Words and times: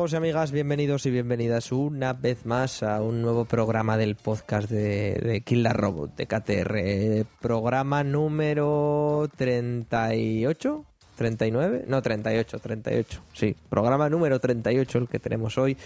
Amigos 0.00 0.14
y 0.14 0.16
amigas, 0.16 0.50
bienvenidos 0.50 1.04
y 1.04 1.10
bienvenidas 1.10 1.72
una 1.72 2.14
vez 2.14 2.46
más 2.46 2.82
a 2.82 3.02
un 3.02 3.20
nuevo 3.20 3.44
programa 3.44 3.98
del 3.98 4.16
podcast 4.16 4.70
de, 4.70 5.12
de 5.16 5.42
Kill 5.42 5.62
the 5.62 5.74
Robot 5.74 6.16
de 6.16 6.26
KTR. 6.26 7.26
Programa 7.38 8.02
número 8.02 9.28
38, 9.36 10.84
39, 11.16 11.84
no 11.86 12.00
38, 12.00 12.58
38, 12.60 13.22
sí, 13.34 13.54
programa 13.68 14.08
número 14.08 14.40
38 14.40 14.96
el 14.96 15.06
que 15.06 15.18
tenemos 15.18 15.58
hoy. 15.58 15.76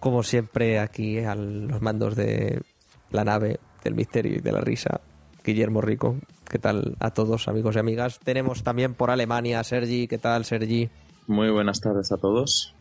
Como 0.00 0.22
siempre 0.22 0.78
aquí 0.78 1.18
a 1.18 1.34
los 1.34 1.82
mandos 1.82 2.16
de 2.16 2.62
la 3.10 3.22
nave 3.22 3.60
del 3.84 3.94
misterio 3.94 4.36
y 4.36 4.40
de 4.40 4.52
la 4.52 4.62
risa, 4.62 5.02
Guillermo 5.44 5.82
Rico. 5.82 6.16
¿Qué 6.48 6.58
tal 6.58 6.96
a 7.00 7.10
todos 7.10 7.48
amigos 7.48 7.76
y 7.76 7.80
amigas? 7.80 8.18
Tenemos 8.18 8.62
también 8.62 8.94
por 8.94 9.10
Alemania 9.10 9.60
a 9.60 9.64
Sergi. 9.64 10.08
¿Qué 10.08 10.16
tal 10.16 10.46
Sergi? 10.46 10.88
Muy 11.26 11.50
buenas 11.50 11.82
tardes 11.82 12.12
a 12.12 12.16
todos. 12.16 12.74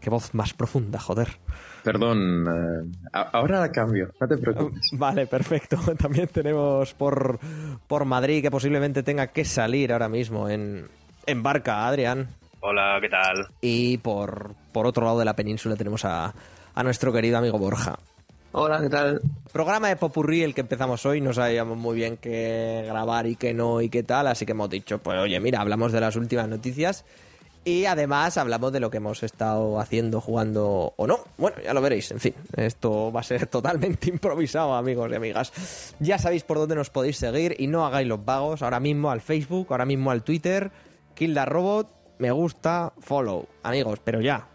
Qué 0.00 0.10
voz 0.10 0.32
más 0.34 0.54
profunda, 0.54 0.98
joder. 1.00 1.28
Perdón, 1.82 2.46
eh, 2.46 3.18
ahora 3.32 3.60
la 3.60 3.72
cambio, 3.72 4.12
no 4.20 4.28
te 4.28 4.36
preocupes. 4.36 4.80
Vale, 4.92 5.26
perfecto. 5.26 5.78
También 5.98 6.28
tenemos 6.28 6.94
por, 6.94 7.38
por 7.86 8.04
Madrid 8.04 8.42
que 8.42 8.50
posiblemente 8.50 9.02
tenga 9.02 9.28
que 9.28 9.44
salir 9.44 9.92
ahora 9.92 10.08
mismo 10.08 10.48
en, 10.48 10.88
en 11.26 11.42
barca, 11.42 11.86
Adrián. 11.86 12.28
Hola, 12.60 12.98
¿qué 13.00 13.08
tal? 13.08 13.48
Y 13.60 13.98
por, 13.98 14.54
por 14.72 14.86
otro 14.86 15.04
lado 15.04 15.18
de 15.18 15.24
la 15.24 15.34
península 15.36 15.76
tenemos 15.76 16.04
a, 16.04 16.34
a 16.74 16.82
nuestro 16.82 17.12
querido 17.12 17.38
amigo 17.38 17.58
Borja. 17.58 17.98
Hola, 18.52 18.80
¿qué 18.80 18.88
tal? 18.88 19.20
Programa 19.52 19.88
de 19.88 19.96
Popurrí, 19.96 20.42
el 20.42 20.54
que 20.54 20.62
empezamos 20.62 21.04
hoy, 21.06 21.20
no 21.20 21.32
sabíamos 21.32 21.76
muy 21.76 21.96
bien 21.96 22.16
qué 22.16 22.82
grabar 22.86 23.26
y 23.26 23.36
qué 23.36 23.52
no 23.52 23.80
y 23.82 23.90
qué 23.90 24.02
tal, 24.02 24.26
así 24.26 24.46
que 24.46 24.52
hemos 24.52 24.70
dicho, 24.70 24.98
pues 24.98 25.18
oye, 25.18 25.38
mira, 25.38 25.60
hablamos 25.60 25.92
de 25.92 26.00
las 26.00 26.16
últimas 26.16 26.48
noticias 26.48 27.04
y 27.68 27.84
además 27.84 28.38
hablamos 28.38 28.72
de 28.72 28.80
lo 28.80 28.90
que 28.90 28.96
hemos 28.96 29.22
estado 29.22 29.78
haciendo, 29.78 30.22
jugando 30.22 30.94
o 30.96 31.06
no. 31.06 31.18
Bueno, 31.36 31.58
ya 31.62 31.74
lo 31.74 31.82
veréis. 31.82 32.10
En 32.10 32.18
fin, 32.18 32.34
esto 32.56 33.12
va 33.12 33.20
a 33.20 33.22
ser 33.22 33.46
totalmente 33.50 34.08
improvisado, 34.08 34.74
amigos 34.74 35.10
y 35.12 35.14
amigas. 35.14 35.94
Ya 36.00 36.18
sabéis 36.18 36.44
por 36.44 36.56
dónde 36.56 36.74
nos 36.76 36.88
podéis 36.88 37.18
seguir 37.18 37.56
y 37.58 37.66
no 37.66 37.84
hagáis 37.84 38.08
los 38.08 38.24
vagos. 38.24 38.62
Ahora 38.62 38.80
mismo 38.80 39.10
al 39.10 39.20
Facebook, 39.20 39.66
ahora 39.68 39.84
mismo 39.84 40.10
al 40.10 40.22
Twitter. 40.22 40.70
Kill 41.14 41.38
Robot, 41.44 41.88
me 42.18 42.30
gusta, 42.30 42.94
follow. 43.00 43.46
Amigos, 43.62 44.00
pero 44.02 44.22
ya. 44.22 44.48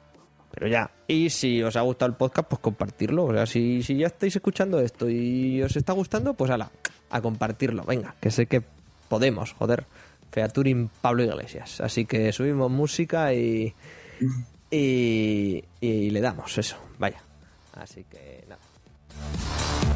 Pero 0.50 0.68
ya. 0.68 0.90
Y 1.08 1.30
si 1.30 1.62
os 1.62 1.76
ha 1.76 1.82
gustado 1.82 2.10
el 2.10 2.18
podcast, 2.18 2.48
pues 2.48 2.62
compartirlo. 2.62 3.26
O 3.26 3.34
sea, 3.34 3.46
si, 3.46 3.84
si 3.84 3.96
ya 3.96 4.08
estáis 4.08 4.36
escuchando 4.36 4.80
esto 4.80 5.08
y 5.08 5.62
os 5.62 5.76
está 5.76 5.94
gustando, 5.94 6.34
pues 6.34 6.50
ala, 6.50 6.72
a 7.12 7.22
compartirlo. 7.22 7.84
Venga, 7.84 8.16
que 8.20 8.32
sé 8.32 8.48
que 8.48 8.64
podemos, 9.08 9.54
joder. 9.54 9.86
Featuring 10.34 10.90
Pablo 11.02 11.24
Iglesias. 11.24 11.80
Así 11.80 12.06
que 12.06 12.32
subimos 12.32 12.72
música 12.72 13.34
y, 13.34 13.74
y, 14.72 15.64
y 15.80 16.10
le 16.10 16.22
damos 16.22 16.58
eso, 16.58 16.76
vaya. 16.98 17.22
Así 17.74 18.04
que 18.10 18.44
nada. 18.50 19.93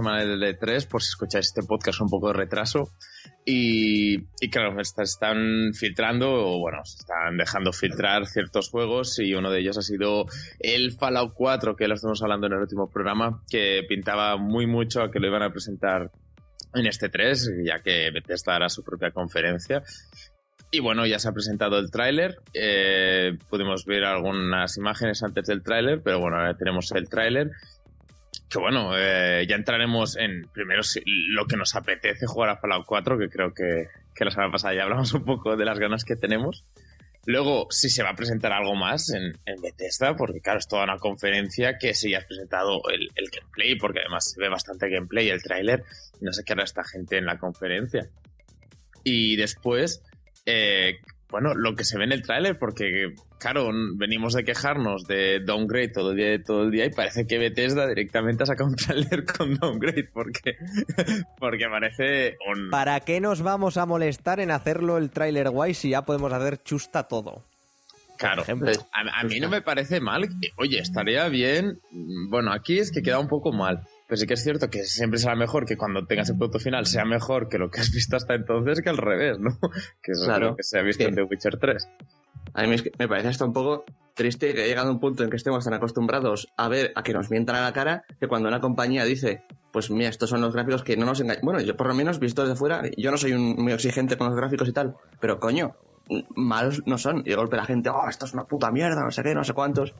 Semana 0.00 0.24
de 0.24 0.54
3 0.54 0.86
por 0.86 1.02
si 1.02 1.08
escucháis 1.08 1.46
este 1.46 1.62
podcast 1.62 2.00
un 2.00 2.08
poco 2.08 2.28
de 2.28 2.34
retraso. 2.34 2.90
Y, 3.44 4.16
y 4.40 4.50
claro, 4.50 4.78
están 4.80 5.72
filtrando, 5.74 6.30
o 6.32 6.58
bueno, 6.58 6.84
se 6.84 6.98
están 6.98 7.36
dejando 7.36 7.72
filtrar 7.72 8.26
ciertos 8.26 8.70
juegos 8.70 9.18
y 9.18 9.34
uno 9.34 9.50
de 9.50 9.60
ellos 9.60 9.78
ha 9.78 9.82
sido 9.82 10.26
el 10.58 10.92
Fallout 10.92 11.32
4, 11.34 11.76
que 11.76 11.88
lo 11.88 11.94
estamos 11.94 12.22
hablando 12.22 12.46
en 12.46 12.54
el 12.54 12.60
último 12.60 12.88
programa, 12.88 13.42
que 13.50 13.82
pintaba 13.88 14.36
muy 14.36 14.66
mucho 14.66 15.02
a 15.02 15.10
que 15.10 15.20
lo 15.20 15.26
iban 15.26 15.42
a 15.42 15.50
presentar 15.50 16.10
en 16.74 16.86
este 16.86 17.08
3, 17.08 17.52
ya 17.64 17.80
que 17.80 18.10
Bethesda 18.10 18.56
hará 18.56 18.68
su 18.68 18.82
propia 18.82 19.10
conferencia. 19.10 19.82
Y 20.72 20.78
bueno, 20.80 21.04
ya 21.04 21.18
se 21.18 21.28
ha 21.28 21.32
presentado 21.32 21.78
el 21.78 21.90
tráiler. 21.90 22.36
Eh, 22.54 23.36
pudimos 23.48 23.84
ver 23.84 24.04
algunas 24.04 24.76
imágenes 24.76 25.22
antes 25.24 25.46
del 25.46 25.64
tráiler, 25.64 26.00
pero 26.02 26.20
bueno, 26.20 26.36
ahora 26.36 26.56
tenemos 26.56 26.92
el 26.92 27.08
tráiler. 27.08 27.50
Que 28.50 28.58
bueno, 28.58 28.98
eh, 28.98 29.46
ya 29.48 29.54
entraremos 29.54 30.16
en 30.16 30.48
primero 30.52 30.82
lo 31.04 31.46
que 31.46 31.56
nos 31.56 31.76
apetece 31.76 32.26
jugar 32.26 32.50
a 32.50 32.56
Fallout 32.56 32.84
4, 32.84 33.16
que 33.16 33.28
creo 33.28 33.54
que, 33.54 33.86
que 34.14 34.24
la 34.24 34.32
semana 34.32 34.50
pasada 34.50 34.74
ya 34.74 34.82
hablamos 34.82 35.12
un 35.14 35.24
poco 35.24 35.56
de 35.56 35.64
las 35.64 35.78
ganas 35.78 36.04
que 36.04 36.16
tenemos. 36.16 36.64
Luego, 37.26 37.66
si 37.70 37.90
se 37.90 38.02
va 38.02 38.10
a 38.10 38.16
presentar 38.16 38.52
algo 38.52 38.74
más 38.74 39.10
en, 39.10 39.38
en 39.44 39.60
Bethesda, 39.60 40.16
porque 40.16 40.40
claro, 40.40 40.58
es 40.58 40.66
toda 40.66 40.84
una 40.84 40.96
conferencia 40.96 41.76
que 41.78 41.94
si 41.94 42.10
ya 42.10 42.18
has 42.18 42.24
presentado 42.24 42.80
el, 42.90 43.08
el, 43.14 43.30
gameplay, 43.30 43.76
porque 43.76 44.00
además 44.00 44.32
se 44.32 44.40
ve 44.40 44.48
bastante 44.48 44.88
gameplay, 44.88 45.28
el 45.28 45.42
tráiler, 45.42 45.84
no 46.20 46.32
sé 46.32 46.42
qué 46.44 46.54
hará 46.54 46.64
esta 46.64 46.82
gente 46.82 47.18
en 47.18 47.26
la 47.26 47.38
conferencia. 47.38 48.08
Y 49.04 49.36
después, 49.36 50.02
eh, 50.46 51.00
bueno, 51.28 51.54
lo 51.54 51.74
que 51.76 51.84
se 51.84 51.98
ve 51.98 52.04
en 52.04 52.12
el 52.12 52.22
tráiler, 52.22 52.58
porque 52.58 53.14
claro, 53.40 53.70
venimos 53.96 54.34
de 54.34 54.44
quejarnos 54.44 55.04
de 55.08 55.40
Downgrade 55.40 55.88
todo 55.88 56.12
el 56.12 56.16
día, 56.16 56.42
todo 56.44 56.62
el 56.62 56.70
día 56.70 56.86
y 56.86 56.90
parece 56.90 57.26
que 57.26 57.38
Bethesda 57.38 57.88
directamente 57.88 58.44
ha 58.44 58.46
sacado 58.46 58.70
un 58.70 58.76
tráiler 58.76 59.24
con 59.24 59.56
Downgrade, 59.56 60.08
porque, 60.12 60.56
porque 61.38 61.64
parece 61.68 62.36
un... 62.52 62.70
¿Para 62.70 63.00
qué 63.00 63.20
nos 63.20 63.42
vamos 63.42 63.76
a 63.76 63.86
molestar 63.86 64.38
en 64.38 64.50
hacerlo 64.50 64.98
el 64.98 65.10
tráiler 65.10 65.50
guay 65.50 65.74
si 65.74 65.90
ya 65.90 66.02
podemos 66.02 66.32
hacer 66.32 66.62
chusta 66.62 67.08
todo? 67.08 67.42
Claro, 68.18 68.44
a, 68.92 69.20
a, 69.20 69.24
mí 69.24 69.40
no 69.40 69.48
me 69.48 69.62
parece 69.62 69.98
mal. 69.98 70.28
Oye, 70.58 70.78
estaría 70.78 71.26
bien. 71.30 71.80
Bueno, 72.28 72.52
aquí 72.52 72.78
es 72.78 72.92
que 72.92 73.00
queda 73.00 73.18
un 73.18 73.28
poco 73.28 73.50
mal. 73.50 73.80
Pero 74.06 74.18
sí 74.18 74.26
que 74.26 74.34
es 74.34 74.42
cierto 74.42 74.68
que 74.68 74.82
siempre 74.82 75.18
será 75.18 75.36
mejor 75.36 75.64
que 75.64 75.78
cuando 75.78 76.04
tengas 76.04 76.28
el 76.28 76.36
producto 76.36 76.58
final 76.58 76.84
sea 76.84 77.06
mejor 77.06 77.48
que 77.48 77.56
lo 77.56 77.70
que 77.70 77.80
has 77.80 77.90
visto 77.92 78.16
hasta 78.16 78.34
entonces 78.34 78.82
que 78.82 78.90
al 78.90 78.98
revés, 78.98 79.38
¿no? 79.38 79.56
Que 80.02 80.12
eso 80.12 80.24
claro, 80.26 80.46
es 80.46 80.50
lo 80.50 80.56
que 80.56 80.62
se 80.64 80.78
ha 80.78 80.82
visto 80.82 81.04
sí. 81.04 81.08
en 81.08 81.14
The 81.14 81.22
Witcher 81.22 81.58
3. 81.58 81.88
A 82.54 82.62
mí 82.62 82.76
me 82.98 83.08
parece 83.08 83.28
hasta 83.28 83.44
un 83.44 83.52
poco 83.52 83.84
triste 84.14 84.52
que 84.52 84.60
haya 84.60 84.68
llegado 84.68 84.90
un 84.90 85.00
punto 85.00 85.24
en 85.24 85.30
que 85.30 85.36
estemos 85.36 85.64
tan 85.64 85.74
acostumbrados 85.74 86.48
a 86.56 86.68
ver 86.68 86.92
a 86.94 87.02
que 87.02 87.12
nos 87.12 87.30
mientan 87.30 87.56
a 87.56 87.62
la 87.62 87.72
cara 87.72 88.04
que 88.18 88.28
cuando 88.28 88.48
una 88.48 88.60
compañía 88.60 89.04
dice, 89.04 89.44
pues 89.72 89.90
mira, 89.90 90.10
estos 90.10 90.30
son 90.30 90.40
los 90.40 90.52
gráficos 90.52 90.82
que 90.82 90.96
no 90.96 91.06
nos 91.06 91.20
engañan. 91.20 91.42
Bueno, 91.42 91.60
yo 91.60 91.76
por 91.76 91.86
lo 91.86 91.94
menos 91.94 92.18
visto 92.18 92.42
desde 92.42 92.56
fuera, 92.56 92.82
yo 92.96 93.10
no 93.10 93.16
soy 93.16 93.32
un, 93.32 93.56
muy 93.56 93.72
exigente 93.72 94.16
con 94.16 94.28
los 94.28 94.36
gráficos 94.36 94.68
y 94.68 94.72
tal, 94.72 94.96
pero 95.20 95.38
coño, 95.38 95.74
malos 96.34 96.82
no 96.86 96.98
son. 96.98 97.20
Y 97.20 97.30
de 97.30 97.36
golpe 97.36 97.56
la 97.56 97.64
gente, 97.64 97.90
oh, 97.90 98.08
esto 98.08 98.26
es 98.26 98.34
una 98.34 98.44
puta 98.44 98.70
mierda, 98.70 99.02
no 99.02 99.10
sé 99.10 99.22
qué, 99.22 99.34
no 99.34 99.44
sé 99.44 99.52
cuántos. 99.52 99.94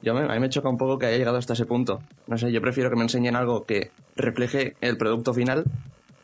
Yo 0.00 0.14
me, 0.14 0.20
a 0.20 0.34
mí 0.34 0.40
me 0.40 0.48
choca 0.48 0.68
un 0.68 0.78
poco 0.78 0.98
que 0.98 1.06
haya 1.06 1.18
llegado 1.18 1.38
hasta 1.38 1.54
ese 1.54 1.66
punto. 1.66 2.00
No 2.26 2.38
sé, 2.38 2.52
yo 2.52 2.60
prefiero 2.60 2.90
que 2.90 2.96
me 2.96 3.02
enseñen 3.02 3.34
algo 3.34 3.64
que 3.64 3.90
refleje 4.14 4.76
el 4.80 4.96
producto 4.96 5.34
final 5.34 5.64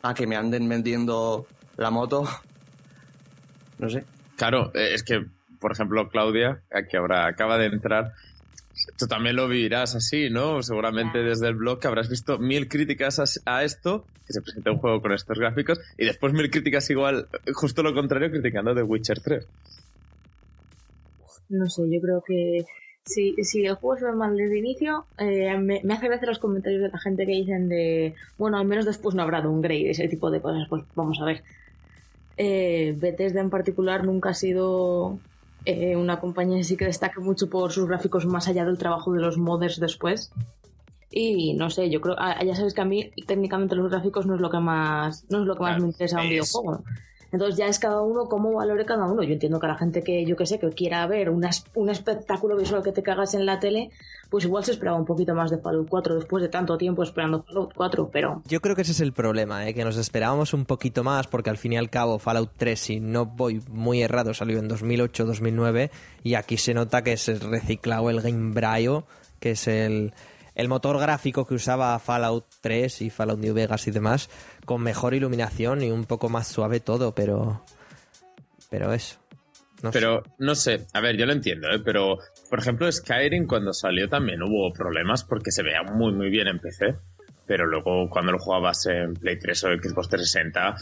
a 0.01 0.13
que 0.13 0.27
me 0.27 0.35
anden 0.35 0.67
vendiendo 0.69 1.45
la 1.77 1.91
moto. 1.91 2.23
No 3.77 3.89
sé. 3.89 4.05
Claro, 4.37 4.71
es 4.73 5.03
que, 5.03 5.25
por 5.59 5.71
ejemplo, 5.71 6.09
Claudia, 6.09 6.61
que 6.89 6.97
ahora 6.97 7.27
acaba 7.27 7.57
de 7.57 7.67
entrar, 7.67 8.13
tú 8.97 9.07
también 9.07 9.35
lo 9.35 9.47
vivirás 9.47 9.95
así, 9.95 10.29
¿no? 10.29 10.61
Seguramente 10.63 11.19
desde 11.19 11.47
el 11.47 11.55
blog 11.55 11.79
que 11.79 11.87
habrás 11.87 12.09
visto 12.09 12.37
mil 12.39 12.67
críticas 12.67 13.19
a, 13.19 13.25
a, 13.57 13.63
esto, 13.63 14.05
que 14.25 14.33
se 14.33 14.41
presenta 14.41 14.71
un 14.71 14.77
juego 14.77 15.01
con 15.01 15.13
estos 15.13 15.37
gráficos, 15.37 15.79
y 15.97 16.05
después 16.05 16.33
mil 16.33 16.49
críticas 16.49 16.89
igual, 16.89 17.27
justo 17.53 17.83
lo 17.83 17.93
contrario, 17.93 18.31
criticando 18.31 18.75
The 18.75 18.83
Witcher 18.83 19.19
3. 19.19 19.47
No 21.49 21.69
sé, 21.69 21.83
yo 21.89 22.01
creo 22.01 22.23
que 22.25 22.65
si, 23.05 23.35
si 23.43 23.65
el 23.65 23.75
juego 23.75 23.99
se 23.99 24.05
ve 24.05 24.13
mal 24.13 24.35
desde 24.35 24.57
el 24.57 24.65
inicio, 24.65 25.05
eh, 25.17 25.55
me, 25.57 25.81
me, 25.83 25.93
hace 25.93 26.07
gracia 26.07 26.27
los 26.27 26.39
comentarios 26.39 26.81
de 26.81 26.89
la 26.89 26.99
gente 26.99 27.25
que 27.25 27.33
dicen 27.33 27.69
de, 27.69 28.15
bueno, 28.37 28.57
al 28.57 28.65
menos 28.65 28.85
después 28.85 29.15
no 29.15 29.21
habrá 29.21 29.41
downgrade, 29.41 29.91
ese 29.91 30.07
tipo 30.07 30.31
de 30.31 30.41
cosas. 30.41 30.67
Pues 30.67 30.83
vamos 30.95 31.19
a 31.21 31.25
ver. 31.25 31.43
Eh, 32.37 32.95
Bethesda 32.97 33.41
en 33.41 33.49
particular 33.49 34.03
nunca 34.03 34.29
ha 34.29 34.33
sido 34.33 35.19
eh, 35.65 35.95
una 35.95 36.19
compañía 36.19 36.63
sí 36.63 36.77
que 36.77 36.85
destaca 36.85 37.19
mucho 37.19 37.49
por 37.49 37.71
sus 37.71 37.87
gráficos 37.87 38.25
más 38.25 38.47
allá 38.47 38.65
del 38.65 38.77
trabajo 38.77 39.11
de 39.13 39.21
los 39.21 39.37
modders 39.37 39.79
después. 39.79 40.31
Y 41.09 41.53
no 41.53 41.69
sé, 41.69 41.89
yo 41.89 42.01
creo, 42.01 42.15
ah, 42.17 42.43
ya 42.43 42.55
sabes 42.55 42.73
que 42.73 42.81
a 42.81 42.85
mí 42.85 43.11
técnicamente 43.25 43.75
los 43.75 43.89
gráficos 43.89 44.25
no 44.25 44.35
es 44.35 44.41
lo 44.41 44.49
que 44.49 44.59
más, 44.59 45.25
no 45.29 45.41
es 45.41 45.45
lo 45.45 45.55
que 45.55 45.61
más 45.61 45.71
Claro, 45.71 45.81
me 45.83 45.87
interesa 45.87 46.19
en 46.19 46.23
un 46.23 46.29
videojuego. 46.29 46.83
Entonces 47.31 47.57
ya 47.57 47.67
es 47.67 47.79
cada 47.79 48.01
uno 48.01 48.25
cómo 48.29 48.53
valore 48.53 48.85
cada 48.85 49.05
uno. 49.05 49.23
Yo 49.23 49.33
entiendo 49.33 49.59
que 49.59 49.65
a 49.65 49.69
la 49.69 49.77
gente 49.77 50.03
que, 50.03 50.25
yo 50.25 50.35
que 50.35 50.45
sé, 50.45 50.59
que 50.59 50.69
quiera 50.69 51.05
ver 51.07 51.29
un 51.29 51.89
espectáculo 51.89 52.55
visual 52.57 52.83
que 52.83 52.91
te 52.91 53.03
cagas 53.03 53.33
en 53.33 53.45
la 53.45 53.59
tele, 53.59 53.91
pues 54.29 54.45
igual 54.45 54.63
se 54.63 54.71
esperaba 54.71 54.97
un 54.97 55.05
poquito 55.05 55.33
más 55.33 55.51
de 55.51 55.57
Fallout 55.57 55.87
4 55.89 56.15
después 56.15 56.41
de 56.41 56.49
tanto 56.49 56.77
tiempo 56.77 57.03
esperando 57.03 57.43
Fallout 57.43 57.73
4, 57.73 58.09
pero 58.11 58.41
Yo 58.47 58.61
creo 58.61 58.75
que 58.75 58.81
ese 58.81 58.91
es 58.91 59.01
el 59.01 59.13
problema, 59.13 59.67
¿eh? 59.67 59.73
que 59.73 59.83
nos 59.83 59.97
esperábamos 59.97 60.53
un 60.53 60.65
poquito 60.65 61.03
más 61.03 61.27
porque 61.27 61.49
al 61.49 61.57
fin 61.57 61.73
y 61.73 61.77
al 61.77 61.89
cabo 61.89 62.19
Fallout 62.19 62.51
3, 62.57 62.79
si 62.79 62.99
no 62.99 63.25
voy 63.25 63.61
muy 63.69 64.01
errado, 64.01 64.33
salió 64.33 64.59
en 64.59 64.69
2008-2009 64.69 65.89
y 66.23 66.35
aquí 66.35 66.57
se 66.57 66.73
nota 66.73 67.03
que 67.03 67.13
es 67.13 67.41
reciclado 67.43 68.09
el 68.09 68.21
Gamebryo, 68.21 69.03
que 69.39 69.51
es 69.51 69.67
el, 69.67 70.13
el 70.55 70.67
motor 70.67 70.99
gráfico 70.99 71.45
que 71.45 71.53
usaba 71.53 71.99
Fallout 71.99 72.45
3 72.61 73.01
y 73.01 73.09
Fallout 73.09 73.39
New 73.39 73.53
Vegas 73.53 73.87
y 73.87 73.91
demás, 73.91 74.29
con 74.65 74.81
mejor 74.81 75.13
iluminación 75.13 75.83
y 75.83 75.91
un 75.91 76.05
poco 76.05 76.29
más 76.29 76.47
suave 76.47 76.79
todo, 76.79 77.13
pero... 77.13 77.61
Pero 78.69 78.93
eso. 78.93 79.19
No 79.83 79.91
sé. 79.91 79.99
Pero 79.99 80.23
no 80.39 80.55
sé, 80.55 80.87
a 80.93 81.01
ver, 81.01 81.17
yo 81.17 81.25
lo 81.25 81.33
entiendo, 81.33 81.69
¿eh? 81.69 81.79
pero 81.83 82.17
por 82.49 82.59
ejemplo, 82.59 82.91
Skyrim 82.91 83.45
cuando 83.45 83.73
salió 83.73 84.07
también 84.07 84.41
hubo 84.41 84.71
problemas 84.73 85.23
porque 85.23 85.51
se 85.51 85.63
veía 85.63 85.83
muy, 85.83 86.13
muy 86.13 86.29
bien 86.29 86.47
en 86.47 86.59
PC. 86.59 86.95
Pero 87.47 87.67
luego 87.67 88.09
cuando 88.09 88.31
lo 88.31 88.39
jugabas 88.39 88.85
en 88.87 89.13
Play 89.13 89.37
3 89.37 89.63
o 89.65 89.67
Xbox 89.67 90.09
360 90.09 90.75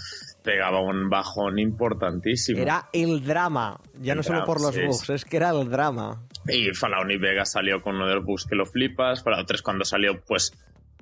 pegaba 0.44 0.82
un 0.82 1.10
bajón 1.10 1.60
importantísimo. 1.60 2.62
Era 2.62 2.90
el 2.94 3.24
drama, 3.24 3.80
ya 4.00 4.16
no 4.16 4.24
solo 4.24 4.46
por 4.46 4.62
los 4.62 4.74
sí, 4.74 4.86
bugs, 4.86 5.10
es 5.10 5.26
que 5.26 5.38
era 5.38 5.50
el 5.50 5.70
drama. 5.70 6.22
Y 6.48 6.74
Fallout 6.74 7.08
New 7.08 7.20
Vegas 7.20 7.52
salió 7.52 7.82
con 7.82 7.96
uno 7.96 8.08
de 8.08 8.16
los 8.16 8.26
bugs 8.26 8.46
que 8.46 8.56
lo 8.56 8.66
flipas. 8.66 9.24
Fallout 9.24 9.48
3 9.48 9.62
cuando 9.62 9.86
salió, 9.86 10.22
pues, 10.22 10.54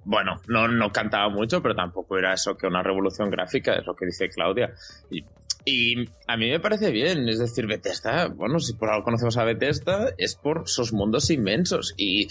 bueno, 0.04 0.42
no, 0.48 0.68
no 0.68 0.92
cantaba 0.92 1.30
mucho, 1.30 1.62
pero 1.62 1.76
tampoco 1.76 2.18
era 2.18 2.34
eso 2.34 2.56
que 2.56 2.68
una 2.68 2.82
revolución 2.84 3.30
gráfica, 3.30 3.74
es 3.76 3.86
lo 3.86 3.96
que 3.96 4.06
dice 4.06 4.30
Claudia. 4.30 4.74
Y, 5.10 5.24
y 5.66 6.10
a 6.28 6.38
mí 6.38 6.50
me 6.50 6.60
parece 6.60 6.92
bien, 6.92 7.28
es 7.30 7.40
decir, 7.40 7.68
Bethesda, 7.68 8.28
bueno, 8.28 8.60
si 8.60 8.74
por 8.74 8.90
algo 8.90 9.04
conocemos 9.04 9.38
a 9.38 9.44
Bethesda, 9.44 10.14
es 10.18 10.36
por 10.36 10.68
sus 10.68 10.92
mundos 10.94 11.30
inmensos. 11.30 11.94
Y, 11.98 12.28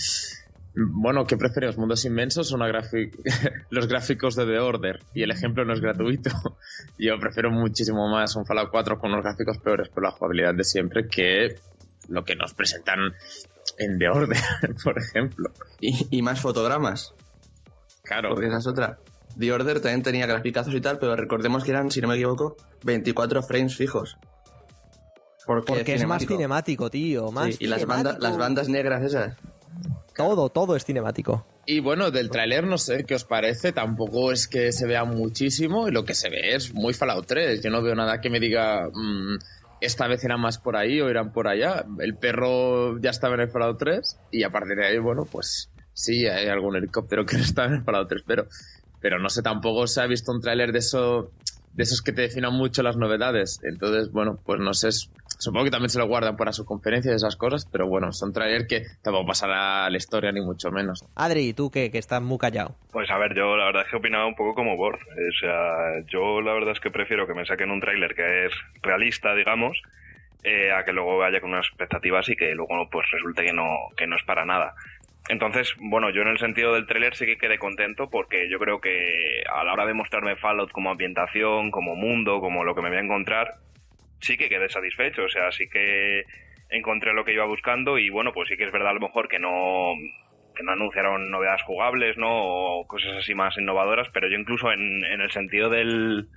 bueno, 0.74 1.26
¿qué 1.26 1.36
preferimos? 1.36 1.78
¿Mundos 1.78 2.04
inmensos 2.04 2.52
o 2.52 2.56
una 2.56 2.66
los 3.70 3.86
gráficos 3.88 4.36
de 4.36 4.46
The 4.46 4.58
Order? 4.58 5.00
Y 5.14 5.22
el 5.22 5.30
ejemplo 5.30 5.64
no 5.64 5.72
es 5.72 5.80
gratuito. 5.80 6.30
Yo 6.98 7.18
prefiero 7.18 7.50
muchísimo 7.50 8.08
más 8.08 8.36
un 8.36 8.46
Fallout 8.46 8.70
4 8.70 8.98
con 8.98 9.12
unos 9.12 9.24
gráficos 9.24 9.58
peores, 9.58 9.88
pero 9.88 10.06
la 10.06 10.12
jugabilidad 10.12 10.54
de 10.54 10.64
siempre 10.64 11.08
que 11.08 11.56
lo 12.08 12.24
que 12.24 12.34
nos 12.34 12.54
presentan 12.54 13.14
en 13.78 13.98
The 13.98 14.08
Order, 14.08 14.38
por 14.84 14.98
ejemplo. 14.98 15.50
Y, 15.80 16.06
y 16.10 16.22
más 16.22 16.40
fotogramas, 16.40 17.14
Claro, 18.10 18.30
porque 18.30 18.48
esa 18.48 18.58
es 18.58 18.66
otra. 18.66 18.98
The 19.38 19.52
Order 19.52 19.80
también 19.80 20.02
tenía 20.02 20.26
graficazos 20.26 20.74
y 20.74 20.80
tal, 20.80 20.98
pero 20.98 21.14
recordemos 21.14 21.62
que 21.62 21.70
eran, 21.70 21.92
si 21.92 22.00
no 22.00 22.08
me 22.08 22.16
equivoco, 22.16 22.56
24 22.82 23.44
frames 23.44 23.76
fijos. 23.76 24.18
Porque, 25.46 25.72
Porque 25.72 25.94
es 25.94 26.04
más 26.06 26.26
cinemático, 26.26 26.90
tío. 26.90 27.30
Más 27.30 27.54
Sí, 27.54 27.58
y 27.60 27.66
las, 27.68 27.86
bandas 27.86 28.18
las 28.18 28.36
bandas 28.36 28.68
negras 28.68 29.04
esas. 29.04 29.36
Todo, 30.22 30.48
todo 30.50 30.76
es 30.76 30.84
cinemático. 30.84 31.46
Y 31.66 31.80
bueno, 31.80 32.10
del 32.10 32.30
tráiler 32.30 32.66
no 32.66 32.78
sé 32.78 33.04
qué 33.04 33.14
os 33.14 33.24
parece, 33.24 33.72
tampoco 33.72 34.32
es 34.32 34.48
que 34.48 34.72
se 34.72 34.86
vea 34.86 35.04
muchísimo 35.04 35.88
y 35.88 35.92
lo 35.92 36.04
que 36.04 36.14
se 36.14 36.30
ve 36.30 36.54
es 36.54 36.74
muy 36.74 36.94
Fallout 36.94 37.26
3. 37.26 37.62
Yo 37.62 37.70
no 37.70 37.82
veo 37.82 37.94
nada 37.94 38.20
que 38.20 38.30
me 38.30 38.40
diga 38.40 38.88
"Mm, 38.92 39.38
esta 39.80 40.06
vez 40.08 40.22
irán 40.24 40.40
más 40.40 40.58
por 40.58 40.76
ahí 40.76 41.00
o 41.00 41.08
irán 41.08 41.32
por 41.32 41.48
allá. 41.48 41.84
El 42.00 42.16
perro 42.16 42.98
ya 43.00 43.10
estaba 43.10 43.34
en 43.34 43.40
el 43.42 43.50
Fallout 43.50 43.78
3 43.78 44.18
y 44.30 44.42
a 44.42 44.50
partir 44.50 44.76
de 44.76 44.86
ahí, 44.86 44.98
bueno, 44.98 45.24
pues 45.30 45.70
sí, 45.92 46.26
hay 46.26 46.48
algún 46.48 46.76
helicóptero 46.76 47.24
que 47.24 47.36
no 47.36 47.42
está 47.42 47.64
en 47.66 47.74
el 47.74 47.82
Fallout 47.84 48.08
3, 48.08 48.22
pero, 48.26 48.46
pero 49.00 49.18
no 49.18 49.28
sé, 49.28 49.42
tampoco 49.42 49.86
se 49.86 50.00
ha 50.00 50.06
visto 50.06 50.32
un 50.32 50.40
tráiler 50.40 50.72
de 50.72 50.78
eso 50.80 51.30
de 51.72 51.82
esos 51.82 52.02
que 52.02 52.12
te 52.12 52.22
definan 52.22 52.54
mucho 52.54 52.82
las 52.82 52.96
novedades. 52.96 53.60
Entonces, 53.62 54.10
bueno, 54.12 54.38
pues 54.44 54.60
no 54.60 54.74
sé, 54.74 54.90
supongo 55.38 55.64
que 55.64 55.70
también 55.70 55.90
se 55.90 55.98
lo 55.98 56.06
guardan 56.06 56.36
para 56.36 56.52
su 56.52 56.64
conferencia 56.64 57.12
y 57.12 57.14
esas 57.14 57.36
cosas, 57.36 57.66
pero 57.70 57.88
bueno, 57.88 58.12
son 58.12 58.32
trailers 58.32 58.66
que 58.66 58.82
tampoco 59.02 59.26
pasará 59.26 59.86
a 59.86 59.90
la 59.90 59.96
historia 59.96 60.32
ni 60.32 60.40
mucho 60.40 60.70
menos. 60.70 61.04
Adri, 61.14 61.52
tú 61.54 61.70
que, 61.70 61.90
que 61.90 61.98
estás 61.98 62.22
muy 62.22 62.38
callado. 62.38 62.76
Pues 62.92 63.10
a 63.10 63.18
ver, 63.18 63.34
yo 63.34 63.56
la 63.56 63.66
verdad 63.66 63.82
es 63.84 63.90
que 63.90 63.96
opinaba 63.96 64.26
un 64.26 64.34
poco 64.34 64.54
como 64.54 64.76
Borz. 64.76 65.00
O 65.00 65.40
sea, 65.40 66.04
yo 66.08 66.40
la 66.40 66.52
verdad 66.52 66.72
es 66.72 66.80
que 66.80 66.90
prefiero 66.90 67.26
que 67.26 67.34
me 67.34 67.46
saquen 67.46 67.70
un 67.70 67.80
tráiler 67.80 68.14
que 68.14 68.46
es 68.46 68.52
realista, 68.82 69.34
digamos, 69.34 69.80
eh, 70.42 70.72
a 70.72 70.84
que 70.84 70.92
luego 70.92 71.18
vaya 71.18 71.40
con 71.40 71.50
unas 71.50 71.66
expectativas 71.66 72.28
y 72.28 72.36
que 72.36 72.54
luego 72.54 72.88
pues 72.90 73.06
resulte 73.10 73.44
que 73.44 73.52
no, 73.52 73.68
que 73.96 74.06
no 74.06 74.16
es 74.16 74.22
para 74.24 74.44
nada. 74.44 74.74
Entonces, 75.28 75.74
bueno, 75.78 76.10
yo 76.10 76.22
en 76.22 76.28
el 76.28 76.38
sentido 76.38 76.74
del 76.74 76.86
tráiler 76.86 77.14
sí 77.14 77.26
que 77.26 77.38
quedé 77.38 77.58
contento 77.58 78.10
porque 78.10 78.48
yo 78.50 78.58
creo 78.58 78.80
que 78.80 79.42
a 79.52 79.62
la 79.64 79.72
hora 79.72 79.86
de 79.86 79.94
mostrarme 79.94 80.36
Fallout 80.36 80.72
como 80.72 80.90
ambientación, 80.90 81.70
como 81.70 81.94
mundo, 81.94 82.40
como 82.40 82.64
lo 82.64 82.74
que 82.74 82.82
me 82.82 82.88
voy 82.88 82.98
a 82.98 83.02
encontrar, 83.02 83.54
sí 84.20 84.36
que 84.36 84.48
quedé 84.48 84.68
satisfecho. 84.68 85.24
O 85.24 85.28
sea, 85.28 85.52
sí 85.52 85.68
que 85.68 86.24
encontré 86.70 87.12
lo 87.12 87.24
que 87.24 87.34
iba 87.34 87.44
buscando 87.44 87.98
y 87.98 88.10
bueno, 88.10 88.32
pues 88.32 88.48
sí 88.48 88.56
que 88.56 88.64
es 88.64 88.72
verdad 88.72 88.90
a 88.90 88.94
lo 88.94 89.00
mejor 89.00 89.28
que 89.28 89.38
no 89.38 89.94
que 90.54 90.64
no 90.64 90.72
anunciaron 90.72 91.30
novedades 91.30 91.62
jugables, 91.62 92.18
¿no? 92.18 92.28
O 92.28 92.86
cosas 92.86 93.16
así 93.18 93.34
más 93.34 93.56
innovadoras, 93.56 94.08
pero 94.12 94.28
yo 94.28 94.36
incluso 94.36 94.72
en, 94.72 95.04
en 95.04 95.20
el 95.20 95.30
sentido 95.30 95.70
del, 95.70 96.28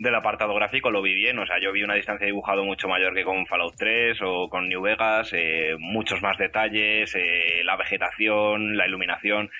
del 0.00 0.14
apartado 0.14 0.54
gráfico 0.54 0.90
lo 0.90 1.02
vi 1.02 1.14
bien, 1.14 1.38
o 1.38 1.46
sea, 1.46 1.60
yo 1.60 1.72
vi 1.72 1.82
una 1.82 1.94
distancia 1.94 2.26
dibujado 2.26 2.64
mucho 2.64 2.88
mayor 2.88 3.14
que 3.14 3.22
con 3.22 3.46
Fallout 3.46 3.74
3 3.76 4.18
o 4.24 4.48
con 4.48 4.66
New 4.66 4.80
Vegas, 4.80 5.30
eh, 5.34 5.76
muchos 5.78 6.22
más 6.22 6.38
detalles, 6.38 7.14
eh, 7.14 7.62
la 7.64 7.76
vegetación, 7.76 8.78
la 8.78 8.86
iluminación. 8.86 9.50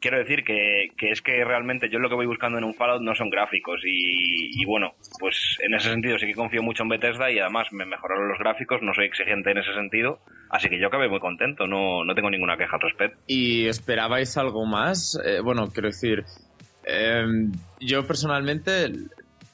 Quiero 0.00 0.18
decir 0.18 0.44
que, 0.44 0.90
que 0.96 1.10
es 1.10 1.20
que 1.20 1.44
realmente 1.44 1.90
yo 1.90 1.98
lo 1.98 2.08
que 2.08 2.14
voy 2.14 2.26
buscando 2.26 2.56
en 2.56 2.62
un 2.62 2.72
Fallout 2.72 3.02
no 3.02 3.16
son 3.16 3.30
gráficos 3.30 3.80
y, 3.84 4.64
bueno, 4.64 4.92
pues 5.18 5.58
en 5.60 5.74
ese 5.74 5.90
sentido 5.90 6.18
sí 6.18 6.26
que 6.26 6.34
confío 6.34 6.62
mucho 6.62 6.84
en 6.84 6.90
Bethesda 6.90 7.28
y 7.30 7.40
además 7.40 7.66
me 7.72 7.84
mejoraron 7.84 8.28
los 8.28 8.38
gráficos, 8.38 8.80
no 8.82 8.94
soy 8.94 9.06
exigente 9.06 9.50
en 9.50 9.58
ese 9.58 9.74
sentido, 9.74 10.20
así 10.50 10.68
que 10.68 10.78
yo 10.78 10.86
acabé 10.86 11.08
muy 11.08 11.18
contento, 11.18 11.66
no, 11.66 12.04
no 12.04 12.14
tengo 12.14 12.30
ninguna 12.30 12.56
queja 12.56 12.76
al 12.76 12.82
respecto. 12.82 13.20
¿Y 13.26 13.66
esperabais 13.66 14.38
algo 14.38 14.64
más? 14.64 15.20
Eh, 15.26 15.40
bueno, 15.42 15.66
quiero 15.66 15.88
decir, 15.88 16.24
yo 17.80 18.06
personalmente, 18.06 18.88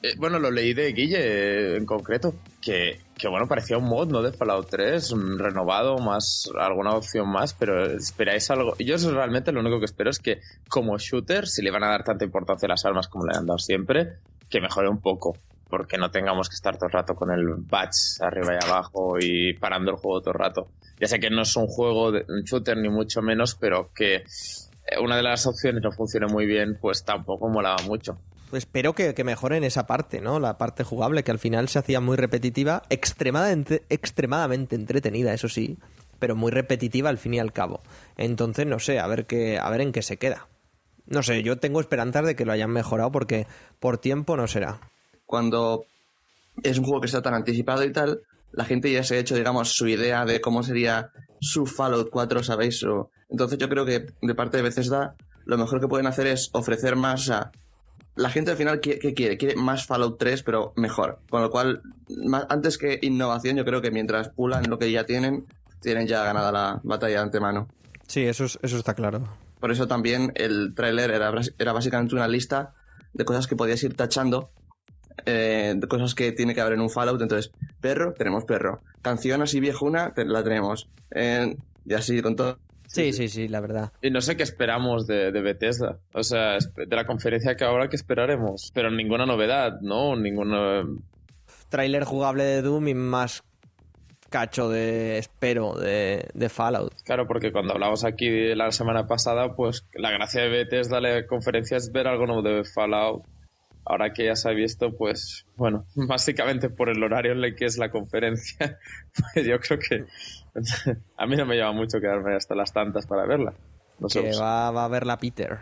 eh, 0.07 0.15
bueno, 0.17 0.39
lo 0.39 0.51
leí 0.51 0.73
de 0.73 0.91
Guille 0.93 1.19
eh, 1.19 1.77
en 1.77 1.85
concreto, 1.85 2.35
que, 2.61 2.99
que 3.17 3.27
bueno, 3.27 3.47
parecía 3.47 3.77
un 3.77 3.85
mod, 3.85 4.09
¿no? 4.09 4.21
De 4.21 4.31
Fallout 4.31 4.69
3, 4.69 5.11
un 5.11 5.39
renovado, 5.39 5.97
más 5.97 6.49
alguna 6.59 6.91
opción 6.91 7.29
más, 7.29 7.53
pero 7.53 7.85
esperáis 7.85 8.49
algo. 8.51 8.75
Yo 8.79 8.97
realmente 9.11 9.51
lo 9.51 9.59
único 9.59 9.79
que 9.79 9.85
espero 9.85 10.09
es 10.09 10.19
que 10.19 10.41
como 10.67 10.97
shooter, 10.97 11.47
si 11.47 11.61
le 11.61 11.71
van 11.71 11.83
a 11.83 11.89
dar 11.89 12.03
tanta 12.03 12.25
importancia 12.25 12.67
a 12.67 12.69
las 12.69 12.85
armas 12.85 13.07
como 13.07 13.25
le 13.25 13.37
han 13.37 13.45
dado 13.45 13.59
siempre, 13.59 14.13
que 14.49 14.61
mejore 14.61 14.89
un 14.89 15.01
poco. 15.01 15.37
Porque 15.69 15.97
no 15.97 16.09
tengamos 16.11 16.47
que 16.47 16.55
estar 16.55 16.77
todo 16.77 16.85
el 16.85 16.93
rato 16.93 17.13
con 17.13 17.29
el 17.29 17.55
batch 17.57 18.21
arriba 18.21 18.53
y 18.53 18.65
abajo 18.65 19.17
y 19.19 19.53
parando 19.53 19.91
el 19.91 19.97
juego 19.97 20.21
todo 20.21 20.31
el 20.31 20.39
rato. 20.39 20.67
Ya 20.97 21.07
sé 21.07 21.19
que 21.19 21.29
no 21.29 21.41
es 21.41 21.55
un 21.57 21.67
juego 21.67 22.11
de 22.13 22.25
un 22.29 22.43
shooter 22.43 22.77
ni 22.77 22.87
mucho 22.87 23.21
menos, 23.21 23.55
pero 23.55 23.91
que 23.93 24.15
eh, 24.15 24.99
una 25.01 25.17
de 25.17 25.23
las 25.23 25.45
opciones 25.45 25.83
no 25.83 25.91
funcione 25.91 26.27
muy 26.27 26.45
bien, 26.45 26.77
pues 26.79 27.03
tampoco 27.03 27.49
molaba 27.49 27.81
mucho. 27.83 28.17
Pues 28.49 28.63
espero 28.63 28.93
que, 28.93 29.13
mejoren 29.25 29.63
esa 29.63 29.87
parte, 29.87 30.21
¿no? 30.21 30.39
La 30.39 30.57
parte 30.57 30.83
jugable, 30.83 31.23
que 31.23 31.31
al 31.31 31.39
final 31.39 31.67
se 31.67 31.79
hacía 31.79 31.99
muy 31.99 32.15
repetitiva, 32.15 32.83
extremadamente, 32.89 33.83
extremadamente 33.89 34.75
entretenida, 34.75 35.33
eso 35.33 35.49
sí, 35.49 35.77
pero 36.19 36.35
muy 36.35 36.51
repetitiva 36.51 37.09
al 37.09 37.17
fin 37.17 37.33
y 37.33 37.39
al 37.39 37.51
cabo. 37.51 37.81
Entonces, 38.15 38.65
no 38.65 38.79
sé, 38.79 38.99
a 38.99 39.07
ver 39.07 39.25
qué, 39.25 39.59
a 39.59 39.69
ver 39.69 39.81
en 39.81 39.91
qué 39.91 40.01
se 40.01 40.17
queda. 40.17 40.47
No 41.07 41.23
sé, 41.23 41.43
yo 41.43 41.57
tengo 41.57 41.81
esperanzas 41.81 42.25
de 42.25 42.35
que 42.35 42.45
lo 42.45 42.53
hayan 42.53 42.71
mejorado 42.71 43.11
porque 43.11 43.47
por 43.79 43.97
tiempo 43.97 44.37
no 44.37 44.47
será. 44.47 44.79
Cuando 45.25 45.85
es 46.63 46.77
un 46.77 46.85
juego 46.85 47.01
que 47.01 47.07
está 47.07 47.21
tan 47.21 47.33
anticipado 47.33 47.83
y 47.83 47.91
tal, 47.91 48.21
la 48.53 48.63
gente 48.65 48.91
ya 48.91 49.03
se 49.03 49.15
ha 49.15 49.19
hecho, 49.19 49.35
digamos, 49.35 49.73
su 49.73 49.87
idea 49.87 50.25
de 50.25 50.39
cómo 50.39 50.63
sería 50.63 51.11
su 51.41 51.65
Fallout 51.65 52.09
4, 52.09 52.43
¿sabéis? 52.43 52.81
O- 52.85 53.09
Entonces 53.29 53.57
yo 53.57 53.67
creo 53.67 53.85
que 53.85 54.05
de 54.21 54.35
parte 54.35 54.57
de 54.57 54.63
Bethesda 54.63 55.15
lo 55.45 55.57
mejor 55.57 55.79
que 55.81 55.87
pueden 55.87 56.07
hacer 56.07 56.27
es 56.27 56.49
ofrecer 56.53 56.95
más, 56.95 57.25
sea, 57.25 57.51
la 58.17 58.29
gente 58.29 58.51
al 58.51 58.57
final, 58.57 58.79
¿qué, 58.81 58.99
qué 58.99 59.13
quiere? 59.13 59.37
Quiere 59.37 59.55
más 59.55 59.85
Fallout 59.85 60.17
3, 60.19 60.43
pero 60.43 60.73
mejor. 60.75 61.19
Con 61.29 61.41
lo 61.41 61.49
cual, 61.49 61.81
más- 62.25 62.45
antes 62.49 62.77
que 62.77 62.99
innovación, 63.01 63.55
yo 63.57 63.63
creo 63.65 63.81
que 63.81 63.91
mientras 63.91 64.29
pulan 64.29 64.69
lo 64.69 64.77
que 64.79 64.91
ya 64.91 65.05
tienen, 65.05 65.45
tienen 65.81 66.07
ya 66.07 66.23
ganada 66.23 66.51
la 66.51 66.81
batalla 66.83 67.17
de 67.17 67.21
antemano. 67.23 67.67
Sí, 68.07 68.23
eso, 68.25 68.45
es- 68.45 68.59
eso 68.61 68.77
está 68.77 68.93
claro. 68.93 69.27
Por 69.59 69.71
eso 69.71 69.87
también 69.87 70.31
el 70.35 70.73
tráiler 70.75 71.11
era, 71.11 71.31
era 71.57 71.73
básicamente 71.73 72.15
una 72.15 72.27
lista 72.27 72.73
de 73.13 73.25
cosas 73.25 73.47
que 73.47 73.55
podías 73.55 73.81
ir 73.83 73.95
tachando, 73.95 74.49
eh, 75.25 75.73
de 75.75 75.87
cosas 75.87 76.13
que 76.15 76.31
tiene 76.31 76.53
que 76.53 76.61
haber 76.61 76.73
en 76.73 76.81
un 76.81 76.89
Fallout. 76.89 77.21
Entonces, 77.21 77.51
perro, 77.81 78.13
tenemos 78.13 78.45
perro. 78.45 78.81
Canción 79.01 79.41
así 79.41 79.59
viejuna, 79.59 80.13
la 80.15 80.43
tenemos. 80.43 80.89
Eh, 81.11 81.57
y 81.85 81.93
así 81.93 82.21
con 82.21 82.35
todo. 82.35 82.59
Sí, 82.87 83.13
sí, 83.13 83.27
sí, 83.27 83.47
la 83.47 83.59
verdad. 83.59 83.91
Y 84.01 84.09
no 84.09 84.21
sé 84.21 84.35
qué 84.35 84.43
esperamos 84.43 85.05
de, 85.07 85.31
de 85.31 85.41
Bethesda. 85.41 85.99
O 86.13 86.23
sea, 86.23 86.57
de 86.57 86.95
la 86.95 87.05
conferencia 87.05 87.55
que 87.55 87.63
ahora, 87.63 87.89
¿qué 87.89 87.95
esperaremos? 87.95 88.71
Pero 88.73 88.89
ninguna 88.89 89.25
novedad, 89.25 89.79
¿no? 89.81 90.15
Ninguna... 90.15 90.83
Trailer 91.69 92.05
jugable 92.05 92.43
de 92.43 92.61
Doom 92.61 92.87
y 92.87 92.93
más 92.93 93.43
cacho 94.29 94.69
de, 94.69 95.17
espero, 95.17 95.73
de, 95.75 96.27
de 96.33 96.49
Fallout. 96.49 96.93
Claro, 97.03 97.27
porque 97.27 97.51
cuando 97.51 97.73
hablamos 97.73 98.03
aquí 98.03 98.55
la 98.55 98.71
semana 98.71 99.07
pasada, 99.07 99.55
pues 99.55 99.85
la 99.93 100.11
gracia 100.11 100.41
de 100.41 100.49
Bethesda 100.49 101.01
la 101.01 101.25
conferencia 101.25 101.77
es 101.77 101.91
ver 101.91 102.07
algo 102.07 102.25
nuevo 102.25 102.41
de 102.41 102.63
Fallout. 102.63 103.23
Ahora 103.85 104.11
que 104.11 104.25
ya 104.25 104.35
se 104.35 104.49
ha 104.49 104.53
visto, 104.53 104.97
pues 104.97 105.45
bueno, 105.55 105.85
básicamente 105.95 106.69
por 106.69 106.89
el 106.89 107.01
horario 107.03 107.31
en 107.31 107.43
el 107.43 107.55
que 107.55 107.65
es 107.65 107.77
la 107.77 107.89
conferencia, 107.89 108.79
pues 109.33 109.45
yo 109.45 109.59
creo 109.59 109.79
que 109.79 110.05
a 111.17 111.25
mí 111.27 111.35
no 111.35 111.45
me 111.45 111.55
lleva 111.55 111.71
mucho 111.71 111.99
quedarme 111.99 112.35
hasta 112.35 112.55
las 112.55 112.73
tantas 112.73 113.05
para 113.05 113.25
verla. 113.25 113.53
No 113.99 114.09
sé, 114.09 114.19
Que 114.21 114.27
pues, 114.27 114.41
va, 114.41 114.71
va 114.71 114.85
a 114.85 114.87
verla 114.87 115.17
Peter. 115.17 115.57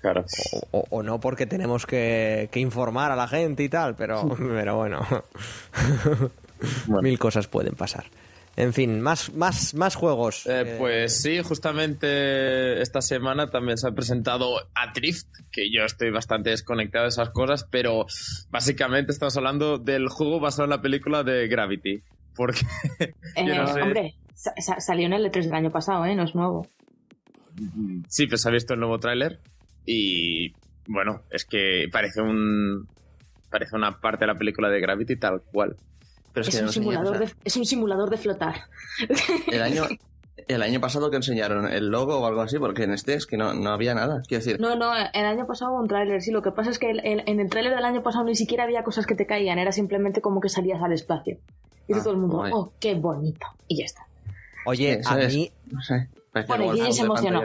claro. 0.00 0.24
O, 0.70 0.78
o- 0.80 0.86
o 0.90 1.02
no 1.02 1.20
porque 1.20 1.46
tenemos 1.46 1.86
que, 1.86 2.48
que 2.52 2.60
informar 2.60 3.10
a 3.12 3.16
la 3.16 3.28
gente 3.28 3.62
y 3.62 3.68
tal, 3.68 3.94
pero, 3.96 4.28
pero 4.38 4.76
bueno. 4.76 5.00
Bueno. 6.86 7.02
Mil 7.02 7.18
cosas 7.18 7.46
pueden 7.48 7.74
pasar. 7.74 8.04
En 8.58 8.72
fin, 8.72 9.02
más, 9.02 9.34
más, 9.34 9.74
más 9.74 9.94
juegos. 9.96 10.46
Eh, 10.46 10.62
Eh, 10.62 10.76
pues 10.78 11.20
sí, 11.20 11.42
justamente 11.42 12.80
esta 12.80 13.02
semana 13.02 13.50
también 13.50 13.76
se 13.76 13.86
ha 13.86 13.90
presentado 13.92 14.56
Adrift, 14.74 15.26
que 15.52 15.70
yo 15.70 15.84
estoy 15.84 16.10
bastante 16.10 16.48
desconectado 16.50 17.02
de 17.04 17.10
esas 17.10 17.28
cosas, 17.30 17.64
pero 17.70 18.06
básicamente 18.48 19.12
estamos 19.12 19.36
hablando 19.36 19.76
del 19.76 20.08
juego 20.08 20.40
basado 20.40 20.64
en 20.64 20.70
la 20.70 20.80
película 20.80 21.22
de 21.22 21.46
Gravity. 21.48 22.02
Porque 22.34 22.60
Eh, 23.00 23.12
Yo 23.46 23.54
no 23.56 23.66
sé. 23.66 23.82
Hombre, 23.82 24.14
sa- 24.36 24.54
sa- 24.58 24.78
salió 24.78 25.06
en 25.06 25.14
el 25.14 25.24
E3 25.26 25.44
del 25.46 25.54
año 25.54 25.70
pasado, 25.72 26.04
¿eh? 26.04 26.14
No 26.14 26.22
es 26.22 26.34
nuevo. 26.36 26.68
sí, 28.08 28.26
pues 28.26 28.42
se 28.42 28.48
ha 28.48 28.52
visto 28.52 28.74
el 28.74 28.80
nuevo 28.80 28.98
tráiler 29.00 29.40
y 29.84 30.52
bueno, 30.86 31.22
es 31.30 31.44
que 31.44 31.86
parece 31.90 32.20
un 32.20 32.86
parece 33.50 33.76
una 33.76 34.00
parte 34.00 34.20
de 34.26 34.32
la 34.32 34.38
película 34.38 34.68
de 34.68 34.80
Gravity 34.80 35.16
tal 35.16 35.40
cual. 35.52 35.76
Pero 36.32 36.46
es, 36.46 36.48
Es 36.48 36.54
que 36.54 36.58
un, 36.60 36.64
no 36.64 36.68
enseñan, 36.68 36.72
simulador 36.72 37.14
o 37.16 37.18
sea, 37.18 37.26
de, 37.26 37.32
es 37.44 37.56
un 37.56 37.64
simulador 37.64 38.10
de 38.10 38.16
flotar. 38.18 38.54
el 39.50 39.62
año 39.62 39.84
el 40.48 40.62
año 40.62 40.80
pasado 40.80 41.10
que 41.10 41.16
enseñaron 41.16 41.66
el 41.72 41.88
logo 41.88 42.18
o 42.18 42.26
algo 42.26 42.42
así, 42.42 42.58
porque 42.58 42.82
en 42.84 42.92
este 42.92 43.14
es 43.14 43.26
que 43.26 43.38
no, 43.38 43.54
no 43.54 43.70
había 43.70 43.94
nada. 43.94 44.20
Quiero 44.28 44.44
decir, 44.44 44.60
No, 44.60 44.76
no, 44.76 44.92
el 44.94 45.24
año 45.24 45.46
pasado 45.46 45.72
hubo 45.72 45.80
un 45.80 45.88
tráiler, 45.88 46.20
sí. 46.20 46.30
Lo 46.30 46.42
que 46.42 46.50
pasa 46.52 46.70
es 46.70 46.78
que 46.78 46.90
el- 46.90 47.00
el- 47.04 47.22
en 47.26 47.40
el 47.40 47.48
tráiler 47.48 47.74
del 47.74 47.84
año 47.84 48.02
pasado 48.02 48.24
ni 48.26 48.34
siquiera 48.34 48.64
había 48.64 48.82
cosas 48.84 49.06
que 49.06 49.14
te 49.14 49.26
caían, 49.26 49.58
era 49.58 49.72
simplemente 49.72 50.20
como 50.20 50.40
que 50.42 50.50
salías 50.50 50.82
al 50.82 50.92
espacio. 50.92 51.38
Y 51.88 51.94
Ah, 51.94 52.00
todo 52.02 52.12
el 52.12 52.18
mundo, 52.18 52.36
guay. 52.36 52.52
oh, 52.54 52.74
qué 52.78 52.94
bonito. 52.94 53.46
Y 53.66 53.78
ya 53.78 53.86
está. 53.86 54.02
Oye, 54.66 55.00
a 55.04 55.20
es. 55.20 55.34
mí, 55.34 55.50
no 55.70 55.80
sé. 55.80 56.08
Bueno, 56.46 56.72
Guille 56.72 56.92
se 56.92 57.02
emocionó. 57.02 57.42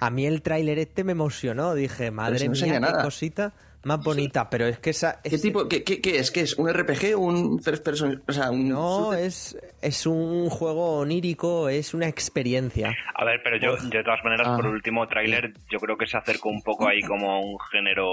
a 0.00 0.10
mí 0.10 0.26
el 0.26 0.42
tráiler 0.42 0.78
este 0.78 1.04
me 1.04 1.12
emocionó. 1.12 1.74
Dije, 1.74 2.10
madre 2.10 2.38
si 2.38 2.48
no 2.48 2.52
mía, 2.54 2.74
qué 2.74 2.80
nada. 2.80 3.02
cosita 3.02 3.52
más 3.84 4.02
bonita. 4.02 4.50
Pero 4.50 4.66
es 4.66 4.78
que 4.80 4.90
esa... 4.90 5.20
¿Qué 5.22 5.36
es- 5.36 5.42
tipo, 5.42 5.68
qué, 5.68 5.84
qué, 5.84 6.00
qué 6.00 6.18
es? 6.18 6.30
¿Qué 6.32 6.40
es? 6.40 6.54
¿Un 6.58 6.68
RPG 6.72 7.14
o 7.14 7.20
un 7.20 7.62
first 7.62 7.84
person? 7.84 8.20
O 8.26 8.32
sea, 8.32 8.50
un 8.50 8.68
No, 8.68 9.12
es, 9.14 9.56
es 9.80 10.06
un 10.06 10.48
juego 10.50 10.98
onírico, 10.98 11.68
es 11.68 11.94
una 11.94 12.08
experiencia. 12.08 12.96
A 13.14 13.24
ver, 13.24 13.40
pero 13.44 13.58
yo, 13.58 13.76
de 13.88 14.02
todas 14.02 14.24
maneras, 14.24 14.48
Ah. 14.50 14.56
por 14.56 14.66
último 14.66 15.06
tráiler, 15.06 15.52
yo 15.70 15.78
creo 15.78 15.96
que 15.96 16.06
se 16.08 16.16
acercó 16.16 16.48
un 16.48 16.62
poco 16.62 16.88
ahí 16.88 17.00
como 17.02 17.30
a 17.30 17.38
un 17.38 17.56
género... 17.70 18.10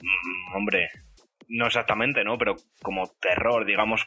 mm, 0.00 0.56
Hombre, 0.56 0.88
no 1.48 1.66
exactamente, 1.66 2.24
¿no? 2.24 2.38
Pero 2.38 2.56
como 2.82 3.06
terror, 3.20 3.66
digamos, 3.66 4.06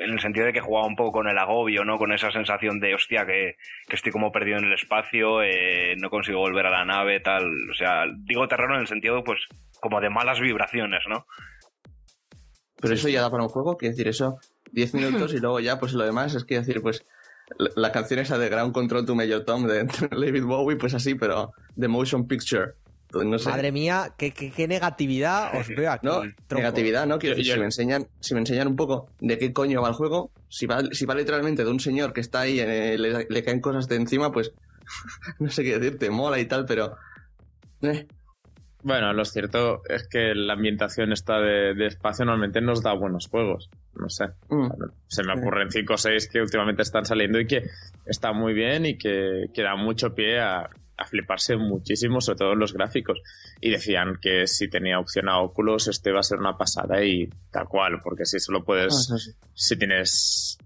en 0.00 0.10
el 0.10 0.20
sentido 0.20 0.46
de 0.46 0.52
que 0.52 0.60
jugaba 0.60 0.86
un 0.86 0.96
poco 0.96 1.12
con 1.12 1.28
el 1.28 1.38
agobio, 1.38 1.84
¿no? 1.84 1.98
Con 1.98 2.12
esa 2.12 2.30
sensación 2.30 2.80
de, 2.80 2.94
hostia, 2.94 3.26
que, 3.26 3.56
que 3.86 3.96
estoy 3.96 4.10
como 4.12 4.32
perdido 4.32 4.58
en 4.58 4.64
el 4.64 4.72
espacio, 4.72 5.42
eh, 5.42 5.94
no 5.98 6.08
consigo 6.10 6.38
volver 6.38 6.66
a 6.66 6.70
la 6.70 6.84
nave, 6.84 7.20
tal. 7.20 7.44
O 7.70 7.74
sea, 7.74 8.04
digo 8.24 8.48
terror 8.48 8.72
en 8.74 8.80
el 8.80 8.86
sentido, 8.86 9.22
pues, 9.22 9.40
como 9.80 10.00
de 10.00 10.10
malas 10.10 10.40
vibraciones, 10.40 11.02
¿no? 11.08 11.26
Pero 12.80 12.94
eso 12.94 13.08
ya 13.08 13.20
da 13.20 13.30
para 13.30 13.42
un 13.42 13.50
juego, 13.50 13.76
quiero 13.76 13.92
decir, 13.92 14.08
eso 14.08 14.38
10 14.72 14.94
minutos 14.94 15.34
y 15.34 15.38
luego 15.40 15.60
ya, 15.60 15.78
pues 15.78 15.92
lo 15.92 16.04
demás 16.04 16.34
es 16.34 16.44
que 16.44 16.56
decir, 16.56 16.80
pues 16.80 17.06
la, 17.58 17.70
la 17.76 17.92
canción 17.92 18.20
esa 18.20 18.38
de 18.38 18.48
Ground 18.48 18.72
Control 18.72 19.04
to 19.04 19.14
Major 19.14 19.44
Tom 19.44 19.66
de 19.66 19.84
David 20.10 20.44
Bowie, 20.44 20.76
pues 20.76 20.94
así, 20.94 21.14
pero 21.14 21.52
de 21.76 21.88
Motion 21.88 22.26
Picture. 22.26 22.72
Pues 23.12 23.26
no 23.26 23.38
sé. 23.38 23.50
Madre 23.50 23.72
mía, 23.72 24.14
qué, 24.16 24.30
qué- 24.30 24.50
qué 24.52 24.68
negatividad 24.68 25.56
os 25.58 25.68
veo 25.68 25.90
aquí. 25.90 26.06
No, 26.06 26.22
negatividad, 26.50 27.06
¿no? 27.06 27.18
Quiero 27.18 27.36
si 27.42 27.58
me 27.58 27.64
enseñan, 27.64 28.06
si 28.20 28.34
me 28.34 28.40
enseñan 28.40 28.68
un 28.68 28.76
poco 28.76 29.08
de 29.20 29.36
qué 29.38 29.52
coño 29.52 29.82
va 29.82 29.88
el 29.88 29.94
juego, 29.94 30.30
si 30.48 30.66
va, 30.66 30.80
si 30.92 31.06
va 31.06 31.14
literalmente 31.14 31.64
de 31.64 31.70
un 31.70 31.80
señor 31.80 32.12
que 32.12 32.20
está 32.20 32.40
ahí, 32.40 32.60
eh, 32.60 32.96
le, 32.98 33.26
le 33.28 33.42
caen 33.44 33.60
cosas 33.60 33.88
de 33.88 33.96
encima, 33.96 34.30
pues 34.30 34.52
no 35.40 35.50
sé 35.50 35.64
qué 35.64 35.78
decirte, 35.78 36.08
mola 36.10 36.38
y 36.38 36.46
tal, 36.46 36.64
pero 36.66 36.96
eh, 37.82 38.06
Bueno, 38.82 39.12
lo 39.12 39.24
cierto 39.24 39.82
es 39.88 40.06
que 40.08 40.34
la 40.34 40.54
ambientación 40.54 41.12
esta 41.12 41.38
de, 41.40 41.74
de 41.74 41.86
espacio 41.86 42.24
normalmente 42.24 42.60
nos 42.60 42.82
da 42.82 42.92
buenos 42.94 43.26
juegos. 43.28 43.68
No 43.94 44.08
sé. 44.08 44.26
mm. 44.48 44.68
Se 45.08 45.22
me 45.24 45.34
ocurren 45.34 45.70
5 45.70 45.94
o 45.94 45.98
6 45.98 46.28
que 46.32 46.40
últimamente 46.40 46.82
están 46.82 47.04
saliendo 47.04 47.38
y 47.40 47.46
que 47.46 47.64
están 48.06 48.36
muy 48.38 48.54
bien 48.54 48.86
y 48.86 48.96
que, 48.96 49.46
que 49.52 49.62
dan 49.62 49.80
mucho 49.80 50.14
pie 50.14 50.40
a, 50.40 50.70
a 51.00 51.06
fliparse 51.06 51.56
muchísimo, 51.56 52.20
sobre 52.20 52.38
todo 52.38 52.54
los 52.54 52.72
gráficos. 52.74 53.20
Y 53.60 53.70
decían 53.70 54.18
que 54.20 54.46
si 54.46 54.68
tenía 54.68 54.98
opción 55.00 55.28
a 55.28 55.40
Oculus, 55.40 55.88
este 55.88 56.12
va 56.12 56.20
a 56.20 56.22
ser 56.22 56.38
una 56.38 56.56
pasada 56.58 57.02
y 57.02 57.28
tal 57.50 57.66
cual, 57.68 58.00
porque 58.04 58.26
si 58.26 58.38
solo 58.38 58.58
Ah, 58.60 58.64
puedes, 58.66 58.94
eso 58.94 59.18
sí. 59.18 59.32
si 59.54 59.76
tienes. 59.78 60.58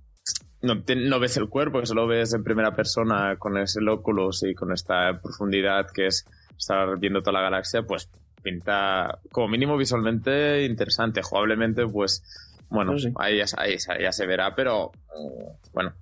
No, 0.60 0.82
te- 0.82 0.96
no 0.96 1.20
ves 1.20 1.36
el 1.36 1.48
cuerpo, 1.48 1.78
que 1.80 1.86
solo 1.86 2.06
ves 2.06 2.34
en 2.34 2.42
primera 2.42 2.74
persona 2.74 3.36
con 3.38 3.56
ese 3.58 3.78
Oculus 3.88 4.42
y 4.42 4.54
con 4.54 4.72
esta 4.72 5.20
profundidad 5.22 5.86
que 5.94 6.06
es 6.06 6.24
estar 6.58 6.98
viendo 6.98 7.20
toda 7.20 7.34
la 7.34 7.42
galaxia, 7.42 7.82
pues 7.82 8.08
pinta 8.42 9.18
como 9.30 9.48
mínimo 9.48 9.76
visualmente 9.76 10.64
interesante. 10.64 11.22
Jugablemente, 11.22 11.86
pues 11.86 12.22
bueno, 12.70 12.92
No 12.92 12.98
sé. 12.98 13.12
ahí, 13.18 13.38
ya, 13.38 13.44
ahí 13.58 13.76
ya- 14.02 14.12
se 14.12 14.26
verá, 14.26 14.54
pero 14.54 14.90
eh, 15.16 15.52
bueno. 15.72 15.92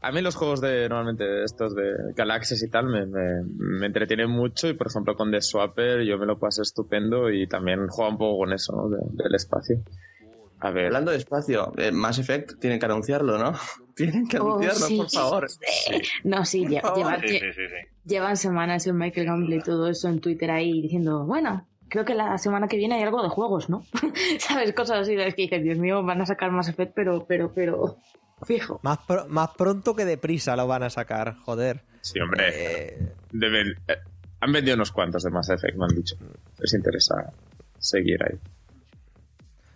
A 0.00 0.12
mí 0.12 0.20
los 0.22 0.36
juegos 0.36 0.60
de 0.60 0.88
normalmente 0.88 1.42
estos 1.42 1.74
de 1.74 1.92
galaxias 2.14 2.62
y 2.62 2.70
tal 2.70 2.86
me, 2.86 3.04
me, 3.06 3.42
me 3.56 3.86
entretienen 3.86 4.30
mucho 4.30 4.68
y 4.68 4.74
por 4.74 4.86
ejemplo 4.86 5.16
con 5.16 5.30
The 5.32 5.40
Swapper 5.42 6.02
yo 6.04 6.18
me 6.18 6.26
lo 6.26 6.38
paso 6.38 6.62
estupendo 6.62 7.30
y 7.30 7.48
también 7.48 7.88
juega 7.88 8.10
un 8.12 8.18
poco 8.18 8.38
con 8.38 8.52
eso, 8.52 8.76
¿no? 8.76 8.88
De- 8.88 9.22
del 9.24 9.34
espacio. 9.34 9.82
A 10.60 10.70
ver, 10.70 10.86
Hablando 10.86 11.10
de 11.12 11.16
espacio, 11.18 11.72
eh, 11.76 11.90
Mass 11.92 12.18
Effect 12.18 12.58
tienen 12.60 12.78
que 12.78 12.86
anunciarlo, 12.86 13.38
¿no? 13.38 13.52
Tienen 13.96 14.28
que 14.28 14.38
Oh, 14.38 14.42
anunciarlo, 14.58 14.86
sí. 14.86 14.96
por 14.98 15.10
favor. 15.10 15.46
No, 16.24 16.44
sí, 16.44 16.64
lle- 16.64 16.80
Por 16.80 16.90
favor. 16.90 16.98
lleva- 16.98 17.20
Sí, 17.20 17.26
lle- 17.34 17.40
sí, 17.40 17.52
sí, 17.52 17.62
sí. 17.68 18.08
llevan 18.08 18.36
semanas 18.36 18.86
en 18.86 18.96
Michael 18.96 19.26
Gamble 19.26 19.56
y 19.56 19.60
todo 19.60 19.88
eso 19.88 20.08
en 20.08 20.20
Twitter 20.20 20.50
ahí 20.52 20.80
diciendo, 20.80 21.24
bueno, 21.26 21.66
creo 21.88 22.04
que 22.04 22.14
la 22.14 22.38
semana 22.38 22.68
que 22.68 22.76
viene 22.76 22.94
hay 22.96 23.02
algo 23.02 23.22
de 23.22 23.28
juegos, 23.30 23.68
¿no? 23.68 23.82
¿Sabes? 24.38 24.72
Cosas 24.74 24.98
así, 25.00 25.14
es 25.14 25.34
que 25.34 25.42
dices, 25.42 25.62
Dios 25.64 25.78
mío, 25.78 26.02
van 26.04 26.20
a 26.20 26.26
sacar 26.26 26.52
más 26.52 26.68
Effect, 26.68 26.92
pero, 26.94 27.24
pero, 27.26 27.52
pero, 27.54 27.96
fijo. 28.44 28.80
Más, 28.82 28.98
pro- 29.06 29.26
más 29.28 29.50
pronto 29.56 29.94
que 29.94 30.04
deprisa 30.04 30.56
lo 30.56 30.66
van 30.66 30.82
a 30.82 30.90
sacar, 30.90 31.36
joder. 31.44 31.82
sí, 32.00 32.18
hombre, 32.20 32.44
Eh, 32.48 33.12
deben, 33.32 33.68
eh, 33.88 33.96
han 34.40 34.52
vendido 34.52 34.74
unos 34.76 34.92
cuantos 34.92 35.22
de 35.24 35.30
Mass 35.30 35.48
Effect, 35.50 35.76
me 35.76 35.84
han 35.86 35.94
dicho. 35.96 36.16
Les 36.58 36.72
interesa 36.74 37.32
seguir 37.78 38.18
ahí. 38.24 38.38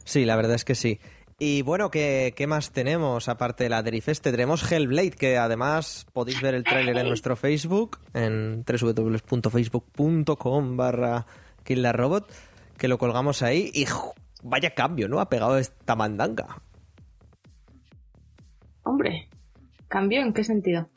sí, 0.05 0.25
la 0.25 0.37
verdad 0.37 0.55
es 0.55 0.65
que 0.65 0.75
sí. 0.75 0.99
Y 1.39 1.63
bueno, 1.63 1.91
¿qué, 1.91 2.35
qué 2.37 2.47
más 2.47 2.71
tenemos 2.71 3.29
aparte 3.29 3.65
de 3.65 3.71
la 3.71 3.83
Derifeste? 3.83 4.31
Tenemos 4.31 4.71
Hellblade, 4.71 5.11
que 5.11 5.39
además 5.39 6.07
podéis 6.13 6.41
ver 6.41 6.55
el 6.55 6.63
tráiler 6.63 6.97
en 6.99 7.09
nuestro 7.09 7.35
Facebook, 7.35 7.99
en 8.15 8.65
www.facebook.com 8.65 10.77
barra 10.77 11.27
Robot, 11.93 12.33
que 12.77 12.87
lo 12.89 12.99
colgamos 12.99 13.43
ahí 13.43 13.71
y 13.75 13.87
¡ju! 13.87 14.13
vaya 14.45 14.75
cambio, 14.75 15.09
¿no? 15.09 15.19
Ha 15.21 15.29
pegado 15.29 15.59
esta 15.59 15.97
mandanga. 15.97 16.61
Hombre, 18.85 19.29
¿cambió 19.89 20.21
en 20.21 20.33
qué 20.33 20.45
sentido? 20.45 20.89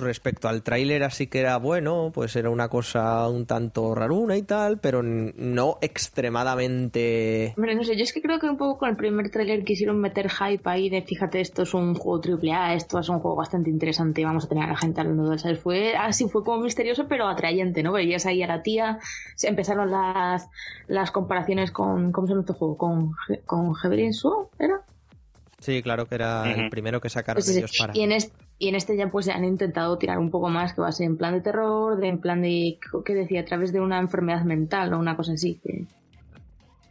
Respecto 0.00 0.48
al 0.48 0.62
tráiler 0.62 1.02
así 1.02 1.26
que 1.26 1.40
era 1.40 1.58
bueno, 1.58 2.10
pues 2.14 2.34
era 2.36 2.48
una 2.48 2.68
cosa 2.68 3.28
un 3.28 3.44
tanto 3.44 3.94
raruna 3.94 4.36
y 4.36 4.42
tal, 4.42 4.78
pero 4.78 5.02
no 5.02 5.76
extremadamente... 5.82 7.52
Hombre, 7.56 7.74
no 7.74 7.84
sé, 7.84 7.94
yo 7.94 8.04
es 8.04 8.14
que 8.14 8.22
creo 8.22 8.38
que 8.38 8.48
un 8.48 8.56
poco 8.56 8.78
con 8.78 8.88
el 8.88 8.96
primer 8.96 9.30
tráiler 9.30 9.64
quisieron 9.64 9.98
meter 10.00 10.30
hype 10.30 10.62
ahí 10.64 10.88
de 10.88 11.02
fíjate, 11.02 11.42
esto 11.42 11.62
es 11.62 11.74
un 11.74 11.94
juego 11.94 12.20
triple 12.20 12.52
A, 12.52 12.72
esto 12.72 12.98
es 12.98 13.08
un 13.10 13.18
juego 13.18 13.36
bastante 13.36 13.68
interesante 13.68 14.22
y 14.22 14.24
vamos 14.24 14.46
a 14.46 14.48
tener 14.48 14.64
a 14.64 14.68
la 14.68 14.78
gente 14.78 15.02
hablando 15.02 15.28
de 15.28 15.38
¿sabes? 15.38 15.60
Fue 15.60 15.94
así, 15.94 16.26
fue 16.26 16.42
como 16.42 16.62
misterioso 16.62 17.06
pero 17.06 17.28
atrayente, 17.28 17.82
¿no? 17.82 17.92
Veías 17.92 18.24
ahí 18.24 18.42
a 18.42 18.46
la 18.46 18.62
tía, 18.62 18.98
se 19.34 19.48
empezaron 19.48 19.90
las, 19.90 20.48
las 20.88 21.10
comparaciones 21.10 21.70
con, 21.70 22.12
¿cómo 22.12 22.26
se 22.26 22.32
llama 22.32 22.40
este 22.40 22.54
juego? 22.54 22.78
¿Con, 22.78 23.12
con 23.44 23.74
Heaven 23.74 24.14
Sword, 24.14 24.48
¿era? 24.58 24.82
Sí, 25.66 25.82
claro 25.82 26.06
que 26.06 26.14
era 26.14 26.48
el 26.54 26.70
primero 26.70 27.00
que 27.00 27.08
sacaron 27.10 27.38
Pues 27.42 27.46
sí, 27.46 27.58
ellos 27.58 27.72
para... 27.76 27.92
y, 27.96 28.02
en 28.02 28.12
este, 28.12 28.32
y 28.60 28.68
en 28.68 28.76
este 28.76 28.96
ya 28.96 29.08
pues 29.08 29.28
han 29.28 29.44
intentado 29.44 29.98
tirar 29.98 30.16
un 30.18 30.30
poco 30.30 30.48
más, 30.48 30.72
que 30.74 30.80
va 30.80 30.86
a 30.86 30.92
ser 30.92 31.06
en 31.06 31.16
plan 31.16 31.34
de 31.34 31.40
terror, 31.40 31.98
de 31.98 32.06
en 32.06 32.20
plan 32.20 32.40
de, 32.40 32.78
¿qué 33.04 33.14
decía? 33.14 33.40
A 33.40 33.44
través 33.44 33.72
de 33.72 33.80
una 33.80 33.98
enfermedad 33.98 34.44
mental 34.44 34.94
o 34.94 34.98
una 35.00 35.16
cosa 35.16 35.32
así. 35.32 35.58
Que... 35.64 35.84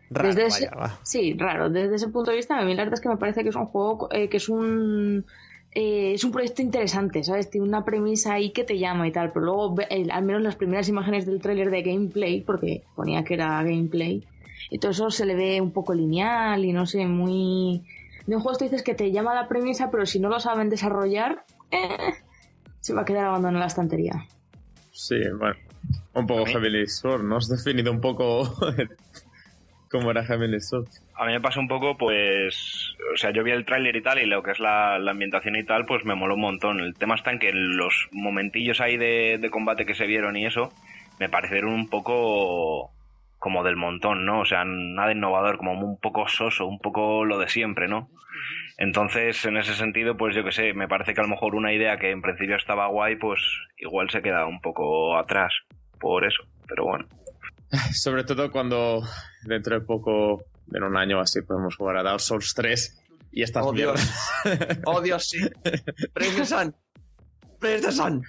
Raro, 0.09 0.27
Desde 0.27 0.45
ese- 0.47 0.65
vaya, 0.69 0.77
va. 0.77 0.99
Sí, 1.03 1.35
raro. 1.37 1.69
Desde 1.69 1.95
ese 1.95 2.09
punto 2.09 2.31
de 2.31 2.37
vista, 2.37 2.59
a 2.59 2.65
mí 2.65 2.73
la 2.75 2.83
verdad 2.83 2.95
es 2.95 3.01
que 3.01 3.07
me 3.07 3.15
parece 3.15 3.43
que 3.43 3.49
es 3.49 3.55
un 3.55 3.67
juego 3.67 4.09
eh, 4.11 4.27
que 4.27 4.37
es 4.37 4.49
un. 4.49 5.23
eh, 5.71 6.11
es 6.15 6.25
un 6.25 6.33
proyecto 6.33 6.61
interesante, 6.61 7.23
¿sabes? 7.23 7.49
Tiene 7.49 7.65
una 7.65 7.85
premisa 7.85 8.33
ahí 8.33 8.51
que 8.51 8.65
te 8.65 8.77
llama 8.77 9.07
y 9.07 9.13
tal, 9.13 9.31
pero 9.31 9.45
luego, 9.45 9.75
al 10.11 10.23
menos 10.23 10.41
las 10.41 10.57
primeras 10.57 10.89
imágenes 10.89 11.25
del 11.25 11.39
tráiler 11.39 11.69
de 11.71 11.81
gameplay, 11.81 12.41
porque 12.41 12.83
ponía 12.93 13.23
que 13.23 13.35
era 13.35 13.63
gameplay, 13.63 14.21
y 14.69 14.79
todo 14.79 14.91
eso 14.91 15.09
se 15.11 15.25
le 15.25 15.33
ve 15.35 15.61
un 15.61 15.71
poco 15.71 15.93
lineal 15.93 16.65
y 16.65 16.73
no 16.73 16.85
sé, 16.85 17.05
muy. 17.05 17.81
De 18.25 18.35
un 18.35 18.41
juego 18.41 18.57
tú 18.57 18.65
dices 18.65 18.83
que 18.83 18.95
te 18.95 19.11
llama 19.11 19.35
la 19.35 19.47
premisa, 19.47 19.89
pero 19.91 20.05
si 20.05 20.19
no 20.19 20.29
lo 20.29 20.39
saben 20.39 20.69
desarrollar, 20.69 21.43
eh, 21.71 22.13
se 22.79 22.93
va 22.93 23.01
a 23.01 23.05
quedar 23.05 23.25
abandonado 23.25 23.57
en 23.57 23.59
la 23.61 23.67
estantería. 23.67 24.25
Sí, 24.91 25.17
bueno, 25.37 25.55
un 26.13 26.25
poco 26.25 26.45
Heavenly 26.45 26.87
Sword, 26.87 27.23
¿no? 27.23 27.37
Has 27.37 27.49
definido 27.49 27.91
un 27.91 28.01
poco 28.01 28.43
cómo 29.91 30.11
era 30.11 30.23
Heavenly 30.25 30.59
Sword. 30.59 30.87
A 31.15 31.25
mí 31.25 31.33
me 31.33 31.41
pasó 31.41 31.59
un 31.59 31.67
poco, 31.67 31.97
pues, 31.97 32.95
o 33.13 33.17
sea, 33.17 33.31
yo 33.31 33.43
vi 33.43 33.51
el 33.51 33.65
tráiler 33.65 33.95
y 33.95 34.01
tal, 34.01 34.19
y 34.19 34.25
lo 34.25 34.41
que 34.41 34.51
es 34.51 34.59
la, 34.59 34.97
la 34.99 35.11
ambientación 35.11 35.55
y 35.55 35.65
tal, 35.65 35.85
pues 35.85 36.03
me 36.05 36.15
moló 36.15 36.35
un 36.35 36.41
montón. 36.41 36.79
El 36.79 36.95
tema 36.95 37.15
está 37.15 37.31
en 37.31 37.39
que 37.39 37.51
los 37.53 38.07
momentillos 38.11 38.81
ahí 38.81 38.97
de, 38.97 39.37
de 39.39 39.49
combate 39.49 39.85
que 39.85 39.95
se 39.95 40.07
vieron 40.07 40.35
y 40.35 40.45
eso, 40.45 40.71
me 41.19 41.29
parecieron 41.29 41.73
un 41.73 41.89
poco 41.89 42.94
como 43.45 43.63
del 43.63 43.75
montón, 43.75 44.25
¿no? 44.25 44.39
O 44.39 44.45
sea, 44.45 44.63
nada 44.65 45.11
innovador, 45.11 45.57
como 45.57 45.73
un 45.73 45.99
poco 45.99 46.27
soso, 46.27 46.65
un 46.65 46.79
poco 46.79 47.23
lo 47.25 47.37
de 47.37 47.47
siempre, 47.47 47.87
¿no? 47.87 48.09
Entonces, 48.79 49.45
en 49.45 49.55
ese 49.57 49.75
sentido, 49.75 50.17
pues 50.17 50.35
yo 50.35 50.43
que 50.43 50.51
sé, 50.51 50.73
me 50.73 50.87
parece 50.87 51.13
que 51.13 51.19
a 51.21 51.23
lo 51.25 51.29
mejor 51.29 51.53
una 51.53 51.71
idea 51.71 51.97
que 51.99 52.09
en 52.09 52.23
principio 52.23 52.55
estaba 52.55 52.87
guay, 52.87 53.17
pues 53.17 53.39
igual 53.77 54.09
se 54.09 54.23
queda 54.23 54.47
un 54.47 54.59
poco 54.61 55.15
atrás 55.15 55.53
por 55.99 56.25
eso, 56.25 56.41
pero 56.67 56.85
bueno. 56.85 57.05
Sobre 57.93 58.23
todo 58.23 58.49
cuando 58.49 59.03
dentro 59.43 59.79
de 59.79 59.85
poco, 59.85 60.43
en 60.73 60.81
un 60.81 60.97
año 60.97 61.19
así, 61.19 61.43
podemos 61.43 61.75
jugar 61.75 61.97
a 61.97 62.03
Dark 62.03 62.21
Souls 62.21 62.51
3 62.55 63.03
y 63.31 63.43
estas 63.43 63.63
Oh, 63.63 63.73
Dios. 63.73 63.93
mierdas. 64.43 64.81
Oh, 64.85 65.01
Dios, 65.01 65.29
sí. 65.29 65.37
Praise 66.15 66.35
the 66.35 66.45
sun. 66.45 66.75
Praise 67.59 67.83
the 67.85 67.91
sun. 67.91 68.23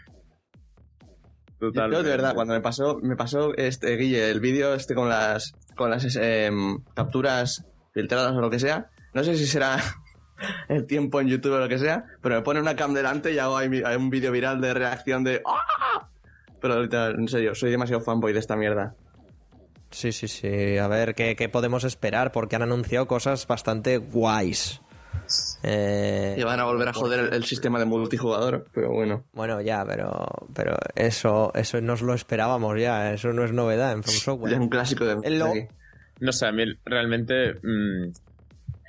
Yo, 1.61 1.69
Totalmente. 1.69 2.05
de 2.05 2.11
verdad, 2.11 2.35
cuando 2.35 2.55
me 2.55 2.61
pasó, 2.61 2.99
me 3.03 3.17
pasó 3.17 3.55
este 3.57 3.97
Guille, 3.97 4.31
el 4.31 4.41
vídeo 4.41 4.75
este 4.75 4.95
con 4.95 5.09
las 5.09 5.55
con 5.75 5.91
las 5.91 6.17
em, 6.17 6.79
capturas 6.95 7.65
filtradas 7.93 8.33
o 8.33 8.41
lo 8.41 8.51
que 8.51 8.59
sea, 8.59 8.91
no 9.15 9.25
sé 9.25 9.37
si 9.37 9.47
será 9.47 9.79
el 10.69 10.87
tiempo 10.87 11.21
en 11.21 11.29
YouTube 11.29 11.55
o 11.55 11.59
lo 11.59 11.69
que 11.69 11.79
sea, 11.79 12.05
pero 12.21 12.35
me 12.35 12.43
pone 12.43 12.61
una 12.61 12.77
cam 12.77 12.93
delante 12.93 13.33
y 13.33 13.39
hago 13.39 13.57
ahí 13.57 13.83
hay 13.85 13.97
un 13.97 14.11
vídeo 14.11 14.33
viral 14.33 14.61
de 14.61 14.75
reacción 14.75 15.25
de 15.25 15.43
¡Ah! 15.47 16.09
Pero 16.61 16.75
ahorita, 16.75 17.11
en 17.11 17.29
serio, 17.29 17.55
soy 17.55 17.71
demasiado 17.71 18.03
fanboy 18.03 18.33
de 18.33 18.39
esta 18.39 18.57
mierda. 18.57 18.95
Sí, 19.91 20.11
sí, 20.13 20.27
sí. 20.27 20.79
A 20.79 20.89
ver, 20.89 21.15
¿qué, 21.15 21.37
qué 21.37 21.49
podemos 21.49 21.85
esperar? 21.85 22.33
Porque 22.33 22.57
han 22.57 22.63
anunciado 22.63 23.07
cosas 23.07 23.47
bastante 23.47 23.99
guays. 23.99 24.81
Eh, 25.63 26.37
Y 26.39 26.43
van 26.43 26.61
a 26.61 26.65
volver 26.65 26.89
a 26.89 26.93
joder 26.93 27.21
el, 27.21 27.35
el 27.35 27.45
sistema 27.45 27.79
de 27.79 27.85
multijugador, 27.87 28.67
pero 28.73 28.91
bueno. 28.93 29.25
Bueno, 29.33 29.61
ya, 29.61 29.85
pero, 29.87 30.27
pero 30.55 30.77
eso, 30.95 31.51
eso 31.55 31.81
nos 31.81 32.03
lo 32.03 32.15
esperábamos 32.15 32.79
ya. 32.81 33.13
Eso 33.13 33.33
no 33.33 33.45
es 33.45 33.53
novedad 33.53 33.93
en 33.93 34.03
From 34.03 34.13
Ya 34.13 34.17
es 34.19 34.23
Software. 34.23 34.61
un 34.61 34.69
clásico 34.69 35.05
de, 35.05 35.31
lo-. 35.31 35.53
No 36.21 36.33
sé, 36.33 36.47
a 36.47 36.53
mí 36.53 36.65
realmente. 36.85 37.55
mm, 37.63 38.13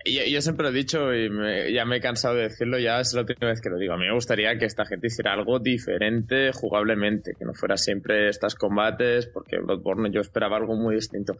y- 0.07 0.31
yo, 0.31 0.41
siempre 0.41 0.63
lo 0.63 0.69
he 0.69 0.73
dicho 0.73 1.13
y 1.13 1.29
me- 1.29 1.71
ya 1.71 1.85
me 1.85 1.97
he 1.97 2.01
cansado 2.01 2.35
de 2.35 2.43
decirlo, 2.43 2.79
ya 2.79 2.99
es 2.99 3.13
la 3.13 3.21
última 3.21 3.49
vez 3.49 3.61
que 3.61 3.69
lo 3.69 3.77
digo. 3.77 3.93
A 3.93 3.97
mí 3.97 4.05
me 4.05 4.13
gustaría 4.13 4.57
que 4.57 4.65
esta 4.65 4.85
gente 4.85 5.07
hiciera 5.07 5.33
algo 5.33 5.59
diferente 5.59 6.51
jugablemente, 6.53 7.33
que 7.37 7.45
no 7.45 7.53
fuera 7.53 7.77
siempre 7.77 8.29
estos 8.29 8.55
combates, 8.55 9.27
porque 9.27 9.57
Bloodborne 9.59 10.11
yo 10.11 10.21
esperaba 10.21 10.57
algo 10.57 10.75
muy 10.75 10.95
distinto. 10.95 11.35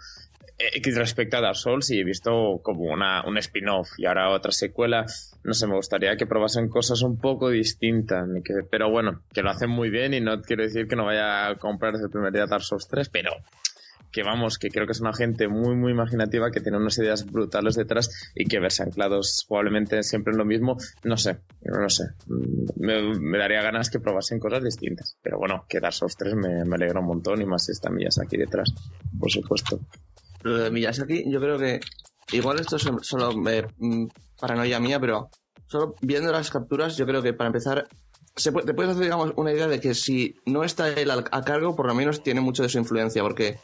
Eh, 0.60 0.82
respecto 0.95 1.38
a 1.38 1.41
Dark 1.41 1.56
Souls, 1.56 1.91
y 1.91 1.99
he 1.99 2.03
visto 2.03 2.60
como 2.63 2.86
una, 2.91 3.23
un 3.27 3.38
spin-off 3.38 3.89
y 3.97 4.06
ahora 4.06 4.32
otra 4.32 4.51
secuela, 4.51 5.06
no 5.43 5.53
sé, 5.53 5.67
me 5.67 5.75
gustaría 5.75 6.15
que 6.17 6.25
probasen 6.25 6.67
cosas 6.69 7.01
un 7.03 7.19
poco 7.19 7.49
distintas. 7.49 8.27
que- 8.43 8.63
pero 8.69 8.89
bueno, 8.89 9.21
que 9.34 9.43
lo 9.43 9.51
hacen 9.51 9.69
muy 9.69 9.89
bien 9.89 10.13
y 10.15 10.19
no 10.19 10.41
quiero 10.41 10.63
decir 10.63 10.88
que 10.88 10.95
no 10.95 11.06
vaya 11.06 11.47
a 11.49 11.56
comprar 11.56 11.93
desde 11.93 12.06
el 12.06 12.12
primer 12.12 12.34
día 12.34 12.45
Dark 12.47 12.63
Souls 12.63 12.88
3, 12.88 13.08
pero 13.10 13.32
que 14.12 14.24
vamos, 14.24 14.58
que 14.58 14.70
creo 14.70 14.86
que 14.86 14.93
es 14.93 15.02
una 15.02 15.13
gente 15.13 15.48
muy, 15.48 15.76
muy 15.76 15.91
imaginativa, 15.91 16.50
que 16.52 16.62
tiene 16.62 16.78
unas 16.78 16.98
ideas 16.98 17.30
brutales 17.30 17.76
detrás 17.76 18.32
y 18.36 18.46
que 18.46 18.60
verse 18.60 18.84
anclados 18.84 19.46
probablemente 19.48 20.02
siempre 20.04 20.32
en 20.32 20.38
lo 20.38 20.46
mismo, 20.46 20.78
no 21.04 21.17
sé, 21.17 21.39
no 21.62 21.89
sé. 21.89 22.04
Mm, 22.26 23.20
Me, 23.22 23.38
daría 23.38 23.62
ganas 23.62 23.89
que 23.89 24.00
probasen 24.00 24.39
cosas 24.39 24.63
distintas. 24.63 25.17
Pero 25.22 25.38
bueno, 25.38 25.65
que 25.67 25.80
Dark 25.80 25.93
Souls 25.93 26.15
3 26.17 26.36
me, 26.36 26.65
me 26.65 26.76
alegra 26.76 27.00
un 27.00 27.08
montón 27.08 27.41
y 27.41 27.46
más 27.46 27.65
si 27.65 27.72
está 27.74 27.89
Miyazaki 27.89 28.38
detrás, 28.38 28.74
por 29.20 29.30
supuesto. 29.32 29.80
Lo 30.43 30.58
de 30.58 30.72
Miyazaki, 30.72 31.30
yo 31.32 31.39
creo 31.39 31.58
que. 31.58 31.80
Igual 32.32 32.60
esto 32.60 32.76
es 32.76 32.89
solo 33.02 33.50
eh, 33.50 33.65
mm, 33.78 34.06
paranoia 34.39 34.80
mía, 34.80 35.00
pero 35.00 35.30
solo 35.67 35.96
viendo 36.02 36.32
las 36.32 36.50
capturas, 36.50 36.98
yo 36.98 37.06
creo 37.06 37.22
que 37.22 37.34
para 37.34 37.48
empezar. 37.48 37.88
Se 38.36 38.52
puede- 38.52 38.67
te 38.67 38.74
puedes 38.76 38.91
hacer, 38.91 39.04
digamos, 39.06 39.34
una 39.36 39.52
idea 39.52 39.67
de 39.67 39.80
que 39.80 39.96
si 39.96 40.36
no 40.46 40.63
está 40.63 40.89
él 40.89 41.10
a 41.10 41.43
cargo, 41.43 41.76
por 41.76 41.88
lo 41.88 41.96
menos 41.96 42.22
tiene 42.22 42.39
mucho 42.39 42.62
de 42.62 42.70
su 42.70 42.78
influencia, 42.78 43.24
porque 43.24 43.58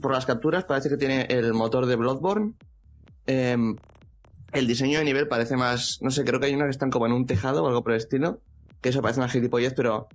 por 0.00 0.12
las 0.12 0.26
capturas 0.26 0.64
parece 0.64 0.88
que 0.88 0.96
tiene 0.96 1.22
el 1.30 1.52
motor 1.54 1.86
de 1.86 1.96
Bloodborne. 1.96 2.54
em, 3.26 3.76
el 4.52 4.66
diseño 4.66 4.98
de 5.00 5.04
nivel 5.04 5.26
parece 5.28 5.56
más. 5.56 5.98
No 6.00 6.10
sé, 6.10 6.24
creo 6.24 6.38
que 6.40 6.46
hay 6.46 6.54
unas 6.54 6.66
que 6.66 6.70
están 6.70 6.90
como 6.90 7.06
en 7.06 7.12
un 7.12 7.26
tejado 7.26 7.64
o 7.64 7.68
algo 7.68 7.82
por 7.82 7.92
el 7.92 7.98
estilo. 7.98 8.40
Que 8.80 8.90
eso 8.90 9.02
parece 9.02 9.20
una 9.20 9.28
gilipollez, 9.28 9.74
pero. 9.74 10.06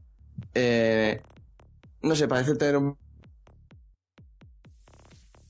eh, 0.54 1.22
no 2.04 2.16
sé, 2.16 2.28
parece 2.28 2.56
tener 2.56 2.78
un 2.78 2.98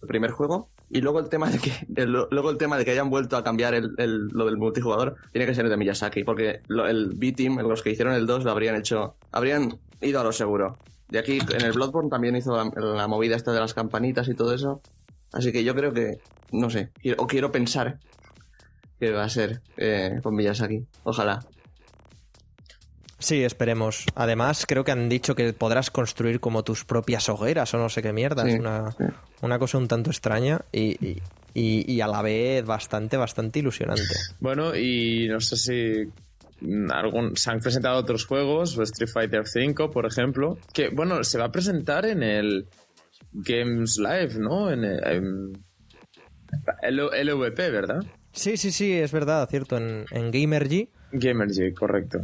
el 0.01 0.07
primer 0.07 0.31
juego. 0.31 0.69
Y 0.89 0.99
luego 0.99 1.19
el 1.19 1.29
tema 1.29 1.49
de 1.49 1.57
que 1.59 1.71
el- 1.95 2.11
luego 2.11 2.49
el 2.49 2.57
tema 2.57 2.77
de 2.77 2.83
que 2.83 2.91
hayan 2.91 3.09
vuelto 3.09 3.37
a 3.37 3.43
cambiar 3.43 3.73
el, 3.73 3.91
el- 3.97 4.27
lo 4.27 4.45
del 4.45 4.57
multijugador 4.57 5.15
tiene 5.31 5.45
que 5.47 5.55
ser 5.55 5.69
de 5.69 5.77
Miyazaki, 5.77 6.23
porque 6.25 6.61
lo- 6.67 6.87
el 6.87 7.11
B-Team, 7.15 7.59
los 7.59 7.81
que 7.81 7.91
hicieron 7.91 8.13
el 8.13 8.25
2, 8.25 8.43
lo 8.43 8.51
habrían 8.51 8.75
hecho, 8.75 9.15
habrían 9.31 9.79
ido 10.01 10.19
a 10.19 10.23
lo 10.23 10.33
seguro. 10.33 10.77
De 11.11 11.19
aquí 11.19 11.37
en 11.39 11.61
el 11.61 11.73
Bloodborne 11.73 12.09
también 12.09 12.35
hizo 12.35 12.55
la, 12.55 12.71
la 12.95 13.07
movida 13.07 13.35
esta 13.35 13.51
de 13.51 13.59
las 13.59 13.73
campanitas 13.75 14.27
y 14.29 14.33
todo 14.33 14.53
eso. 14.55 14.81
Así 15.33 15.51
que 15.51 15.63
yo 15.63 15.75
creo 15.75 15.93
que, 15.93 16.19
no 16.51 16.69
sé, 16.69 16.89
quiero- 17.01 17.21
o 17.21 17.27
quiero 17.27 17.51
pensar 17.51 17.99
que 18.99 19.11
va 19.11 19.23
a 19.25 19.29
ser 19.29 19.61
eh, 19.77 20.19
con 20.23 20.33
Miyazaki. 20.35 20.85
Ojalá. 21.03 21.39
Sí, 23.19 23.43
esperemos. 23.43 24.05
Además, 24.15 24.65
creo 24.67 24.83
que 24.83 24.91
han 24.91 25.07
dicho 25.09 25.35
que 25.35 25.53
podrás 25.53 25.91
construir 25.91 26.39
como 26.39 26.63
tus 26.63 26.85
propias 26.85 27.29
hogueras 27.29 27.71
o 27.73 27.77
no 27.77 27.87
sé 27.89 28.01
qué 28.01 28.13
mierda. 28.13 28.45
Sí, 28.45 28.51
es 28.53 28.59
una, 28.59 28.91
sí. 28.93 29.03
una 29.41 29.59
cosa 29.59 29.77
un 29.77 29.87
tanto 29.87 30.09
extraña 30.09 30.61
y, 30.71 30.97
y, 31.07 31.21
y- 31.53 32.01
a 32.01 32.07
la 32.07 32.21
vez 32.23 32.65
bastante, 32.65 33.17
bastante 33.17 33.59
ilusionante. 33.59 34.03
Bueno, 34.39 34.75
y 34.75 35.27
no 35.27 35.39
sé 35.39 35.55
si 35.57 36.09
algún, 36.91 37.35
se 37.35 37.51
han 37.51 37.59
presentado 37.59 37.97
otros 37.99 38.25
juegos, 38.25 38.77
Street 38.77 39.09
Fighter 39.11 39.41
V, 39.41 39.89
por 39.89 40.05
ejemplo, 40.05 40.57
que, 40.73 40.89
bueno, 40.89 41.23
se 41.23 41.37
va 41.37 41.45
a 41.45 41.51
presentar 41.51 42.05
en 42.05 42.23
el 42.23 42.67
Games 43.33 43.97
Live, 43.97 44.35
¿no? 44.39 44.71
En 44.71 44.83
el, 44.83 45.03
en 45.07 45.63
el 46.81 46.97
LVP, 46.97 47.69
¿verdad? 47.71 48.03
Sí, 48.33 48.57
sí, 48.57 48.71
sí, 48.71 48.93
es 48.93 49.11
verdad, 49.11 49.47
cierto. 49.49 49.77
En, 49.77 50.05
en 50.11 50.31
Gamergy, 50.31 50.89
Gamergy, 51.11 51.73
correcto. 51.73 52.19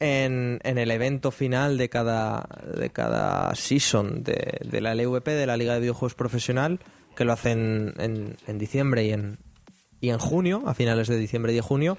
en, 0.00 0.58
en 0.62 0.78
el 0.78 0.90
evento 0.90 1.30
final 1.30 1.78
de 1.78 1.88
cada, 1.88 2.46
de 2.78 2.90
cada 2.90 3.54
season 3.54 4.22
de, 4.22 4.58
de 4.64 4.80
la 4.80 4.94
LVP, 4.94 5.30
de 5.30 5.46
la 5.46 5.56
Liga 5.56 5.74
de 5.74 5.80
Videojuegos 5.80 6.14
Profesional, 6.14 6.80
que 7.16 7.24
lo 7.24 7.32
hacen 7.32 7.94
en, 7.98 8.36
en 8.46 8.58
diciembre 8.58 9.04
y 9.04 9.12
en, 9.12 9.38
y 10.00 10.10
en 10.10 10.18
junio, 10.18 10.62
a 10.66 10.74
finales 10.74 11.08
de 11.08 11.16
diciembre 11.16 11.52
y 11.52 11.56
de 11.56 11.62
junio. 11.62 11.96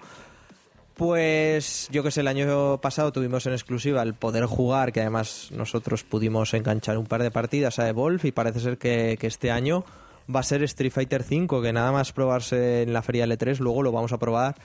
Pues 0.98 1.88
yo 1.92 2.02
que 2.02 2.10
sé, 2.10 2.22
el 2.22 2.28
año 2.28 2.82
pasado 2.82 3.12
tuvimos 3.12 3.46
en 3.46 3.54
exclusiva 3.54 4.02
el 4.02 4.16
poder 4.16 4.46
jugar, 4.46 4.92
que 4.92 5.02
además 5.02 5.50
nosotros 5.52 6.04
pudimos 6.04 6.56
enganchar 6.56 6.98
un 6.98 7.06
par 7.06 7.22
de 7.22 7.30
partidas 7.30 7.78
a 7.78 7.88
Evolve 7.88 8.28
y 8.28 8.32
parece 8.32 8.60
ser 8.60 8.80
que, 8.80 9.16
este 9.22 9.52
año 9.52 9.86
va 10.34 10.40
a 10.40 10.44
ser 10.44 10.64
Street 10.64 10.92
Fighter 10.92 11.22
V, 11.22 11.62
que 11.62 11.72
nada 11.72 11.92
más 11.92 12.14
probarse 12.14 12.82
en 12.82 12.94
la 12.94 13.04
feria 13.04 13.28
L3, 13.28 13.60
luego 13.60 13.84
lo 13.84 13.92
vamos 13.92 14.12
a 14.12 14.18
probar 14.18 14.56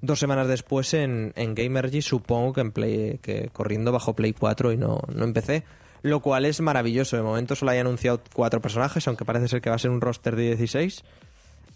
dos 0.00 0.20
semanas 0.20 0.46
después 0.46 0.94
en, 0.94 1.32
en 1.34 1.56
Gamergy, 1.56 2.02
supongo 2.02 2.52
que 2.52 2.60
en 2.60 2.70
Play, 2.70 3.18
que 3.20 3.50
corriendo 3.52 3.90
bajo 3.90 4.14
Play 4.14 4.32
4 4.32 4.70
y 4.70 4.76
no, 4.76 5.00
no 5.12 5.24
en 5.24 5.32
PC. 5.32 5.64
Lo 6.02 6.20
cual 6.20 6.46
es 6.46 6.60
maravilloso. 6.60 7.16
De 7.16 7.22
momento 7.22 7.56
solo 7.56 7.72
hay 7.72 7.78
anunciado 7.78 8.22
cuatro 8.32 8.60
personajes, 8.60 9.06
aunque 9.08 9.24
parece 9.24 9.48
ser 9.48 9.60
que 9.60 9.70
va 9.70 9.76
a 9.76 9.80
ser 9.80 9.90
un 9.90 10.00
roster 10.00 10.36
de 10.36 10.54
16. 10.54 11.04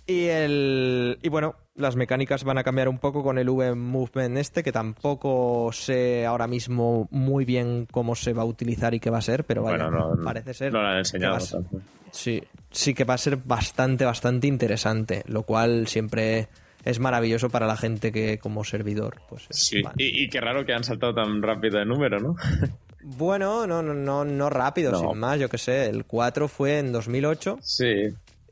Y 0.06 0.26
el 0.26 1.18
y 1.22 1.28
bueno, 1.30 1.54
las 1.76 1.96
mecánicas 1.96 2.44
van 2.44 2.58
a 2.58 2.62
cambiar 2.64 2.88
un 2.88 2.98
poco 2.98 3.22
con 3.22 3.38
el 3.38 3.48
V 3.48 3.74
Movement 3.74 4.36
este, 4.36 4.62
que 4.62 4.70
tampoco 4.72 5.70
sé 5.72 6.26
ahora 6.26 6.46
mismo 6.46 7.08
muy 7.10 7.44
bien 7.46 7.86
cómo 7.90 8.14
se 8.14 8.32
va 8.34 8.42
a 8.42 8.46
utilizar 8.46 8.92
y 8.94 9.00
qué 9.00 9.08
va 9.10 9.18
a 9.18 9.22
ser, 9.22 9.44
pero 9.44 9.62
vaya, 9.62 9.88
bueno, 9.88 10.14
no, 10.14 10.22
parece 10.24 10.52
ser 10.52 10.72
No 10.72 10.82
lo 10.82 10.88
han 10.88 10.92
que 10.92 10.96
va 10.96 10.98
enseñado. 11.38 11.38
tampoco. 11.46 11.80
Sí, 12.10 12.42
sí 12.70 12.92
que 12.94 13.04
va 13.04 13.14
a 13.14 13.18
ser 13.18 13.38
bastante, 13.38 14.04
bastante 14.04 14.46
interesante, 14.46 15.22
lo 15.26 15.42
cual 15.44 15.88
siempre 15.88 16.48
es 16.84 17.00
maravilloso 17.00 17.48
para 17.48 17.66
la 17.66 17.76
gente 17.78 18.12
que 18.12 18.36
como 18.38 18.62
servidor, 18.62 19.22
pues 19.30 19.46
Sí, 19.50 19.80
vale. 19.80 19.96
y, 19.98 20.24
y 20.24 20.28
qué 20.28 20.38
raro 20.40 20.66
que 20.66 20.74
han 20.74 20.84
saltado 20.84 21.14
tan 21.14 21.40
rápido 21.42 21.78
de 21.78 21.86
número, 21.86 22.20
¿no? 22.20 22.36
Bueno, 23.06 23.66
no, 23.66 23.82
no, 23.82 23.92
no, 23.92 24.24
no 24.24 24.48
rápido, 24.48 24.90
No. 24.92 24.98
sin 24.98 25.18
más, 25.18 25.38
yo 25.38 25.50
que 25.50 25.58
sé, 25.58 25.86
el 25.90 26.06
4 26.06 26.48
fue 26.48 26.78
en 26.78 26.90
2008 26.90 27.58
Sí, 27.60 27.84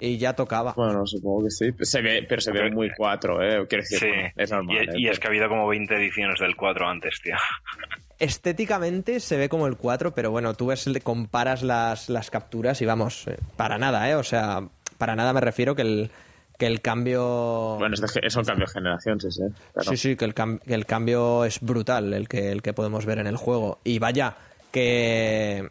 y 0.04 0.18
ya 0.18 0.34
tocaba. 0.34 0.72
bueno, 0.76 1.06
supongo 1.06 1.44
que 1.44 1.50
sí. 1.50 1.70
Se 1.80 2.02
ve, 2.02 2.26
pero 2.28 2.40
se 2.40 2.50
ve 2.50 2.70
muy 2.72 2.90
cuatro, 2.96 3.40
¿eh? 3.42 3.64
Quiero 3.68 3.82
decir, 3.84 3.98
Sí, 4.00 4.06
bueno, 4.08 4.28
es 4.36 4.50
normal. 4.50 4.76
¿eh? 4.76 4.86
y, 4.96 5.08
es 5.08 5.20
que 5.20 5.28
ha 5.28 5.30
habido 5.30 5.48
como 5.48 5.68
20 5.68 5.94
ediciones 5.94 6.40
del 6.40 6.56
4 6.56 6.88
antes, 6.88 7.20
tío. 7.22 7.36
Estéticamente 8.18 9.20
se 9.20 9.36
ve 9.36 9.48
como 9.48 9.66
el 9.66 9.76
4, 9.76 10.12
pero 10.14 10.30
bueno, 10.30 10.54
tú 10.54 10.66
ves, 10.66 10.88
comparas 11.02 11.62
las, 11.62 12.08
las 12.08 12.30
capturas 12.30 12.80
y 12.82 12.86
vamos, 12.86 13.26
eh, 13.28 13.36
para 13.56 13.78
nada, 13.78 14.08
¿eh? 14.10 14.14
O 14.14 14.22
sea, 14.22 14.62
para 14.98 15.16
nada 15.16 15.32
me 15.32 15.40
refiero 15.40 15.74
que 15.74 15.82
el, 15.82 16.10
que 16.58 16.66
el 16.66 16.80
cambio... 16.80 17.76
Bueno, 17.78 17.94
es, 17.94 18.00
de, 18.00 18.20
es 18.26 18.36
un 18.36 18.44
cambio 18.44 18.66
de 18.66 18.72
generación, 18.72 19.20
sí, 19.20 19.30
sí. 19.30 19.42
claro. 19.72 19.90
Sí, 19.90 19.96
sí, 19.96 20.16
que 20.16 20.24
el, 20.24 20.34
cam- 20.34 20.60
que 20.60 20.74
el 20.74 20.86
cambio 20.86 21.44
es 21.44 21.60
brutal, 21.60 22.12
el 22.14 22.28
que, 22.28 22.52
el 22.52 22.62
que 22.62 22.72
podemos 22.72 23.06
ver 23.06 23.18
en 23.18 23.26
el 23.26 23.36
juego. 23.36 23.78
Y 23.82 23.98
vaya, 23.98 24.36
que... 24.70 25.68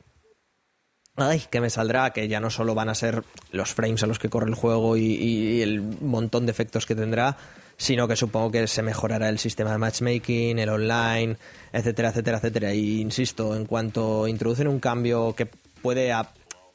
Ay, 1.17 1.43
que 1.51 1.59
me 1.61 1.69
saldrá 1.69 2.11
que 2.11 2.27
ya 2.27 2.39
no 2.39 2.49
solo 2.49 2.73
van 2.73 2.89
a 2.89 2.95
ser 2.95 3.23
los 3.51 3.73
frames 3.73 4.01
a 4.03 4.07
los 4.07 4.17
que 4.17 4.29
corre 4.29 4.47
el 4.47 4.55
juego 4.55 4.95
y, 4.97 5.03
y 5.03 5.61
el 5.61 5.81
montón 5.81 6.45
de 6.45 6.51
efectos 6.51 6.85
que 6.85 6.95
tendrá, 6.95 7.37
sino 7.77 8.07
que 8.07 8.15
supongo 8.15 8.49
que 8.51 8.65
se 8.67 8.81
mejorará 8.81 9.27
el 9.29 9.37
sistema 9.37 9.71
de 9.71 9.77
matchmaking, 9.77 10.57
el 10.59 10.69
online, 10.69 11.35
etcétera, 11.73 12.09
etcétera, 12.09 12.37
etcétera. 12.37 12.73
Y 12.73 13.01
insisto, 13.01 13.55
en 13.55 13.65
cuanto 13.65 14.27
introducen 14.27 14.67
un 14.67 14.79
cambio 14.79 15.33
que 15.35 15.47
puede 15.81 16.11
a- 16.13 16.29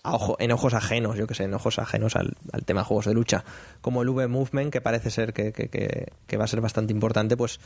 ojo- 0.04 0.36
en 0.38 0.52
ojos 0.52 0.74
ajenos, 0.74 1.16
yo 1.16 1.26
que 1.26 1.34
sé, 1.34 1.44
en 1.44 1.54
ojos 1.54 1.78
ajenos 1.78 2.14
al, 2.14 2.34
al 2.52 2.64
tema 2.64 2.82
de 2.82 2.86
juegos 2.86 3.06
de 3.06 3.14
lucha, 3.14 3.42
como 3.80 4.02
el 4.02 4.10
V-Movement, 4.10 4.70
que 4.70 4.80
parece 4.82 5.10
ser 5.10 5.32
que, 5.32 5.52
que- 5.52 5.68
que- 5.68 6.12
que 6.26 6.36
va 6.36 6.44
a 6.44 6.48
ser 6.48 6.60
bastante 6.60 6.92
importante, 6.92 7.36
pues 7.38 7.58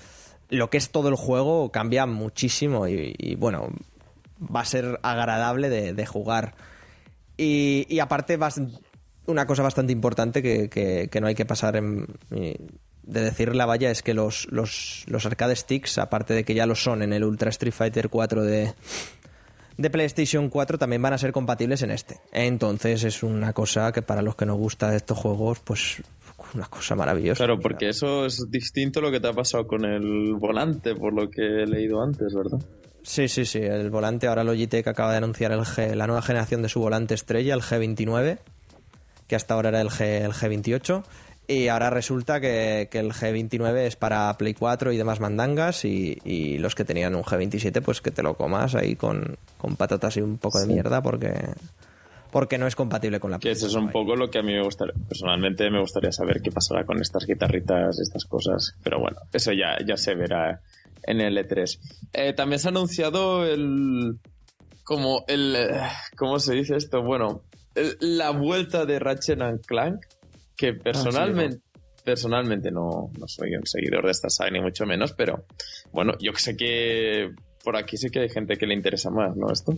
lo 0.48 0.70
que 0.70 0.78
es 0.78 0.90
todo 0.90 1.08
el 1.08 1.16
juego 1.16 1.70
cambia 1.72 2.06
muchísimo 2.06 2.86
y, 2.88 3.14
y, 3.18 3.34
bueno, 3.34 3.68
va 4.40 4.60
a 4.60 4.64
ser 4.64 4.98
agradable 5.02 5.68
de, 5.68 6.06
jugar. 6.06 6.54
Y, 7.36 7.86
y 7.88 7.98
aparte, 8.00 8.38
una 9.26 9.46
cosa 9.46 9.62
bastante 9.62 9.92
importante 9.92 10.42
que, 10.42 10.68
que- 10.68 11.08
que 11.10 11.20
no 11.20 11.26
hay 11.26 11.34
que 11.34 11.44
pasar 11.46 11.76
en- 11.76 12.06
y 12.30 12.56
de 13.02 13.22
decirla, 13.22 13.66
vaya, 13.66 13.90
es 13.90 14.02
que 14.02 14.14
los, 14.14 14.46
los, 14.50 15.04
los 15.08 15.26
arcade 15.26 15.56
sticks, 15.56 15.98
aparte 15.98 16.34
de 16.34 16.44
que 16.44 16.54
ya 16.54 16.66
lo 16.66 16.74
son 16.74 17.02
en 17.02 17.12
el 17.12 17.24
Ultra 17.24 17.50
Street 17.50 17.72
Fighter 17.72 18.08
4 18.08 18.44
de, 18.44 18.72
de 19.76 19.90
PlayStation 19.90 20.48
4 20.48 20.78
también 20.78 21.00
van 21.02 21.14
a 21.14 21.18
ser 21.18 21.32
compatibles 21.32 21.82
en 21.82 21.90
este. 21.90 22.20
Entonces 22.32 23.02
es 23.04 23.22
una 23.22 23.52
cosa 23.52 23.90
que 23.92 24.02
para 24.02 24.22
los 24.22 24.36
que 24.36 24.46
nos 24.46 24.58
gusta 24.58 24.94
estos 24.94 25.18
juegos, 25.18 25.58
pues 25.60 26.02
una 26.54 26.66
cosa 26.66 26.94
maravillosa. 26.94 27.44
Claro, 27.44 27.58
porque 27.58 27.88
eso 27.88 28.26
es 28.26 28.44
distinto 28.48 29.00
a 29.00 29.02
lo 29.02 29.10
que 29.10 29.18
te 29.20 29.28
ha 29.28 29.32
pasado 29.32 29.66
con 29.66 29.84
el 29.84 30.34
volante, 30.34 30.94
por 30.94 31.12
lo 31.12 31.30
que 31.30 31.42
he 31.42 31.66
leído 31.66 32.02
antes, 32.02 32.32
¿verdad? 32.34 32.58
Sí, 33.02 33.28
sí, 33.28 33.44
sí. 33.44 33.58
El 33.58 33.90
volante, 33.90 34.26
ahora 34.26 34.44
Logitech 34.44 34.86
acaba 34.86 35.12
de 35.12 35.18
anunciar 35.18 35.52
el 35.52 35.60
G, 35.60 35.94
la 35.94 36.06
nueva 36.06 36.22
generación 36.22 36.62
de 36.62 36.68
su 36.68 36.80
volante 36.80 37.14
estrella, 37.14 37.54
el 37.54 37.62
G29, 37.62 38.38
que 39.26 39.36
hasta 39.36 39.54
ahora 39.54 39.70
era 39.70 39.80
el, 39.80 39.88
G, 39.88 40.02
el 40.24 40.32
G28. 40.32 41.02
Y 41.50 41.66
ahora 41.66 41.90
resulta 41.90 42.40
que, 42.40 42.88
que 42.92 43.00
el 43.00 43.12
G29 43.12 43.78
es 43.78 43.96
para 43.96 44.32
Play 44.38 44.54
4 44.54 44.92
y 44.92 44.96
demás 44.96 45.18
mandangas 45.18 45.84
y, 45.84 46.16
y 46.24 46.58
los 46.58 46.76
que 46.76 46.84
tenían 46.84 47.16
un 47.16 47.24
G27 47.24 47.82
pues 47.82 48.00
que 48.00 48.12
te 48.12 48.22
lo 48.22 48.34
comas 48.34 48.76
ahí 48.76 48.94
con, 48.94 49.36
con 49.58 49.74
patatas 49.74 50.16
y 50.16 50.20
un 50.20 50.38
poco 50.38 50.60
de 50.60 50.68
mierda 50.68 51.02
porque, 51.02 51.34
porque 52.30 52.56
no 52.56 52.68
es 52.68 52.76
compatible 52.76 53.18
con 53.18 53.32
la 53.32 53.40
Que 53.40 53.50
eso 53.50 53.66
es 53.66 53.74
un 53.74 53.90
poco 53.90 54.14
lo 54.14 54.30
que 54.30 54.38
a 54.38 54.42
mí 54.42 54.52
me 54.52 54.62
gustaría, 54.62 54.94
personalmente 55.08 55.68
me 55.70 55.80
gustaría 55.80 56.12
saber 56.12 56.40
qué 56.40 56.52
pasará 56.52 56.84
con 56.84 57.00
estas 57.00 57.26
guitarritas, 57.26 57.98
estas 57.98 58.26
cosas. 58.26 58.76
Pero 58.84 59.00
bueno, 59.00 59.18
eso 59.32 59.50
ya, 59.52 59.76
ya 59.84 59.96
se 59.96 60.14
verá 60.14 60.60
en 61.04 61.20
el 61.20 61.36
E3. 61.38 61.78
Eh, 62.12 62.32
también 62.32 62.58
se 62.58 62.68
ha 62.68 62.70
anunciado 62.70 63.44
el... 63.46 64.18
como 64.84 65.24
el... 65.28 65.56
¿Cómo 66.16 66.38
se 66.38 66.54
dice 66.54 66.76
esto? 66.76 67.02
Bueno, 67.02 67.42
el- 67.74 67.96
la 68.00 68.30
vuelta 68.30 68.84
de 68.86 68.98
Ratchet 68.98 69.40
and 69.40 69.64
Clank, 69.66 70.00
que 70.56 70.72
personalmente... 70.74 71.60
Personalmente 72.02 72.70
no, 72.70 73.10
no 73.18 73.28
soy 73.28 73.54
un 73.54 73.66
seguidor 73.66 74.06
de 74.06 74.10
esta 74.12 74.30
saga, 74.30 74.50
ni 74.50 74.60
mucho 74.60 74.86
menos, 74.86 75.12
pero 75.12 75.44
bueno, 75.92 76.14
yo 76.18 76.32
sé 76.34 76.56
que 76.56 77.28
por 77.62 77.76
aquí 77.76 77.98
sí 77.98 78.08
que 78.08 78.20
hay 78.20 78.30
gente 78.30 78.56
que 78.56 78.66
le 78.66 78.72
interesa 78.74 79.10
más, 79.10 79.36
¿no? 79.36 79.52
Esto. 79.52 79.74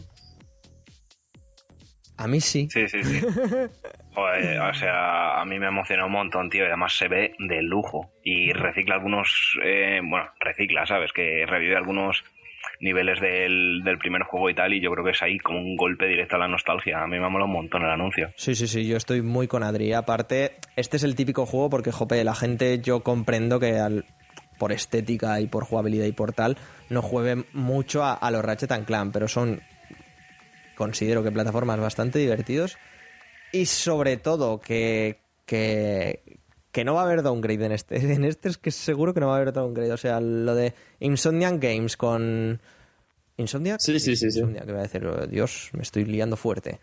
A 2.22 2.28
mí 2.28 2.40
sí. 2.40 2.68
Sí, 2.70 2.86
sí, 2.88 3.02
sí. 3.02 3.20
Joder, 4.14 4.60
o 4.60 4.74
sea, 4.74 5.40
a 5.40 5.44
mí 5.44 5.58
me 5.58 5.68
emociona 5.68 6.04
un 6.06 6.12
montón, 6.12 6.50
tío. 6.50 6.64
Y 6.64 6.66
además 6.68 6.94
se 6.96 7.08
ve 7.08 7.32
de 7.38 7.62
lujo. 7.62 8.12
Y 8.22 8.52
recicla 8.52 8.94
algunos. 8.96 9.58
eh, 9.64 10.00
bueno, 10.04 10.26
recicla, 10.40 10.86
¿sabes? 10.86 11.12
Que 11.12 11.44
revive 11.46 11.76
algunos 11.76 12.22
niveles 12.80 13.20
del, 13.20 13.82
del 13.84 13.98
primer 13.98 14.22
juego 14.22 14.50
y 14.50 14.54
tal. 14.54 14.72
Y 14.74 14.80
yo 14.80 14.90
creo 14.92 15.04
que 15.04 15.12
es 15.12 15.22
ahí 15.22 15.38
como 15.38 15.58
un 15.60 15.76
golpe 15.76 16.06
directo 16.06 16.36
a 16.36 16.40
la 16.40 16.48
nostalgia. 16.48 17.02
A 17.02 17.06
mí 17.06 17.18
me 17.18 17.28
mola 17.28 17.46
un 17.46 17.52
montón 17.52 17.82
el 17.82 17.90
anuncio. 17.90 18.30
Sí, 18.36 18.54
sí, 18.54 18.66
sí, 18.68 18.86
yo 18.86 18.96
estoy 18.96 19.22
muy 19.22 19.48
con 19.48 19.62
Adri. 19.62 19.92
Aparte, 19.94 20.52
este 20.76 20.96
es 20.98 21.04
el 21.04 21.16
típico 21.16 21.46
juego 21.46 21.70
porque, 21.70 21.90
jope, 21.90 22.22
la 22.22 22.34
gente 22.34 22.80
yo 22.80 23.00
comprendo 23.02 23.58
que 23.58 23.78
al- 23.78 24.04
por 24.58 24.70
estética 24.72 25.40
y 25.40 25.46
por 25.48 25.64
jugabilidad 25.64 26.04
y 26.04 26.12
por 26.12 26.32
tal, 26.34 26.56
no 26.88 27.02
juegue 27.02 27.44
mucho 27.52 28.04
a, 28.04 28.12
a 28.12 28.30
los 28.30 28.44
Ratchet 28.44 28.70
and 28.70 28.84
Clank, 28.86 29.12
pero 29.12 29.26
son, 29.26 29.60
considero 30.76 31.22
que 31.22 31.32
plataformas 31.32 31.80
bastante 31.80 32.18
divertidos 32.18 32.78
y 33.52 33.66
sobre 33.66 34.16
todo 34.16 34.60
que, 34.60 35.20
que, 35.46 36.22
que 36.72 36.84
no 36.84 36.94
va 36.94 37.02
a 37.02 37.04
haber 37.04 37.22
downgrade 37.22 37.66
en 37.66 37.72
este. 37.72 37.96
En 38.14 38.24
este 38.24 38.48
es 38.48 38.58
que 38.58 38.70
seguro 38.70 39.14
que 39.14 39.20
no 39.20 39.28
va 39.28 39.34
a 39.34 39.36
haber 39.36 39.52
downgrade. 39.52 39.92
O 39.92 39.96
sea, 39.96 40.20
lo 40.20 40.54
de 40.54 40.74
Insomniac 41.00 41.60
Games 41.60 41.96
con... 41.96 42.60
¿Insomniac? 43.36 43.80
Sí, 43.80 43.98
sí, 44.00 44.16
sí, 44.16 44.30
sí. 44.30 44.38
Insomniac, 44.38 44.64
que 44.64 44.72
voy 44.72 44.80
a 44.80 44.82
decir, 44.82 45.28
Dios, 45.28 45.70
me 45.72 45.82
estoy 45.82 46.04
liando 46.04 46.36
fuerte. 46.36 46.80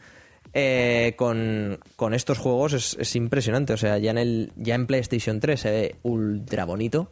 Eh, 0.53 1.13
con, 1.15 1.79
con 1.95 2.13
estos 2.13 2.37
juegos 2.37 2.73
es, 2.73 2.97
es 2.99 3.15
impresionante. 3.15 3.73
O 3.73 3.77
sea, 3.77 3.97
ya 3.97 4.11
en, 4.11 4.17
el, 4.17 4.51
ya 4.55 4.75
en 4.75 4.87
PlayStation 4.87 5.39
3 5.39 5.59
se 5.59 5.71
ve 5.71 5.95
ultra 6.03 6.65
bonito. 6.65 7.11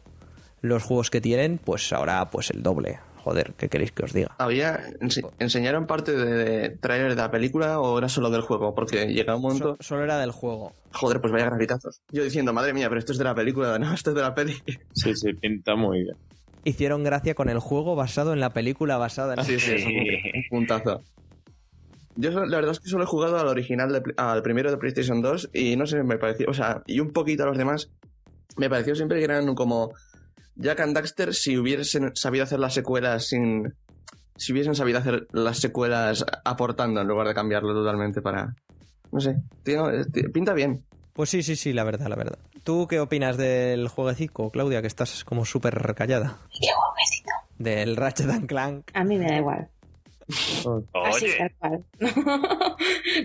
Los 0.60 0.82
juegos 0.82 1.10
que 1.10 1.20
tienen, 1.20 1.58
pues 1.58 1.92
ahora 1.92 2.30
pues 2.30 2.50
el 2.50 2.62
doble. 2.62 2.98
Joder, 3.22 3.52
¿qué 3.56 3.68
queréis 3.68 3.92
que 3.92 4.04
os 4.04 4.12
diga? 4.12 4.34
Había, 4.38 4.80
ense- 5.00 5.28
¿Enseñaron 5.38 5.86
parte 5.86 6.12
de, 6.12 6.70
trailer 6.78 7.10
de 7.10 7.16
la 7.16 7.30
película 7.30 7.80
o 7.80 7.98
era 7.98 8.08
solo 8.08 8.30
del 8.30 8.40
juego? 8.42 8.74
Porque 8.74 9.06
llega 9.08 9.36
un 9.36 9.42
momento... 9.42 9.76
So- 9.80 9.88
solo 9.88 10.04
era 10.04 10.18
del 10.18 10.30
juego. 10.30 10.72
Joder, 10.92 11.20
pues 11.20 11.32
vaya 11.32 11.46
grafitazos. 11.46 12.00
Yo 12.10 12.22
diciendo, 12.24 12.52
madre 12.52 12.72
mía, 12.72 12.88
pero 12.88 12.98
esto 13.00 13.12
es 13.12 13.18
de 13.18 13.24
la 13.24 13.34
película, 13.34 13.78
no, 13.78 13.92
esto 13.92 14.10
es 14.10 14.16
de 14.16 14.22
la 14.22 14.34
peli. 14.34 14.54
Sí, 14.94 15.14
sí, 15.14 15.32
pinta 15.34 15.74
muy 15.74 16.02
bien. 16.04 16.16
Hicieron 16.64 17.02
gracia 17.04 17.34
con 17.34 17.48
el 17.48 17.58
juego 17.58 17.94
basado 17.96 18.32
en 18.32 18.40
la 18.40 18.52
película 18.52 18.96
basada 18.96 19.34
en... 19.34 19.44
Sí, 19.44 19.58
sí, 19.60 19.72
es 19.74 19.84
un, 19.84 19.92
un 19.92 20.44
puntazo. 20.50 21.02
Yo 22.16 22.30
la 22.30 22.56
verdad 22.56 22.72
es 22.72 22.80
que 22.80 22.88
solo 22.88 23.04
he 23.04 23.06
jugado 23.06 23.38
al 23.38 23.46
original, 23.46 23.92
de 23.92 24.02
al 24.16 24.42
primero 24.42 24.70
de 24.70 24.76
PlayStation 24.76 25.22
2 25.22 25.50
y 25.52 25.76
no 25.76 25.86
sé, 25.86 26.02
me 26.02 26.18
pareció, 26.18 26.48
o 26.50 26.54
sea, 26.54 26.82
y 26.86 26.98
un 26.98 27.12
poquito 27.12 27.44
a 27.44 27.46
los 27.46 27.56
demás, 27.56 27.90
me 28.56 28.68
pareció 28.68 28.94
siempre 28.96 29.18
que 29.18 29.24
eran 29.24 29.54
como 29.54 29.92
Jack 30.58 30.80
and 30.80 30.94
Daxter 30.94 31.34
si 31.34 31.56
hubiesen 31.56 32.14
sabido 32.14 32.44
hacer 32.44 32.58
las 32.58 32.74
secuelas 32.74 33.28
sin... 33.28 33.74
Si 34.36 34.52
hubiesen 34.52 34.74
sabido 34.74 34.98
hacer 34.98 35.26
las 35.32 35.58
secuelas 35.58 36.24
aportando 36.44 37.00
en 37.00 37.08
lugar 37.08 37.26
de 37.26 37.34
cambiarlo 37.34 37.72
totalmente 37.72 38.20
para... 38.20 38.54
No 39.10 39.20
sé, 39.20 39.36
tío, 39.62 39.90
eh, 39.90 40.04
tío, 40.12 40.30
pinta 40.32 40.52
bien. 40.52 40.84
Pues 41.12 41.30
sí, 41.30 41.42
sí, 41.42 41.56
sí, 41.56 41.72
la 41.72 41.82
verdad, 41.82 42.06
la 42.08 42.16
verdad. 42.16 42.38
¿Tú 42.62 42.86
qué 42.86 43.00
opinas 43.00 43.36
del 43.36 43.88
jueguecito, 43.88 44.50
Claudia, 44.50 44.80
que 44.80 44.86
estás 44.86 45.24
como 45.24 45.44
súper 45.44 45.94
callada? 45.94 46.38
¿Qué 46.50 46.68
jueguecito? 46.72 47.30
Del 47.58 47.96
Ratchet 47.96 48.30
and 48.30 48.46
Clank. 48.46 48.90
A 48.94 49.02
mí 49.04 49.16
me 49.16 49.26
da 49.26 49.38
igual. 49.38 49.68
Así, 50.28 51.24
Oye, 51.24 51.38
tal 51.38 51.52
cual. 51.58 51.84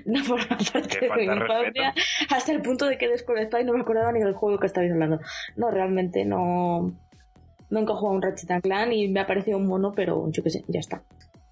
no 0.05 0.23
forma 0.23 0.57
parte 0.71 0.99
de 1.01 1.15
mi 1.15 1.23
infancia 1.25 1.93
hasta 2.29 2.51
el 2.53 2.61
punto 2.61 2.85
de 2.85 2.97
que 2.97 3.09
desconectaba 3.09 3.61
y 3.61 3.65
no 3.65 3.73
me 3.73 3.81
acordaba 3.81 4.11
ni 4.11 4.21
del 4.21 4.33
juego 4.33 4.57
que 4.57 4.67
estabais 4.67 4.91
hablando. 4.91 5.19
No, 5.57 5.69
realmente 5.69 6.25
no. 6.25 6.97
Nunca 7.73 7.93
he 7.93 7.95
jugado 7.95 8.15
un 8.15 8.21
Ratchet 8.21 8.51
and 8.51 8.61
Clank 8.61 8.93
y 8.93 9.07
me 9.07 9.19
ha 9.19 9.25
parecido 9.25 9.57
un 9.57 9.65
mono, 9.65 9.93
pero 9.95 10.29
yo 10.29 10.43
qué 10.43 10.51
sé, 10.51 10.63
ya 10.67 10.79
está. 10.79 11.01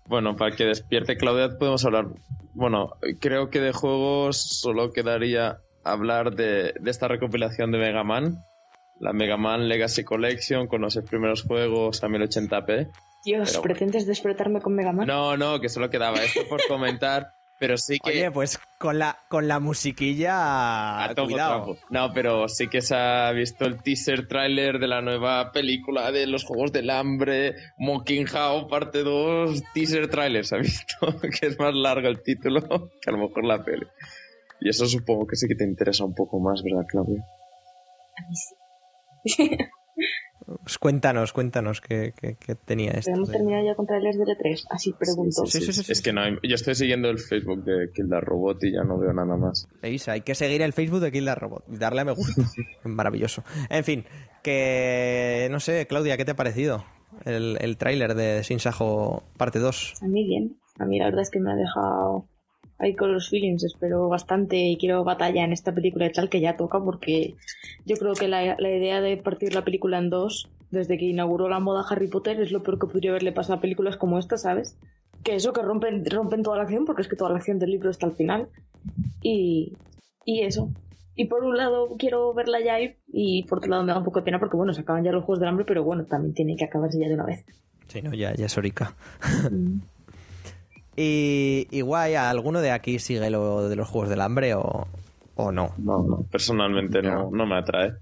Bueno, 0.08 0.36
para 0.36 0.56
que 0.56 0.66
despierte 0.66 1.18
Claudia 1.18 1.58
podemos 1.58 1.84
hablar. 1.84 2.10
Bueno, 2.54 2.92
creo 3.20 3.50
que 3.50 3.60
de 3.60 3.74
juegos 3.74 4.38
solo 4.38 4.92
quedaría 4.92 5.58
hablar 5.84 6.36
de, 6.36 6.74
de 6.80 6.92
esta 6.92 7.08
recopilación 7.08 7.72
de 7.72 7.80
Mega 7.80 8.04
Man. 8.04 8.38
La 9.00 9.14
Mega 9.14 9.36
Man 9.36 9.68
Legacy 9.68 10.04
Collection 10.04 10.68
con 10.68 10.82
los 10.82 10.96
primeros 11.10 11.42
juegos 11.42 12.04
a 12.04 12.08
1080p. 12.08 12.92
Dios, 13.26 13.54
bueno. 13.54 13.62
¿pretendes 13.64 14.06
despertarme 14.06 14.62
con 14.62 14.76
Mega 14.76 14.92
Man? 14.92 15.08
No, 15.08 15.38
no, 15.38 15.60
que 15.60 15.70
solo 15.70 15.90
quedaba 15.90 16.22
esto 16.24 16.42
por 16.48 16.62
comentar. 16.68 17.32
Pero 17.62 17.78
sí 17.78 18.00
que. 18.04 18.10
Oye, 18.10 18.32
pues 18.32 18.60
con 18.80 18.98
la, 18.98 19.20
con 19.30 19.48
la 19.48 19.60
musiquilla... 19.60 21.04
a 21.04 21.14
todo 21.14 21.28
cuidado. 21.28 21.64
trapo. 21.64 21.78
No, 21.92 22.12
pero 22.12 22.48
sí 22.48 22.68
que 22.68 22.82
se 22.82 22.96
ha 22.96 23.32
visto 23.34 23.66
el 23.66 23.84
teaser 23.84 24.28
trailer 24.28 24.80
de 24.80 24.88
la 24.88 25.04
nueva 25.04 25.52
película 25.52 26.12
de 26.12 26.26
los 26.26 26.44
Juegos 26.44 26.72
del 26.72 26.90
Hambre, 26.90 27.54
Mocking 27.78 28.26
How, 28.28 28.68
parte 28.68 29.04
2, 29.04 29.62
teaser 29.76 30.10
trailer, 30.10 30.44
se 30.44 30.56
ha 30.56 30.58
visto, 30.58 30.98
que 31.40 31.46
es 31.46 31.60
más 31.60 31.76
largo 31.76 32.08
el 32.08 32.24
título 32.24 32.62
que 33.00 33.10
a 33.10 33.12
lo 33.12 33.28
mejor 33.28 33.46
la 33.46 33.64
peli. 33.64 33.86
Y 34.60 34.70
eso 34.70 34.88
supongo 34.88 35.28
que 35.28 35.36
sí 35.36 35.48
que 35.48 35.54
te 35.54 35.64
interesa 35.64 36.04
un 36.04 36.16
poco 36.16 36.40
más, 36.40 36.64
¿verdad, 36.64 36.88
Claudia? 36.90 37.24
A 38.18 38.28
mí 38.28 38.36
sí. 39.24 39.52
Pues 40.64 40.78
cuéntanos, 40.78 41.34
cuéntanos 41.34 41.82
qué, 41.82 42.14
qué- 42.20 42.36
qué 42.40 42.56
tenía 42.56 42.92
esto. 42.92 43.12
¿Podemos 43.12 43.30
de- 43.30 43.38
terminar 43.38 43.64
ya 43.66 43.76
con 43.76 43.86
trailers 43.86 44.18
de 44.18 44.26
E3? 44.26 44.66
Así 44.70 44.94
pregunto. 44.94 45.46
Sí, 45.46 45.60
sí, 45.62 45.72
sí, 45.74 45.84
sí, 45.84 45.92
es 45.92 46.02
que 46.02 46.14
no 46.14 46.22
hay- 46.22 46.38
yo 46.44 46.56
estoy 46.56 46.76
siguiendo 46.76 47.10
el 47.10 47.20
Facebook 47.20 47.64
de 47.64 47.90
the 47.94 48.20
Robot 48.22 48.64
y 48.64 48.74
ya 48.74 48.84
no 48.84 48.98
veo 48.98 49.14
nada 49.14 49.36
más. 49.38 49.68
Hay 50.08 50.22
que 50.22 50.36
seguir 50.36 50.62
el 50.62 50.74
Facebook 50.74 51.00
de 51.00 51.12
the 51.12 51.36
Robot 51.36 51.64
y 51.72 51.78
darle 51.78 52.02
a 52.02 52.06
me 52.06 52.12
gusta. 52.14 52.42
Maravilloso. 52.84 53.44
En 53.70 53.84
fin, 53.84 54.06
que 54.44 55.48
no 55.52 55.60
sé, 55.60 55.88
Claudia, 55.88 56.18
¿qué 56.18 56.26
te 56.26 56.32
ha 56.32 56.36
parecido 56.36 56.86
el, 57.26 57.58
el 57.62 57.78
tráiler 57.78 58.16
de 58.16 58.44
Sin 58.44 58.60
Sajo 58.60 59.24
parte 59.38 59.60
2? 59.60 59.94
A 60.02 60.08
mí 60.08 60.26
bien. 60.26 60.58
A 60.80 60.86
mí 60.86 60.98
la 61.00 61.06
verdad 61.06 61.22
es 61.22 61.30
que 61.30 61.40
me 61.40 61.52
ha 61.52 61.56
dejado 61.56 62.26
ahí 62.82 62.96
con 62.96 63.14
los 63.14 63.30
feelings, 63.30 63.64
espero 63.64 64.10
bastante 64.10 64.58
y 64.58 64.78
quiero 64.78 65.04
batalla 65.04 65.44
en 65.44 65.54
esta 65.54 65.72
película 65.72 66.08
y 66.08 66.12
tal 66.12 66.30
que 66.30 66.42
ya 66.42 66.58
toca 66.58 66.84
porque 66.84 67.36
yo 67.86 67.96
creo 67.96 68.14
que 68.14 68.28
la, 68.28 68.56
la 68.58 68.70
idea 68.70 69.02
de 69.02 69.18
partir 69.18 69.54
la 69.54 69.64
película 69.64 70.00
en 70.00 70.10
dos 70.10 70.50
desde 70.72 70.98
que 70.98 71.06
inauguró 71.06 71.48
la 71.48 71.60
moda 71.60 71.86
Harry 71.90 72.08
Potter 72.08 72.42
es 72.42 72.52
lo 72.52 72.64
peor 72.64 72.80
que 72.80 72.88
podría 72.88 73.12
haberle 73.12 73.32
pasado 73.32 73.56
a 73.56 73.62
películas 73.62 73.98
como 73.98 74.18
esta, 74.18 74.38
¿sabes? 74.38 74.78
Que 75.24 75.36
eso 75.36 75.54
que 75.54 75.62
rompen, 75.62 76.04
rompen 76.10 76.42
toda 76.42 76.58
la 76.58 76.64
acción 76.64 76.86
porque 76.86 77.04
es 77.04 77.08
que 77.08 77.16
toda 77.16 77.30
la 77.30 77.38
acción 77.38 77.60
del 77.60 77.72
libro 77.72 77.92
está 77.92 78.08
al 78.08 78.14
final 78.14 78.48
y, 79.22 79.74
y 80.26 80.42
eso. 80.42 80.70
Y 81.16 81.26
por 81.26 81.44
un 81.44 81.58
lado 81.58 81.96
quiero 82.00 82.34
verla 82.34 82.62
ya 82.62 82.80
y, 82.82 82.98
y 83.08 83.44
por 83.44 83.60
otro 83.60 83.70
lado 83.70 83.84
me 83.84 83.92
da 83.92 84.00
un 84.00 84.06
poco 84.06 84.20
de 84.20 84.26
pena 84.26 84.40
porque 84.40 84.58
bueno, 84.58 84.74
se 84.74 84.82
acaban 84.82 85.04
ya 85.04 85.12
los 85.12 85.24
Juegos 85.24 85.40
del 85.40 85.50
Hambre, 85.50 85.66
pero 85.66 85.84
bueno, 85.84 86.06
también 86.06 86.34
tiene 86.34 86.56
que 86.56 86.66
acabarse 86.66 87.00
ya 87.00 87.08
de 87.08 87.14
una 87.14 87.26
vez. 87.26 87.46
Sí, 87.88 88.02
no, 88.02 88.14
ya, 88.14 88.34
ya 88.34 88.46
es 88.46 88.58
horica. 88.58 88.96
y, 91.02 91.68
y 91.72 91.82
guay, 91.82 92.16
¿alguno 92.16 92.62
de 92.62 92.72
aquí 92.72 93.00
sigue 93.00 93.30
lo 93.30 93.68
de 93.68 93.76
los 93.76 93.88
Juegos 93.90 94.10
del 94.10 94.22
Hambre 94.22 94.54
o, 94.54 94.88
o 95.36 95.52
no? 95.52 95.74
No, 95.78 96.04
no, 96.04 96.26
personalmente 96.32 97.02
no, 97.02 97.30
no 97.32 97.46
me 97.46 97.58
atrae. 97.58 97.94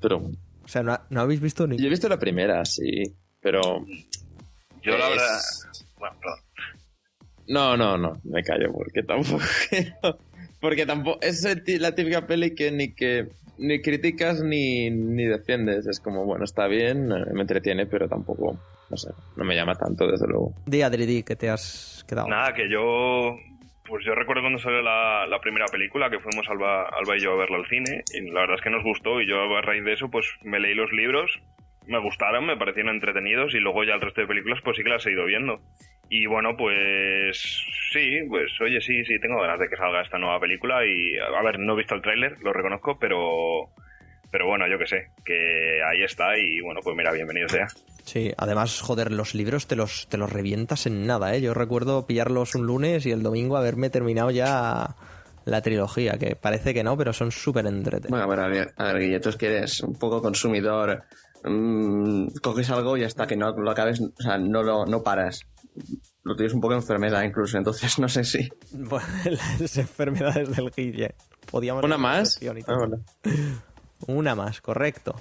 Pero 0.00 0.18
O 0.18 0.68
sea, 0.68 0.82
¿no, 0.82 0.98
no 1.10 1.20
habéis 1.20 1.40
visto 1.40 1.66
ni...? 1.66 1.76
yo 1.78 1.86
he 1.86 1.90
visto 1.90 2.08
la 2.08 2.18
primera, 2.18 2.64
sí, 2.64 3.02
pero 3.40 3.84
Yo 4.82 4.96
la 4.96 5.08
verdad... 5.08 5.40
Bueno, 5.98 6.16
perdón. 6.20 6.38
no, 7.48 7.76
no, 7.76 7.96
no, 7.98 8.20
me 8.24 8.42
callo 8.42 8.72
porque 8.72 9.02
tampoco 9.02 9.42
porque 10.60 10.84
tampoco 10.86 11.18
es 11.22 11.42
la 11.80 11.94
típica 11.94 12.26
peli 12.26 12.54
que 12.54 12.70
ni 12.70 12.92
que 12.94 13.28
ni 13.58 13.80
criticas 13.80 14.42
ni, 14.42 14.90
ni 14.90 15.24
defiendes, 15.24 15.86
es 15.86 16.00
como 16.00 16.24
bueno, 16.26 16.44
está 16.44 16.66
bien, 16.66 17.08
me 17.08 17.40
entretiene, 17.40 17.86
pero 17.86 18.08
tampoco, 18.08 18.58
no 18.90 18.96
sé, 18.96 19.10
no 19.36 19.44
me 19.44 19.54
llama 19.54 19.74
tanto 19.74 20.06
desde 20.06 20.26
luego. 20.26 20.52
Di, 20.66 20.82
Adri, 20.82 21.06
di, 21.06 21.22
que 21.22 21.36
te 21.36 21.48
has 21.48 22.04
quedado. 22.08 22.28
Nada, 22.28 22.54
que 22.54 22.68
yo... 22.70 23.36
Pues 23.88 24.04
yo 24.04 24.16
recuerdo 24.16 24.42
cuando 24.42 24.58
salió 24.58 24.82
la, 24.82 25.28
la 25.28 25.38
primera 25.38 25.66
película, 25.66 26.10
que 26.10 26.18
fuimos 26.18 26.48
Alba, 26.48 26.88
Alba 26.88 27.16
y 27.16 27.20
yo 27.20 27.34
a 27.34 27.36
verla 27.36 27.58
al 27.58 27.68
cine, 27.68 28.02
y 28.12 28.32
la 28.32 28.40
verdad 28.40 28.56
es 28.56 28.62
que 28.62 28.70
nos 28.70 28.82
gustó, 28.82 29.20
y 29.20 29.28
yo 29.28 29.36
a 29.56 29.62
raíz 29.62 29.84
de 29.84 29.92
eso, 29.92 30.10
pues 30.10 30.26
me 30.42 30.58
leí 30.58 30.74
los 30.74 30.90
libros, 30.90 31.30
me 31.86 32.00
gustaron, 32.00 32.46
me 32.46 32.56
parecieron 32.56 32.96
entretenidos, 32.96 33.54
y 33.54 33.60
luego 33.60 33.84
ya 33.84 33.94
el 33.94 34.00
resto 34.00 34.22
de 34.22 34.26
películas, 34.26 34.58
pues 34.64 34.76
sí 34.76 34.82
que 34.82 34.90
las 34.90 35.06
he 35.06 35.12
ido 35.12 35.24
viendo. 35.24 35.60
Y 36.10 36.26
bueno, 36.26 36.56
pues 36.56 37.38
sí, 37.92 38.22
pues 38.28 38.60
oye, 38.60 38.80
sí, 38.80 39.04
sí, 39.04 39.20
tengo 39.20 39.40
ganas 39.40 39.60
de 39.60 39.68
que 39.68 39.76
salga 39.76 40.02
esta 40.02 40.18
nueva 40.18 40.40
película, 40.40 40.84
y 40.84 41.16
a 41.18 41.42
ver, 41.44 41.60
no 41.60 41.74
he 41.74 41.76
visto 41.76 41.94
el 41.94 42.02
tráiler, 42.02 42.38
lo 42.42 42.52
reconozco, 42.52 42.98
pero... 42.98 43.68
Pero 44.32 44.48
bueno, 44.48 44.66
yo 44.66 44.76
que 44.78 44.88
sé, 44.88 45.10
que 45.24 45.80
ahí 45.88 46.02
está, 46.02 46.36
y 46.36 46.60
bueno, 46.60 46.80
pues 46.82 46.96
mira, 46.96 47.12
bienvenido 47.12 47.48
sea. 47.48 47.68
Sí, 48.06 48.32
además, 48.36 48.80
joder, 48.80 49.10
los 49.10 49.34
libros 49.34 49.66
te 49.66 49.74
los, 49.74 50.06
te 50.08 50.16
los 50.16 50.32
revientas 50.32 50.86
en 50.86 51.08
nada, 51.08 51.34
¿eh? 51.34 51.40
Yo 51.40 51.54
recuerdo 51.54 52.06
pillarlos 52.06 52.54
un 52.54 52.64
lunes 52.64 53.04
y 53.04 53.10
el 53.10 53.24
domingo 53.24 53.56
haberme 53.56 53.90
terminado 53.90 54.30
ya 54.30 54.94
la 55.44 55.60
trilogía, 55.60 56.12
que 56.12 56.36
parece 56.36 56.72
que 56.72 56.84
no, 56.84 56.96
pero 56.96 57.12
son 57.12 57.32
súper 57.32 57.66
entretenidos. 57.66 58.24
Bueno, 58.26 58.42
a 58.44 58.48
ver, 58.48 58.72
a 58.76 58.84
ver, 58.84 58.98
Guille, 59.00 59.18
tú 59.18 59.30
es 59.30 59.36
que 59.36 59.46
eres 59.48 59.80
un 59.80 59.98
poco 59.98 60.22
consumidor. 60.22 61.02
mm, 61.42 62.28
coges 62.40 62.70
algo 62.70 62.96
y 62.96 63.02
hasta 63.02 63.26
que 63.26 63.36
no 63.36 63.50
lo 63.50 63.70
acabes, 63.72 64.00
o 64.00 64.22
sea, 64.22 64.38
no 64.38 64.62
lo 64.62 64.86
no 64.86 65.02
paras. 65.02 65.40
Lo 66.22 66.36
tienes 66.36 66.54
un 66.54 66.60
poco 66.60 66.74
de 66.74 66.80
enfermedad 66.80 67.24
incluso, 67.24 67.58
entonces 67.58 67.98
no 67.98 68.08
sé 68.08 68.22
si. 68.22 68.48
Bueno, 68.70 69.06
las 69.60 69.78
enfermedades 69.78 70.54
del 70.54 70.70
Guille. 70.70 71.16
Podíamos 71.50 71.82
¿Una 71.82 71.98
más? 71.98 72.38
Ah. 72.68 72.86
Una 74.06 74.36
más, 74.36 74.60
correcto. 74.60 75.16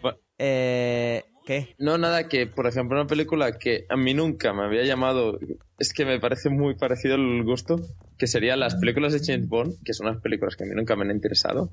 Bueno. 0.00 0.18
Eh, 0.38 1.24
¿Qué? 1.44 1.74
No, 1.78 1.98
nada, 1.98 2.28
que 2.28 2.46
por 2.46 2.66
ejemplo 2.66 2.98
una 2.98 3.06
película 3.08 3.58
que 3.58 3.84
a 3.88 3.96
mí 3.96 4.14
nunca 4.14 4.52
me 4.52 4.64
había 4.64 4.84
llamado, 4.84 5.38
es 5.78 5.92
que 5.92 6.04
me 6.04 6.20
parece 6.20 6.50
muy 6.50 6.74
parecido 6.76 7.16
el 7.16 7.42
gusto, 7.44 7.80
que 8.18 8.26
serían 8.26 8.60
las 8.60 8.76
películas 8.76 9.12
de 9.12 9.20
James 9.24 9.48
Bond, 9.48 9.74
que 9.84 9.92
son 9.94 10.06
unas 10.08 10.20
películas 10.22 10.54
que 10.56 10.64
a 10.64 10.66
mí 10.66 10.74
nunca 10.74 10.94
me 10.96 11.04
han 11.04 11.10
interesado, 11.10 11.72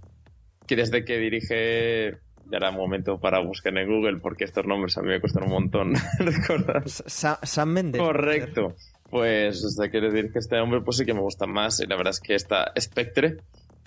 que 0.66 0.76
desde 0.76 1.06
que 1.06 1.18
dirige, 1.18 2.18
ya 2.46 2.58
era 2.58 2.72
momento 2.72 3.20
para 3.20 3.40
buscar 3.40 3.78
en 3.78 3.88
Google, 3.88 4.20
porque 4.22 4.46
estos 4.46 4.66
nombres 4.66 4.98
a 4.98 5.02
mí 5.02 5.10
me 5.10 5.20
cuestan 5.20 5.44
un 5.44 5.50
montón 5.52 5.94
recordar. 6.20 6.88
Sa- 6.90 7.40
Sam 7.44 7.70
Mendes. 7.74 8.02
Correcto. 8.02 8.76
Pues 9.12 9.62
desde 9.64 9.90
que 9.92 10.02
dirige 10.02 10.38
este 10.40 10.60
hombre, 10.60 10.82
pues 10.82 10.98
sí 10.98 11.06
que 11.06 11.14
me 11.16 11.22
gusta 11.22 11.46
más, 11.48 11.80
y 11.80 11.88
la 11.88 11.96
verdad 11.96 12.12
es 12.12 12.20
que 12.20 12.36
esta 12.36 12.72
Spectre, 12.80 13.38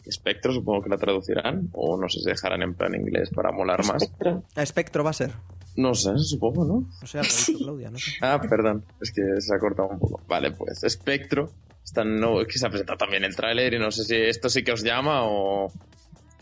Espectro 0.05 0.53
supongo 0.53 0.83
que 0.83 0.91
la 0.91 0.97
traducirán, 0.97 1.69
o 1.73 1.97
no 1.97 2.09
sé 2.09 2.21
si 2.21 2.27
dejarán 2.27 2.63
en 2.63 2.75
plan 2.75 2.95
inglés 2.95 3.31
para 3.31 3.53
molar 3.53 3.85
más. 3.87 4.03
Espectro. 4.03 4.43
Ah, 4.57 4.63
Espectro 4.63 5.05
va 5.05 5.11
a 5.11 5.15
ser. 5.15 5.33
No 5.77 5.95
sé, 5.95 6.19
supongo, 6.19 6.65
¿no? 6.65 6.89
O 7.03 7.07
sea, 7.07 7.23
lo 7.23 7.29
ha 7.29 7.31
dicho 7.31 7.59
Claudia, 7.59 7.91
no 7.91 7.99
sé. 7.99 8.11
Ah, 8.21 8.41
perdón, 8.41 8.85
es 9.01 9.13
que 9.13 9.23
se 9.41 9.55
ha 9.55 9.59
cortado 9.59 9.89
un 9.89 9.99
poco. 9.99 10.21
Vale, 10.27 10.53
pues 10.53 10.83
Espectro. 10.85 11.51
Está 11.85 12.05
no, 12.05 12.41
es 12.41 12.47
que 12.47 12.59
se 12.59 12.67
ha 12.67 12.71
presentado 12.71 12.97
también 12.97 13.25
el 13.25 13.35
tráiler 13.35 13.75
y 13.75 13.79
no 13.79 13.91
sé 13.91 14.05
si 14.05 14.15
esto 14.15 14.49
sí 14.49 14.63
que 14.63 14.73
os 14.73 14.83
llama 14.83 15.25
o... 15.25 15.69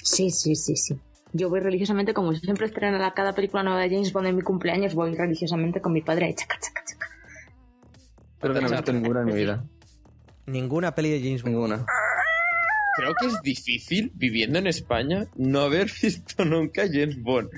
Sí, 0.03 0.31
sí, 0.31 0.55
sí, 0.55 0.77
sí. 0.77 0.99
Yo 1.33 1.49
voy 1.49 1.61
religiosamente, 1.61 2.13
como 2.13 2.35
siempre 2.35 2.67
estrena 2.67 3.13
cada 3.15 3.35
película 3.35 3.63
nueva 3.63 3.81
de 3.81 3.91
James 3.91 4.13
Bond 4.13 4.27
en 4.27 4.37
mi 4.37 4.43
cumpleaños, 4.43 4.95
voy 4.95 5.15
religiosamente 5.15 5.81
con 5.81 5.93
mi 5.93 6.03
padre 6.03 6.27
ahí, 6.27 6.35
chaca, 6.35 6.59
chaca, 6.61 6.83
chaca. 6.85 7.07
Que 8.41 8.49
no 8.49 8.67
he 8.67 8.71
visto 8.71 8.93
ninguna 8.93 9.21
en 9.21 9.27
mi 9.27 9.35
vida. 9.35 9.65
Ninguna 10.47 10.95
peli 10.95 11.11
de 11.11 11.21
James 11.21 11.43
Bond. 11.43 11.55
Ninguna. 11.55 11.87
Creo 13.01 13.15
que 13.15 13.27
es 13.27 13.43
difícil, 13.43 14.13
viviendo 14.15 14.59
en 14.59 14.67
España, 14.67 15.27
no 15.37 15.61
haber 15.61 15.91
visto 16.03 16.45
nunca 16.45 16.83
James 16.87 17.21
Bond. 17.21 17.51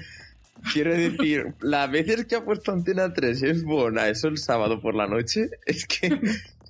Quiero 0.73 0.95
decir, 0.95 1.55
las 1.61 1.91
veces 1.91 2.27
que 2.27 2.37
ha 2.37 2.45
puesto 2.45 2.71
Antena 2.71 3.13
3 3.13 3.41
James 3.41 3.65
Bond 3.65 3.99
a 3.99 4.09
eso 4.09 4.29
el 4.29 4.39
sábado 4.39 4.81
por 4.81 4.95
la 4.95 5.07
noche, 5.07 5.51
es 5.67 5.87
que... 5.87 6.21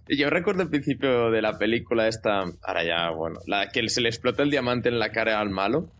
Yo 0.08 0.28
recuerdo 0.30 0.62
el 0.62 0.68
principio 0.68 1.30
de 1.30 1.40
la 1.40 1.56
película 1.56 2.08
esta, 2.08 2.40
ahora 2.62 2.84
ya, 2.84 3.10
bueno, 3.10 3.38
la 3.46 3.68
que 3.68 3.88
se 3.88 4.00
le 4.00 4.08
explota 4.08 4.42
el 4.42 4.50
diamante 4.50 4.88
en 4.88 4.98
la 4.98 5.12
cara 5.12 5.40
al 5.40 5.48
malo. 5.50 5.90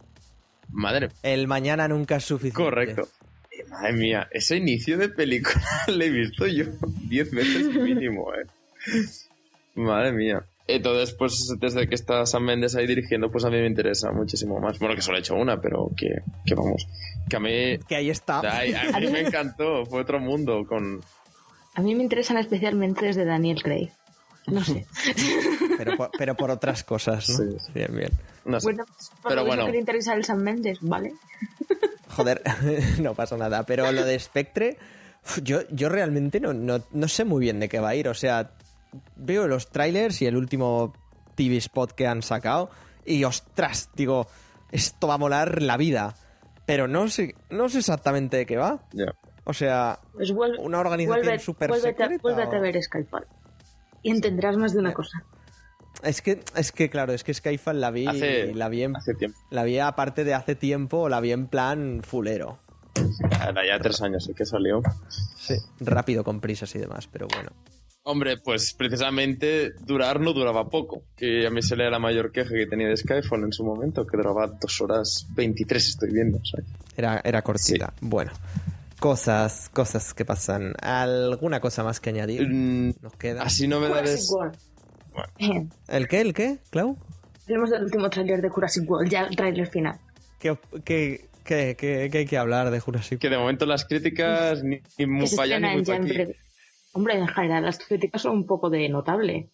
Madre 0.70 1.10
El 1.22 1.46
mañana 1.46 1.86
nunca 1.86 2.16
es 2.16 2.24
suficiente. 2.24 2.62
Correcto. 2.62 3.08
Eh, 3.50 3.64
Madre 3.70 3.92
mía, 3.92 4.28
ese 4.32 4.56
inicio 4.56 4.98
de 4.98 5.08
película 5.08 5.62
lo 5.86 6.02
he 6.02 6.10
visto 6.10 6.46
yo 6.46 6.64
diez 7.08 7.30
veces 7.30 7.74
mínimo, 7.74 8.34
eh. 8.34 8.46
Madre 9.76 10.12
mía. 10.12 10.44
Entonces, 10.76 11.14
pues 11.14 11.48
desde 11.60 11.88
que 11.88 11.94
está 11.94 12.24
Sam 12.26 12.44
Mendes 12.44 12.74
ahí 12.76 12.86
dirigiendo, 12.86 13.30
pues 13.30 13.44
a 13.44 13.50
mí 13.50 13.56
me 13.58 13.66
interesa 13.66 14.10
muchísimo 14.12 14.58
más. 14.60 14.78
Bueno, 14.78 14.94
que 14.94 15.02
solo 15.02 15.16
he 15.18 15.20
hecho 15.20 15.34
una, 15.34 15.60
pero 15.60 15.90
que, 15.96 16.08
que 16.44 16.54
vamos. 16.54 16.86
Que 17.28 17.36
a 17.36 17.40
mí, 17.40 17.78
Que 17.88 17.96
ahí 17.96 18.10
está. 18.10 18.40
ay, 18.44 18.74
a 18.74 18.98
mí 19.00 19.06
me 19.12 19.20
encantó, 19.20 19.84
fue 19.86 20.02
otro 20.02 20.18
mundo 20.20 20.64
con... 20.66 21.00
A 21.74 21.80
mí 21.80 21.94
me 21.94 22.02
interesan 22.02 22.36
especialmente 22.36 23.06
desde 23.06 23.24
Daniel 23.24 23.62
Craig. 23.62 23.90
No 24.46 24.62
sé. 24.64 24.86
Pero, 25.78 25.96
por, 25.96 26.10
pero 26.18 26.34
por 26.36 26.50
otras 26.50 26.84
cosas, 26.84 27.28
¿no? 27.28 27.36
Sí. 27.36 27.56
Bien, 27.74 27.96
bien. 27.96 28.10
No 28.44 28.60
sé. 28.60 28.66
Bueno, 28.66 28.84
por 29.22 29.30
Pero 29.30 29.44
bueno. 29.44 29.66
que 29.66 29.72
te 29.72 29.78
interesa 29.78 30.14
el 30.14 30.24
San 30.24 30.42
Méndez, 30.42 30.78
¿vale? 30.80 31.12
Joder, 32.08 32.42
no 33.00 33.14
pasa 33.14 33.36
nada. 33.36 33.64
Pero 33.64 33.90
lo 33.90 34.04
de 34.04 34.18
Spectre, 34.18 34.76
yo, 35.42 35.60
yo 35.70 35.88
realmente 35.88 36.40
no, 36.40 36.52
no, 36.52 36.82
no 36.92 37.08
sé 37.08 37.24
muy 37.24 37.40
bien 37.40 37.58
de 37.60 37.68
qué 37.68 37.78
va 37.80 37.90
a 37.90 37.94
ir. 37.94 38.08
O 38.08 38.14
sea, 38.14 38.50
veo 39.16 39.48
los 39.48 39.70
trailers 39.70 40.20
y 40.22 40.26
el 40.26 40.36
último 40.36 40.92
TV 41.34 41.56
spot 41.58 41.92
que 41.92 42.06
han 42.06 42.22
sacado 42.22 42.70
y 43.04 43.24
ostras, 43.24 43.90
digo, 43.94 44.26
esto 44.70 45.08
va 45.08 45.14
a 45.14 45.18
molar 45.18 45.62
la 45.62 45.76
vida. 45.76 46.14
Pero 46.66 46.86
no 46.86 47.08
sé, 47.08 47.34
no 47.50 47.68
sé 47.68 47.78
exactamente 47.78 48.36
de 48.36 48.46
qué 48.46 48.56
va. 48.56 48.80
O 49.44 49.52
sea, 49.52 49.98
Pues 50.12 50.32
vuel- 50.32 50.56
una 50.60 50.78
organización 50.78 51.24
vuelve- 51.26 51.38
súper 51.40 51.74
secreta. 51.74 52.18
vuélvete 52.22 52.56
a 52.56 52.60
ver 52.60 52.80
Skyfall. 52.82 53.26
Y 54.02 54.10
entenderás 54.12 54.56
más 54.56 54.72
de 54.72 54.78
una 54.78 54.92
cosa. 54.92 55.24
Es 56.04 56.22
que, 56.22 56.42
es 56.56 56.72
que 56.72 56.88
claro, 56.88 57.12
es 57.12 57.22
que 57.24 57.34
Skyfall 57.34 57.80
la 57.80 57.90
vi, 57.90 58.06
Hace, 58.06 58.54
la 58.54 58.68
vi 58.68 58.84
en, 58.84 58.96
hace 58.96 59.14
tiempo. 59.14 59.38
la 59.50 59.64
vi 59.64 59.78
aparte 59.78 60.24
de 60.24 60.34
hace 60.34 60.54
tiempo, 60.54 61.08
la 61.08 61.20
vi 61.20 61.32
en 61.32 61.48
plan 61.48 62.00
fulero. 62.02 62.58
Ahora 63.40 63.66
ya 63.66 63.78
tres 63.80 64.00
años 64.02 64.24
sí 64.24 64.32
que 64.34 64.44
salió. 64.46 64.80
Sí, 65.36 65.54
rápido 65.80 66.22
con 66.24 66.40
prisas 66.40 66.74
y 66.76 66.78
demás, 66.78 67.08
pero 67.08 67.26
bueno. 67.34 67.50
Hombre, 68.04 68.36
pues 68.38 68.74
precisamente 68.74 69.72
durar 69.86 70.18
no 70.20 70.32
duraba 70.32 70.68
poco. 70.68 71.04
Que 71.16 71.46
a 71.46 71.50
mí 71.50 71.62
se 71.62 71.76
le 71.76 71.88
la 71.88 71.98
mayor 72.00 72.32
queja 72.32 72.50
que 72.50 72.66
tenía 72.66 72.88
de 72.88 72.96
Skyfall 72.96 73.44
en 73.44 73.52
su 73.52 73.64
momento, 73.64 74.04
que 74.06 74.16
duraba 74.16 74.46
dos 74.48 74.80
horas 74.80 75.26
23, 75.34 75.88
estoy 75.88 76.12
viendo. 76.12 76.38
o 76.38 76.44
sea. 76.44 76.60
Era, 76.96 77.20
era 77.24 77.42
cortita. 77.42 77.92
Bueno, 78.00 78.32
cosas, 78.98 79.68
cosas 79.72 80.14
que 80.14 80.24
pasan. 80.24 80.72
¿Alguna 80.82 81.60
cosa 81.60 81.84
más 81.84 82.00
que 82.00 82.10
añadir? 82.10 82.48
Mm, 82.48 82.94
Nos 83.02 83.14
queda. 83.14 83.42
así 83.44 83.68
World. 83.68 84.56
Eh, 85.38 85.66
¿El 85.88 86.08
qué? 86.08 86.20
¿El 86.22 86.34
qué, 86.34 86.58
Clau? 86.70 86.96
Tenemos 87.46 87.70
el 87.72 87.84
último 87.84 88.08
tráiler 88.10 88.40
de 88.42 88.48
Jurassic 88.48 88.88
World, 88.90 89.10
ya 89.10 89.22
el 89.24 89.36
tráiler 89.36 89.66
final. 89.68 89.98
¿Qué, 90.40 90.56
qué, 90.84 91.28
qué, 91.44 91.76
qué- 91.78 92.08
qué 92.10 92.18
hay 92.18 92.26
que 92.26 92.38
hablar 92.38 92.70
de 92.70 92.80
Jurassic 92.80 93.20
Que 93.20 93.28
de 93.28 93.36
momento 93.38 93.64
las 93.66 93.84
críticas 93.84 94.62
ni, 94.64 94.80
ni 94.98 95.06
muy 95.06 95.28
para 95.30 95.42
allá 95.42 95.60
ni 95.60 95.74
muy 95.76 95.84
para 95.84 95.98
aquí. 95.98 96.32
Hombre, 96.92 97.18
en 97.18 97.28
general 97.28 97.64
las 97.64 97.78
críticas 97.78 98.22
son 98.22 98.32
un 98.32 98.46
poco 98.46 98.70
de 98.70 98.88
notable. 98.88 99.48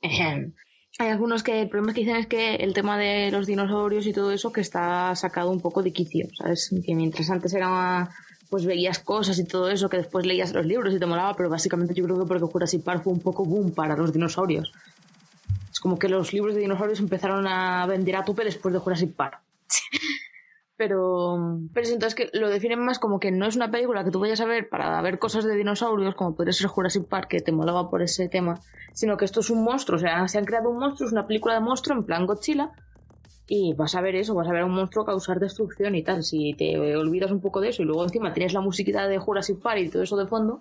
Hay 0.00 1.08
algunos 1.08 1.42
que 1.42 1.62
el 1.62 1.68
problema 1.68 1.92
que 1.92 2.00
dicen 2.00 2.16
es 2.16 2.26
que 2.26 2.56
el 2.56 2.72
tema 2.72 2.98
de 2.98 3.30
los 3.30 3.46
dinosaurios 3.46 4.06
y 4.06 4.12
todo 4.12 4.32
eso 4.32 4.52
que 4.52 4.60
está 4.60 5.14
sacado 5.14 5.50
un 5.50 5.60
poco 5.60 5.82
de 5.82 5.92
quicio, 5.92 6.28
¿sabes? 6.36 6.74
Que 6.84 6.94
mientras 6.94 7.30
antes 7.30 7.54
era 7.54 8.10
pues 8.50 8.64
veías 8.64 8.98
cosas 8.98 9.38
y 9.38 9.44
todo 9.44 9.68
eso 9.68 9.90
que 9.90 9.98
después 9.98 10.24
leías 10.24 10.52
los 10.54 10.64
libros 10.64 10.94
y 10.94 10.98
te 10.98 11.06
molaba, 11.06 11.34
pero 11.34 11.50
básicamente 11.50 11.94
yo 11.94 12.04
creo 12.04 12.18
que 12.18 12.26
porque 12.26 12.46
Jurassic 12.46 12.82
Park 12.82 13.04
fue 13.04 13.12
un 13.12 13.20
poco 13.20 13.44
boom 13.44 13.72
para 13.74 13.96
los 13.96 14.12
dinosaurios. 14.12 14.72
Es 15.70 15.80
como 15.80 15.98
que 15.98 16.08
los 16.08 16.32
libros 16.32 16.54
de 16.54 16.62
dinosaurios 16.62 16.98
empezaron 16.98 17.46
a 17.46 17.86
vender 17.86 18.16
a 18.16 18.24
tope 18.24 18.44
después 18.44 18.72
de 18.72 18.80
Jurassic 18.80 19.14
Park. 19.14 19.40
pero, 20.78 21.58
pero 21.74 21.84
es 21.84 21.92
entonces 21.92 22.14
que 22.14 22.30
lo 22.38 22.48
definen 22.48 22.78
más 22.78 23.00
como 23.00 23.18
que 23.18 23.32
no 23.32 23.46
es 23.46 23.56
una 23.56 23.70
película 23.70 24.04
que 24.04 24.12
tú 24.12 24.20
vayas 24.20 24.40
a 24.40 24.46
ver 24.46 24.68
para 24.68 25.02
ver 25.02 25.18
cosas 25.18 25.44
de 25.44 25.56
dinosaurios, 25.56 26.14
como 26.14 26.36
podría 26.36 26.52
ser 26.52 26.68
Jurassic 26.68 27.08
Park, 27.08 27.28
que 27.28 27.40
te 27.40 27.50
molaba 27.50 27.90
por 27.90 28.00
ese 28.00 28.28
tema, 28.28 28.60
sino 28.94 29.16
que 29.16 29.24
esto 29.24 29.40
es 29.40 29.50
un 29.50 29.64
monstruo, 29.64 29.96
o 29.96 30.00
sea, 30.00 30.26
se 30.28 30.38
han 30.38 30.44
creado 30.44 30.70
un 30.70 30.78
monstruo, 30.78 31.08
es 31.08 31.12
una 31.12 31.26
película 31.26 31.54
de 31.54 31.60
monstruo 31.60 31.98
en 31.98 32.04
plan 32.04 32.26
Godzilla, 32.26 32.70
y 33.48 33.74
vas 33.74 33.96
a 33.96 34.00
ver 34.02 34.14
eso, 34.14 34.34
vas 34.34 34.46
a 34.46 34.52
ver 34.52 34.62
a 34.62 34.66
un 34.66 34.74
monstruo 34.74 35.04
causar 35.04 35.40
destrucción 35.40 35.94
y 35.94 36.04
tal. 36.04 36.22
Si 36.22 36.54
te 36.54 36.76
olvidas 36.96 37.32
un 37.32 37.40
poco 37.40 37.60
de 37.60 37.70
eso 37.70 37.82
y 37.82 37.86
luego 37.86 38.04
encima 38.04 38.32
tienes 38.32 38.52
la 38.52 38.60
musiquita 38.60 39.08
de 39.08 39.18
Jurassic 39.18 39.60
Park 39.60 39.80
y 39.80 39.88
todo 39.88 40.02
eso 40.02 40.16
de 40.16 40.26
fondo, 40.26 40.60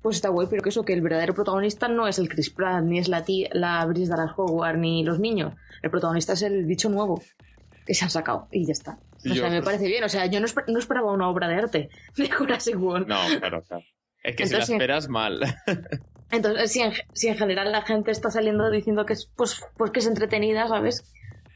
pues 0.00 0.16
está 0.16 0.30
guay, 0.30 0.46
pero 0.48 0.62
que 0.62 0.70
eso, 0.70 0.84
que 0.84 0.94
el 0.94 1.02
verdadero 1.02 1.34
protagonista 1.34 1.88
no 1.88 2.08
es 2.08 2.18
el 2.18 2.28
Chris 2.28 2.50
Pratt, 2.50 2.82
ni 2.84 2.98
es 2.98 3.08
la 3.08 3.22
tía, 3.22 3.50
la 3.52 3.84
Bris 3.84 4.08
Dallas 4.08 4.32
Howard, 4.36 4.78
ni 4.78 5.04
los 5.04 5.20
niños. 5.20 5.54
El 5.82 5.90
protagonista 5.90 6.32
es 6.32 6.42
el 6.42 6.64
bicho 6.64 6.88
nuevo 6.88 7.22
que 7.84 7.94
se 7.94 8.04
han 8.04 8.10
sacado 8.10 8.48
y 8.50 8.66
ya 8.66 8.72
está. 8.72 8.98
O 9.30 9.34
Yo, 9.34 9.42
sea, 9.42 9.50
me 9.50 9.62
parece 9.62 9.86
bien. 9.86 10.04
O 10.04 10.08
sea, 10.08 10.26
yo 10.26 10.40
no, 10.40 10.46
esper- 10.46 10.64
no 10.68 10.78
esperaba 10.78 11.12
una 11.12 11.28
obra 11.28 11.48
de 11.48 11.54
arte 11.56 11.88
de 12.16 12.30
Jurassic 12.30 12.80
World. 12.80 13.06
No, 13.08 13.18
claro, 13.38 13.62
claro. 13.62 13.84
Es 14.22 14.36
que 14.36 14.46
si 14.46 14.54
la 14.54 14.60
esperas 14.60 15.08
mal. 15.08 15.40
Entonces, 16.30 16.72
si 16.72 16.80
en, 16.80 16.92
si 17.12 17.28
en 17.28 17.36
general 17.36 17.70
la 17.70 17.82
gente 17.82 18.10
está 18.10 18.30
saliendo 18.30 18.68
diciendo 18.70 19.06
que 19.06 19.12
es, 19.12 19.30
pues, 19.36 19.60
pues 19.76 19.90
que 19.92 20.00
es 20.00 20.06
entretenida, 20.06 20.66
¿sabes? 20.66 21.04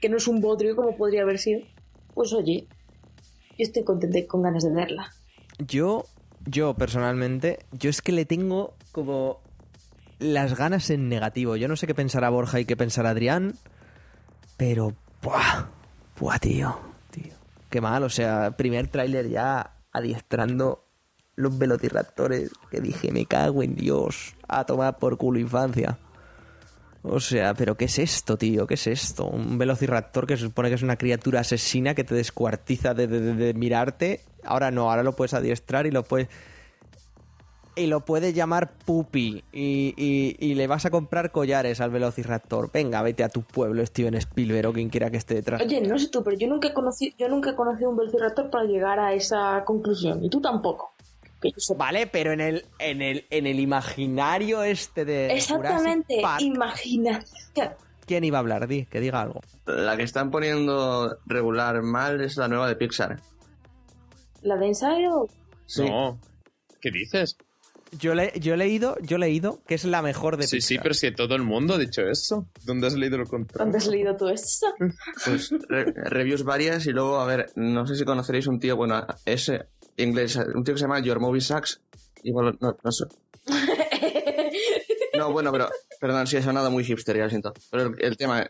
Que 0.00 0.09
no 0.09 0.16
es 0.16 0.28
un 0.28 0.40
bodrio 0.40 0.76
como 0.76 0.96
podría 0.96 1.22
haber 1.22 1.38
sido. 1.38 1.61
Pues 2.14 2.33
oye, 2.33 2.66
yo 3.59 3.64
estoy 3.64 3.83
contenta 3.85 4.18
y 4.18 4.26
con 4.26 4.42
ganas 4.42 4.62
de 4.64 4.72
verla. 4.72 5.12
Yo, 5.59 6.04
yo 6.46 6.74
personalmente, 6.74 7.59
yo 7.72 7.90
es 7.90 8.00
que 8.00 8.12
le 8.12 8.24
tengo 8.24 8.74
como 8.92 9.40
las 10.20 10.56
ganas 10.56 10.88
en 10.90 11.09
negativo. 11.09 11.56
Yo 11.56 11.66
no 11.66 11.74
sé 11.76 11.87
qué 11.88 11.94
pensará 11.94 12.30
Borja 12.30 12.61
y 12.61 12.64
qué 12.64 12.76
pensará 12.76 13.11
Adrián, 13.11 13.54
pero 14.56 14.94
¡buah! 15.22 15.66
¡Buah, 16.18 16.38
tío! 16.38 16.78
Qué 17.70 17.80
mal, 17.80 18.02
o 18.02 18.11
sea, 18.11 18.56
primer 18.56 18.88
tráiler 18.88 19.28
ya 19.28 19.76
adiestrando 19.92 20.85
los 21.37 21.56
velociraptores 21.56 22.50
que 22.70 22.80
dije, 22.80 23.12
me 23.12 23.26
cago 23.26 23.62
en 23.62 23.74
Dios, 23.76 24.35
a 24.48 24.64
tomar 24.66 24.98
por 24.98 25.16
culo 25.16 25.38
infancia. 25.38 25.98
O 27.02 27.18
sea, 27.20 27.54
pero 27.54 27.76
¿qué 27.76 27.87
es 27.87 27.98
esto, 27.98 28.37
tío? 28.37 28.66
¿Qué 28.66 28.74
es 28.74 28.87
esto? 28.87 29.24
Un 29.26 29.56
velociraptor 29.56 30.26
que 30.26 30.37
se 30.37 30.42
supone 30.42 30.68
que 30.68 30.74
es 30.74 30.83
una 30.83 30.96
criatura 30.96 31.40
asesina 31.40 31.94
que 31.94 32.04
te 32.04 32.14
descuartiza 32.14 32.92
de, 32.92 33.06
de- 33.06 33.20
de- 33.20 33.35
de 33.35 33.54
mirarte. 33.54 34.20
Ahora 34.44 34.70
no, 34.70 34.90
ahora 34.90 35.02
lo 35.02 35.16
puedes 35.16 35.33
adiestrar 35.33 35.87
y 35.87 35.90
lo 35.90 36.02
puedes... 36.02 36.28
Y 37.76 37.87
lo 37.87 38.00
puedes 38.04 38.35
llamar 38.35 38.72
Pupi. 38.85 39.44
Y, 39.52 39.94
y- 39.96 40.37
y 40.38 40.54
le 40.54 40.66
vas 40.66 40.85
a 40.87 40.90
comprar 40.90 41.30
collares 41.30 41.80
al 41.80 41.90
velociraptor. 41.90 42.70
Venga, 42.72 43.00
vete 43.02 43.24
a 43.24 43.28
tu 43.28 43.42
pueblo, 43.42 43.85
Steven 43.87 44.14
Spielberg 44.16 44.68
o 44.68 44.72
quien 44.72 44.88
quiera 44.90 45.11
que 45.11 45.16
esté 45.16 45.35
detrás. 45.35 45.62
Oye, 45.62 45.80
no 45.80 45.98
sé 45.98 46.09
tú, 46.09 46.22
pero 46.24 46.37
yo 46.37 46.48
nunca 46.48 46.68
he 46.68 46.74
conocido, 46.74 47.14
yo 47.18 47.28
nunca 47.28 47.50
he 47.50 47.54
conocido 47.54 47.90
un 47.90 47.96
velociraptor 47.96 48.50
para 48.50 48.64
llegar 48.64 48.98
a 48.98 49.14
esa 49.14 49.62
conclusión. 49.64 50.22
Y 50.24 50.28
tú 50.28 50.40
tampoco. 50.40 50.92
Vale, 51.76 52.06
pero 52.06 52.33
en 52.33 52.40
el, 52.40 52.66
en 52.78 53.00
el, 53.00 53.24
en 53.30 53.46
el 53.46 53.61
imaginario 53.61 54.62
este 54.62 55.06
de... 55.06 55.33
Exactamente, 55.33 56.18
Park, 56.20 56.42
imaginación. 56.42 57.70
¿Quién 58.04 58.24
iba 58.24 58.37
a 58.38 58.40
hablar? 58.40 58.66
Di, 58.66 58.85
que 58.87 59.00
diga 59.00 59.22
algo. 59.22 59.40
La 59.64 59.96
que 59.96 60.02
están 60.02 60.30
poniendo 60.30 61.16
regular 61.24 61.80
mal 61.83 62.20
es 62.20 62.37
la 62.37 62.48
nueva 62.48 62.68
de 62.68 62.76
Pixar. 62.76 63.20
La 64.42 64.56
de. 64.56 64.74
Sí. 65.66 65.85
No. 65.88 66.18
¿Qué 66.80 66.90
dices? 66.90 67.37
Yo, 67.98 68.14
le, 68.14 68.33
yo 68.38 68.55
he 68.55 68.57
leído, 68.57 68.96
yo 69.03 69.16
he 69.16 69.18
leído 69.18 69.61
que 69.66 69.74
es 69.74 69.85
la 69.85 70.00
mejor 70.03 70.37
de 70.37 70.46
Sí, 70.46 70.61
sí, 70.61 70.79
pero 70.83 70.94
si 70.94 71.12
todo 71.12 71.35
el 71.35 71.42
mundo 71.42 71.74
ha 71.74 71.79
dicho 71.79 72.03
eso. 72.03 72.46
¿Dónde 72.64 72.87
has 72.87 72.94
leído 72.94 73.18
lo 73.18 73.24
contrario? 73.26 73.64
¿Dónde 73.64 73.79
has 73.79 73.87
leído 73.88 74.16
tú 74.16 74.29
eso? 74.29 74.66
Pues 75.24 75.50
re- 75.68 75.92
reviews 76.05 76.44
varias 76.44 76.87
y 76.87 76.90
luego, 76.90 77.18
a 77.20 77.26
ver, 77.26 77.50
no 77.57 77.87
sé 77.87 77.96
si 77.96 78.05
conoceréis 78.05 78.46
un 78.46 78.61
tío, 78.61 78.76
bueno, 78.76 79.05
ese 79.24 79.66
inglés, 79.96 80.37
un 80.37 80.62
tío 80.64 80.74
que 80.74 80.79
se 80.79 80.85
llama 80.85 81.00
Your 81.00 81.18
Movie 81.20 81.40
Sucks. 81.40 81.81
Igual, 82.22 82.57
no, 82.61 82.76
no 82.83 82.92
sé. 82.92 83.05
No, 85.18 85.33
bueno, 85.33 85.53
pero, 85.53 85.68
perdón, 86.00 86.26
sí 86.26 86.37
he 86.37 86.42
sonado 86.42 86.70
muy 86.70 86.85
hipster, 86.85 87.16
ya 87.16 87.24
lo 87.24 87.29
siento. 87.31 87.53
Pero 87.70 87.88
el, 87.88 87.94
el 87.98 88.16
tema, 88.16 88.46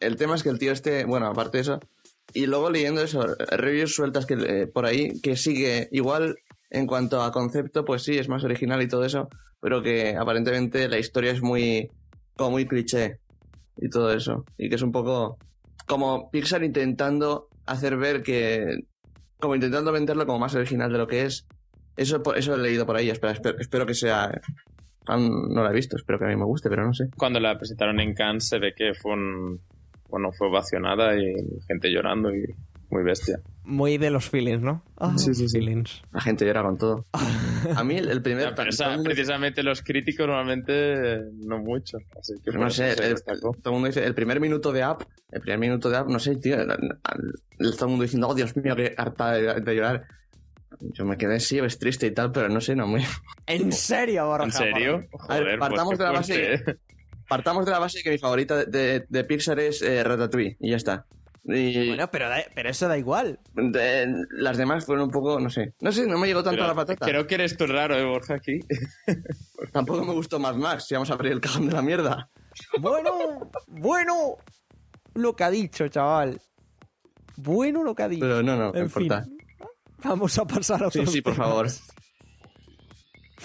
el 0.00 0.16
tema 0.16 0.34
es 0.34 0.42
que 0.42 0.48
el 0.48 0.58
tío 0.58 0.72
este, 0.72 1.04
bueno, 1.04 1.26
aparte 1.28 1.58
de 1.58 1.62
eso, 1.62 1.80
y 2.34 2.46
luego 2.46 2.70
leyendo 2.70 3.02
eso, 3.02 3.20
reviews 3.50 3.94
sueltas 3.94 4.26
que 4.26 4.34
eh, 4.34 4.66
por 4.66 4.84
ahí, 4.86 5.20
que 5.20 5.36
sigue 5.36 5.88
igual 5.92 6.36
en 6.70 6.86
cuanto 6.86 7.22
a 7.22 7.32
concepto, 7.32 7.84
pues 7.84 8.02
sí, 8.02 8.18
es 8.18 8.28
más 8.28 8.44
original 8.44 8.82
y 8.82 8.88
todo 8.88 9.04
eso, 9.04 9.28
pero 9.60 9.82
que 9.82 10.16
aparentemente 10.16 10.88
la 10.88 10.98
historia 10.98 11.32
es 11.32 11.42
muy, 11.42 11.90
como 12.36 12.52
muy 12.52 12.66
cliché 12.66 13.18
y 13.76 13.88
todo 13.88 14.12
eso. 14.12 14.44
Y 14.56 14.68
que 14.68 14.76
es 14.76 14.82
un 14.82 14.92
poco 14.92 15.38
como 15.86 16.30
Pixar 16.30 16.62
intentando 16.62 17.48
hacer 17.66 17.96
ver 17.96 18.22
que, 18.22 18.84
como 19.38 19.54
intentando 19.54 19.92
venderlo 19.92 20.26
como 20.26 20.38
más 20.38 20.54
original 20.54 20.92
de 20.92 20.98
lo 20.98 21.06
que 21.06 21.24
es. 21.24 21.46
Eso, 21.96 22.22
eso 22.34 22.54
he 22.54 22.58
leído 22.58 22.86
por 22.86 22.96
ahí, 22.96 23.10
espero, 23.10 23.58
espero 23.58 23.86
que 23.86 23.94
sea... 23.94 24.30
no 25.08 25.62
la 25.62 25.70
he 25.70 25.74
visto, 25.74 25.96
espero 25.96 26.18
que 26.18 26.26
a 26.26 26.28
mí 26.28 26.36
me 26.36 26.44
guste, 26.44 26.68
pero 26.68 26.86
no 26.86 26.92
sé. 26.92 27.08
Cuando 27.16 27.40
la 27.40 27.56
presentaron 27.56 27.98
en 28.00 28.14
Cannes 28.14 28.48
se 28.48 28.58
ve 28.58 28.72
que 28.76 28.94
fue 28.94 29.14
un... 29.14 29.60
Bueno, 30.08 30.30
fue 30.32 30.48
ovacionada 30.48 31.16
y 31.16 31.34
gente 31.66 31.90
llorando 31.90 32.34
y 32.34 32.44
muy 32.90 33.02
bestia. 33.04 33.38
Muy 33.64 33.98
de 33.98 34.10
los 34.10 34.28
feelings, 34.30 34.62
¿no? 34.62 34.82
Sí, 35.18 35.34
sí, 35.34 35.46
sí. 35.48 35.58
feelings. 35.58 36.00
La 36.12 36.20
gente 36.22 36.46
llora 36.46 36.62
con 36.62 36.78
todo. 36.78 37.06
A 37.76 37.84
mí 37.84 37.96
el, 37.96 38.08
el 38.10 38.22
primer... 38.22 38.54
Esa- 38.68 38.88
mundo- 38.90 39.04
precisamente 39.04 39.62
los 39.62 39.82
críticos 39.82 40.26
normalmente 40.26 41.20
no 41.44 41.58
mucho. 41.58 41.98
Así 42.18 42.34
que 42.42 42.50
no 42.52 42.70
sé, 42.70 42.92
el- 42.92 43.22
todo 43.22 43.52
el 43.66 43.72
mundo 43.72 43.88
dice, 43.88 44.04
el 44.04 44.14
primer 44.14 44.40
minuto 44.40 44.72
de 44.72 44.82
app, 44.82 45.02
el 45.30 45.40
primer 45.42 45.58
minuto 45.58 45.90
de 45.90 45.96
app, 45.98 46.08
no 46.08 46.18
sé, 46.18 46.36
tío, 46.36 46.54
el- 46.54 46.70
el- 46.70 47.72
todo 47.76 47.84
el 47.86 47.90
mundo 47.90 48.04
diciendo, 48.04 48.28
oh 48.28 48.34
Dios 48.34 48.56
mío, 48.56 48.74
qué 48.74 48.94
harta 48.96 49.32
de, 49.32 49.60
de 49.60 49.74
llorar. 49.74 50.04
Yo 50.80 51.04
me 51.04 51.16
quedé, 51.16 51.40
sí, 51.40 51.58
es 51.58 51.78
triste 51.78 52.06
y 52.06 52.12
tal, 52.12 52.30
pero 52.32 52.48
no 52.48 52.60
sé, 52.60 52.74
no 52.76 52.86
me... 52.86 53.04
¿En 53.46 53.72
serio, 53.72 54.26
Borja? 54.26 54.44
¿En 54.44 54.52
serio? 54.52 55.04
A 55.28 55.40
ver, 55.40 55.58
partamos 55.58 55.88
pues 55.96 55.98
de 55.98 56.04
la 56.04 56.12
base- 56.12 56.34
fuerte, 56.56 56.70
¿eh? 56.72 56.76
Partamos 57.28 57.66
de 57.66 57.72
la 57.72 57.78
base 57.78 58.02
que 58.02 58.10
mi 58.10 58.18
favorita 58.18 58.56
de, 58.56 58.66
de- 58.66 59.04
de 59.06 59.24
Pixar 59.24 59.60
es 59.60 59.82
eh, 59.82 60.02
Ratatouille, 60.02 60.56
y 60.60 60.70
ya 60.70 60.76
está. 60.76 61.04
Y 61.50 61.88
Bueno, 61.88 62.10
pero, 62.10 62.28
da- 62.28 62.44
pero 62.54 62.68
eso 62.68 62.88
da 62.88 62.98
igual. 62.98 63.40
de- 63.54 64.06
las 64.32 64.58
demás 64.58 64.84
fueron 64.84 65.06
un 65.06 65.10
poco, 65.10 65.40
no 65.40 65.48
sé. 65.48 65.72
No 65.80 65.90
sé, 65.92 66.06
no 66.06 66.18
me 66.18 66.26
llegó 66.26 66.42
tanto 66.42 66.56
Pero 66.56 66.64
a 66.64 66.68
la 66.68 66.74
patata. 66.74 67.06
Creo 67.06 67.26
que 67.26 67.36
eres 67.36 67.56
tú 67.56 67.66
raro, 67.66 67.96
¿eh, 67.96 68.04
Borja, 68.04 68.34
aquí. 68.34 68.60
Tampoco 69.72 70.04
me 70.04 70.12
gustó 70.12 70.38
Mad 70.38 70.56
Max, 70.56 70.84
si 70.86 70.94
vamos 70.94 71.10
a 71.10 71.14
abrir 71.14 71.32
el 71.32 71.40
cajón 71.40 71.66
de 71.66 71.72
la 71.74 71.80
mierda. 71.82 72.28
Bueno, 72.80 73.50
bueno. 73.66 74.36
Lo 75.14 75.34
que 75.34 75.44
ha 75.44 75.50
dicho, 75.50 75.88
chaval. 75.88 76.40
Bueno 77.36 77.82
lo 77.82 77.94
que 77.94 78.02
ha 78.02 78.08
dicho. 78.08 78.20
Pero 78.26 78.42
no, 78.42 78.56
no, 78.56 78.74
en 78.74 78.84
importa. 78.84 79.22
fin. 79.24 79.38
Vamos 80.04 80.38
a 80.38 80.44
pasar 80.44 80.84
a 80.84 80.90
Sí, 80.90 80.98
otros 81.00 81.12
sí, 81.12 81.22
por 81.22 81.32
temas. 81.32 81.48
favor. 81.48 81.66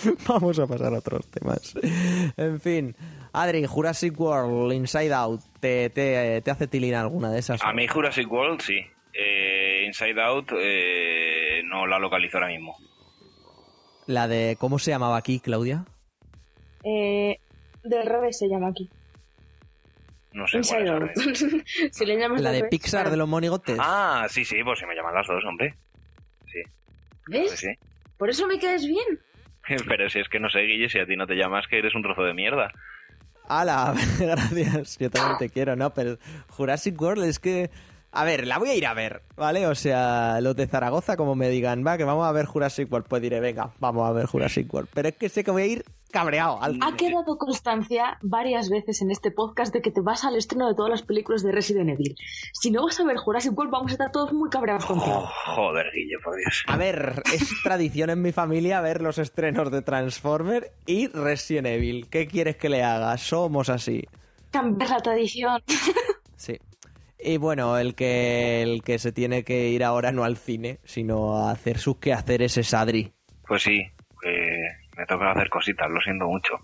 Vamos 0.28 0.60
a 0.60 0.68
pasar 0.68 0.93
a 0.93 0.97
otros 0.97 1.28
temas. 1.28 1.74
En 2.38 2.60
fin. 2.60 2.95
Adri, 3.34 3.66
Jurassic 3.66 4.20
World, 4.20 4.74
Inside 4.74 5.14
Out, 5.14 5.42
¿te, 5.60 5.90
te, 5.90 6.42
te 6.42 6.52
hace 6.52 6.68
tilín 6.68 6.94
alguna 6.94 7.32
de 7.32 7.40
esas? 7.40 7.62
A 7.64 7.74
mí 7.74 7.88
Jurassic 7.88 8.32
World 8.32 8.62
sí. 8.62 8.80
Eh, 9.14 9.84
Inside 9.86 10.22
Out 10.22 10.52
eh, 10.60 11.62
no 11.66 11.88
la 11.88 12.00
localizo 12.00 12.38
ahora 12.38 12.48
mismo. 12.50 12.76
La 14.06 14.28
de... 14.28 14.56
¿Cómo 14.60 14.80
se 14.80 14.92
llamaba 14.92 15.18
aquí, 15.18 15.40
Claudia? 15.40 15.86
Eh, 16.84 17.38
del 17.84 18.06
revés 18.06 18.38
se 18.38 18.48
llama 18.48 18.68
aquí. 18.70 18.90
No 20.34 20.48
sé 20.48 20.60
cuál 20.68 20.82
Inside 20.82 20.84
es 20.84 20.90
Out. 20.90 21.02
ahora. 21.02 21.14
si 21.92 22.06
le 22.06 22.18
llamas 22.18 22.42
La 22.42 22.52
de 22.52 22.58
revés, 22.60 22.70
Pixar 22.70 23.02
claro. 23.02 23.12
de 23.12 23.18
los 23.18 23.28
monigotes. 23.30 23.78
Ah, 23.80 24.26
sí, 24.30 24.46
sí, 24.46 24.58
pues 24.64 24.80
se 24.80 24.86
me 24.86 24.96
llaman 24.96 25.14
las 25.16 25.28
dos, 25.28 25.44
hombre. 25.46 25.76
Sí, 26.52 26.62
¿Ves? 27.28 27.52
sí. 27.52 27.70
Por 28.18 28.30
eso 28.30 28.46
me 28.48 28.60
quedas 28.60 28.86
bien. 28.86 29.20
Pero 29.88 30.10
si 30.10 30.20
es 30.20 30.30
que 30.30 30.40
no 30.40 30.50
sé, 30.50 30.60
Guille, 30.62 30.90
si 30.90 31.00
a 31.00 31.06
ti 31.06 31.16
no 31.16 31.26
te 31.26 31.36
llamas 31.36 31.66
que 31.68 31.80
eres 31.80 31.96
un 31.96 32.04
trozo 32.04 32.24
de 32.24 32.34
mierda. 32.34 32.72
¡Hala! 33.48 33.94
Gracias, 34.20 34.98
yo 34.98 35.10
también 35.10 35.38
te 35.38 35.50
quiero, 35.50 35.76
¿no? 35.76 35.94
Pero 35.94 36.18
Jurassic 36.50 37.00
World 37.00 37.24
es 37.26 37.39
que... 37.39 37.70
A 38.16 38.26
ver, 38.26 38.46
la 38.46 38.60
voy 38.60 38.70
a 38.70 38.76
ir 38.76 38.86
a 38.86 38.94
ver, 38.94 39.24
¿vale? 39.36 39.66
O 39.66 39.74
sea, 39.74 40.39
los 40.39 40.56
de 40.56 40.68
Zaragoza, 40.68 41.18
como 41.18 41.34
me 41.34 41.50
digan, 41.50 41.84
va, 41.86 41.98
que 41.98 42.04
vamos 42.04 42.28
a 42.28 42.32
ver 42.32 42.46
Jurassic 42.46 42.91
World, 42.91 43.08
pues 43.08 43.24
diré, 43.24 43.39
venga, 43.39 43.72
vamos 43.80 44.08
a 44.08 44.12
ver 44.12 44.28
Jurassic 44.28 44.72
World. 44.72 44.89
Pero 44.94 45.10
es 45.10 45.16
que 45.16 45.30
sé 45.30 45.44
que 45.44 45.50
voy 45.50 45.64
a 45.64 45.66
ir 45.66 45.86
cabreado. 46.14 46.61
Al... 46.64 46.80
Ha 46.82 46.95
quedado 46.95 47.38
constancia 47.38 48.18
varias 48.22 48.70
veces 48.70 49.01
en 49.01 49.11
este 49.11 49.32
podcast 49.32 49.74
de 49.74 49.82
que 49.82 49.91
te 49.91 49.99
vas 49.99 50.24
al 50.24 50.38
estreno 50.38 50.70
de 50.70 50.76
todas 50.76 50.89
las 50.91 51.01
películas 51.01 51.43
de 51.43 51.51
Resident 51.51 51.89
Evil. 51.89 52.16
Si 52.53 52.72
no 52.72 52.86
vas 52.86 52.97
a 52.99 53.03
ver 53.03 53.18
Jurassic 53.18 53.57
World, 53.57 53.72
vamos 53.74 53.91
a 53.91 53.95
estar 53.95 54.11
todos 54.11 54.32
muy 54.32 54.49
cabreados 54.49 54.86
Oh, 54.86 54.88
contigo. 54.88 55.28
joder, 55.55 55.88
Guille, 55.93 56.18
por 56.24 56.38
Dios. 56.38 56.64
A 56.68 56.78
ver, 56.78 57.22
es 57.34 57.51
tradición 57.64 58.09
en 58.11 58.22
mi 58.22 58.32
familia 58.32 58.80
ver 58.80 59.01
los 59.01 59.18
estrenos 59.18 59.70
de 59.72 59.82
Transformer 59.82 60.72
y 60.86 61.07
Resident 61.07 61.68
Evil. 61.68 62.07
¿Qué 62.09 62.28
quieres 62.28 62.55
que 62.55 62.70
le 62.70 62.84
haga? 62.84 63.18
Somos 63.18 63.68
así. 63.70 64.07
Cambiar 64.51 64.89
la 64.91 64.99
tradición. 64.99 65.61
Sí. 66.36 66.57
Y 67.18 67.38
bueno, 67.38 67.78
el 67.78 67.95
que, 67.95 68.61
el 68.61 68.84
que 68.84 68.99
se 68.99 69.14
tiene 69.14 69.45
que 69.45 69.70
ir 69.70 69.82
ahora 69.84 70.11
no 70.11 70.26
al 70.26 70.36
cine, 70.36 70.80
sino 70.84 71.38
a 71.38 71.51
hacer 71.51 71.78
sus 71.80 71.95
quehaceres 71.97 72.57
es 72.57 72.74
Adri. 72.74 73.14
Pues 73.47 73.64
sí, 73.64 73.82
me 74.98 75.06
toca 75.06 75.32
hacer 75.32 75.50
cositas, 75.50 75.89
lo 75.89 76.00
siento 76.02 76.26
mucho. 76.28 76.60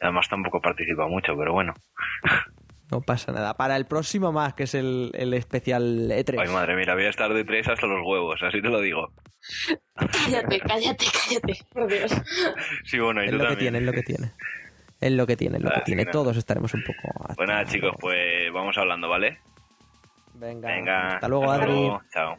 Además 0.00 0.28
tampoco 0.28 0.60
participa 0.60 1.06
mucho, 1.06 1.36
pero 1.36 1.52
bueno. 1.52 1.72
No 2.90 3.00
pasa 3.00 3.32
nada. 3.32 3.54
Para 3.54 3.76
el 3.76 3.86
próximo 3.86 4.30
más, 4.32 4.54
que 4.54 4.64
es 4.64 4.74
el, 4.74 5.10
el 5.14 5.32
especial 5.34 6.10
E 6.12 6.24
E3. 6.24 6.40
Ay, 6.40 6.48
madre 6.48 6.76
mía, 6.76 6.94
voy 6.94 7.04
a 7.04 7.10
estar 7.10 7.32
de 7.32 7.44
tres 7.44 7.66
hasta 7.68 7.86
los 7.86 8.00
huevos, 8.06 8.42
así 8.42 8.60
te 8.60 8.68
lo 8.68 8.80
digo. 8.80 9.12
Cállate, 9.96 10.60
cállate, 10.60 11.06
cállate. 11.26 11.58
Por 11.72 11.88
Dios. 11.88 12.12
Sí, 12.84 12.98
bueno, 12.98 13.22
y 13.22 13.26
es 13.26 13.30
tú 13.32 13.38
lo 13.38 13.48
que 13.48 13.56
tiene, 13.56 13.78
es 13.78 13.84
lo 13.84 13.92
que 13.92 14.02
tiene. 14.02 14.32
Es 15.00 15.12
lo 15.12 15.26
que 15.26 15.36
tiene, 15.36 15.56
es 15.58 15.62
lo 15.62 15.70
que 15.70 15.80
tiene. 15.82 16.06
Todos 16.06 16.36
estaremos 16.36 16.72
un 16.74 16.82
poco... 16.82 17.34
Nada, 17.46 17.60
hasta- 17.60 17.72
chicos, 17.72 17.92
pues 18.00 18.52
vamos 18.52 18.76
hablando, 18.78 19.08
¿vale? 19.08 19.38
Venga, 20.34 20.68
Venga. 20.68 21.14
hasta 21.14 21.28
luego, 21.28 21.50
Adri. 21.50 21.66
luego, 21.72 22.02
Chao. 22.12 22.36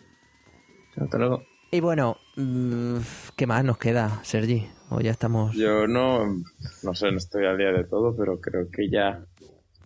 Hasta 1.01 1.17
luego. 1.17 1.43
Y 1.71 1.79
bueno, 1.79 2.17
mm, 2.37 2.97
¿qué 3.35 3.47
más 3.47 3.63
nos 3.63 3.77
queda, 3.77 4.19
Sergi? 4.23 4.67
O 4.89 4.99
ya 5.01 5.11
estamos... 5.11 5.53
Yo 5.55 5.87
no, 5.87 6.25
no 6.83 6.93
sé, 6.93 7.11
no 7.11 7.17
estoy 7.17 7.45
al 7.45 7.57
día 7.57 7.71
de 7.71 7.83
todo, 7.85 8.15
pero 8.15 8.39
creo 8.39 8.69
que 8.71 8.89
ya 8.89 9.25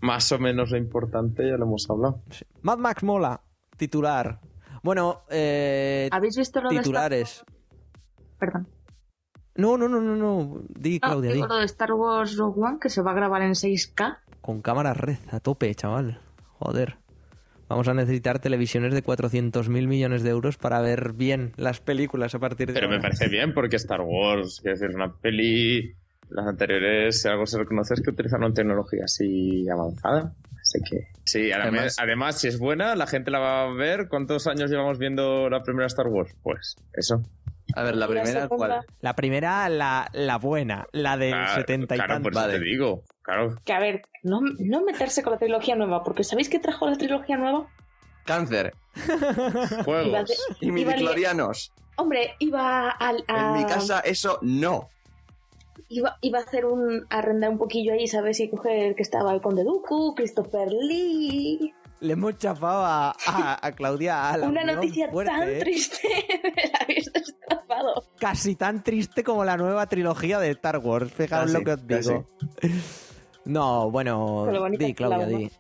más 0.01 0.31
o 0.31 0.39
menos 0.39 0.71
lo 0.71 0.77
importante 0.77 1.47
ya 1.47 1.57
lo 1.57 1.65
hemos 1.65 1.89
hablado. 1.89 2.21
Sí. 2.29 2.45
Mad 2.61 2.77
Max 2.77 3.03
mola, 3.03 3.41
titular. 3.77 4.39
Bueno, 4.83 5.21
eh, 5.29 6.09
¿Habéis 6.11 6.37
visto 6.37 6.61
lo 6.61 6.69
de 6.69 6.75
Star 6.75 6.83
titulares. 6.83 7.43
Perdón. 8.37 8.67
No, 9.55 9.77
no, 9.77 9.89
no, 9.89 9.99
no, 9.99 10.15
no. 10.15 10.61
Di, 10.69 10.99
No, 11.01 11.07
Claudia, 11.07 11.31
di. 11.31 11.35
digo 11.35 11.47
lo 11.47 11.57
de 11.57 11.65
Star 11.65 11.91
Wars 11.93 12.37
Rogue 12.37 12.61
One, 12.61 12.77
que 12.79 12.89
se 12.89 13.01
va 13.01 13.11
a 13.11 13.13
grabar 13.13 13.41
en 13.41 13.51
6K. 13.51 14.19
Con 14.41 14.61
cámara 14.61 14.93
red 14.93 15.17
a 15.31 15.39
tope, 15.39 15.73
chaval. 15.75 16.21
Joder. 16.59 16.97
Vamos 17.70 17.88
a 17.88 17.93
necesitar 17.93 18.39
televisiones 18.39 18.93
de 18.95 19.03
400.000 19.03 19.88
millones 19.88 20.24
de 20.24 20.32
euros 20.32 20.57
para 20.57 20.82
ver 20.82 21.13
bien 21.13 21.53
las 21.55 21.80
películas 21.80 22.34
a 22.36 22.39
partir 22.39 22.67
de 22.67 22.74
Pero 22.74 22.89
me 22.89 22.99
parece 22.99 23.30
bien 23.30 23.53
porque 23.53 23.76
Star 23.76 24.01
Wars, 24.01 24.59
quiero 24.61 24.78
decir, 24.78 24.95
una 24.95 25.13
peli, 25.13 25.93
las 26.32 26.47
anteriores, 26.47 27.22
si 27.22 27.28
algo 27.28 27.45
se 27.45 27.59
reconoce 27.59 27.93
es 27.93 28.01
que 28.01 28.09
utilizaron 28.09 28.53
tecnología 28.55 29.05
así 29.05 29.70
avanzada. 29.70 30.34
Así 30.61 30.80
que 30.89 31.07
sí, 31.24 31.51
Además- 31.51 31.95
además, 31.99 32.39
si 32.41 32.47
es 32.47 32.59
buena, 32.59 32.95
la 32.95 33.07
gente 33.07 33.32
la 33.32 33.39
va 33.39 33.63
a 33.63 33.74
ver. 33.74 34.07
¿Cuántos 34.07 34.45
años 34.47 34.70
llevamos 34.70 34.97
viendo 34.99 35.49
la 35.49 35.63
primera 35.63 35.88
Star 35.88 36.07
Wars? 36.07 36.36
Pues 36.43 36.76
eso. 36.93 37.24
A 37.76 37.84
ver, 37.84 37.95
la 37.95 38.05
Y 38.05 38.13
la 38.13 38.22
primera, 38.24 38.47
¿cuál? 38.47 38.82
La 39.01 39.15
primera, 39.15 39.70
la, 39.70 40.09
la 40.13 40.38
buena, 40.38 40.88
la 40.91 41.17
del 41.17 41.32
Claro, 41.32 41.53
70 41.55 41.95
y 41.95 41.97
claro, 41.97 42.13
tantos. 42.15 42.24
por 42.24 42.32
eso 42.34 42.41
Vale. 42.47 42.59
te 42.59 42.65
digo. 42.65 43.03
Claro, 43.22 43.55
Que 43.63 43.74
a 43.74 43.80
ver, 43.80 44.01
no, 44.24 44.41
no 44.59 44.84
meterse 44.84 45.22
con 45.22 45.34
la 45.34 45.39
trilogía 45.39 45.76
nueva, 45.76 46.03
porque 46.03 46.24
¿sabéis 46.24 46.49
qué 46.49 46.57
trajo 46.59 46.88
la 46.89 46.97
trilogía 46.97 47.38
nueva? 47.38 47.67
Cáncer. 48.26 48.74
Juegos. 49.86 50.32
Y 50.61 50.65
li- 50.67 50.72
midiclorianos. 50.72 51.72
Hombre, 51.97 52.36
iba 52.39 52.89
al, 52.91 53.24
a, 53.28 53.39
En 53.39 53.53
mi 53.61 53.65
casa 53.65 53.99
eso 53.99 54.39
no. 54.41 54.88
Iba, 55.89 56.17
iba 56.22 56.39
a 56.39 56.43
hacer 56.43 56.65
un 56.65 57.05
arrendar 57.09 57.49
un 57.49 57.57
poquillo 57.57 57.93
ahí, 57.93 58.07
¿sabes? 58.07 58.39
Y 58.39 58.49
coger 58.49 58.95
que 58.95 59.01
estaba 59.03 59.34
el 59.34 59.41
Conde 59.41 59.63
Dooku, 59.63 60.13
Christopher 60.15 60.70
Lee. 60.72 61.74
Le 62.01 62.13
hemos 62.13 62.37
chafado 62.37 62.85
a, 62.85 63.09
a- 63.27 63.59
a 63.67 63.71
Claudia 63.73 64.29
a 64.31 64.37
la 64.37 64.47
Una 64.47 64.63
noticia 64.63 65.09
fuerte, 65.09 65.31
tan 65.31 65.49
¿eh? 65.49 65.59
triste. 65.59 65.97
Me 66.43 66.71
la 66.71 66.79
habéis 66.81 67.11
destrozado. 67.11 68.03
Casi 68.19 68.55
tan 68.55 68.83
triste 68.83 69.23
como 69.23 69.43
la 69.43 69.57
nueva 69.57 69.85
trilogía 69.87 70.39
de 70.39 70.49
Star 70.51 70.77
Wars. 70.77 71.11
Fijaos 71.11 71.51
Casi, 71.51 71.53
lo 71.53 71.63
que 71.63 71.71
os 71.73 71.87
digo. 71.87 72.29
No, 73.45 73.91
bueno, 73.91 74.47
di, 74.77 74.93
Claudia, 74.93 75.25
di. 75.25 75.51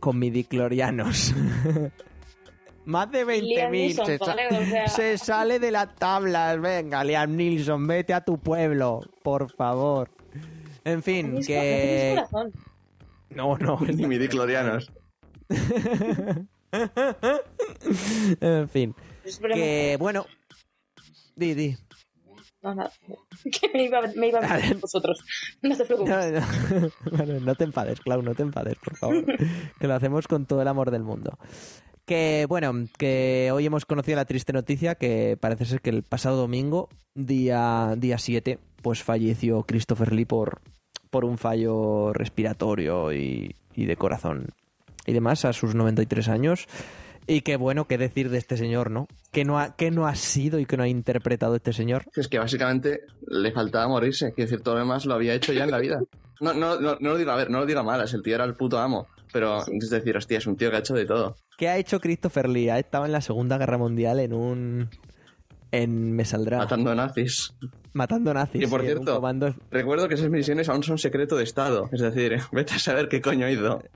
Con 0.00 0.18
midiclorianos. 0.18 1.34
Más 2.86 3.10
de 3.10 3.24
Liam 3.42 3.70
20.000. 3.70 3.70
Neeson, 3.70 4.06
Se, 4.06 4.18
sa- 4.18 4.24
¿vale? 4.26 4.46
O 4.48 4.64
sea- 4.64 4.88
se 4.88 5.18
sale 5.18 5.58
de 5.58 5.70
las 5.70 5.94
tablas. 5.96 6.58
Venga, 6.60 7.04
Liam 7.04 7.36
Nilsson, 7.36 7.86
vete 7.86 8.14
a 8.14 8.22
tu 8.24 8.38
pueblo, 8.38 9.00
por 9.22 9.52
favor. 9.54 10.10
En 10.84 11.02
fin, 11.02 11.40
que... 11.46 12.14
corazón. 12.16 12.52
No, 13.30 13.56
no. 13.56 13.78
Ni 13.94 14.06
midiclorianos. 14.06 14.90
en 18.40 18.68
fin. 18.68 18.94
Esperemos 19.24 19.58
Que, 19.58 19.96
bueno... 19.98 20.26
Di, 21.36 21.54
di. 21.54 21.76
No, 22.62 22.74
nada. 22.74 22.92
Que 23.52 23.70
me 23.72 23.84
iba, 23.84 24.00
me 24.16 24.28
iba 24.28 24.40
a 24.40 24.42
meter 24.42 24.72
con 24.72 24.80
vosotros. 24.80 25.24
No 25.62 25.76
te 25.76 25.84
preocupes. 25.84 26.32
No, 26.32 26.40
no. 26.40 26.46
Bueno, 27.16 27.40
no 27.40 27.54
te 27.54 27.64
enfades, 27.64 28.00
Clau, 28.00 28.20
no 28.22 28.34
te 28.34 28.42
enfades, 28.42 28.76
por 28.82 28.96
favor. 28.96 29.24
que 29.78 29.86
lo 29.86 29.94
hacemos 29.94 30.26
con 30.26 30.44
todo 30.44 30.60
el 30.60 30.68
amor 30.68 30.90
del 30.90 31.04
mundo. 31.04 31.38
Que 32.04 32.46
bueno, 32.48 32.72
que 32.98 33.50
hoy 33.52 33.66
hemos 33.66 33.84
conocido 33.84 34.16
la 34.16 34.24
triste 34.24 34.52
noticia 34.52 34.96
que 34.96 35.36
parece 35.38 35.66
ser 35.66 35.80
que 35.80 35.90
el 35.90 36.02
pasado 36.02 36.36
domingo, 36.36 36.88
día, 37.14 37.94
día 37.96 38.18
7, 38.18 38.58
pues 38.82 39.04
falleció 39.04 39.62
Christopher 39.62 40.12
Lee 40.12 40.24
por, 40.24 40.60
por 41.10 41.24
un 41.24 41.38
fallo 41.38 42.12
respiratorio 42.12 43.12
y, 43.12 43.54
y 43.74 43.86
de 43.86 43.96
corazón 43.96 44.46
y 45.08 45.12
demás 45.12 45.44
a 45.44 45.52
sus 45.52 45.74
93 45.74 46.28
años. 46.28 46.66
Y 47.26 47.42
que 47.42 47.56
bueno, 47.56 47.86
qué 47.86 47.98
decir 47.98 48.30
de 48.30 48.38
este 48.38 48.56
señor, 48.56 48.90
¿no? 48.90 49.06
¿Qué 49.32 49.44
no 49.44 49.58
ha, 49.58 49.76
qué 49.76 49.90
no 49.90 50.06
ha 50.06 50.14
sido 50.14 50.58
y 50.58 50.66
qué 50.66 50.78
no 50.78 50.82
ha 50.82 50.88
interpretado 50.88 51.56
este 51.56 51.74
señor? 51.74 52.04
Es 52.16 52.28
que 52.28 52.38
básicamente 52.38 53.00
le 53.26 53.52
faltaba 53.52 53.86
morirse. 53.86 54.32
Quiero 54.32 54.50
decir, 54.50 54.62
todo 54.62 54.74
lo 54.74 54.80
demás 54.80 55.04
lo 55.04 55.14
había 55.14 55.34
hecho 55.34 55.52
ya 55.52 55.64
en 55.64 55.70
la 55.70 55.78
vida. 55.78 56.00
No, 56.40 56.54
no, 56.54 56.80
no, 56.80 56.96
no 57.00 57.10
lo 57.10 57.18
digo, 57.18 57.30
a 57.30 57.36
ver, 57.36 57.50
no 57.50 57.60
lo 57.60 57.66
digo 57.66 57.80
a 57.80 57.82
malas, 57.82 58.14
el 58.14 58.22
tío 58.22 58.34
era 58.34 58.44
el 58.44 58.54
puto 58.54 58.78
amo. 58.78 59.08
Pero 59.30 59.58
es 59.66 59.90
decir, 59.90 60.16
hostia, 60.16 60.38
es 60.38 60.46
un 60.46 60.56
tío 60.56 60.70
que 60.70 60.76
ha 60.76 60.80
hecho 60.80 60.94
de 60.94 61.04
todo. 61.04 61.36
¿Qué 61.58 61.68
ha 61.68 61.76
hecho 61.76 62.00
Christopher 62.00 62.48
Lee? 62.48 62.70
Ha 62.70 62.78
estado 62.78 63.04
en 63.04 63.12
la 63.12 63.20
Segunda 63.20 63.58
Guerra 63.58 63.76
Mundial 63.76 64.20
en 64.20 64.32
un... 64.32 64.88
En... 65.70 66.12
Me 66.16 66.24
saldrá... 66.24 66.58
Matando 66.58 66.94
nazis. 66.94 67.52
Matando 67.92 68.32
nazis. 68.34 68.62
Y 68.62 68.66
por 68.66 68.82
cierto, 68.82 69.16
comando- 69.16 69.54
Recuerdo 69.70 70.08
que 70.08 70.14
esas 70.14 70.30
misiones 70.30 70.68
aún 70.68 70.82
son 70.82 70.98
secreto 70.98 71.36
de 71.36 71.44
Estado. 71.44 71.88
Es 71.92 72.00
decir, 72.00 72.38
vete 72.52 72.74
a 72.74 72.78
saber 72.78 73.08
qué 73.08 73.20
coño 73.20 73.48
hizo. 73.48 73.82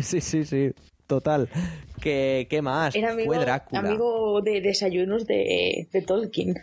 Sí, 0.00 0.22
sí, 0.22 0.44
sí. 0.46 0.72
Total. 1.06 1.50
¿Qué, 2.00 2.46
qué 2.48 2.62
más? 2.62 2.94
Era 2.96 3.12
amigo, 3.12 3.26
Fue 3.26 3.38
Drácula. 3.38 3.80
amigo 3.80 4.40
de 4.40 4.62
desayunos 4.62 5.26
de, 5.26 5.86
de 5.92 6.00
Tolkien. 6.02 6.54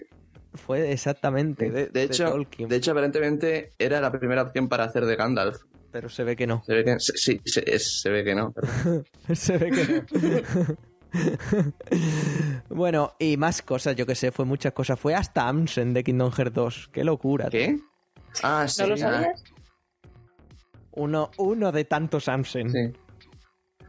Fue 0.55 0.91
exactamente. 0.91 1.69
De, 1.69 1.85
de 1.87 2.03
hecho, 2.03 2.27
Tolkien. 2.31 2.67
de 2.67 2.75
hecho, 2.77 2.89
aparentemente 2.91 3.73
era 3.77 4.01
la 4.01 4.11
primera 4.11 4.41
opción 4.41 4.67
para 4.67 4.85
hacer 4.85 5.05
de 5.05 5.15
Gandalf. 5.15 5.57
Pero 5.91 6.09
se 6.09 6.23
ve 6.23 6.35
que 6.35 6.47
no. 6.47 6.63
Se 6.65 6.73
ve 6.73 6.83
que, 6.83 6.99
se- 6.99 7.17
sí, 7.17 7.39
se, 7.45 7.63
es- 7.71 8.01
se 8.01 8.09
ve 8.09 8.23
que 8.23 8.33
no. 8.33 8.51
se 9.35 9.57
ve 9.59 9.69
que 9.69 10.03
no. 10.17 10.75
bueno, 12.69 13.13
y 13.19 13.37
más 13.37 13.61
cosas, 13.61 13.95
yo 13.95 14.05
que 14.05 14.15
sé, 14.15 14.31
fue 14.31 14.45
muchas 14.45 14.73
cosas. 14.73 14.99
Fue 14.99 15.15
hasta 15.15 15.47
Amsen 15.47 15.93
de 15.93 16.03
Kingdom 16.03 16.31
Hearts 16.31 16.53
2. 16.53 16.89
Qué 16.93 17.03
locura. 17.03 17.49
¿Qué? 17.49 17.79
Ah, 18.43 18.67
sí. 18.67 18.81
¿No 18.81 18.89
lo 18.89 18.97
sabías? 18.97 19.43
Uno, 20.91 21.31
uno 21.37 21.71
de 21.71 21.85
tantos 21.85 22.27
Amsen. 22.27 22.93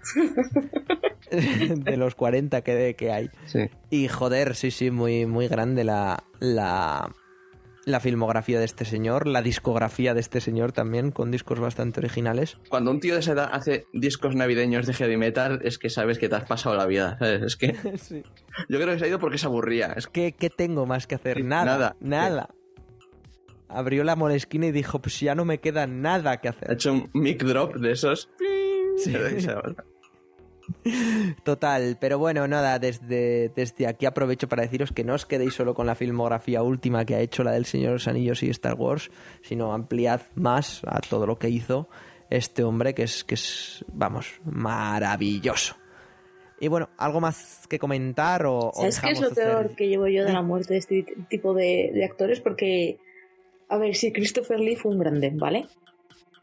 Sí, 0.02 0.20
de 1.76 1.96
los 1.96 2.14
40 2.14 2.62
que, 2.62 2.94
que 2.96 3.12
hay. 3.12 3.30
sí. 3.46 3.68
Y 3.90 4.08
joder, 4.08 4.54
sí, 4.54 4.70
sí, 4.70 4.90
muy, 4.90 5.26
muy 5.26 5.48
grande 5.48 5.84
la, 5.84 6.24
la, 6.38 7.10
la 7.86 7.98
filmografía 8.00 8.58
de 8.58 8.64
este 8.66 8.84
señor, 8.84 9.26
la 9.26 9.42
discografía 9.42 10.12
de 10.14 10.20
este 10.20 10.40
señor 10.40 10.72
también, 10.72 11.10
con 11.10 11.30
discos 11.30 11.58
bastante 11.60 12.00
originales. 12.00 12.58
Cuando 12.68 12.90
un 12.90 13.00
tío 13.00 13.14
de 13.14 13.20
esa 13.20 13.32
edad 13.32 13.48
hace 13.52 13.86
discos 13.92 14.34
navideños 14.36 14.86
de 14.86 14.92
heavy 14.94 15.16
metal, 15.16 15.60
es 15.64 15.78
que 15.78 15.88
sabes 15.90 16.18
que 16.18 16.28
te 16.28 16.36
has 16.36 16.44
pasado 16.44 16.76
la 16.76 16.86
vida. 16.86 17.16
¿sabes? 17.18 17.42
Es 17.42 17.56
que 17.56 17.74
Sí. 17.98 18.22
yo 18.68 18.78
creo 18.80 18.92
que 18.92 18.98
se 18.98 19.04
ha 19.06 19.08
ido 19.08 19.18
porque 19.18 19.38
se 19.38 19.46
aburría. 19.46 19.94
Es 19.96 20.06
que 20.06 20.32
¿Qué, 20.32 20.50
tengo 20.50 20.84
más 20.86 21.06
que 21.06 21.14
hacer? 21.14 21.42
Nada, 21.44 21.96
nada. 22.00 22.50
Abrió 23.68 24.02
la 24.04 24.16
molesquina 24.16 24.66
y 24.66 24.72
dijo, 24.72 25.00
pues 25.00 25.20
ya 25.20 25.34
no 25.34 25.44
me 25.44 25.58
queda 25.58 25.86
nada 25.86 26.38
que 26.38 26.48
ha 26.48 26.50
hacer. 26.50 26.72
hecho 26.72 26.92
un 26.92 27.10
mic 27.14 27.42
drop 27.44 27.76
de 27.76 27.92
esos. 27.92 28.28
Sí. 28.98 29.14
Total, 31.44 31.96
pero 32.00 32.18
bueno, 32.18 32.46
nada, 32.48 32.78
desde, 32.78 33.50
desde 33.54 33.86
aquí 33.86 34.06
aprovecho 34.06 34.48
para 34.48 34.62
deciros 34.62 34.92
que 34.92 35.04
no 35.04 35.14
os 35.14 35.26
quedéis 35.26 35.54
solo 35.54 35.74
con 35.74 35.86
la 35.86 35.94
filmografía 35.94 36.62
última 36.62 37.04
que 37.04 37.14
ha 37.14 37.20
hecho 37.20 37.44
la 37.44 37.52
del 37.52 37.64
Señor 37.64 37.88
de 37.88 37.92
los 37.94 38.08
Anillos 38.08 38.42
y 38.42 38.50
Star 38.50 38.74
Wars, 38.74 39.10
sino 39.42 39.72
ampliad 39.72 40.20
más 40.34 40.82
a 40.86 41.00
todo 41.00 41.26
lo 41.26 41.38
que 41.38 41.48
hizo 41.48 41.88
este 42.30 42.62
hombre 42.62 42.94
que 42.94 43.02
es, 43.04 43.24
que 43.24 43.34
es 43.34 43.84
vamos, 43.92 44.40
maravilloso. 44.44 45.76
Y 46.60 46.68
bueno, 46.68 46.90
¿algo 46.98 47.20
más 47.20 47.66
que 47.68 47.78
comentar 47.78 48.44
o, 48.46 48.70
¿Sabes 48.74 49.00
qué 49.00 49.10
es 49.12 49.20
lo 49.20 49.28
hacer- 49.28 49.44
peor 49.46 49.74
que 49.76 49.88
llevo 49.88 50.06
yo 50.08 50.24
de 50.24 50.32
la 50.32 50.42
muerte 50.42 50.74
de 50.74 50.78
este 50.78 51.06
tipo 51.28 51.54
de, 51.54 51.90
de 51.94 52.04
actores? 52.04 52.40
Porque, 52.40 52.98
a 53.68 53.78
ver, 53.78 53.94
sí, 53.94 54.12
Christopher 54.12 54.60
Lee 54.60 54.76
fue 54.76 54.92
un 54.92 54.98
grande, 54.98 55.30
¿vale? 55.34 55.66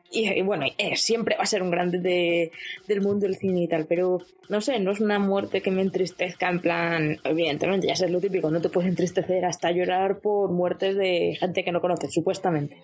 Y, 0.09 0.41
bueno, 0.41 0.65
eh, 0.77 0.95
siempre 0.95 1.35
va 1.35 1.43
a 1.43 1.47
ser 1.47 1.61
un 1.61 1.69
grande 1.69 1.99
de- 1.99 2.51
del 2.87 3.01
mundo 3.01 3.25
del 3.25 3.35
cine 3.35 3.63
y 3.63 3.67
tal, 3.67 3.85
pero 3.87 4.19
no 4.47 4.61
sé, 4.61 4.79
no 4.79 4.91
es 4.91 5.01
una 5.01 5.19
muerte 5.19 5.61
que 5.61 5.69
me 5.71 5.81
entristezca 5.81 6.49
en 6.49 6.61
plan, 6.61 7.19
evidentemente, 7.25 7.87
ya 7.87 7.95
sé 7.95 8.07
lo 8.09 8.21
típico, 8.21 8.49
no 8.49 8.61
te 8.61 8.69
puedes 8.69 8.89
entristecer 8.89 9.43
hasta 9.43 9.71
llorar 9.71 10.19
por 10.19 10.49
muertes 10.51 10.95
de 10.95 11.35
gente 11.39 11.63
que 11.63 11.71
no 11.73 11.81
conoces, 11.81 12.13
supuestamente. 12.13 12.77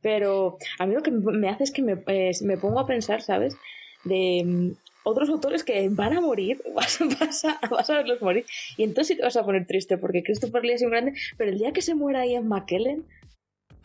Pero 0.00 0.56
a 0.78 0.86
mí 0.86 0.94
lo 0.94 1.02
que 1.02 1.10
me 1.10 1.48
hace 1.50 1.64
es 1.64 1.70
que 1.70 1.82
me, 1.82 2.02
eh, 2.06 2.30
me 2.42 2.56
pongo 2.56 2.80
a 2.80 2.86
pensar, 2.86 3.20
¿sabes? 3.20 3.56
De 4.04 4.42
mm, 4.44 4.70
otros 5.02 5.28
autores 5.28 5.64
que 5.64 5.88
van 5.90 6.14
a 6.16 6.20
morir, 6.20 6.62
vas, 6.74 6.98
vas 7.20 7.44
a, 7.44 7.58
vas 7.70 7.90
a 7.90 7.96
verlos 7.96 8.22
morir, 8.22 8.46
y 8.76 8.84
entonces 8.84 9.08
sí 9.08 9.16
te 9.16 9.22
vas 9.22 9.36
a 9.36 9.44
poner 9.44 9.66
triste, 9.66 9.98
porque 9.98 10.22
Christopher 10.22 10.64
Lee 10.64 10.72
es 10.74 10.82
un 10.82 10.90
grande, 10.90 11.12
pero 11.36 11.50
el 11.50 11.58
día 11.58 11.72
que 11.72 11.82
se 11.82 11.94
muera 11.94 12.26
Ian 12.26 12.48
McKellen, 12.48 13.04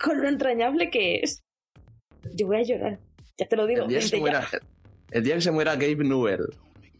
con 0.02 0.22
lo 0.22 0.30
entrañable 0.30 0.90
que 0.90 1.18
es, 1.24 1.44
yo 2.34 2.48
voy 2.48 2.58
a 2.58 2.64
llorar. 2.64 3.00
Ya 3.38 3.48
te 3.48 3.56
lo 3.56 3.66
digo. 3.66 3.84
El 3.84 3.90
día, 3.90 4.00
que 4.00 4.08
se 4.08 4.20
muera, 4.20 4.48
el 5.12 5.24
día 5.24 5.36
que 5.36 5.42
se 5.42 5.52
muera 5.52 5.74
Gabe 5.76 5.96
Newell, 6.04 6.46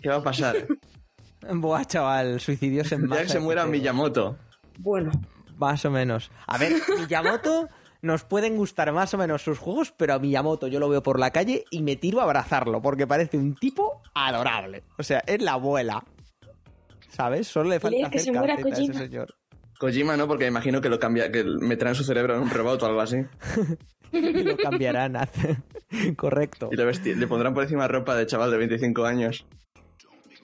¿qué 0.02 0.10
va 0.10 0.16
a 0.16 0.24
pasar? 0.24 0.56
Buah, 1.52 1.84
chaval, 1.86 2.40
suicidios 2.40 2.92
en 2.92 3.02
El 3.02 3.08
día 3.08 3.10
masa. 3.10 3.24
que 3.24 3.30
se 3.30 3.40
muera 3.40 3.66
Miyamoto. 3.66 4.38
Bueno, 4.80 5.12
Más 5.58 5.84
o 5.86 5.92
menos. 5.92 6.32
A 6.48 6.58
ver, 6.58 6.74
Miyamoto 7.00 7.68
nos 8.02 8.24
pueden 8.24 8.56
gustar 8.58 8.92
más 8.92 9.14
o 9.14 9.18
menos 9.18 9.42
sus 9.44 9.60
juegos, 9.60 9.94
pero 9.96 10.14
a 10.14 10.20
Miyamoto 10.20 10.68
yo 10.68 10.80
lo 10.80 10.90
veo 10.90 11.04
por 11.04 11.20
la 11.20 11.32
calle 11.32 11.66
y 11.72 11.82
me 11.84 11.96
tiro 11.96 12.20
a 12.20 12.24
abrazarlo 12.24 12.82
porque 12.82 13.08
parece 13.08 13.38
un 13.38 13.56
tipo 13.56 14.02
adorable. 14.16 14.84
O 14.98 15.04
sea, 15.04 15.22
es 15.28 15.42
la 15.42 15.54
abuela. 15.54 16.04
¿Sabes? 17.10 17.48
Solo 17.48 17.70
le 17.70 17.80
falta 17.80 17.98
que 18.10 18.18
hacer 18.18 18.20
se 18.22 18.32
muera 18.32 18.56
calceta 18.56 18.70
a 18.76 18.82
ese 18.82 18.88
Kojima. 18.92 19.06
señor. 19.06 19.36
Kojima 19.80 20.18
no, 20.18 20.28
porque 20.28 20.48
imagino 20.48 20.82
que 20.82 20.90
lo 20.90 21.00
cambia, 21.00 21.32
que 21.32 21.44
meterán 21.44 21.94
su 21.94 22.04
cerebro 22.04 22.36
en 22.36 22.42
un 22.42 22.50
robot 22.50 22.82
o 22.84 22.86
algo 22.88 23.02
así. 23.02 23.18
Y 24.40 24.44
lo 24.44 24.58
cambiarán. 24.58 25.18
Correcto. 26.16 26.70
Y 26.72 26.76
le, 27.16 27.28
pondrán 27.28 27.54
por 27.54 27.64
encima 27.64 27.88
ropa 27.88 28.16
de 28.16 28.26
chaval 28.26 28.52
de 28.52 28.58
25 28.58 29.06
años. 29.06 29.46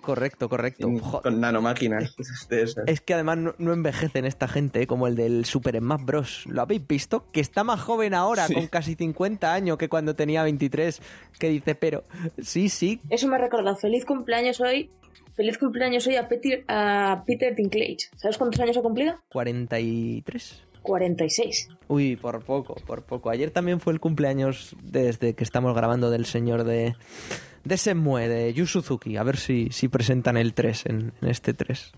Correcto, 0.01 0.47
correcto. 0.49 0.89
y- 0.89 0.97
Jo- 0.99 1.22
con 1.22 1.39
nanomáquinas 1.41 2.15
de 2.49 2.63
esas. 2.63 2.88
Es 2.88 3.01
que 3.01 3.13
además 3.13 3.38
no, 3.38 3.53
no 3.57 3.74
envejecen 3.74 4.26
esta 4.26 4.47
gente, 4.47 4.82
¿eh? 4.84 4.88
como 4.88 5.07
el 5.07 5.15
del 5.15 5.45
Super 5.45 5.78
Smash 5.78 6.05
Bros. 6.05 6.43
¿Lo 6.47 6.61
habéis 6.61 6.88
visto? 6.88 7.30
Que 7.32 7.41
está 7.41 7.63
más 7.63 7.82
joven 7.82 8.13
ahora, 8.13 8.47
Sí. 8.47 8.53
con 8.53 8.67
casi 8.67 8.95
50 8.95 9.53
años, 9.53 9.78
que 9.78 9.89
cuando 9.89 10.15
tenía 10.15 10.41
23. 10.43 11.01
Que 11.38 11.49
dice, 11.49 11.76
pero 11.76 12.05
sí, 12.41 12.70
sí, 12.70 13.01
eso 13.09 13.28
me 13.28 13.36
ha 13.36 13.39
recordado. 13.39 13.76
Feliz 13.76 14.05
cumpleaños 14.05 14.59
hoy. 14.61 14.89
Feliz 15.36 15.57
cumpleaños 15.57 16.05
hoy 16.07 16.15
a 16.15 16.28
Peter, 16.28 16.63
a 16.67 17.24
Peter 17.26 17.55
Dinklage. 17.55 18.09
¿Sabes 18.17 18.38
cuántos 18.38 18.59
años 18.61 18.78
ha 18.78 18.82
cumplido? 18.82 19.15
43. 19.30 20.63
46. 20.82 21.69
Uy, 21.88 22.15
por 22.15 22.43
poco, 22.43 22.75
por 22.86 23.03
poco. 23.03 23.30
Ayer 23.30 23.51
también 23.51 23.80
fue 23.80 23.93
el 23.93 23.99
cumpleaños 23.99 24.75
desde 24.84 25.34
que 25.34 25.43
estamos 25.43 25.75
grabando 25.75 26.09
del 26.09 26.25
señor 26.25 26.63
de, 26.63 26.95
de 27.63 27.77
Senmue, 27.77 28.27
de 28.27 28.53
Yu 28.53 28.65
Suzuki. 28.65 29.17
A 29.17 29.23
ver 29.23 29.38
si, 29.38 29.69
si 29.71 29.88
presentan 29.88 30.38
el 30.38 30.53
3 30.53 30.86
en, 30.88 31.13
en 31.21 31.30
este 31.30 31.53
3. 31.53 31.91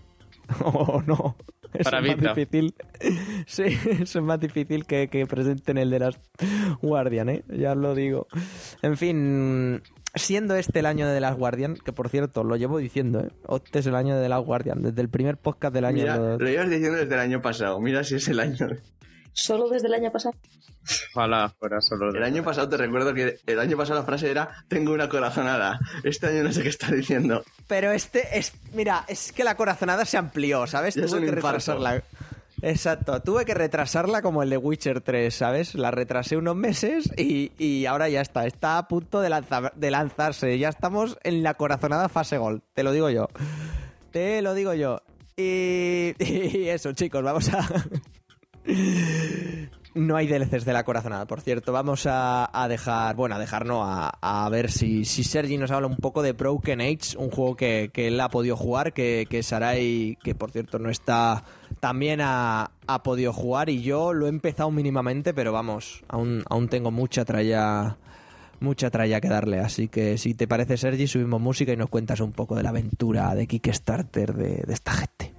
O 0.64 1.02
no. 1.06 1.36
Eso 1.72 1.84
Para 1.90 2.00
es 2.00 2.06
más 2.08 2.16
Vita. 2.16 2.34
difícil. 2.34 2.74
Sí, 3.46 3.62
eso 4.00 4.18
es 4.18 4.24
más 4.24 4.38
difícil 4.40 4.84
que, 4.84 5.08
que 5.08 5.26
presenten 5.26 5.78
el 5.78 5.88
de 5.90 5.98
las 6.00 6.20
Guardian, 6.82 7.28
¿eh? 7.30 7.44
Ya 7.48 7.72
os 7.72 7.78
lo 7.78 7.94
digo. 7.94 8.26
En 8.82 8.96
fin, 8.98 9.82
siendo 10.14 10.54
este 10.56 10.80
el 10.80 10.86
año 10.86 11.08
de 11.08 11.20
las 11.20 11.36
Guardian, 11.36 11.76
que 11.76 11.92
por 11.92 12.08
cierto, 12.08 12.44
lo 12.44 12.56
llevo 12.56 12.78
diciendo, 12.78 13.20
¿eh? 13.20 13.30
Este 13.64 13.78
es 13.80 13.86
el 13.86 13.94
año 13.94 14.18
de 14.18 14.28
las 14.28 14.40
Guardian. 14.44 14.82
Desde 14.82 15.00
el 15.00 15.08
primer 15.08 15.36
podcast 15.36 15.74
del 15.74 15.84
año... 15.84 16.02
Mira, 16.02 16.16
lo- 16.16 16.38
lo 16.38 16.48
ibas 16.50 16.68
diciendo 16.70 16.98
desde 16.98 17.14
el 17.14 17.20
año 17.20 17.42
pasado. 17.42 17.80
Mira 17.80 18.04
si 18.04 18.16
es 18.16 18.28
el 18.28 18.40
año. 18.40 18.68
Solo 19.32 19.68
desde 19.70 19.86
el 19.88 19.94
año 19.94 20.12
pasado. 20.12 20.34
Ojalá 21.14 21.48
fuera 21.60 21.80
solo 21.80 22.10
El 22.12 22.24
año 22.24 22.42
pasado 22.42 22.68
te 22.68 22.76
recuerdo 22.76 23.14
que 23.14 23.38
el 23.46 23.60
año 23.60 23.76
pasado 23.76 24.00
la 24.00 24.04
frase 24.04 24.28
era 24.30 24.64
tengo 24.68 24.92
una 24.92 25.08
corazonada. 25.08 25.78
Este 26.02 26.26
año 26.26 26.42
no 26.42 26.52
sé 26.52 26.62
qué 26.64 26.68
está 26.70 26.90
diciendo. 26.90 27.44
Pero 27.68 27.92
este 27.92 28.36
es. 28.36 28.52
Mira, 28.74 29.04
es 29.06 29.30
que 29.32 29.44
la 29.44 29.56
corazonada 29.56 30.04
se 30.04 30.18
amplió, 30.18 30.66
¿sabes? 30.66 30.94
Tuve 30.94 31.20
que 31.20 31.26
infarto. 31.36 31.58
Exacto, 32.64 33.20
tuve 33.22 33.44
que 33.44 33.54
retrasarla 33.54 34.22
como 34.22 34.42
el 34.44 34.50
de 34.50 34.56
Witcher 34.56 35.00
3, 35.00 35.34
¿sabes? 35.34 35.74
La 35.74 35.90
retrasé 35.90 36.36
unos 36.36 36.54
meses 36.54 37.10
y, 37.18 37.50
y 37.58 37.86
ahora 37.86 38.08
ya 38.08 38.20
está. 38.20 38.46
Está 38.46 38.78
a 38.78 38.86
punto 38.86 39.20
de, 39.20 39.30
lanza- 39.30 39.72
de 39.74 39.90
lanzarse. 39.90 40.56
Ya 40.58 40.68
estamos 40.68 41.18
en 41.24 41.42
la 41.42 41.54
corazonada 41.54 42.08
fase 42.08 42.38
gol. 42.38 42.62
Te 42.74 42.84
lo 42.84 42.92
digo 42.92 43.10
yo. 43.10 43.28
Te 44.12 44.42
lo 44.42 44.54
digo 44.54 44.74
yo. 44.74 45.00
Y 45.36 46.14
eso, 46.68 46.92
chicos, 46.92 47.22
vamos 47.24 47.50
a. 47.52 47.66
No 49.94 50.16
hay 50.16 50.26
DLCs 50.26 50.64
de 50.64 50.72
la 50.72 50.84
corazonada, 50.84 51.26
por 51.26 51.42
cierto. 51.42 51.72
Vamos 51.72 52.06
a, 52.08 52.66
dejar, 52.68 53.14
bueno, 53.14 53.34
a 53.34 53.38
dejar 53.38 53.66
no, 53.66 53.84
a, 53.84 54.10
a 54.20 54.48
ver 54.48 54.70
si, 54.70 55.04
si 55.04 55.22
Sergi 55.22 55.58
nos 55.58 55.70
habla 55.70 55.86
un 55.86 55.96
poco 55.96 56.22
de 56.22 56.32
Broken 56.32 56.80
Age, 56.80 57.18
un 57.18 57.30
juego 57.30 57.56
que, 57.56 57.90
que 57.92 58.08
él 58.08 58.18
ha 58.20 58.30
podido 58.30 58.56
jugar, 58.56 58.94
que, 58.94 59.26
que 59.28 59.42
Sarai, 59.42 60.16
que 60.22 60.34
por 60.34 60.50
cierto 60.50 60.78
no 60.78 60.88
está, 60.88 61.44
también 61.80 62.20
ha, 62.22 62.70
ha 62.86 63.02
podido 63.02 63.34
jugar 63.34 63.68
y 63.68 63.82
yo 63.82 64.14
lo 64.14 64.26
he 64.26 64.30
empezado 64.30 64.70
mínimamente, 64.70 65.34
pero 65.34 65.52
vamos, 65.52 66.02
aún, 66.08 66.42
aún 66.48 66.68
tengo 66.68 66.90
mucha 66.90 67.26
tralla, 67.26 67.98
mucha 68.60 68.90
tralla 68.90 69.20
que 69.20 69.28
darle. 69.28 69.60
Así 69.60 69.88
que 69.88 70.16
si 70.16 70.32
te 70.32 70.48
parece, 70.48 70.78
Sergi, 70.78 71.06
subimos 71.06 71.40
música 71.40 71.72
y 71.72 71.76
nos 71.76 71.90
cuentas 71.90 72.20
un 72.20 72.32
poco 72.32 72.54
de 72.54 72.62
la 72.62 72.70
aventura 72.70 73.34
de 73.34 73.46
Kickstarter 73.46 74.32
de, 74.32 74.62
de 74.66 74.72
esta 74.72 74.92
gente. 74.92 75.34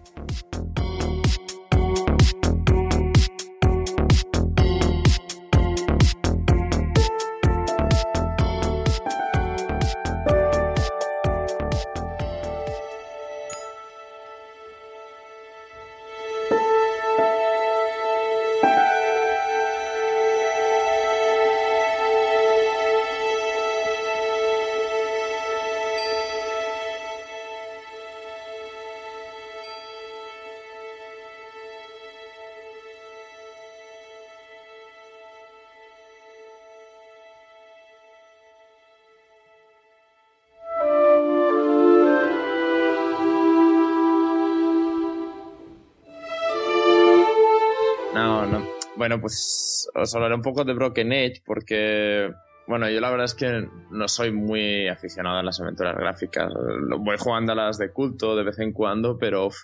Bueno, 49.04 49.20
pues 49.20 49.90
os 49.96 50.16
hablaré 50.16 50.34
un 50.34 50.42
poco 50.42 50.64
de 50.64 50.74
Broken 50.74 51.12
Age 51.12 51.44
porque, 51.46 52.32
bueno, 52.68 52.90
yo 52.90 53.02
la 53.02 53.10
verdad 53.10 53.26
es 53.26 53.34
que 53.36 53.68
no 53.92 54.08
soy 54.08 54.32
muy 54.32 54.88
aficionado 54.88 55.40
a 55.40 55.44
las 55.44 55.60
aventuras 55.60 55.98
gráficas. 55.98 56.54
Voy 57.00 57.18
jugando 57.20 57.52
a 57.52 57.56
las 57.56 57.78
de 57.78 57.92
culto 57.92 58.34
de 58.38 58.46
vez 58.46 58.60
en 58.60 58.72
cuando, 58.72 59.18
pero 59.18 59.48
uf, 59.48 59.58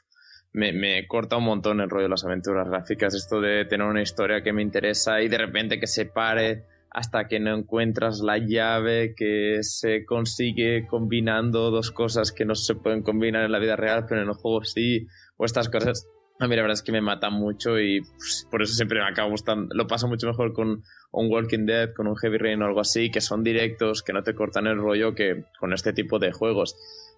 me, 0.52 0.74
me 0.74 1.08
corta 1.08 1.38
un 1.38 1.46
montón 1.46 1.80
el 1.80 1.90
rollo 1.90 2.04
de 2.04 2.10
las 2.10 2.26
aventuras 2.26 2.68
gráficas. 2.68 3.16
Esto 3.16 3.40
de 3.40 3.64
tener 3.64 3.88
una 3.88 4.02
historia 4.02 4.44
que 4.44 4.52
me 4.52 4.62
interesa 4.62 5.22
y 5.22 5.30
de 5.30 5.38
repente 5.38 5.80
que 5.80 5.88
se 5.88 6.06
pare 6.06 6.66
hasta 6.90 7.30
que 7.30 7.40
no 7.40 7.56
encuentras 7.56 8.20
la 8.20 8.40
llave 8.40 9.14
que 9.16 9.60
se 9.62 10.04
consigue 10.04 10.86
combinando 10.86 11.72
dos 11.72 11.92
cosas 11.92 12.34
que 12.34 12.44
no 12.44 12.56
se 12.56 12.76
pueden 12.76 13.04
combinar 13.04 13.46
en 13.46 13.54
la 13.54 13.60
vida 13.60 13.78
real, 13.78 14.06
pero 14.06 14.22
en 14.22 14.28
el 14.28 14.34
juego 14.34 14.66
sí, 14.66 15.08
o 15.38 15.46
estas 15.46 15.70
cosas. 15.70 16.10
A 16.42 16.48
mí 16.48 16.56
la 16.56 16.62
verdad 16.62 16.76
es 16.76 16.84
que 16.84 16.94
me 16.94 17.02
mata 17.02 17.30
mucho 17.30 17.78
y 17.80 18.00
pues, 18.02 18.48
por 18.50 18.62
eso 18.62 18.74
siempre 18.74 19.00
me 19.00 19.08
acaba 19.08 19.30
gustando. 19.30 19.76
Lo 19.76 19.88
paso 19.88 20.08
mucho 20.08 20.26
mejor 20.26 20.54
con 20.54 20.84
un 21.12 21.32
Walking 21.32 21.66
Dead, 21.66 21.94
con 21.94 22.08
un 22.08 22.16
Heavy 22.16 22.38
Rain 22.38 22.62
o 22.62 22.66
algo 22.66 22.80
así, 22.80 23.12
que 23.12 23.20
son 23.20 23.44
directos, 23.44 24.04
que 24.04 24.14
no 24.14 24.24
te 24.24 24.34
cortan 24.34 24.66
el 24.66 24.78
rollo 24.78 25.14
que 25.14 25.44
con 25.60 25.74
este 25.74 25.92
tipo 25.92 26.18
de 26.18 26.32
juegos. 26.32 26.78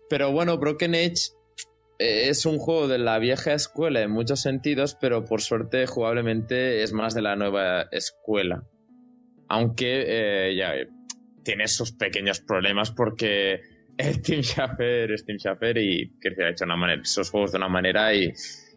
Pero 0.10 0.32
bueno, 0.32 0.58
Broken 0.58 0.96
Age 0.96 1.34
eh, 2.00 2.30
es 2.30 2.48
un 2.48 2.58
juego 2.58 2.88
de 2.88 2.98
la 2.98 3.20
vieja 3.20 3.54
escuela 3.54 4.02
en 4.02 4.10
muchos 4.10 4.42
sentidos, 4.42 4.98
pero 5.00 5.24
por 5.24 5.42
suerte 5.42 5.86
jugablemente 5.86 6.82
es 6.82 6.92
más 6.92 7.14
de 7.14 7.22
la 7.22 7.36
nueva 7.36 7.84
escuela. 7.92 8.64
Aunque 9.50 10.06
eh, 10.08 10.56
ya 10.56 10.74
tiene 11.44 11.68
sus 11.68 11.92
pequeños 11.92 12.40
problemas 12.42 12.90
porque 12.90 13.62
el 13.98 14.22
Team 14.24 14.42
Schafer 14.42 15.12
es 15.12 15.26
Team 15.26 15.38
Schafer 15.38 15.78
y 15.78 16.12
que 16.20 16.30
ha 16.44 16.50
hecho 16.50 16.66
esos 17.04 17.30
juegos 17.30 17.52
de 17.52 17.60
una 17.60 17.70
manera 17.70 18.16
y 18.16 18.34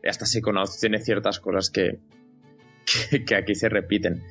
hasta 0.08 0.26
se 0.26 0.40
conoce, 0.40 0.80
tiene 0.80 1.00
ciertas 1.02 1.40
cosas 1.40 1.70
que, 1.70 1.98
que, 3.26 3.34
aquí 3.34 3.54
se 3.54 3.68
repiten. 3.68 4.22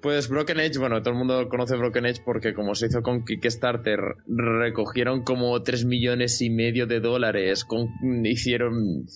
Pues 0.00 0.28
Broken 0.28 0.60
Age, 0.60 0.78
bueno, 0.78 1.00
todo 1.00 1.12
el 1.12 1.18
mundo 1.18 1.48
conoce 1.48 1.76
Broken 1.76 2.06
Age 2.06 2.22
porque 2.24 2.54
como 2.54 2.74
se 2.74 2.86
hizo 2.86 3.02
con 3.02 3.24
Kickstarter, 3.24 3.98
recogieron 4.28 5.22
como 5.22 5.60
3 5.62 5.84
millones 5.84 6.40
y 6.42 6.50
medio 6.50 6.86
de 6.86 7.00
dólares, 7.00 7.66
hicieron, 8.24 9.06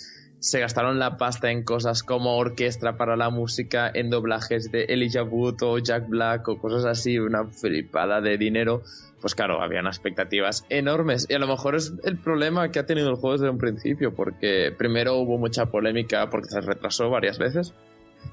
se 0.40 0.58
gastaron 0.58 0.98
la 0.98 1.16
pasta 1.16 1.52
en 1.52 1.62
cosas 1.62 2.02
como 2.02 2.36
orquesta 2.36 2.96
para 2.96 3.16
la 3.16 3.30
música, 3.30 3.90
en 3.92 4.10
doblajes 4.10 4.72
de 4.72 4.84
Elijah 4.84 5.22
Wood 5.22 5.62
o 5.62 5.78
Jack 5.78 6.08
Black 6.08 6.48
o 6.48 6.58
cosas 6.58 6.86
así, 6.86 7.18
una 7.18 7.44
flipada 7.44 8.20
de 8.20 8.38
dinero. 8.38 8.82
Pues 9.20 9.34
claro, 9.34 9.62
habían 9.62 9.86
expectativas 9.86 10.64
enormes. 10.70 11.26
Y 11.28 11.34
a 11.34 11.38
lo 11.38 11.46
mejor 11.46 11.74
es 11.74 11.92
el 12.04 12.18
problema 12.18 12.70
que 12.70 12.78
ha 12.78 12.86
tenido 12.86 13.10
el 13.10 13.16
juego 13.16 13.32
desde 13.32 13.50
un 13.50 13.58
principio, 13.58 14.14
porque 14.14 14.72
primero 14.76 15.16
hubo 15.16 15.36
mucha 15.38 15.66
polémica 15.66 16.30
porque 16.30 16.48
se 16.48 16.60
retrasó 16.60 17.10
varias 17.10 17.38
veces. 17.38 17.74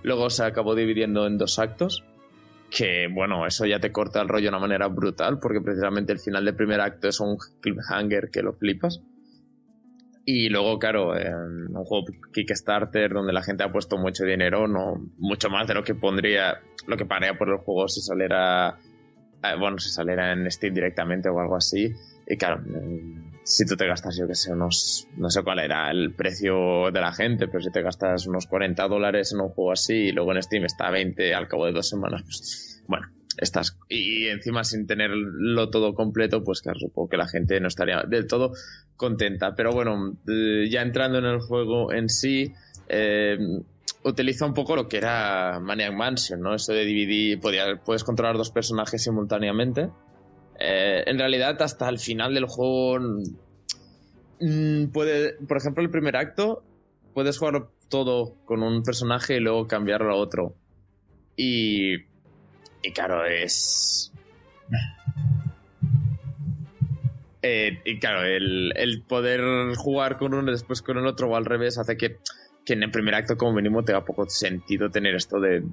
Luego 0.03 0.29
se 0.29 0.43
acabó 0.43 0.75
dividiendo 0.75 1.27
en 1.27 1.37
dos 1.37 1.59
actos 1.59 2.03
que 2.69 3.07
bueno, 3.11 3.45
eso 3.45 3.65
ya 3.65 3.79
te 3.79 3.91
corta 3.91 4.21
el 4.21 4.27
rollo 4.27 4.43
de 4.43 4.49
una 4.49 4.59
manera 4.59 4.87
brutal, 4.87 5.39
porque 5.39 5.61
precisamente 5.61 6.13
el 6.13 6.19
final 6.19 6.45
del 6.45 6.55
primer 6.55 6.81
acto 6.81 7.07
es 7.07 7.19
un 7.19 7.37
cliffhanger 7.61 8.29
que 8.31 8.41
lo 8.41 8.53
flipas. 8.53 9.01
Y 10.25 10.49
luego, 10.49 10.77
claro, 10.77 11.11
un 11.11 11.85
juego 11.85 12.05
Kickstarter 12.33 13.13
donde 13.13 13.31
la 13.31 13.41
gente 13.41 13.63
ha 13.63 13.71
puesto 13.71 13.97
mucho 13.97 14.25
dinero, 14.25 14.67
no 14.67 14.95
mucho 15.17 15.49
más 15.49 15.67
de 15.67 15.73
lo 15.73 15.83
que 15.83 15.95
pondría, 15.95 16.59
lo 16.85 16.97
que 16.97 17.05
pagaría 17.05 17.37
por 17.37 17.49
el 17.49 17.57
juego 17.59 17.87
si 17.87 18.01
saliera 18.01 18.77
bueno, 19.55 19.77
si 19.79 19.89
saliera 19.89 20.33
en 20.33 20.49
Steam 20.51 20.73
directamente 20.73 21.29
o 21.29 21.39
algo 21.39 21.55
así. 21.55 21.93
Y 22.27 22.37
claro, 22.37 22.61
mm, 22.61 23.41
si 23.43 23.65
tú 23.65 23.77
te 23.77 23.87
gastas, 23.87 24.17
yo 24.17 24.27
que 24.27 24.35
sé, 24.35 24.51
unos, 24.51 25.07
no 25.15 25.29
sé 25.29 25.41
cuál 25.43 25.59
era 25.59 25.89
el 25.89 26.13
precio 26.13 26.91
de 26.91 26.99
la 26.99 27.13
gente, 27.13 27.47
pero 27.47 27.61
si 27.61 27.71
te 27.71 27.81
gastas 27.81 28.27
unos 28.27 28.45
40 28.47 28.87
dólares 28.87 29.31
en 29.31 29.39
un 29.39 29.49
juego 29.49 29.71
así 29.71 29.93
y 29.93 30.11
luego 30.11 30.33
en 30.33 30.43
Steam 30.43 30.65
está 30.65 30.87
a 30.87 30.91
20 30.91 31.33
al 31.33 31.47
cabo 31.47 31.65
de 31.65 31.71
dos 31.71 31.87
semanas, 31.87 32.23
pues 32.23 32.83
bueno, 32.87 33.07
estás. 33.37 33.77
Y 33.87 34.27
encima 34.27 34.63
sin 34.63 34.85
tenerlo 34.87 35.69
todo 35.69 35.93
completo, 35.93 36.43
pues 36.43 36.61
claro, 36.61 36.79
supongo 36.79 37.09
que 37.09 37.17
la 37.17 37.27
gente 37.27 37.59
no 37.59 37.67
estaría 37.67 38.03
del 38.03 38.27
todo 38.27 38.51
contenta. 38.95 39.55
Pero 39.55 39.71
bueno, 39.71 40.17
eh, 40.27 40.67
ya 40.69 40.81
entrando 40.81 41.19
en 41.19 41.25
el 41.25 41.39
juego 41.39 41.93
en 41.93 42.09
sí, 42.09 42.53
eh, 42.89 43.37
utiliza 44.07 44.45
un 44.45 44.53
poco 44.53 44.75
lo 44.75 44.87
que 44.87 44.97
era 44.97 45.59
Maniac 45.59 45.93
Mansion, 45.93 46.41
¿no? 46.41 46.55
Eso 46.55 46.73
de 46.73 46.85
dividir, 46.85 47.39
puedes 47.39 48.03
controlar 48.03 48.37
dos 48.37 48.51
personajes 48.51 49.03
simultáneamente 49.03 49.89
eh, 50.59 51.03
en 51.05 51.19
realidad, 51.19 51.61
hasta 51.61 51.87
el 51.89 51.99
final 51.99 52.33
del 52.33 52.45
juego. 52.45 52.99
Mm, 54.39 54.87
puede, 54.87 55.33
por 55.47 55.57
ejemplo, 55.57 55.83
el 55.83 55.89
primer 55.89 56.15
acto, 56.15 56.63
puedes 57.13 57.37
jugar 57.37 57.67
todo 57.89 58.35
con 58.45 58.63
un 58.63 58.83
personaje 58.83 59.37
y 59.37 59.39
luego 59.39 59.67
cambiarlo 59.67 60.11
a 60.13 60.15
otro. 60.15 60.55
Y. 61.35 61.95
Y 62.83 62.91
claro, 62.93 63.25
es. 63.25 64.11
Eh, 67.41 67.79
y 67.85 67.99
claro, 67.99 68.23
el, 68.23 68.73
el, 68.75 69.03
poder 69.03 69.41
jugar 69.75 70.17
con 70.17 70.33
uno 70.33 70.49
y 70.49 70.53
después 70.53 70.81
con 70.81 70.97
el 70.97 71.05
otro 71.05 71.29
o 71.29 71.35
al 71.35 71.45
revés 71.45 71.77
hace 71.77 71.95
que, 71.95 72.17
que 72.67 72.73
en 72.73 72.83
el 72.83 72.91
primer 72.91 73.15
acto 73.15 73.37
como 73.37 73.53
mínimo 73.53 73.85
tenga 73.85 74.03
poco 74.03 74.27
sentido 74.27 74.89
tener 74.89 75.15
esto 75.15 75.39
de, 75.39 75.63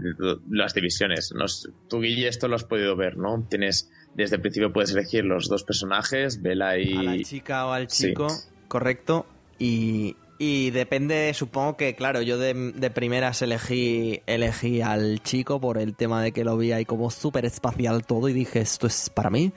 las 0.48 0.74
divisiones. 0.74 1.34
¿no? 1.34 1.46
Tú, 1.88 2.00
Guille, 2.00 2.28
esto 2.28 2.46
lo 2.46 2.54
has 2.54 2.62
podido 2.62 2.94
ver, 2.94 3.16
¿no? 3.16 3.44
Tienes 3.50 3.90
desde 4.14 4.36
el 4.36 4.42
principio 4.42 4.72
puedes 4.72 4.92
elegir 4.92 5.24
los 5.24 5.48
dos 5.48 5.64
personajes, 5.64 6.40
Vela 6.40 6.78
y... 6.78 6.94
A 6.94 7.02
la 7.02 7.22
chica 7.24 7.66
o 7.66 7.72
al 7.72 7.88
chico, 7.88 8.28
correcto. 8.68 9.26
Y, 9.58 10.14
y 10.38 10.70
depende, 10.70 11.34
supongo 11.34 11.76
que, 11.76 11.96
claro, 11.96 12.22
yo 12.22 12.38
de, 12.38 12.54
de, 12.54 12.90
primeras 12.90 13.42
elegí, 13.42 14.22
elegí 14.26 14.80
al 14.80 15.20
chico 15.20 15.60
por 15.60 15.78
el 15.78 15.96
tema 15.96 16.22
de 16.22 16.30
que 16.30 16.44
lo 16.44 16.56
vi 16.56 16.70
ahí 16.70 16.84
como 16.84 17.10
súper 17.10 17.44
espacial 17.44 18.06
todo 18.06 18.28
y 18.28 18.32
dije, 18.32 18.60
esto 18.60 18.86
es 18.86 19.10
para 19.10 19.30
mí. 19.30 19.52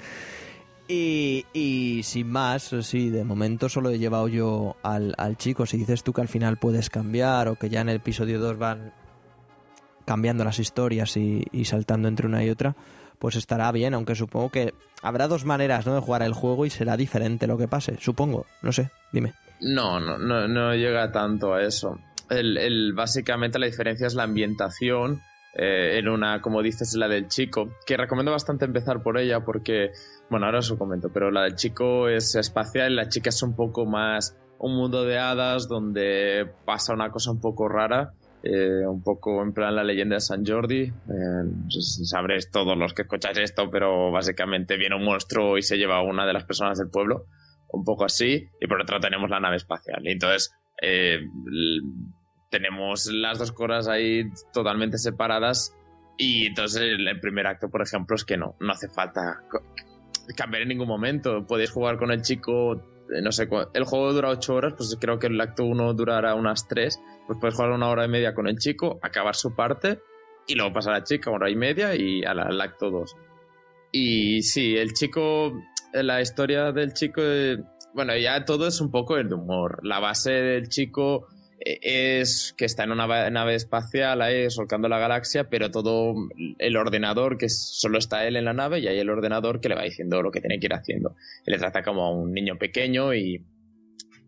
Y, 0.89 2.01
sin 2.03 2.29
más, 2.29 2.73
sí, 2.81 3.09
de 3.09 3.23
momento 3.25 3.67
solo 3.67 3.89
he 3.89 3.99
llevado 3.99 4.27
yo 4.27 4.77
al, 4.83 5.13
al, 5.17 5.37
chico. 5.37 5.65
Si 5.65 5.77
dices 5.77 6.03
tú 6.03 6.13
que 6.13 6.21
al 6.21 6.29
final 6.29 6.57
puedes 6.57 6.89
cambiar 6.89 7.49
o 7.49 7.55
que 7.55 7.69
ya 7.69 7.81
en 7.81 7.89
el 7.89 7.97
episodio 7.97 8.39
2 8.39 8.57
van 8.57 8.93
cambiando 10.05 10.45
las 10.45 10.59
historias 10.59 11.17
y, 11.17 11.43
y 11.51 11.65
saltando 11.65 12.07
entre 12.07 12.27
una 12.27 12.43
y 12.43 12.49
otra, 12.49 12.75
pues 13.19 13.35
estará 13.35 13.71
bien, 13.71 13.93
aunque 13.93 14.15
supongo 14.15 14.49
que 14.49 14.73
habrá 15.01 15.27
dos 15.27 15.43
maneras 15.43 15.85
¿no? 15.85 15.95
de 15.95 16.01
jugar 16.01 16.21
el 16.21 16.33
juego 16.33 16.65
y 16.65 16.69
será 16.69 16.95
diferente 16.95 17.47
lo 17.47 17.57
que 17.57 17.67
pase, 17.67 17.97
supongo, 17.99 18.45
no 18.61 18.71
sé, 18.71 18.89
dime. 19.11 19.33
No, 19.59 19.99
no, 19.99 20.17
no, 20.17 20.47
no 20.47 20.75
llega 20.75 21.11
tanto 21.11 21.53
a 21.53 21.63
eso. 21.63 21.99
El, 22.29 22.57
el, 22.57 22.93
básicamente 22.93 23.59
la 23.59 23.65
diferencia 23.65 24.07
es 24.07 24.13
la 24.13 24.23
ambientación 24.23 25.21
eh, 25.57 25.97
en 25.97 26.07
una, 26.07 26.41
como 26.41 26.61
dices, 26.61 26.95
la 26.95 27.07
del 27.07 27.27
chico, 27.27 27.69
que 27.85 27.97
recomiendo 27.97 28.31
bastante 28.31 28.65
empezar 28.65 29.01
por 29.01 29.17
ella 29.17 29.41
porque, 29.41 29.91
bueno, 30.29 30.45
ahora 30.45 30.59
os 30.59 30.69
lo 30.69 30.77
comento, 30.77 31.09
pero 31.11 31.31
la 31.31 31.43
del 31.43 31.55
chico 31.55 32.07
es 32.07 32.35
espacial 32.35 32.95
la 32.95 33.09
chica 33.09 33.29
es 33.29 33.41
un 33.43 33.55
poco 33.55 33.85
más 33.85 34.37
un 34.59 34.75
mundo 34.75 35.03
de 35.03 35.17
hadas 35.17 35.67
donde 35.67 36.47
pasa 36.65 36.93
una 36.93 37.11
cosa 37.11 37.31
un 37.31 37.41
poco 37.41 37.67
rara 37.67 38.13
eh, 38.43 38.85
un 38.85 39.03
poco 39.03 39.41
en 39.41 39.51
plan 39.51 39.75
la 39.75 39.83
leyenda 39.83 40.15
de 40.15 40.21
San 40.21 40.45
Jordi. 40.45 40.83
Eh, 40.83 41.69
sabréis 41.69 42.51
todos 42.51 42.77
los 42.77 42.93
que 42.93 43.01
escucháis 43.01 43.37
esto, 43.39 43.69
pero 43.69 44.11
básicamente 44.11 44.77
viene 44.77 44.95
un 44.95 45.03
monstruo 45.03 45.57
y 45.57 45.63
se 45.63 45.77
lleva 45.77 45.97
a 45.97 46.03
una 46.03 46.25
de 46.25 46.33
las 46.33 46.45
personas 46.45 46.77
del 46.77 46.89
pueblo, 46.89 47.25
un 47.69 47.83
poco 47.83 48.05
así, 48.05 48.47
y 48.61 48.67
por 48.67 48.81
otro 48.81 48.99
tenemos 48.99 49.29
la 49.29 49.39
nave 49.39 49.57
espacial. 49.57 50.01
Y 50.03 50.11
entonces 50.11 50.51
eh, 50.81 51.19
tenemos 52.49 53.07
las 53.07 53.39
dos 53.39 53.51
cosas 53.51 53.87
ahí 53.87 54.23
totalmente 54.53 54.97
separadas. 54.97 55.75
Y 56.17 56.47
entonces 56.47 56.81
el, 56.81 57.19
primer 57.19 57.47
acto, 57.47 57.69
por 57.69 57.81
ejemplo, 57.81 58.15
es 58.15 58.25
que 58.25 58.37
no, 58.37 58.55
no 58.59 58.71
hace 58.71 58.89
falta 58.89 59.43
cambiar 60.35 60.63
en 60.63 60.69
ningún 60.69 60.87
momento. 60.87 61.45
Podéis 61.45 61.71
jugar 61.71 61.97
con 61.97 62.11
el 62.11 62.21
chico 62.21 62.81
eh, 63.13 63.21
no 63.21 63.31
sé, 63.31 63.47
el 63.73 63.83
juego 63.85 64.13
dura 64.13 64.29
8 64.29 64.53
horas, 64.53 64.73
pues 64.75 64.97
creo 64.99 65.19
que 65.19 65.27
el 65.27 65.39
acto 65.39 65.63
1 65.63 65.93
durará 65.93 66.35
unas 66.35 66.67
3, 66.67 66.99
pues 67.25 67.39
puedes 67.39 67.55
jugar 67.55 67.71
una 67.71 67.89
hora 67.89 68.05
y 68.05 68.09
media 68.09 68.33
con 68.33 68.47
el 68.47 68.57
chico, 68.57 68.99
acabar 69.01 69.35
su 69.35 69.55
parte 69.55 69.99
y 70.45 70.55
luego 70.55 70.73
pasar 70.73 70.93
a 70.93 70.99
la 70.99 71.03
chica 71.03 71.29
una 71.29 71.37
hora 71.37 71.49
y 71.49 71.55
media 71.55 71.95
y 71.95 72.23
al, 72.23 72.59
acto 72.59 72.89
2. 72.89 73.15
Y 73.91 74.41
sí, 74.41 74.75
el 74.75 74.93
chico, 74.93 75.53
la 75.93 76.21
historia 76.21 76.71
del 76.71 76.93
chico, 76.93 77.21
eh, 77.23 77.57
bueno, 77.93 78.15
ya 78.17 78.43
todo 78.43 78.67
es 78.67 78.81
un 78.81 78.91
poco 78.91 79.17
el 79.17 79.31
humor. 79.31 79.79
La 79.83 79.99
base 79.99 80.31
del 80.31 80.67
chico 80.67 81.27
es 81.59 82.53
que 82.57 82.65
está 82.65 82.83
en 82.83 82.91
una 82.91 83.29
nave 83.29 83.55
espacial 83.55 84.21
ahí 84.21 84.49
solcando 84.49 84.87
la 84.87 84.99
galaxia, 84.99 85.49
pero 85.49 85.71
todo 85.71 86.13
el 86.59 86.77
ordenador, 86.77 87.37
que 87.37 87.49
solo 87.49 87.97
está 87.97 88.27
él 88.27 88.35
en 88.35 88.45
la 88.45 88.53
nave, 88.53 88.79
y 88.79 88.87
hay 88.87 88.99
el 88.99 89.09
ordenador 89.09 89.59
que 89.59 89.69
le 89.69 89.75
va 89.75 89.83
diciendo 89.83 90.21
lo 90.21 90.31
que 90.31 90.41
tiene 90.41 90.59
que 90.59 90.67
ir 90.67 90.73
haciendo. 90.73 91.15
Él 91.45 91.53
le 91.53 91.57
trata 91.57 91.83
como 91.83 92.03
a 92.03 92.11
un 92.11 92.31
niño 92.31 92.57
pequeño 92.57 93.13
y, 93.13 93.43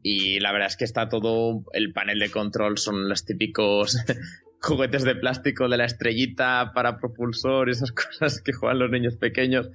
y 0.01 0.39
la 0.39 0.51
verdad 0.51 0.67
es 0.67 0.77
que 0.77 0.85
está 0.85 1.07
todo, 1.07 1.63
el 1.73 1.93
panel 1.93 2.19
de 2.19 2.31
control 2.31 2.77
son 2.77 3.07
los 3.07 3.25
típicos 3.25 3.97
juguetes 4.61 5.03
de 5.03 5.15
plástico 5.15 5.69
de 5.69 5.77
la 5.77 5.85
estrellita 5.85 6.71
para 6.73 6.97
propulsor 6.97 7.69
y 7.69 7.71
esas 7.71 7.91
cosas 8.19 8.41
que 8.41 8.53
juegan 8.53 8.79
los 8.79 8.89
niños 8.89 9.17
pequeños, 9.17 9.69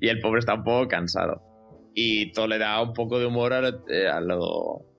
y 0.00 0.08
el 0.08 0.20
pobre 0.20 0.40
está 0.40 0.54
un 0.54 0.64
poco 0.64 0.88
cansado. 0.88 1.42
Y 1.92 2.30
todo 2.32 2.46
le 2.46 2.58
da 2.58 2.80
un 2.80 2.92
poco 2.92 3.18
de 3.18 3.26
humor 3.26 3.52
a 3.52 3.62
lo 3.62 3.82
a 4.12 4.20
lo 4.20 4.89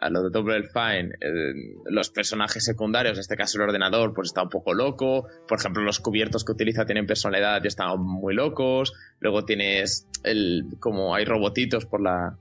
de 0.00 0.30
Double 0.30 0.64
Fine, 0.64 1.14
eh, 1.20 1.52
los 1.86 2.10
personajes 2.10 2.64
secundarios, 2.64 3.16
en 3.16 3.20
este 3.20 3.36
caso 3.36 3.58
el 3.58 3.68
ordenador, 3.68 4.14
pues 4.14 4.28
está 4.28 4.42
un 4.42 4.48
poco 4.48 4.74
loco. 4.74 5.26
Por 5.46 5.58
ejemplo, 5.58 5.82
los 5.82 6.00
cubiertos 6.00 6.44
que 6.44 6.52
utiliza 6.52 6.84
tienen 6.84 7.06
personalidad 7.06 7.62
y 7.64 7.68
están 7.68 8.00
muy 8.00 8.34
locos. 8.34 8.92
Luego 9.20 9.44
tienes 9.44 10.08
el, 10.24 10.64
como 10.80 11.14
hay 11.14 11.24
robotitos 11.24 11.86
por 11.86 12.02
la, 12.02 12.36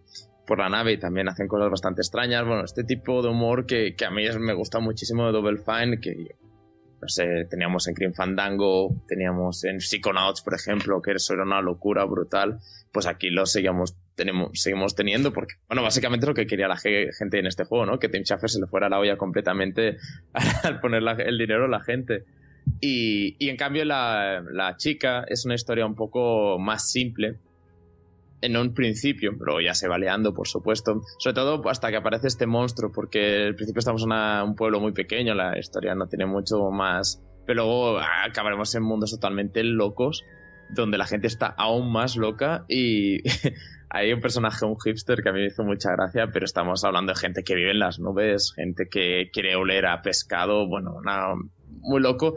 por 0.46 0.60
la 0.60 0.70
nave 0.70 0.94
y 0.94 0.98
también 0.98 1.30
hacen 1.30 1.48
cosas 1.48 1.70
bastante 1.70 2.02
extrañas. 2.02 2.46
Bueno, 2.46 2.64
este 2.64 2.84
tipo 2.84 3.22
de 3.22 3.30
humor 3.30 3.66
que, 3.66 3.96
que 3.96 4.06
a 4.06 4.12
mí 4.12 4.24
me 4.40 4.54
gusta 4.54 4.80
muchísimo 4.80 5.26
de 5.26 5.32
Double 5.32 5.58
Fine, 5.58 6.00
que 6.00 6.36
no 7.02 7.08
sé, 7.08 7.46
teníamos 7.50 7.88
en 7.88 7.94
Green 7.94 8.14
Fandango, 8.14 8.90
teníamos 9.08 9.64
en 9.66 9.80
Psychonauts, 9.80 10.42
por 10.42 10.56
ejemplo, 10.56 11.02
que 11.02 11.12
eso 11.12 11.34
era 11.34 11.44
una 11.44 11.62
locura 11.62 12.04
brutal, 12.06 12.60
pues 12.92 13.06
aquí 13.06 13.30
lo 13.30 13.46
seguimos, 13.46 13.96
tenemos, 14.18 14.50
seguimos 14.54 14.96
teniendo, 14.96 15.32
porque, 15.32 15.56
bueno, 15.70 15.84
básicamente 15.84 16.26
lo 16.26 16.34
que 16.34 16.48
quería 16.48 16.68
la 16.68 16.76
gente 16.76 17.40
en 17.40 17.46
este 17.46 17.64
juego, 17.64 17.86
¿no? 17.86 18.00
Que 18.00 18.10
Tim 18.10 18.24
Schafer 18.24 18.50
se 18.50 18.60
le 18.60 18.68
fuera 18.68 18.90
la 18.90 19.00
olla 19.00 19.16
completamente 19.16 19.98
al 20.64 20.82
poner 20.82 21.02
el 21.22 21.38
dinero 21.38 21.66
a 21.66 21.70
la 21.70 21.80
gente. 21.80 22.26
Y, 22.82 23.38
y 23.40 23.50
en 23.50 23.56
cambio 23.56 23.86
la, 23.86 24.44
la 24.52 24.76
chica 24.76 25.24
es 25.30 25.46
una 25.46 25.56
historia 25.56 25.86
un 25.86 25.96
poco 25.96 26.60
más 26.60 26.92
simple, 26.92 27.38
en 28.42 28.58
un 28.58 28.74
principio, 28.74 29.32
pero 29.38 29.60
ya 29.62 29.74
se 29.74 29.88
va 29.88 29.98
leando, 29.98 30.34
por 30.34 30.48
supuesto. 30.48 31.02
Sobre 31.20 31.34
todo 31.34 31.68
hasta 31.70 31.90
que 31.90 31.98
aparece 31.98 32.28
este 32.28 32.46
monstruo, 32.46 32.92
porque 32.92 33.46
al 33.46 33.56
principio 33.56 33.80
estamos 33.80 34.04
en 34.04 34.12
un 34.12 34.56
pueblo 34.56 34.80
muy 34.80 34.92
pequeño, 34.92 35.34
la 35.34 35.58
historia 35.58 35.96
no 35.96 36.08
tiene 36.08 36.26
mucho 36.26 36.70
más. 36.72 37.24
Pero 37.46 37.64
luego 37.64 38.00
acabaremos 38.00 38.74
en 38.76 38.84
mundos 38.84 39.12
totalmente 39.12 39.64
locos, 39.64 40.24
donde 40.70 40.98
la 40.98 41.06
gente 41.06 41.28
está 41.28 41.48
aún 41.48 41.92
más 41.92 42.16
loca 42.16 42.66
y 42.68 43.22
hay 43.90 44.14
un 44.14 44.22
personaje, 44.22 44.66
un 44.66 44.80
hipster 44.80 45.22
que 45.22 45.30
a 45.30 45.34
mí 45.34 45.40
me 45.40 45.48
hizo 45.48 45.64
mucha 45.64 45.92
gracia, 45.92 46.28
pero 46.32 46.46
estamos 46.46 46.84
hablando 46.84 47.14
de 47.14 47.20
gente 47.20 47.44
que 47.44 47.56
vive 47.56 47.72
en 47.72 47.80
las 47.80 48.00
nubes, 48.00 48.54
gente 48.54 48.88
que 48.90 49.30
quiere 49.32 49.56
oler 49.56 49.86
a 49.86 50.02
pescado, 50.02 50.68
bueno, 50.68 51.02
nada, 51.04 51.36
muy 51.82 52.02
loco. 52.02 52.36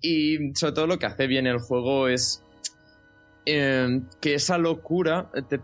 Y 0.00 0.54
sobre 0.54 0.74
todo 0.74 0.86
lo 0.86 0.98
que 0.98 1.06
hace 1.06 1.26
bien 1.26 1.46
el 1.46 1.58
juego 1.58 2.08
es 2.08 2.44
Em, 3.50 4.04
que 4.20 4.34
esa 4.34 4.58
locura 4.58 5.30
te 5.48 5.58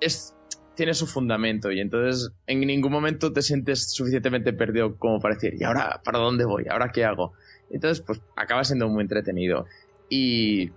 es, 0.00 0.36
tiene 0.76 0.94
su 0.94 1.04
fundamento 1.08 1.72
y 1.72 1.80
entonces 1.80 2.30
en 2.46 2.60
ningún 2.60 2.92
momento 2.92 3.32
te 3.32 3.42
sientes 3.42 3.90
suficientemente 3.92 4.52
perdido 4.52 4.96
como 4.98 5.18
para 5.18 5.34
decir, 5.34 5.54
¿y 5.58 5.64
ahora 5.64 6.00
para 6.04 6.20
dónde 6.20 6.44
voy? 6.44 6.66
¿Ahora 6.70 6.92
qué 6.92 7.04
hago? 7.04 7.32
Entonces, 7.70 8.04
pues 8.06 8.20
acaba 8.36 8.62
siendo 8.62 8.88
muy 8.88 9.02
entretenido. 9.02 9.66
Y, 10.08 10.70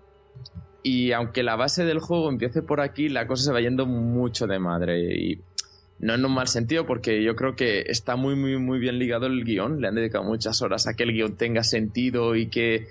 y 0.84 1.12
aunque 1.12 1.44
la 1.44 1.56
base 1.56 1.84
del 1.84 2.00
juego 2.00 2.30
empiece 2.30 2.62
por 2.62 2.82
aquí, 2.82 3.10
la 3.10 3.28
cosa 3.28 3.46
se 3.46 3.54
va 3.54 3.62
yendo 3.62 3.86
mucho 3.86 4.48
de 4.48 4.60
madre. 4.60 5.16
Y 5.16 5.42
no 6.00 6.14
en 6.14 6.26
un 6.26 6.34
mal 6.34 6.48
sentido, 6.48 6.86
porque 6.86 7.24
yo 7.24 7.36
creo 7.36 7.56
que 7.56 7.82
está 7.88 8.16
muy, 8.16 8.36
muy, 8.36 8.58
muy 8.58 8.80
bien 8.80 9.00
ligado 9.00 9.26
el 9.26 9.44
guion. 9.44 9.82
Le 9.82 9.88
han 9.88 9.96
dedicado 9.96 10.24
muchas 10.24 10.62
horas 10.62 10.88
a 10.88 10.94
que 10.94 11.04
el 11.04 11.14
guion 11.14 11.36
tenga 11.36 11.64
sentido 11.64 12.36
y 12.36 12.48
que. 12.48 12.88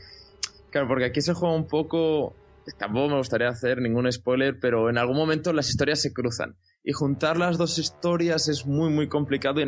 Claro, 0.71 0.89
porque 0.89 1.07
aquí 1.07 1.21
se 1.21 1.33
juega 1.33 1.55
un 1.55 1.69
poco 1.69 2.35
tampoco 2.73 3.09
me 3.09 3.19
gustaría 3.19 3.49
hacer 3.49 3.81
ningún 3.81 4.11
spoiler, 4.11 4.59
pero 4.61 4.91
en 4.91 4.99
algún 4.99 5.17
momento 5.17 5.53
las 5.53 5.69
historias 5.69 6.01
se 6.01 6.13
cruzan. 6.13 6.57
Y 6.83 6.93
juntar 6.93 7.37
las 7.37 7.59
dos 7.59 7.79
historias 7.79 8.49
es 8.49 8.67
muy, 8.67 8.91
muy 8.91 9.09
complicado 9.09 9.61
y 9.61 9.65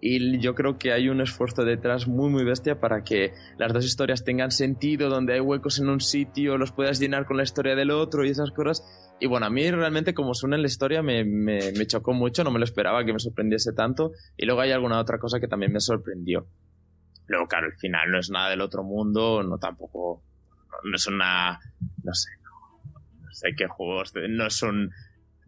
y 0.00 0.40
yo 0.40 0.54
creo 0.54 0.78
que 0.78 0.92
hay 0.92 1.08
un 1.08 1.20
esfuerzo 1.20 1.64
detrás 1.64 2.08
muy 2.08 2.30
muy 2.30 2.44
bestia 2.44 2.80
para 2.80 3.04
que 3.04 3.34
las 3.58 3.72
dos 3.72 3.84
historias 3.84 4.24
tengan 4.24 4.50
sentido, 4.50 5.10
donde 5.10 5.34
hay 5.34 5.40
huecos 5.40 5.78
en 5.78 5.88
un 5.88 6.00
sitio, 6.00 6.56
los 6.56 6.72
puedas 6.72 6.98
llenar 6.98 7.26
con 7.26 7.36
la 7.36 7.42
historia 7.42 7.74
del 7.74 7.90
otro 7.90 8.24
y 8.24 8.30
esas 8.30 8.50
cosas. 8.50 8.82
Y 9.20 9.26
bueno, 9.26 9.46
a 9.46 9.50
mí 9.50 9.70
realmente 9.70 10.14
como 10.14 10.32
suena 10.32 10.56
en 10.56 10.62
la 10.62 10.68
historia 10.68 11.02
me, 11.02 11.24
me, 11.24 11.86
chocó 11.86 12.14
mucho, 12.14 12.42
no 12.42 12.50
me 12.50 12.58
lo 12.58 12.64
esperaba 12.64 13.04
que 13.04 13.12
me 13.12 13.18
sorprendiese 13.18 13.74
tanto. 13.74 14.12
Y 14.38 14.46
luego 14.46 14.62
hay 14.62 14.72
alguna 14.72 14.98
otra 14.98 15.18
cosa 15.18 15.38
que 15.38 15.48
también 15.48 15.72
me 15.72 15.80
sorprendió. 15.80 16.46
Luego, 17.26 17.46
claro, 17.46 17.66
el 17.66 17.76
final 17.76 18.10
no 18.10 18.18
es 18.18 18.30
nada 18.30 18.48
del 18.48 18.62
otro 18.62 18.82
mundo, 18.82 19.42
no 19.42 19.58
tampoco, 19.58 20.24
no, 20.82 20.96
es 20.96 21.06
una, 21.06 21.60
no 22.02 22.14
sé, 22.14 22.30
no, 23.20 23.30
sé 23.30 23.50
qué 23.56 23.68
juegos, 23.68 24.12
no 24.14 24.46
es 24.46 24.62
un, 24.62 24.90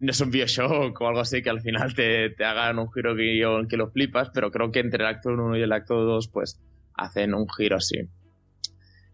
no 0.03 0.11
es 0.11 0.21
un 0.21 0.31
Bioshock 0.31 1.01
o 1.01 1.09
algo 1.09 1.21
así 1.21 1.43
que 1.43 1.51
al 1.51 1.61
final 1.61 1.95
te, 1.95 2.31
te 2.31 2.45
hagan 2.45 2.79
un 2.79 2.93
giro 2.93 3.15
guion 3.15 3.69
que 3.69 3.77
lo 3.77 3.91
flipas, 3.91 4.31
pero 4.35 4.51
creo 4.51 4.71
que 4.71 4.81
entre 4.81 5.03
el 5.03 5.09
acto 5.09 5.31
1 5.31 5.57
y 5.57 5.63
el 5.63 5.73
acto 5.73 5.95
2 5.95 6.29
pues 6.29 6.61
hacen 6.95 7.35
un 7.35 7.49
giro 7.49 7.77
así. 7.77 7.99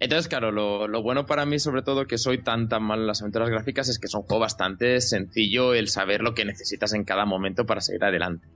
Entonces, 0.00 0.28
claro, 0.28 0.50
lo, 0.50 0.88
lo, 0.88 1.02
bueno 1.02 1.26
para 1.26 1.44
mí, 1.44 1.58
sobre 1.58 1.82
todo, 1.82 2.06
que 2.06 2.18
soy 2.18 2.42
tan 2.42 2.68
tan 2.68 2.82
mal 2.84 3.00
en 3.00 3.06
las 3.06 3.20
aventuras 3.20 3.50
gráficas, 3.50 3.88
es 3.88 3.98
que 3.98 4.06
es 4.06 4.14
un 4.14 4.22
juego 4.22 4.40
bastante 4.40 5.00
sencillo 5.00 5.74
el 5.74 5.88
saber 5.88 6.22
lo 6.22 6.34
que 6.34 6.44
necesitas 6.44 6.94
en 6.94 7.04
cada 7.04 7.24
momento 7.24 7.66
para 7.66 7.80
seguir 7.80 8.04
adelante 8.04 8.48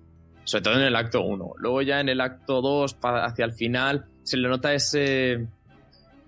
sobre 0.45 0.63
todo 0.63 0.75
en 0.75 0.83
el 0.83 0.97
acto 0.97 1.23
1. 1.23 1.53
Luego 1.59 1.83
ya 1.83 2.01
en 2.01 2.09
el 2.09 2.21
acto 2.21 2.61
2, 2.61 2.99
hacia 3.03 3.45
el 3.45 3.53
final, 3.53 4.07
se 4.23 4.37
le 4.37 4.49
nota 4.49 4.75
ese... 4.75 5.47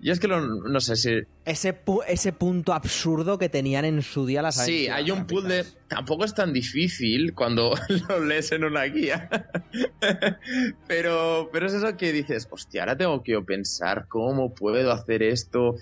Y 0.01 0.11
es 0.11 0.19
que 0.19 0.27
no 0.27 0.79
sé 0.79 0.95
si... 0.95 1.11
Ese, 1.45 1.79
ese 2.07 2.33
punto 2.33 2.73
absurdo 2.73 3.37
que 3.37 3.49
tenían 3.49 3.85
en 3.85 4.01
su 4.01 4.25
día 4.25 4.41
las 4.41 4.65
Sí, 4.65 4.87
hay 4.87 5.11
un 5.11 5.27
puzzle... 5.27 5.63
Tampoco 5.87 6.25
es 6.25 6.33
tan 6.33 6.51
difícil 6.51 7.35
cuando 7.35 7.75
lo 8.09 8.25
lees 8.25 8.51
en 8.51 8.63
una 8.63 8.83
guía. 8.85 9.29
pero, 10.87 11.49
pero 11.53 11.67
es 11.67 11.73
eso 11.73 11.95
que 11.95 12.11
dices, 12.11 12.47
hostia, 12.49 12.81
ahora 12.81 12.97
tengo 12.97 13.21
que 13.21 13.39
pensar 13.41 14.07
cómo 14.07 14.55
puedo 14.55 14.91
hacer 14.91 15.21
esto. 15.21 15.75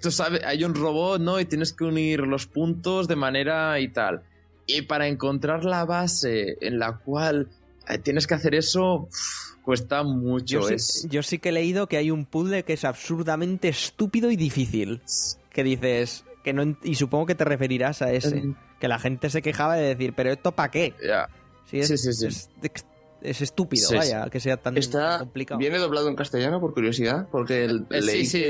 Tú 0.00 0.10
sabes, 0.10 0.42
hay 0.44 0.64
un 0.64 0.74
robot, 0.74 1.20
¿no? 1.20 1.38
Y 1.38 1.44
tienes 1.44 1.74
que 1.74 1.84
unir 1.84 2.20
los 2.20 2.46
puntos 2.46 3.06
de 3.06 3.16
manera 3.16 3.78
y 3.78 3.88
tal. 3.88 4.22
Y 4.66 4.82
para 4.82 5.06
encontrar 5.06 5.64
la 5.64 5.84
base 5.84 6.56
en 6.60 6.78
la 6.78 6.96
cual 6.96 7.48
eh, 7.88 7.98
tienes 7.98 8.26
que 8.26 8.34
hacer 8.34 8.54
eso, 8.54 9.08
cuesta 9.66 10.04
mucho. 10.04 10.70
Yo 10.70 10.78
sí, 10.78 11.08
yo 11.10 11.22
sí 11.24 11.40
que 11.40 11.48
he 11.48 11.52
leído 11.52 11.88
que 11.88 11.96
hay 11.96 12.12
un 12.12 12.24
puzzle 12.24 12.62
que 12.62 12.72
es 12.72 12.84
absurdamente 12.84 13.68
estúpido 13.68 14.30
y 14.30 14.36
difícil. 14.36 15.02
Que 15.50 15.64
dices, 15.64 16.24
que 16.44 16.52
no, 16.52 16.76
y 16.84 16.94
supongo 16.94 17.26
que 17.26 17.34
te 17.34 17.44
referirás 17.44 18.00
a 18.00 18.12
ese. 18.12 18.54
Que 18.78 18.86
la 18.86 19.00
gente 19.00 19.28
se 19.28 19.42
quejaba 19.42 19.74
de 19.74 19.88
decir, 19.88 20.14
pero 20.14 20.30
¿esto 20.30 20.52
para 20.52 20.70
qué? 20.70 20.94
Sí, 21.64 21.82
sí, 21.82 21.98
sí, 21.98 22.26
Es, 23.20 23.42
estúpido, 23.42 23.90
vaya, 23.92 24.30
que 24.30 24.38
sea 24.38 24.56
tan 24.56 24.76
Está, 24.76 25.18
complicado. 25.18 25.58
¿Viene 25.58 25.78
doblado 25.78 26.08
en 26.08 26.14
castellano, 26.14 26.60
por 26.60 26.72
curiosidad? 26.72 27.26
Porque 27.32 27.64
el, 27.64 27.86
el 27.90 28.06
leí 28.06 28.24
sí, 28.24 28.44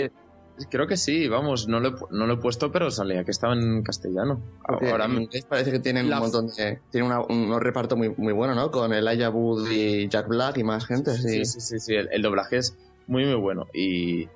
Creo 0.71 0.87
que 0.87 0.97
sí, 0.97 1.29
vamos, 1.29 1.69
no 1.69 1.81
lo, 1.81 2.09
no 2.11 2.27
lo 2.27 2.35
he 2.35 2.37
puesto, 2.39 2.73
pero 2.73 2.91
salía 2.91 3.25
que 3.25 3.31
estaba 3.31 3.55
en 3.55 3.83
castellano. 3.83 4.41
Porque 4.67 4.91
Ahora 4.91 5.05
en 5.05 5.23
inglés 5.23 5.45
parece 5.45 5.71
que 5.71 5.81
tienen 5.81 6.13
un 6.13 6.19
montón 6.19 6.49
de. 6.49 6.81
Tiene 6.91 7.15
un 7.15 7.61
reparto 7.61 7.97
muy, 7.97 8.09
muy 8.17 8.33
bueno, 8.33 8.55
¿no? 8.55 8.71
Con 8.71 8.93
el 8.93 9.07
Aya 9.07 9.29
Wood 9.29 9.71
y 9.71 10.09
Jack 10.09 10.29
Black 10.29 10.57
y 10.59 10.65
más 10.65 10.87
gente. 10.87 11.15
Sí, 11.15 11.45
sí, 11.45 11.61
sí, 11.61 11.79
sí, 11.79 11.95
El, 11.95 12.23
doblaje 12.23 12.59
es 12.59 12.77
muy, 13.07 13.27
muy 13.27 13.35
bueno. 13.35 13.67
Y. 13.75 14.29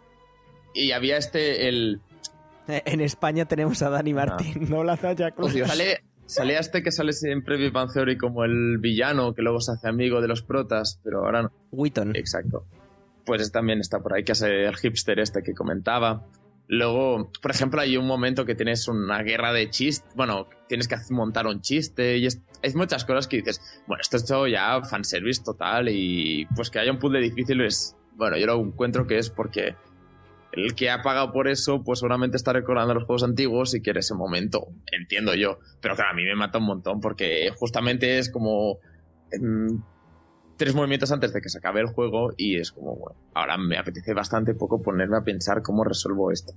Y 0.74 0.92
había 0.92 1.16
este, 1.16 1.68
el. 1.68 2.00
En 2.68 3.00
España 3.00 3.46
tenemos 3.46 3.82
a 3.82 3.90
Dani 3.90 4.12
Martín, 4.12 4.68
no 4.68 4.84
la 4.84 4.96
Jack 4.96 5.36
Black. 5.36 5.66
Sale, 5.66 6.02
sale 6.26 6.58
este 6.58 6.82
que 6.82 6.92
sale 6.92 7.12
siempre 7.14 7.56
Big 7.56 7.72
Theory 7.72 8.18
como 8.18 8.44
el 8.44 8.78
villano 8.78 9.34
que 9.34 9.42
luego 9.42 9.60
se 9.60 9.72
hace 9.72 9.88
amigo 9.88 10.20
de 10.20 10.28
los 10.28 10.42
protas, 10.42 11.00
pero 11.02 11.24
ahora 11.24 11.42
no. 11.42 11.52
Witton. 11.72 12.14
Exacto 12.14 12.66
pues 13.24 13.50
también 13.52 13.80
está 13.80 14.00
por 14.00 14.14
ahí, 14.14 14.24
que 14.24 14.32
es 14.32 14.42
el 14.42 14.74
hipster 14.76 15.18
este 15.20 15.42
que 15.42 15.54
comentaba. 15.54 16.26
Luego, 16.72 17.32
por 17.42 17.50
ejemplo, 17.50 17.80
hay 17.80 17.96
un 17.96 18.06
momento 18.06 18.44
que 18.46 18.54
tienes 18.54 18.86
una 18.86 19.22
guerra 19.22 19.52
de 19.52 19.70
chistes, 19.70 20.14
bueno, 20.14 20.48
tienes 20.68 20.86
que 20.86 20.96
montar 21.10 21.48
un 21.48 21.60
chiste 21.62 22.18
y 22.18 22.28
hay 22.62 22.74
muchas 22.74 23.04
cosas 23.04 23.26
que 23.26 23.38
dices, 23.38 23.60
bueno, 23.88 24.00
esto 24.00 24.16
es 24.16 24.24
todo 24.24 24.46
ya 24.46 24.80
fanservice 24.82 25.42
total 25.42 25.88
y 25.88 26.46
pues 26.54 26.70
que 26.70 26.78
haya 26.78 26.92
un 26.92 27.00
puzzle 27.00 27.20
difícil 27.20 27.60
es, 27.62 27.96
bueno, 28.14 28.36
yo 28.36 28.46
lo 28.46 28.60
encuentro 28.60 29.04
que 29.08 29.18
es 29.18 29.30
porque 29.30 29.74
el 30.52 30.74
que 30.74 30.90
ha 30.90 31.02
pagado 31.02 31.32
por 31.32 31.48
eso, 31.48 31.82
pues 31.82 32.00
seguramente 32.00 32.36
está 32.36 32.52
recordando 32.52 32.94
los 32.94 33.04
juegos 33.04 33.24
antiguos 33.24 33.74
y 33.74 33.82
quiere 33.82 34.00
ese 34.00 34.14
momento, 34.14 34.68
entiendo 34.92 35.34
yo. 35.34 35.58
Pero 35.80 35.96
claro, 35.96 36.12
a 36.12 36.14
mí 36.14 36.24
me 36.24 36.34
mata 36.34 36.58
un 36.58 36.66
montón 36.66 37.00
porque 37.00 37.50
justamente 37.56 38.18
es 38.18 38.30
como... 38.30 38.78
Em, 39.32 39.82
tres 40.60 40.74
movimientos 40.74 41.10
antes 41.10 41.32
de 41.32 41.40
que 41.40 41.48
se 41.48 41.56
acabe 41.56 41.80
el 41.80 41.86
juego 41.86 42.34
y 42.36 42.56
es 42.60 42.70
como, 42.70 42.94
bueno, 42.94 43.18
ahora 43.32 43.56
me 43.56 43.78
apetece 43.78 44.12
bastante 44.12 44.52
poco 44.52 44.82
ponerme 44.82 45.16
a 45.16 45.22
pensar 45.22 45.62
cómo 45.62 45.84
resuelvo 45.84 46.30
esto. 46.30 46.52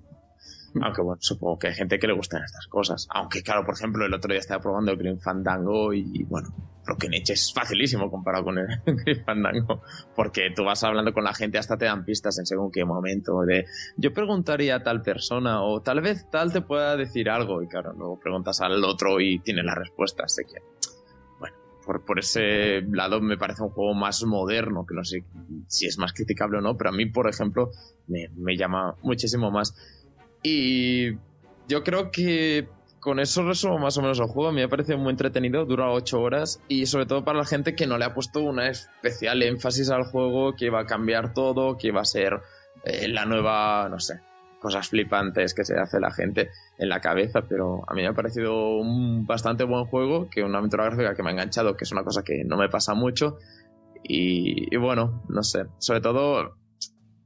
Mm. 0.74 0.84
Aunque 0.84 1.02
bueno, 1.02 1.22
supongo 1.22 1.58
que 1.58 1.68
hay 1.68 1.74
gente 1.74 1.98
que 2.00 2.08
le 2.08 2.14
gustan 2.14 2.44
estas 2.44 2.68
cosas. 2.68 3.08
Aunque 3.12 3.42
claro, 3.42 3.64
por 3.66 3.76
ejemplo, 3.76 4.06
el 4.06 4.14
otro 4.14 4.34
día 4.34 4.42
estaba 4.42 4.62
probando 4.62 4.92
el 4.92 4.98
Green 4.98 5.22
Fandango 5.22 5.94
y 5.94 6.22
bueno, 6.26 6.50
Broken 6.86 7.14
Edge 7.14 7.32
es 7.32 7.54
facilísimo 7.54 8.12
comparado 8.12 8.44
con 8.44 8.58
el 8.58 8.68
Green 8.86 9.24
Fandango. 9.24 9.82
Porque 10.18 10.50
tú 10.54 10.66
vas 10.66 10.84
hablando 10.84 11.14
con 11.14 11.24
la 11.24 11.34
gente 11.34 11.58
hasta 11.58 11.78
te 11.78 11.86
dan 11.86 12.04
pistas 12.04 12.38
en 12.40 12.46
según 12.46 12.72
qué 12.74 12.84
momento 12.84 13.44
de 13.44 13.68
yo 13.96 14.14
preguntaría 14.14 14.76
a 14.76 14.84
tal 14.84 15.02
persona 15.02 15.64
o 15.64 15.82
tal 15.82 16.02
vez 16.02 16.30
tal 16.30 16.52
te 16.52 16.60
pueda 16.60 16.98
decir 16.98 17.30
algo 17.30 17.64
y 17.64 17.70
claro, 17.70 17.94
luego 17.94 18.20
preguntas 18.20 18.60
al 18.60 18.84
otro 18.84 19.22
y 19.22 19.40
tiene 19.40 19.64
la 19.64 19.76
respuesta. 19.76 20.24
Así 20.26 20.44
que 20.44 20.60
por, 21.86 22.20
ese 22.20 22.82
lado 22.82 23.22
me 23.22 23.38
parece 23.38 23.64
un 23.64 23.70
juego 23.70 23.94
más 23.94 24.24
moderno, 24.24 24.86
que 24.86 24.96
no 24.96 25.04
sé 25.04 25.24
si 25.68 25.88
es 25.88 25.98
más 25.98 26.14
criticable 26.14 26.60
o 26.60 26.62
no, 26.62 26.78
pero 26.78 26.90
a 26.90 26.94
mí, 26.94 27.06
por 27.06 27.30
ejemplo, 27.30 27.72
me, 28.08 28.30
me 28.36 28.56
llama 28.56 28.96
muchísimo 29.02 29.52
más. 29.52 29.76
Y 30.42 31.14
yo 31.68 31.84
creo 31.84 32.12
que 32.12 32.68
con 33.04 33.20
eso 33.20 33.44
resumo 33.44 33.78
más 33.80 33.98
o 33.98 34.02
menos 34.02 34.20
el 34.20 34.28
juego. 34.28 34.50
A 34.50 34.54
mí 34.54 34.62
me 34.62 34.70
parece 34.70 34.96
muy 34.96 35.12
entretenido, 35.12 35.66
dura 35.66 35.92
8 35.92 36.22
horas 36.22 36.62
y 36.70 36.86
sobre 36.86 37.06
todo 37.06 37.24
para 37.24 37.40
la 37.40 37.46
gente 37.46 37.76
que 37.76 37.86
no 37.86 37.98
le 37.98 38.06
ha 38.06 38.14
puesto 38.14 38.40
una 38.40 38.70
especial 38.70 39.44
énfasis 39.44 39.90
al 39.90 40.06
juego, 40.06 40.56
que 40.56 40.70
va 40.70 40.82
a 40.82 40.86
cambiar 40.86 41.34
todo, 41.34 41.78
que 41.78 41.92
va 41.92 42.02
a 42.02 42.06
ser 42.06 42.40
eh, 42.86 43.10
la 43.10 43.26
nueva, 43.26 43.90
no 43.90 44.00
sé, 44.00 44.22
cosas 44.64 44.88
flipantes 44.88 45.54
que 45.54 45.66
se 45.66 45.78
hace 45.78 46.00
la 46.00 46.10
gente 46.10 46.50
en 46.80 46.88
la 46.88 47.02
cabeza, 47.02 47.42
pero 47.48 47.84
a 47.86 47.94
mí 47.94 48.02
me 48.02 48.08
ha 48.08 48.14
parecido 48.14 48.78
un 48.78 49.28
bastante 49.28 49.66
buen 49.66 49.86
juego, 49.86 50.30
que 50.30 50.42
una 50.42 50.60
aventura 50.60 50.86
gráfica 50.86 51.14
que 51.14 51.22
me 51.22 51.30
ha 51.30 51.34
enganchado, 51.34 51.76
que 51.76 51.84
es 51.84 51.92
una 51.92 52.04
cosa 52.04 52.24
que 52.24 52.46
no 52.46 52.58
me 52.58 52.70
pasa 52.70 52.94
mucho. 52.94 53.38
Y, 54.06 54.76
bueno, 54.78 55.24
no 55.30 55.44
sé, 55.44 55.66
sobre 55.78 56.02
todo 56.02 56.56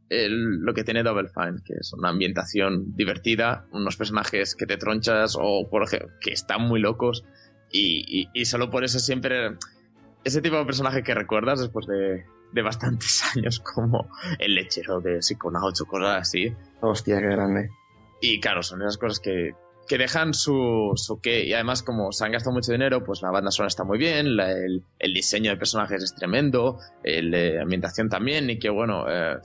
lo 0.10 0.74
que 0.74 0.84
tiene 0.84 1.04
Double 1.04 1.30
Fine, 1.30 1.62
que 1.64 1.74
es 1.80 1.94
una 1.94 2.10
ambientación 2.10 2.96
divertida, 2.96 3.68
unos 3.72 3.98
personajes 3.98 4.56
que 4.56 4.66
te 4.66 4.78
tronchas 4.78 5.38
o 5.40 5.68
por 5.70 5.84
ejemplo, 5.84 6.10
que 6.22 6.32
están 6.32 6.62
muy 6.62 6.80
locos 6.80 7.24
y, 7.72 8.30
y, 8.34 8.46
solo 8.46 8.70
por 8.70 8.84
eso 8.84 9.00
siempre 9.00 9.58
ese 10.24 10.42
tipo 10.42 10.58
de 10.58 10.66
personaje 10.66 11.04
que 11.04 11.14
recuerdas 11.14 11.60
después 11.60 11.88
de, 11.88 12.24
de 12.52 12.62
bastantes 12.62 13.24
años 13.36 13.60
como 13.60 14.10
el 14.40 14.56
lechero 14.56 15.00
de 15.02 15.22
Psychonauts 15.22 15.82
o 15.82 15.86
cosas 15.86 16.22
así. 16.22 16.54
Hostia, 16.82 17.20
qué 17.20 17.28
grande. 17.28 17.70
Y 18.22 18.40
claro, 18.40 18.64
son 18.64 18.82
esas 18.82 18.98
cosas 18.98 19.20
que, 19.20 19.52
que 19.88 19.98
dejan 19.98 20.34
su, 20.34 20.94
su 20.96 21.20
qué. 21.20 21.46
Y 21.46 21.54
además, 21.54 21.84
como 21.84 22.12
se 22.12 22.26
han 22.26 22.32
gastado 22.32 22.54
mucho 22.54 22.72
dinero, 22.72 23.04
pues 23.04 23.22
la 23.22 23.32
banda 23.32 23.52
sonora 23.52 23.68
está 23.68 23.84
muy 23.84 23.98
bien, 23.98 24.28
el, 24.40 24.84
el, 25.00 25.14
diseño 25.14 25.52
de 25.52 25.58
personajes 25.58 26.04
es 26.04 26.16
tremendo, 26.16 26.80
la 27.04 27.62
ambientación 27.62 28.10
también, 28.10 28.50
y 28.50 28.60
que 28.60 28.70
bueno. 28.70 29.06
Eh, 29.10 29.38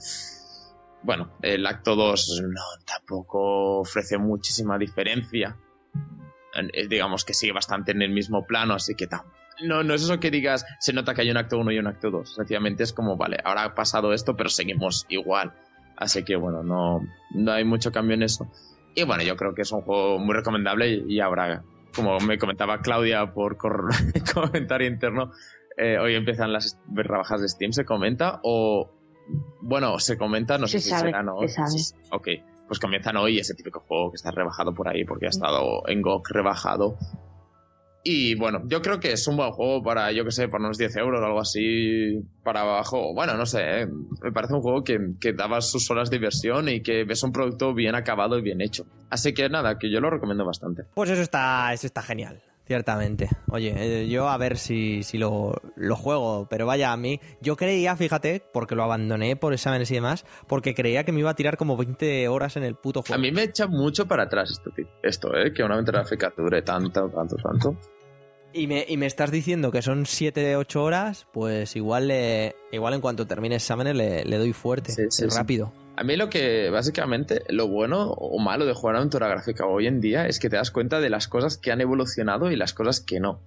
bueno, 1.03 1.33
el 1.41 1.65
acto 1.67 1.95
2 1.97 2.43
no, 2.43 2.61
tampoco 2.85 3.79
ofrece 3.79 4.17
muchísima 4.17 4.77
diferencia. 4.77 5.57
Digamos 6.87 7.25
que 7.25 7.33
sigue 7.33 7.51
bastante 7.51 7.91
en 7.91 8.01
el 8.01 8.11
mismo 8.11 8.45
plano, 8.45 8.75
así 8.75 8.95
que 8.95 9.07
no, 9.61 9.83
no 9.83 9.93
es 9.93 10.03
eso 10.03 10.19
que 10.19 10.31
digas, 10.31 10.65
se 10.79 10.93
nota 10.93 11.13
que 11.13 11.21
hay 11.21 11.31
un 11.31 11.37
acto 11.37 11.57
1 11.57 11.71
y 11.71 11.79
un 11.79 11.87
acto 11.87 12.09
2. 12.09 12.35
Sencillamente 12.35 12.83
es 12.83 12.93
como, 12.93 13.17
vale, 13.17 13.37
ahora 13.43 13.63
ha 13.63 13.75
pasado 13.75 14.13
esto, 14.13 14.35
pero 14.35 14.49
seguimos 14.49 15.05
igual. 15.09 15.53
Así 15.97 16.23
que 16.23 16.35
bueno, 16.35 16.63
no, 16.63 17.01
no 17.31 17.51
hay 17.51 17.63
mucho 17.63 17.91
cambio 17.91 18.15
en 18.15 18.23
eso. 18.23 18.47
Y 18.95 19.03
bueno, 19.03 19.23
yo 19.23 19.35
creo 19.35 19.53
que 19.53 19.61
es 19.63 19.71
un 19.71 19.81
juego 19.81 20.19
muy 20.19 20.35
recomendable 20.35 21.03
y, 21.07 21.19
habrá, 21.19 21.63
como 21.95 22.19
me 22.19 22.37
comentaba 22.37 22.79
Claudia 22.81 23.33
por 23.33 23.57
comentario 24.33 24.87
interno, 24.87 25.31
eh, 25.77 25.97
hoy 25.97 26.15
empiezan 26.15 26.53
las 26.53 26.79
rebajas 26.91 27.41
de 27.41 27.49
Steam, 27.49 27.71
se 27.71 27.85
comenta, 27.85 28.39
o 28.43 28.91
bueno, 29.61 29.97
se 29.99 30.17
comenta, 30.17 30.57
no 30.57 30.67
sé 30.67 30.79
si 30.79 30.89
será, 30.89 31.23
¿no? 31.23 31.39
Se 31.41 31.49
sabe. 31.49 32.03
Ok, 32.11 32.27
pues 32.67 32.79
comienzan 32.79 33.17
hoy 33.17 33.39
ese 33.39 33.55
típico 33.55 33.79
juego 33.79 34.11
que 34.11 34.15
está 34.15 34.31
rebajado 34.31 34.73
por 34.73 34.87
ahí 34.87 35.05
porque 35.05 35.25
ha 35.25 35.29
estado 35.29 35.83
en 35.87 36.01
GOG 36.01 36.29
rebajado 36.29 36.97
y 38.03 38.35
bueno, 38.35 38.61
yo 38.67 38.81
creo 38.81 38.99
que 38.99 39.11
es 39.13 39.27
un 39.27 39.37
buen 39.37 39.51
juego 39.51 39.81
para, 39.81 40.11
yo 40.11 40.25
que 40.25 40.31
sé, 40.31 40.47
para 40.49 40.63
unos 40.65 40.77
10 40.77 40.95
euros 40.97 41.21
o 41.21 41.25
algo 41.25 41.39
así 41.39 42.19
para 42.43 42.61
abajo. 42.61 43.13
Bueno, 43.13 43.35
no 43.35 43.45
sé, 43.45 43.61
¿eh? 43.81 43.87
me 44.21 44.31
parece 44.31 44.53
un 44.53 44.61
juego 44.61 44.83
que, 44.83 44.99
que 45.21 45.33
daba 45.33 45.61
sus 45.61 45.89
horas 45.89 46.09
de 46.09 46.17
diversión 46.17 46.67
y 46.69 46.81
que 46.81 47.05
ves 47.05 47.23
un 47.23 47.31
producto 47.31 47.73
bien 47.73 47.95
acabado 47.95 48.37
y 48.37 48.41
bien 48.41 48.61
hecho. 48.61 48.85
Así 49.09 49.33
que 49.33 49.47
nada, 49.49 49.77
que 49.79 49.89
yo 49.91 49.99
lo 50.01 50.09
recomiendo 50.09 50.45
bastante. 50.45 50.83
Pues 50.93 51.09
eso 51.09 51.21
está, 51.21 51.71
eso 51.73 51.87
está 51.87 52.01
genial. 52.01 52.41
Ciertamente. 52.65 53.27
Oye, 53.49 53.73
eh, 53.75 54.07
yo 54.07 54.29
a 54.29 54.37
ver 54.37 54.57
si, 54.57 55.03
si 55.03 55.17
lo, 55.17 55.53
lo 55.75 55.95
juego, 55.97 56.47
pero 56.49 56.65
vaya, 56.65 56.93
a 56.93 56.97
mí, 56.97 57.19
yo 57.41 57.57
creía, 57.57 57.97
fíjate, 57.97 58.41
porque 58.53 58.73
lo 58.73 58.83
abandoné 58.83 59.35
por 59.35 59.51
exámenes 59.51 59.91
y 59.91 59.95
demás, 59.95 60.25
porque 60.47 60.73
creía 60.73 61.03
que 61.03 61.11
me 61.11 61.19
iba 61.19 61.29
a 61.29 61.35
tirar 61.35 61.57
como 61.57 61.75
20 61.75 62.25
horas 62.29 62.55
en 62.55 62.63
el 62.63 62.75
puto 62.75 63.01
A 63.01 63.03
juego. 63.03 63.21
mí 63.21 63.33
me 63.33 63.43
echa 63.43 63.67
mucho 63.67 64.07
para 64.07 64.23
atrás 64.23 64.51
esto. 64.51 64.71
Esto, 65.03 65.35
¿eh? 65.35 65.51
Que 65.53 65.61
una 65.61 65.73
aventura 65.73 65.99
gráfica 65.99 66.33
dure 66.37 66.61
tanto, 66.61 67.09
tanto, 67.09 67.35
tanto. 67.35 67.77
Y 68.53 68.67
me, 68.67 68.85
y 68.87 68.97
me 68.97 69.07
estás 69.07 69.31
diciendo 69.31 69.71
que 69.71 69.81
son 69.81 70.05
7, 70.05 70.55
8 70.55 70.83
horas, 70.83 71.27
pues 71.33 71.75
igual 71.75 72.07
le, 72.09 72.55
igual 72.71 72.93
en 72.93 73.01
cuanto 73.01 73.25
termine 73.25 73.55
exámenes 73.55 73.95
le, 73.95 74.23
le 74.25 74.37
doy 74.37 74.53
fuerte, 74.53 74.91
Sí, 74.91 75.03
sí, 75.09 75.29
sí. 75.29 75.35
rápido. 75.37 75.73
A 75.95 76.03
mí 76.03 76.15
lo 76.15 76.29
que, 76.29 76.69
básicamente, 76.69 77.41
lo 77.49 77.67
bueno 77.67 78.11
o 78.11 78.39
malo 78.39 78.65
de 78.65 78.73
jugar 78.73 78.95
a 78.95 78.99
aventura 78.99 79.27
gráfica 79.27 79.65
hoy 79.65 79.87
en 79.87 80.01
día 80.01 80.27
es 80.27 80.39
que 80.39 80.49
te 80.49 80.55
das 80.55 80.71
cuenta 80.71 80.99
de 80.99 81.09
las 81.09 81.27
cosas 81.27 81.57
que 81.57 81.71
han 81.71 81.81
evolucionado 81.81 82.51
y 82.51 82.55
las 82.55 82.73
cosas 82.73 82.99
que 82.99 83.19
no. 83.19 83.41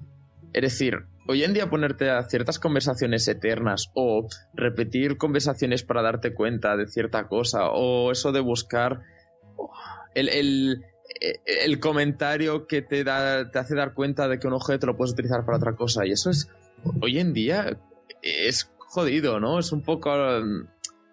Es 0.53 0.63
decir, 0.63 1.07
hoy 1.27 1.45
en 1.45 1.55
día 1.55 1.69
ponerte 1.69 2.09
a 2.09 2.23
ciertas 2.29 2.59
conversaciones 2.59 3.27
eternas 3.29 3.91
o 3.95 4.29
repetir 4.55 5.19
conversaciones 5.19 5.83
para 5.83 6.03
darte 6.03 6.35
cuenta 6.35 6.77
de 6.77 6.87
cierta 6.87 7.29
cosa 7.29 7.69
o 7.71 8.13
eso 8.13 8.33
de 8.33 8.41
buscar 8.41 9.01
oh, 9.57 9.71
el, 10.15 10.29
el, 10.31 10.85
el 11.45 11.81
comentario 11.81 12.67
que 12.67 12.83
te, 12.83 13.05
da, 13.05 13.51
te 13.51 13.59
hace 13.59 13.75
dar 13.75 13.95
cuenta 13.95 14.29
de 14.29 14.39
que 14.39 14.47
un 14.47 14.53
objeto 14.53 14.87
lo 14.87 14.97
puedes 14.97 15.13
utilizar 15.13 15.45
para 15.45 15.59
otra 15.59 15.75
cosa 15.75 16.07
y 16.07 16.13
eso 16.13 16.31
es, 16.31 16.49
hoy 17.01 17.19
en 17.19 17.33
día, 17.33 17.79
es 18.23 18.71
jodido, 18.79 19.41
¿no? 19.41 19.59
Es 19.59 19.73
un 19.73 19.83
poco 19.83 20.13
um, 20.13 20.67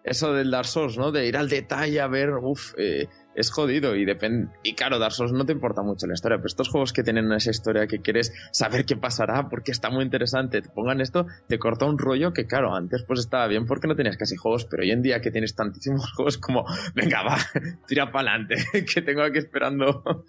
eso 0.03 0.33
del 0.33 0.51
Dark 0.51 0.67
Souls, 0.67 0.97
¿no? 0.97 1.11
De 1.11 1.27
ir 1.27 1.37
al 1.37 1.49
detalle 1.49 1.99
a 2.01 2.07
ver, 2.07 2.31
uff, 2.31 2.73
eh, 2.77 3.07
es 3.35 3.51
jodido 3.51 3.95
y 3.95 4.05
depende. 4.05 4.51
Y 4.63 4.75
claro, 4.75 4.99
Dark 4.99 5.13
Souls 5.13 5.31
no 5.31 5.45
te 5.45 5.53
importa 5.53 5.81
mucho 5.81 6.07
la 6.07 6.13
historia, 6.13 6.37
pero 6.37 6.47
estos 6.47 6.69
juegos 6.69 6.93
que 6.93 7.03
tienen 7.03 7.31
esa 7.31 7.51
historia 7.51 7.87
que 7.87 7.99
quieres 7.99 8.33
saber 8.51 8.85
qué 8.85 8.95
pasará 8.95 9.49
porque 9.49 9.71
está 9.71 9.89
muy 9.89 10.03
interesante, 10.03 10.61
te 10.61 10.69
pongan 10.69 11.01
esto, 11.01 11.27
te 11.47 11.59
corta 11.59 11.85
un 11.85 11.97
rollo 11.97 12.33
que, 12.33 12.45
claro, 12.45 12.75
antes 12.75 13.03
pues 13.07 13.19
estaba 13.19 13.47
bien 13.47 13.65
porque 13.65 13.87
no 13.87 13.95
tenías 13.95 14.17
casi 14.17 14.35
juegos, 14.35 14.65
pero 14.65 14.83
hoy 14.83 14.91
en 14.91 15.01
día 15.01 15.21
que 15.21 15.31
tienes 15.31 15.55
tantísimos 15.55 16.11
juegos 16.15 16.37
como, 16.37 16.65
venga, 16.95 17.23
va, 17.23 17.37
tira 17.87 18.11
para 18.11 18.31
adelante, 18.31 18.55
que 18.93 19.01
tengo 19.01 19.21
aquí 19.21 19.39
esperando 19.39 20.25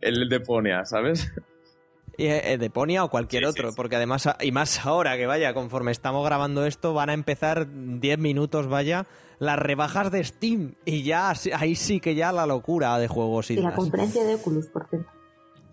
el 0.00 0.28
Deponia, 0.28 0.84
¿sabes? 0.84 1.32
Eh, 2.20 2.58
de 2.58 2.68
Ponia 2.70 3.04
o 3.04 3.10
cualquier 3.10 3.44
Sí, 3.44 3.46
sí, 3.46 3.50
otro, 3.58 3.70
sí. 3.70 3.76
porque 3.76 3.94
además, 3.94 4.28
y 4.40 4.50
más 4.50 4.84
ahora 4.84 5.16
que 5.16 5.26
vaya, 5.26 5.54
conforme 5.54 5.92
estamos 5.92 6.24
grabando 6.24 6.66
esto, 6.66 6.92
van 6.92 7.10
a 7.10 7.14
empezar 7.14 7.68
10 8.00 8.18
minutos, 8.18 8.66
vaya, 8.66 9.06
las 9.38 9.56
rebajas 9.56 10.10
de 10.10 10.24
Steam. 10.24 10.74
Y 10.84 11.04
ya, 11.04 11.32
sí- 11.36 11.52
ahí 11.54 11.76
sí 11.76 12.00
que 12.00 12.16
ya 12.16 12.32
la 12.32 12.44
locura 12.44 12.98
de 12.98 13.06
juegos 13.06 13.52
y 13.52 13.54
Y 13.54 13.62
la 13.62 13.72
conferencia 13.72 14.24
de 14.24 14.34
Oculus, 14.34 14.66
por 14.66 14.88
cierto. 14.88 15.08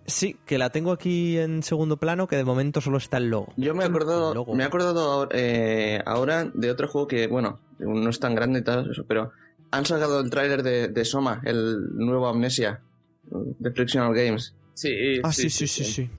Sí, 0.05 0.37
que 0.45 0.59
la 0.59 0.69
tengo 0.69 0.91
aquí 0.91 1.35
en 1.39 1.63
segundo 1.63 1.97
plano, 1.97 2.27
que 2.27 2.35
de 2.35 2.43
momento 2.43 2.79
solo 2.79 2.99
está 2.99 3.17
el 3.17 3.31
logo. 3.31 3.51
Yo 3.57 3.73
me 3.73 3.83
he 3.83 3.87
acordado, 3.87 4.45
me 4.53 4.61
he 4.61 4.67
acordado 4.67 5.27
eh, 5.31 5.99
ahora 6.05 6.45
de 6.53 6.69
otro 6.69 6.87
juego 6.87 7.07
que, 7.07 7.25
bueno, 7.25 7.59
no 7.79 8.07
es 8.11 8.19
tan 8.19 8.35
grande 8.35 8.59
y 8.59 8.63
tal, 8.63 8.91
eso, 8.91 9.03
pero 9.07 9.31
han 9.71 9.83
sacado 9.83 10.19
el 10.19 10.29
tráiler 10.29 10.61
de, 10.61 10.89
de 10.89 11.05
Soma, 11.05 11.41
el 11.43 11.87
nuevo 11.95 12.27
Amnesia, 12.27 12.81
de 13.23 13.71
Frictional 13.71 14.13
Games. 14.13 14.53
Sí, 14.75 14.91
Ah, 15.23 15.31
sí, 15.33 15.49
sí, 15.49 15.65
sí, 15.65 15.83
sí. 15.85 16.09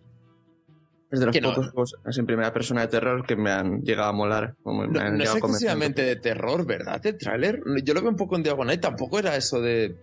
Es 1.10 1.20
de 1.20 1.26
los 1.26 1.40
no. 1.40 1.48
pocos 1.50 1.70
juegos 1.70 1.94
así 2.04 2.20
en 2.20 2.26
primera 2.26 2.52
persona 2.52 2.80
de 2.82 2.88
terror 2.88 3.24
que 3.26 3.36
me 3.36 3.50
han 3.50 3.82
llegado 3.82 4.08
a 4.08 4.12
molar. 4.12 4.56
me- 4.64 4.72
No, 4.72 4.80
han 4.80 4.88
no 4.88 4.90
es 4.90 5.00
llegado 5.00 5.40
convencer. 5.40 5.68
excesivamente 5.68 6.02
de 6.02 6.16
terror, 6.16 6.66
¿verdad? 6.66 7.04
El 7.06 7.16
tráiler. 7.16 7.60
Yo 7.84 7.94
lo 7.94 8.00
veo 8.00 8.10
un 8.10 8.16
poco 8.16 8.34
en 8.36 8.42
diagonal 8.42 8.74
y 8.74 8.78
tampoco 8.78 9.18
era 9.18 9.36
eso 9.36 9.60
de 9.60 9.96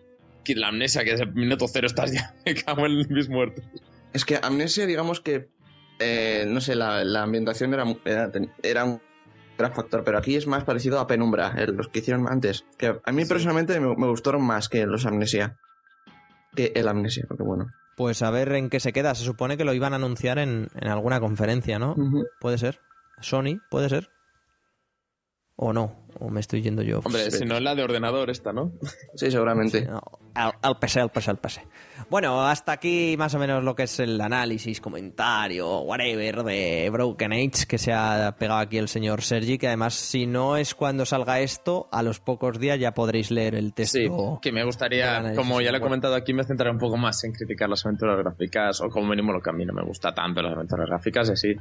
que 0.45 0.55
la 0.55 0.69
amnesia, 0.69 1.03
que 1.03 1.11
desde 1.11 1.23
el 1.25 1.33
minuto 1.33 1.67
cero 1.67 1.87
estás 1.87 2.11
ya, 2.13 2.33
me 2.45 2.55
cago 2.55 2.85
en 2.85 2.97
mis 3.13 3.29
muertos. 3.29 3.63
Es 4.13 4.23
que 4.25 4.39
Amnesia, 4.41 4.85
digamos 4.85 5.19
que, 5.21 5.49
eh, 5.99 6.45
no 6.47 6.61
sé, 6.61 6.75
la, 6.75 7.03
la 7.03 7.23
ambientación 7.23 7.73
era, 7.73 7.83
era, 8.05 8.31
era 8.61 8.83
un 8.85 9.01
gran 9.57 9.73
factor, 9.73 10.03
pero 10.03 10.17
aquí 10.17 10.35
es 10.35 10.47
más 10.47 10.63
parecido 10.63 10.99
a 10.99 11.07
Penumbra, 11.07 11.53
el- 11.57 11.75
los 11.75 11.87
que 11.89 11.99
hicieron 11.99 12.27
antes. 12.29 12.65
Que 12.77 12.95
a 13.03 13.11
mí 13.11 13.23
Sí. 13.23 13.29
personalmente 13.29 13.79
me, 13.79 13.87
me 13.95 14.07
gustaron 14.07 14.41
más 14.43 14.69
que 14.69 14.85
los 14.85 15.05
Amnesia. 15.05 15.57
Que 16.55 16.71
el 16.75 16.87
Amnesia, 16.87 17.25
porque 17.27 17.43
bueno. 17.43 17.67
Pues 17.95 18.21
a 18.21 18.31
ver 18.31 18.51
en 18.53 18.69
qué 18.69 18.79
se 18.79 18.93
queda. 18.93 19.13
Se 19.15 19.23
supone 19.23 19.57
que 19.57 19.65
lo 19.65 19.73
iban 19.73 19.93
a 19.93 19.97
anunciar 19.97 20.39
en, 20.39 20.67
en 20.75 20.87
alguna 20.87 21.19
conferencia, 21.19 21.79
¿no? 21.79 21.95
Puede 22.39 22.57
ser. 22.57 22.79
Sony, 23.21 23.59
puede 23.69 23.89
ser. 23.89 24.09
O 25.55 25.71
no, 25.71 26.07
o 26.19 26.29
me 26.29 26.39
estoy 26.39 26.63
yendo 26.63 26.81
yo. 26.81 27.01
Hombre, 27.03 27.29
Sí. 27.29 27.37
si 27.39 27.45
no 27.45 27.55
es 27.57 27.61
la 27.61 27.75
de 27.75 27.83
ordenador 27.83 28.31
esta, 28.31 28.51
¿no? 28.51 28.71
Sí, 29.15 29.29
seguramente. 29.29 29.85
No, 29.85 30.01
al, 30.33 30.53
al 30.63 30.79
PC, 30.79 30.99
al 31.01 31.11
PC, 31.11 31.29
al 31.29 31.37
PC. 31.37 31.67
Bueno, 32.09 32.41
hasta 32.45 32.71
aquí 32.71 33.15
más 33.19 33.35
o 33.35 33.39
menos 33.39 33.63
lo 33.63 33.75
que 33.75 33.83
es 33.83 33.99
el 33.99 34.19
análisis, 34.19 34.81
comentario, 34.81 35.81
whatever 35.81 36.41
de 36.43 36.89
Broken 36.91 37.33
Age 37.33 37.65
que 37.67 37.77
se 37.77 37.93
ha 37.93 38.35
pegado 38.37 38.59
aquí 38.61 38.77
el 38.79 38.87
señor 38.87 39.21
Sergi, 39.21 39.59
que 39.59 39.67
además 39.67 39.93
si 39.93 40.25
no 40.25 40.57
es 40.57 40.73
cuando 40.73 41.05
salga 41.05 41.39
esto, 41.39 41.87
a 41.91 42.01
los 42.01 42.19
pocos 42.19 42.59
días 42.59 42.79
ya 42.79 42.95
podréis 42.95 43.29
leer 43.29 43.53
el 43.53 43.73
texto. 43.75 43.99
Sí, 43.99 44.09
que 44.41 44.51
me 44.51 44.63
gustaría, 44.65 45.33
como 45.35 45.61
ya 45.61 45.71
lo 45.71 45.77
he 45.77 45.81
comentado 45.81 46.15
aquí, 46.15 46.33
me 46.33 46.43
centraré 46.43 46.71
un 46.71 46.79
poco 46.79 46.97
más 46.97 47.23
en 47.25 47.31
criticar 47.31 47.69
las 47.69 47.85
aventuras 47.85 48.17
gráficas, 48.17 48.81
o 48.81 48.89
como 48.89 49.07
mínimo 49.07 49.31
lo 49.31 49.39
que 49.39 49.51
a 49.51 49.53
mí 49.53 49.65
no 49.65 49.73
me 49.73 49.83
gusta 49.83 50.13
tanto 50.15 50.41
las 50.41 50.53
aventuras 50.53 50.89
gráficas, 50.89 51.29
y 51.29 51.31
así 51.33 51.55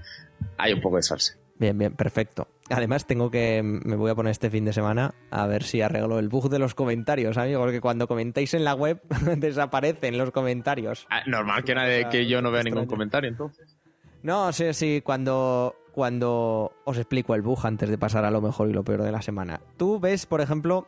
hay 0.56 0.72
un 0.72 0.80
poco 0.80 0.96
de 0.96 1.02
salsa. 1.02 1.34
Bien, 1.58 1.76
bien, 1.76 1.94
perfecto. 1.94 2.48
Además 2.70 3.06
tengo 3.06 3.30
que, 3.30 3.62
me 3.62 3.96
voy 3.96 4.10
a 4.10 4.14
poner 4.14 4.30
este 4.30 4.50
fin 4.50 4.64
de 4.64 4.72
semana 4.72 5.14
a 5.30 5.46
ver 5.46 5.62
si 5.62 5.80
arreglo 5.80 6.18
el 6.18 6.28
bug 6.28 6.48
de 6.48 6.58
los 6.58 6.74
comentarios, 6.74 7.36
amigos, 7.36 7.70
que 7.70 7.80
cuando 7.80 8.08
comentáis 8.08 8.54
en 8.54 8.64
la 8.64 8.74
web 8.74 9.00
desaparecen 9.36 10.18
los 10.18 10.30
comentarios. 10.30 11.06
Ah, 11.10 11.22
normal 11.26 11.64
que, 11.64 11.74
nadie, 11.74 12.08
que 12.08 12.26
yo 12.26 12.42
no 12.42 12.50
vea 12.50 12.62
ningún 12.62 12.86
comentario, 12.86 13.28
entonces. 13.28 13.76
No, 14.22 14.52
sí, 14.52 14.72
sí, 14.72 15.02
cuando, 15.04 15.76
cuando 15.92 16.72
os 16.84 16.96
explico 16.96 17.34
el 17.34 17.42
bug 17.42 17.66
antes 17.66 17.88
de 17.88 17.98
pasar 17.98 18.24
a 18.24 18.30
lo 18.30 18.40
mejor 18.40 18.70
y 18.70 18.72
lo 18.72 18.84
peor 18.84 19.02
de 19.02 19.12
la 19.12 19.22
semana. 19.22 19.60
Tú 19.76 20.00
ves, 20.00 20.26
por 20.26 20.40
ejemplo, 20.40 20.86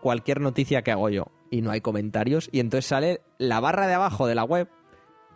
cualquier 0.00 0.40
noticia 0.40 0.82
que 0.82 0.92
hago 0.92 1.08
yo 1.08 1.26
y 1.50 1.62
no 1.62 1.70
hay 1.70 1.80
comentarios 1.80 2.48
y 2.52 2.60
entonces 2.60 2.86
sale 2.86 3.20
la 3.38 3.60
barra 3.60 3.86
de 3.86 3.94
abajo 3.94 4.26
de 4.26 4.34
la 4.34 4.44
web 4.44 4.68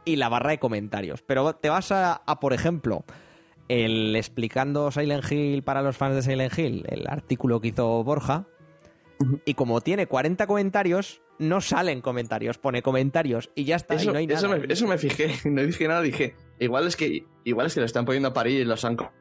y 0.04 0.16
la 0.16 0.28
barra 0.28 0.50
de 0.50 0.58
comentarios. 0.58 1.22
Pero 1.22 1.54
te 1.54 1.68
vas 1.68 1.92
a, 1.92 2.14
a, 2.14 2.40
por 2.40 2.52
ejemplo, 2.52 3.04
el 3.68 4.16
explicando 4.16 4.90
Silent 4.90 5.30
Hill 5.30 5.62
para 5.62 5.82
los 5.82 5.96
fans 5.96 6.14
de 6.16 6.22
Silent 6.22 6.58
Hill, 6.58 6.84
el 6.88 7.06
artículo 7.06 7.60
que 7.60 7.68
hizo 7.68 8.02
Borja, 8.04 8.46
y 9.44 9.54
como 9.54 9.80
tiene 9.80 10.06
40 10.06 10.46
comentarios, 10.46 11.22
no 11.38 11.60
salen 11.60 12.00
comentarios, 12.00 12.58
pone 12.58 12.82
comentarios 12.82 13.50
y 13.54 13.64
ya 13.64 13.76
está, 13.76 13.94
y 13.94 13.98
Eso, 13.98 14.12
no 14.12 14.18
hay 14.18 14.26
eso, 14.30 14.48
nada. 14.48 14.60
me, 14.66 14.72
eso 14.72 14.86
me 14.86 14.96
fijé, 14.98 15.34
no 15.50 15.62
dije 15.62 15.86
nada, 15.88 16.02
dije, 16.02 16.34
igual 16.58 16.86
es 16.86 16.96
que 16.96 17.24
igual 17.44 17.66
es 17.66 17.74
que 17.74 17.80
lo 17.80 17.86
están 17.86 18.04
poniendo 18.04 18.28
a 18.28 18.32
parir 18.32 18.60
y 18.60 18.64
los 18.64 18.84
han 18.84 18.96
co- 18.96 19.12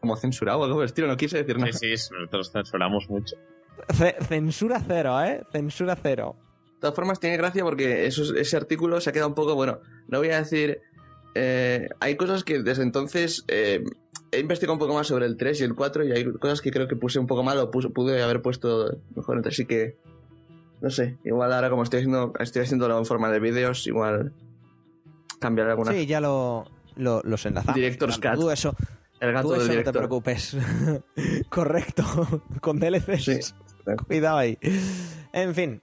como 0.00 0.16
censurado 0.16 0.64
algo 0.64 0.82
estilo, 0.82 1.06
no 1.08 1.16
quise 1.16 1.38
decir 1.38 1.58
nada. 1.58 1.72
Sí, 1.72 1.96
sí, 1.96 2.08
nosotros 2.14 2.50
censuramos 2.52 3.08
mucho. 3.10 3.36
Ce- 3.94 4.16
Censura 4.26 4.82
cero, 4.86 5.22
¿eh? 5.22 5.42
Censura 5.52 5.96
cero. 5.96 6.36
De 6.74 6.80
todas 6.80 6.94
formas, 6.96 7.20
tiene 7.20 7.36
gracia 7.36 7.62
porque 7.62 8.06
esos- 8.06 8.34
ese 8.34 8.56
artículo 8.56 9.00
se 9.00 9.10
ha 9.10 9.12
quedado 9.12 9.28
un 9.28 9.34
poco, 9.34 9.54
bueno, 9.54 9.80
no 10.08 10.18
voy 10.18 10.30
a 10.30 10.38
decir... 10.38 10.80
eh, 11.34 11.88
hay 12.00 12.16
cosas 12.16 12.44
que 12.44 12.62
desde 12.62 12.82
entonces 12.82 13.44
eh, 13.48 13.84
he 14.32 14.40
investigado 14.40 14.74
un 14.74 14.78
poco 14.78 14.94
más 14.94 15.06
sobre 15.06 15.26
el 15.26 15.36
3 15.36 15.60
y 15.60 15.64
el 15.64 15.74
4 15.74 16.04
y 16.04 16.12
hay 16.12 16.24
cosas 16.34 16.60
que 16.60 16.70
creo 16.70 16.88
que 16.88 16.96
puse 16.96 17.18
un 17.18 17.26
poco 17.26 17.42
mal 17.42 17.58
o 17.58 17.70
pude 17.70 18.22
haber 18.22 18.42
puesto 18.42 18.98
mejor, 19.14 19.36
entonces 19.36 19.56
sí 19.56 19.66
que... 19.66 19.96
No 20.80 20.88
sé, 20.90 21.18
igual 21.24 21.52
ahora 21.52 21.68
como 21.68 21.82
estoy 21.82 21.98
haciendo, 21.98 22.32
estoy 22.40 22.62
haciéndolo 22.62 22.96
en 22.98 23.04
forma 23.04 23.30
de 23.30 23.38
vídeos, 23.38 23.86
igual 23.86 24.32
cambiar 25.38 25.68
alguna... 25.68 25.92
Sí, 25.92 26.06
ya 26.06 26.20
lo, 26.20 26.64
lo- 26.96 27.20
los 27.22 27.44
enlazamos. 27.44 27.74
Director's. 27.74 28.18
Tú 28.34 28.50
eso, 28.50 28.74
el 29.20 29.32
gato 29.32 29.48
tú 29.48 29.52
del 29.54 29.60
eso 29.60 29.68
no 29.68 29.72
te 29.72 29.78
director. 29.78 29.94
preocupes. 29.98 30.56
Correcto. 31.50 32.02
Con 32.62 32.78
DLCs. 32.80 33.24
Sí. 33.24 33.40
Cuidado 34.06 34.38
ahí. 34.38 34.58
En 35.32 35.54
fin. 35.54 35.82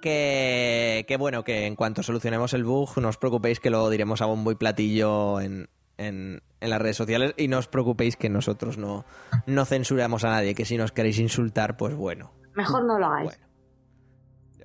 Que, 0.00 1.04
que 1.08 1.16
bueno, 1.16 1.42
que 1.42 1.66
en 1.66 1.74
cuanto 1.74 2.02
solucionemos 2.02 2.54
el 2.54 2.64
bug, 2.64 2.98
no 2.98 3.08
os 3.08 3.16
preocupéis 3.16 3.60
que 3.60 3.70
lo 3.70 3.88
diremos 3.90 4.22
a 4.22 4.26
bombo 4.26 4.52
y 4.52 4.54
platillo 4.54 5.40
en, 5.40 5.68
en, 5.96 6.42
en 6.60 6.70
las 6.70 6.80
redes 6.80 6.96
sociales 6.96 7.34
y 7.36 7.48
no 7.48 7.58
os 7.58 7.68
preocupéis 7.68 8.16
que 8.16 8.28
nosotros 8.28 8.78
no, 8.78 9.04
no 9.46 9.64
censuramos 9.64 10.24
a 10.24 10.30
nadie, 10.30 10.54
que 10.54 10.64
si 10.64 10.76
nos 10.76 10.92
queréis 10.92 11.18
insultar, 11.18 11.76
pues 11.76 11.94
bueno. 11.94 12.30
Mejor 12.54 12.84
no 12.84 12.98
lo 12.98 13.06
hagáis. 13.06 13.38
Bueno. 13.38 13.48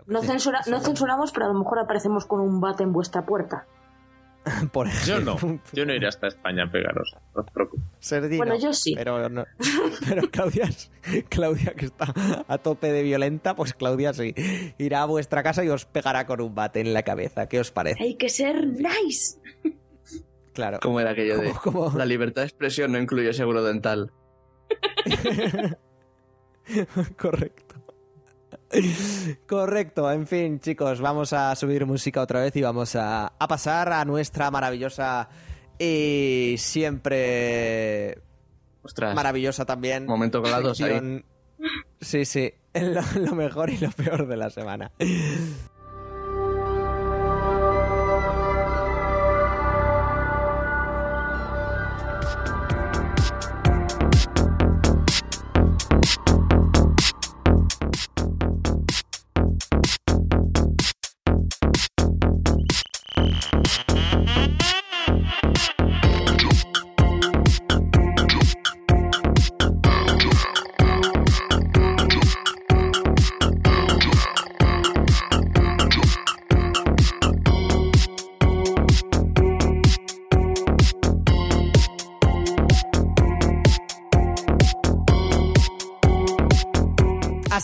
No, 0.05 0.21
censura, 0.21 0.61
no 0.67 0.81
censuramos, 0.81 1.31
pero 1.31 1.45
a 1.45 1.49
lo 1.49 1.59
mejor 1.59 1.79
aparecemos 1.79 2.25
con 2.25 2.41
un 2.41 2.59
bate 2.59 2.83
en 2.83 2.91
vuestra 2.91 3.25
puerta. 3.25 3.65
Por 4.73 4.89
Yo 5.05 5.19
no, 5.21 5.37
yo 5.71 5.85
no 5.85 5.93
iré 5.93 6.07
hasta 6.07 6.27
España 6.27 6.63
a 6.65 6.71
pegaros, 6.71 7.15
no 7.35 7.41
os 7.41 7.51
preocupéis. 7.51 7.87
Sergi 7.99 8.37
Bueno, 8.37 8.55
no, 8.55 8.59
yo 8.59 8.73
sí. 8.73 8.93
Pero, 8.95 9.29
no- 9.29 9.45
pero 10.09 10.29
Claudia, 10.29 10.69
Claudia, 11.29 11.73
que 11.75 11.85
está 11.85 12.13
a 12.47 12.57
tope 12.57 12.91
de 12.91 13.03
violenta, 13.03 13.55
pues 13.55 13.73
Claudia 13.73 14.13
sí. 14.13 14.33
Irá 14.77 15.03
a 15.03 15.05
vuestra 15.05 15.43
casa 15.43 15.63
y 15.63 15.69
os 15.69 15.85
pegará 15.85 16.25
con 16.25 16.41
un 16.41 16.53
bate 16.55 16.81
en 16.81 16.93
la 16.93 17.03
cabeza. 17.03 17.47
¿Qué 17.47 17.59
os 17.59 17.71
parece? 17.71 18.03
Hay 18.03 18.15
que 18.15 18.27
ser 18.29 18.67
nice. 18.67 19.39
Claro. 20.53 20.79
¿Cómo 20.81 20.99
era 20.99 21.11
aquello 21.11 21.37
de... 21.39 21.51
Como- 21.53 21.85
como- 21.89 21.91
La 21.97 22.05
libertad 22.05 22.41
de 22.41 22.47
expresión 22.47 22.91
no 22.91 22.99
incluye 22.99 23.31
seguro 23.33 23.63
dental. 23.63 24.11
Correcto. 27.17 27.82
Correcto, 29.47 30.11
en 30.11 30.25
fin, 30.27 30.59
chicos, 30.59 30.99
vamos 31.01 31.33
a 31.33 31.55
subir 31.55 31.85
música 31.85 32.21
otra 32.21 32.41
vez 32.41 32.55
y 32.55 32.61
vamos 32.61 32.95
a, 32.95 33.27
a 33.37 33.47
pasar 33.47 33.91
a 33.93 34.03
nuestra 34.05 34.49
maravillosa 34.51 35.29
y 35.79 36.55
siempre 36.57 38.17
Ostras. 38.83 39.15
maravillosa 39.15 39.65
también. 39.65 40.05
Momento 40.05 40.41
ahí. 40.85 40.89
sección- 40.89 41.25
Sí, 42.01 42.25
sí, 42.25 42.53
lo, 42.73 43.01
lo 43.21 43.35
mejor 43.35 43.69
y 43.69 43.77
lo 43.77 43.89
peor 43.91 44.27
de 44.27 44.35
la 44.37 44.49
semana. 44.49 44.91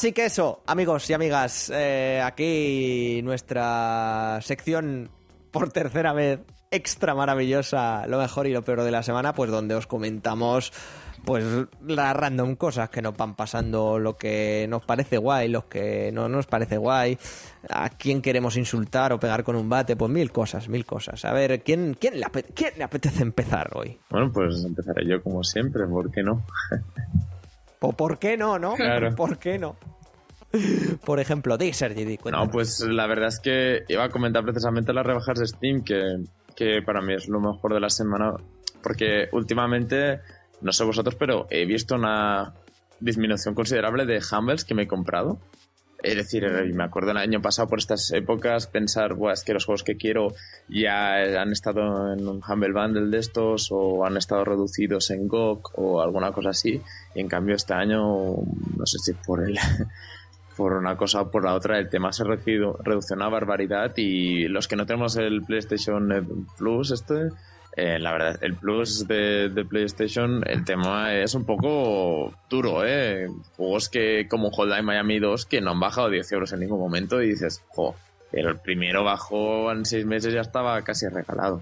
Así 0.10 0.16
que 0.16 0.26
eso, 0.26 0.64
amigos 0.66 1.08
y 1.12 1.14
amigas, 1.14 1.72
eh, 1.72 2.20
aquí 2.26 3.22
nuestra 3.24 4.40
sección 4.42 5.08
por 5.52 5.72
tercera 5.72 6.14
vez 6.14 6.40
extra 6.72 7.14
maravillosa, 7.14 8.08
lo 8.08 8.18
mejor 8.18 8.48
y 8.48 8.52
lo 8.54 8.64
peor 8.64 8.82
de 8.82 8.90
la 8.90 9.04
semana, 9.04 9.34
pues 9.36 9.52
donde 9.52 9.76
os 9.76 9.86
comentamos 9.86 10.74
pues 11.26 11.46
las 11.86 12.16
random 12.16 12.56
cosas 12.56 12.90
que 12.90 13.04
nos 13.04 13.16
van 13.16 13.36
pasando, 13.36 14.00
lo 14.00 14.18
que 14.18 14.66
nos 14.68 14.84
parece 14.84 15.18
guay, 15.18 15.48
lo 15.48 15.70
que 15.70 16.12
no 16.12 16.28
nos 16.28 16.48
parece 16.48 16.78
guay, 16.78 17.16
a 17.70 17.92
quién 17.92 18.24
queremos 18.24 18.58
insultar 18.58 19.14
o 19.14 19.20
pegar 19.20 19.44
con 19.44 19.56
un 19.58 19.70
bate, 19.70 19.96
pues 19.96 20.10
mil 20.12 20.32
cosas, 20.32 20.70
mil 20.70 20.88
cosas. 20.88 21.24
A 21.24 21.34
ver, 21.34 21.62
¿quién, 21.62 21.96
quién, 22.00 22.20
le, 22.20 22.26
apete- 22.26 22.52
quién 22.56 22.72
le 22.80 22.84
apetece 22.84 23.22
empezar 23.22 23.70
hoy? 23.76 24.00
Bueno, 24.10 24.32
pues 24.34 24.66
empezaré 24.66 25.06
yo 25.08 25.22
como 25.22 25.44
siempre, 25.44 25.86
¿por 25.86 26.10
qué 26.12 26.24
no? 26.24 26.42
¿O 27.82 27.94
por 27.94 28.18
qué 28.18 28.36
no, 28.38 28.58
no? 28.58 28.74
Claro. 28.74 29.14
¿Por 29.16 29.38
qué 29.38 29.60
no? 29.60 29.76
Por 31.06 31.20
ejemplo, 31.20 31.58
di 31.58 31.74
Sergi, 31.74 32.06
di, 32.06 32.18
cuéntanos. 32.18 32.48
No, 32.48 32.52
pues 32.52 32.80
la 32.82 33.08
verdad 33.08 33.28
es 33.28 33.40
que 33.40 33.84
iba 33.88 34.04
a 34.04 34.10
comentar 34.10 34.44
precisamente 34.44 34.94
las 34.94 35.06
rebajas 35.06 35.40
de 35.40 35.48
Steam, 35.48 35.84
que, 35.84 36.24
que 36.56 36.82
para 36.82 37.02
mí 37.02 37.14
es 37.14 37.28
lo 37.28 37.40
mejor 37.40 37.74
de 37.74 37.80
la 37.80 37.90
semana, 37.90 38.34
porque 38.82 39.30
últimamente, 39.32 40.22
no 40.62 40.72
sé 40.72 40.84
vosotros, 40.84 41.16
pero 41.16 41.48
he 41.50 41.66
visto 41.66 41.96
una 41.96 42.54
disminución 43.00 43.56
considerable 43.56 44.06
de 44.06 44.22
Humbles 44.32 44.66
que 44.66 44.74
me 44.74 44.84
he 44.84 44.88
comprado. 44.88 45.40
Es 46.02 46.16
decir, 46.16 46.46
eh, 46.46 46.74
me 46.74 46.86
acuerdo 46.86 47.12
el 47.12 47.18
año 47.18 47.42
pasado 47.42 47.68
por 47.68 47.80
estas 47.80 48.10
épocas 48.14 48.68
pensar, 48.68 49.16
Buah, 49.16 49.34
es 49.34 49.44
que 49.44 49.54
los 49.54 49.66
juegos 49.66 49.84
que 49.84 49.98
quiero 49.98 50.30
ya 50.70 51.16
han 51.42 51.52
estado 51.52 52.14
en 52.14 52.26
un 52.26 52.42
Humble 52.42 52.72
Bundle 52.72 53.10
de 53.10 53.18
estos 53.18 53.68
o 53.70 54.06
han 54.06 54.16
estado 54.16 54.46
reducidos 54.46 55.12
en 55.12 55.28
GOG 55.28 55.78
o 55.78 56.02
alguna 56.02 56.32
cosa 56.32 56.52
así. 56.52 56.82
Y 57.16 57.20
en 57.20 57.28
cambio 57.28 57.56
este 57.56 57.74
año, 57.74 58.02
no 58.02 58.86
sé 58.86 58.98
si 59.00 59.12
por 59.14 59.44
el, 59.44 59.58
por 60.60 60.74
una 60.74 60.98
cosa 60.98 61.22
o 61.22 61.32
por 61.32 61.46
la 61.46 61.54
otra, 61.54 61.80
el 61.80 61.88
tema 61.88 62.12
se 62.12 62.24
ha 62.24 62.26
reducido, 62.26 62.78
redució 62.84 63.16
una 63.16 63.30
barbaridad 63.30 63.94
y 63.96 64.50
los 64.50 64.68
que 64.68 64.76
no 64.76 64.86
tenemos 64.86 65.16
el 65.16 65.42
PlayStation 65.42 66.12
eh, 66.12 66.22
Plus, 66.58 66.92
este, 66.92 67.30
eh, 67.78 67.98
la 67.98 68.12
verdad, 68.12 68.38
el 68.42 68.56
Plus 68.56 69.08
de, 69.08 69.48
de 69.48 69.64
PlayStation, 69.64 70.44
el 70.46 70.66
tema 70.66 71.16
es 71.16 71.34
un 71.34 71.46
poco 71.46 72.34
duro, 72.50 72.86
¿eh? 72.86 73.30
Juegos 73.56 73.88
que, 73.88 74.28
como 74.28 74.52
Hotline 74.52 74.84
Miami 74.84 75.20
2, 75.20 75.46
que 75.46 75.62
no 75.62 75.72
han 75.72 75.80
bajado 75.80 76.10
10 76.10 76.30
euros 76.34 76.52
en 76.52 76.60
ningún 76.60 76.82
momento 76.82 77.22
y 77.22 77.30
dices, 77.30 77.64
jo, 77.70 77.96
pero 78.30 78.50
el 78.50 78.58
primero 78.58 79.06
bajó 79.06 79.72
en 79.72 79.86
6 79.86 80.06
meses 80.06 80.34
ya 80.34 80.42
estaba 80.42 80.82
casi 80.82 81.08
regalado. 81.08 81.62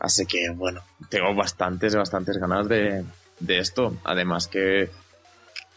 Así 0.00 0.26
que, 0.26 0.50
bueno, 0.50 0.80
tengo 1.10 1.32
bastantes, 1.32 1.94
bastantes 1.94 2.38
ganas 2.38 2.68
de, 2.68 3.04
de 3.38 3.58
esto. 3.58 3.94
Además 4.02 4.48
que 4.48 4.90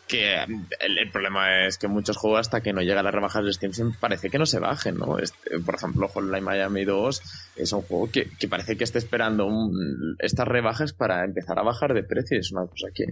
que 0.10 0.36
el, 0.44 1.12
problema 1.12 1.66
es 1.68 1.78
que 1.78 1.88
muchos 1.88 2.18
juegos 2.18 2.42
hasta 2.42 2.62
que 2.62 2.74
no 2.74 2.82
llega 2.82 3.00
a 3.00 3.04
las 3.04 3.14
rebajas 3.14 3.46
de 3.46 3.54
Steam 3.54 3.94
parece 4.00 4.30
que 4.30 4.40
no 4.40 4.46
se 4.46 4.60
bajen, 4.60 4.98
¿no? 4.98 5.20
Este, 5.20 5.60
por 5.60 5.76
ejemplo, 5.76 6.08
Hotline 6.10 6.44
Miami 6.44 6.84
2 6.84 7.22
es 7.58 7.72
un 7.72 7.82
juego 7.84 8.10
que, 8.12 8.28
que 8.40 8.48
parece 8.48 8.76
que 8.76 8.84
está 8.84 8.98
esperando 8.98 9.46
un- 9.46 10.16
estas 10.20 10.48
rebajas 10.48 10.94
para 10.94 11.24
empezar 11.24 11.60
a 11.60 11.64
bajar 11.64 11.94
de 11.94 12.04
precio. 12.04 12.40
Es 12.40 12.52
una 12.52 12.66
cosa 12.66 12.88
que, 12.94 13.06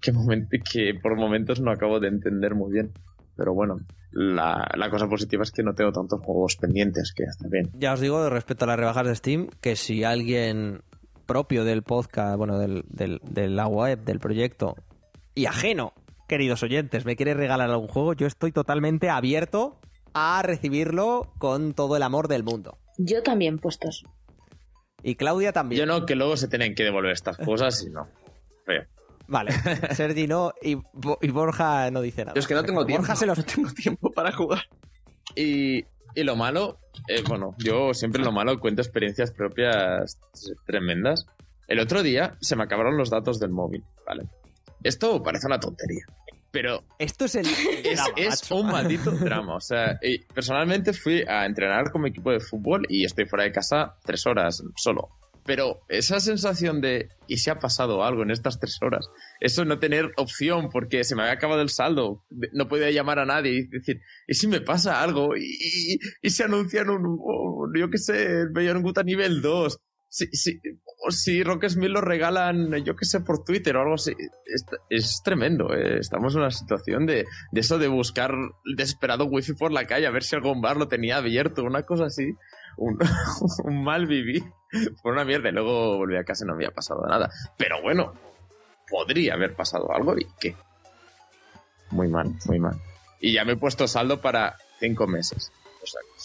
que 0.00 0.94
por 1.02 1.16
momentos 1.16 1.60
no 1.60 1.70
acabo 1.72 2.00
de 2.00 2.08
entender 2.08 2.54
muy 2.54 2.72
bien. 2.72 2.92
Pero 3.36 3.52
bueno, 3.52 3.76
la, 4.12 4.66
la 4.76 4.88
cosa 4.88 5.08
positiva 5.08 5.42
es 5.42 5.50
que 5.50 5.62
no 5.62 5.74
tengo 5.74 5.92
tantos 5.92 6.20
juegos 6.24 6.56
pendientes, 6.56 7.12
que 7.14 7.24
está 7.24 7.48
bien. 7.50 7.68
Ya 7.74 7.92
os 7.92 8.00
digo 8.00 8.30
respecto 8.30 8.64
a 8.64 8.68
las 8.68 8.78
rebajas 8.78 9.06
de 9.06 9.14
Steam 9.14 9.48
que 9.60 9.76
si 9.76 10.04
alguien 10.04 10.80
propio 11.26 11.64
del 11.64 11.82
podcast, 11.82 12.38
bueno, 12.38 12.58
del, 12.58 12.84
del, 12.88 13.20
de 13.24 13.48
la 13.48 13.66
web, 13.66 14.04
del 14.04 14.20
proyecto, 14.20 14.76
y 15.34 15.44
ajeno, 15.46 15.92
queridos 16.26 16.62
oyentes, 16.62 17.04
me 17.04 17.16
quiere 17.16 17.34
regalar 17.34 17.70
algún 17.70 17.88
juego, 17.88 18.12
yo 18.14 18.26
estoy 18.26 18.52
totalmente 18.52 19.08
abierto 19.10 19.78
a 20.14 20.42
recibirlo 20.42 21.32
con 21.38 21.74
todo 21.74 21.96
el 21.96 22.02
amor 22.02 22.28
del 22.28 22.42
mundo. 22.42 22.78
Yo 22.98 23.22
también, 23.22 23.58
puestos. 23.58 24.04
Y 25.02 25.14
Claudia 25.16 25.52
también. 25.52 25.78
Yo 25.80 25.86
no, 25.86 26.06
que 26.06 26.14
luego 26.14 26.36
se 26.36 26.48
tienen 26.48 26.74
que 26.74 26.82
devolver 26.84 27.12
estas 27.12 27.36
cosas 27.36 27.82
y 27.86 27.90
no. 27.90 28.08
Feo. 28.64 28.82
Vale, 29.28 29.50
Sergi 29.94 30.26
no 30.26 30.52
y, 30.62 30.76
Bo- 30.92 31.18
y 31.20 31.30
Borja 31.30 31.90
no 31.90 32.00
dice 32.00 32.24
nada. 32.24 32.34
Yo 32.34 32.40
es 32.40 32.46
que 32.46 32.54
no 32.54 32.62
tengo 32.64 32.86
tiempo. 32.86 33.02
Borja 33.02 33.16
se 33.16 33.26
los... 33.26 33.38
No 33.38 33.44
tengo 33.44 33.70
tiempo 33.72 34.10
para 34.12 34.32
jugar. 34.32 34.62
Y, 35.34 35.84
y 36.14 36.22
lo 36.24 36.34
malo, 36.36 36.78
eh, 37.08 37.22
bueno, 37.28 37.54
yo 37.58 37.92
siempre 37.92 38.22
lo 38.22 38.32
malo 38.32 38.58
cuento 38.58 38.80
experiencias 38.82 39.32
propias 39.32 40.18
tremendas. 40.64 41.26
El 41.68 41.80
otro 41.80 42.02
día 42.02 42.36
se 42.40 42.56
me 42.56 42.62
acabaron 42.64 42.96
los 42.96 43.10
datos 43.10 43.38
del 43.40 43.50
móvil, 43.50 43.84
¿vale? 44.06 44.22
Esto 44.82 45.22
parece 45.22 45.46
una 45.46 45.58
tontería, 45.60 46.04
pero 46.50 46.84
Esto 46.98 47.24
es 47.24 47.34
el... 47.36 47.46
es, 47.84 47.96
drama, 47.96 48.14
es 48.16 48.28
macho. 48.42 48.56
un 48.56 48.66
maldito 48.66 49.10
drama. 49.20 49.56
O 49.56 49.60
sea, 49.60 49.98
personalmente 50.34 50.92
fui 50.92 51.22
a 51.26 51.44
entrenar 51.46 51.90
con 51.90 52.02
mi 52.02 52.10
equipo 52.10 52.30
de 52.30 52.40
fútbol 52.40 52.86
y 52.88 53.04
estoy 53.04 53.26
fuera 53.26 53.44
de 53.44 53.52
casa 53.52 53.96
tres 54.04 54.26
horas 54.26 54.62
solo. 54.76 55.08
Pero 55.44 55.78
esa 55.88 56.18
sensación 56.18 56.80
de, 56.80 57.08
¿y 57.28 57.36
si 57.36 57.50
ha 57.50 57.60
pasado 57.60 58.02
algo 58.02 58.24
en 58.24 58.32
estas 58.32 58.58
tres 58.58 58.78
horas? 58.82 59.06
Eso 59.38 59.64
no 59.64 59.78
tener 59.78 60.10
opción 60.16 60.70
porque 60.72 61.04
se 61.04 61.14
me 61.14 61.22
había 61.22 61.34
acabado 61.34 61.62
el 61.62 61.68
saldo, 61.68 62.24
no 62.52 62.66
podía 62.66 62.90
llamar 62.90 63.20
a 63.20 63.26
nadie 63.26 63.52
y 63.60 63.66
decir, 63.68 64.00
¿y 64.26 64.34
si 64.34 64.48
me 64.48 64.60
pasa 64.60 65.00
algo? 65.00 65.36
¿Y, 65.36 65.44
y, 65.44 65.98
y 66.20 66.30
se 66.30 66.42
anuncian 66.42 66.90
un, 66.90 67.06
un- 67.06 67.72
yo 67.78 67.88
qué 67.90 67.98
sé, 67.98 68.24
el 68.40 68.48
Beyond 68.52 68.82
Good 68.82 68.98
a 68.98 69.02
nivel 69.04 69.40
2? 69.40 69.78
Si, 70.16 70.28
si, 70.32 70.62
si 71.10 71.42
Rockesmith 71.42 71.90
lo 71.90 72.00
regalan, 72.00 72.72
yo 72.82 72.96
qué 72.96 73.04
sé, 73.04 73.20
por 73.20 73.44
Twitter 73.44 73.76
o 73.76 73.82
algo 73.82 73.96
así. 73.96 74.14
Es, 74.88 75.20
tremendo. 75.22 75.74
eh. 75.74 75.98
Estamos 75.98 76.32
en 76.34 76.40
una 76.40 76.50
situación 76.50 77.04
de, 77.04 77.26
de 77.52 77.60
eso 77.60 77.76
de 77.78 77.88
buscar 77.88 78.32
desesperado 78.64 79.26
wifi 79.26 79.52
por 79.52 79.72
la 79.72 79.84
calle 79.86 80.06
a 80.06 80.10
ver 80.10 80.22
si 80.22 80.34
algún 80.34 80.62
bar 80.62 80.78
lo 80.78 80.88
tenía 80.88 81.18
abierto, 81.18 81.64
una 81.64 81.82
cosa 81.82 82.06
así. 82.06 82.32
Un, 82.78 82.96
un 83.64 83.84
mal 83.84 84.06
vivir. 84.06 84.42
Fue 85.02 85.12
una 85.12 85.26
mierda. 85.26 85.50
Y 85.50 85.52
luego 85.52 85.98
volví 85.98 86.16
a 86.16 86.24
casa 86.24 86.44
y 86.44 86.48
no 86.48 86.54
había 86.54 86.70
pasado 86.70 87.06
nada. 87.06 87.28
Pero 87.58 87.82
bueno, 87.82 88.14
podría 88.88 89.34
haber 89.34 89.54
pasado 89.54 89.92
algo 89.92 90.16
y 90.16 90.26
qué. 90.40 90.56
Muy 91.90 92.08
mal, 92.08 92.32
muy 92.46 92.58
mal. 92.58 92.80
Y 93.20 93.34
ya 93.34 93.44
me 93.44 93.52
he 93.52 93.56
puesto 93.56 93.86
saldo 93.86 94.22
para 94.22 94.56
cinco 94.80 95.06
meses. 95.06 95.52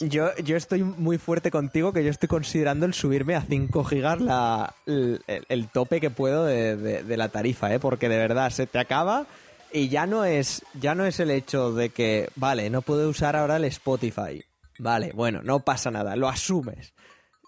Yo, 0.01 0.35
yo 0.37 0.57
estoy 0.57 0.83
muy 0.83 1.17
fuerte 1.17 1.51
contigo 1.51 1.93
que 1.93 2.03
yo 2.03 2.09
estoy 2.09 2.27
considerando 2.29 2.85
el 2.85 2.93
subirme 2.93 3.35
a 3.35 3.41
5 3.41 3.83
gigas 3.83 4.19
la, 4.21 4.73
el, 4.85 5.21
el 5.27 5.67
tope 5.69 5.99
que 6.01 6.09
puedo 6.09 6.45
de, 6.45 6.75
de- 6.77 7.03
de 7.03 7.17
la 7.17 7.29
tarifa, 7.29 7.73
¿eh? 7.73 7.79
porque 7.79 8.09
de 8.09 8.17
verdad 8.17 8.49
se 8.49 8.67
te 8.67 8.79
acaba 8.79 9.25
y 9.73 9.89
ya 9.89 10.05
no 10.05 10.25
es 10.25 10.63
ya 10.79 10.95
no 10.95 11.05
es 11.05 11.19
el 11.19 11.31
hecho 11.31 11.71
de 11.73 11.89
que, 11.89 12.29
vale, 12.35 12.69
no 12.69 12.81
puedo 12.81 13.07
usar 13.09 13.35
ahora 13.35 13.57
el 13.57 13.65
Spotify. 13.65 14.43
Vale, 14.79 15.11
bueno, 15.13 15.41
no 15.43 15.59
pasa 15.59 15.91
nada, 15.91 16.15
lo 16.15 16.27
asumes. 16.27 16.93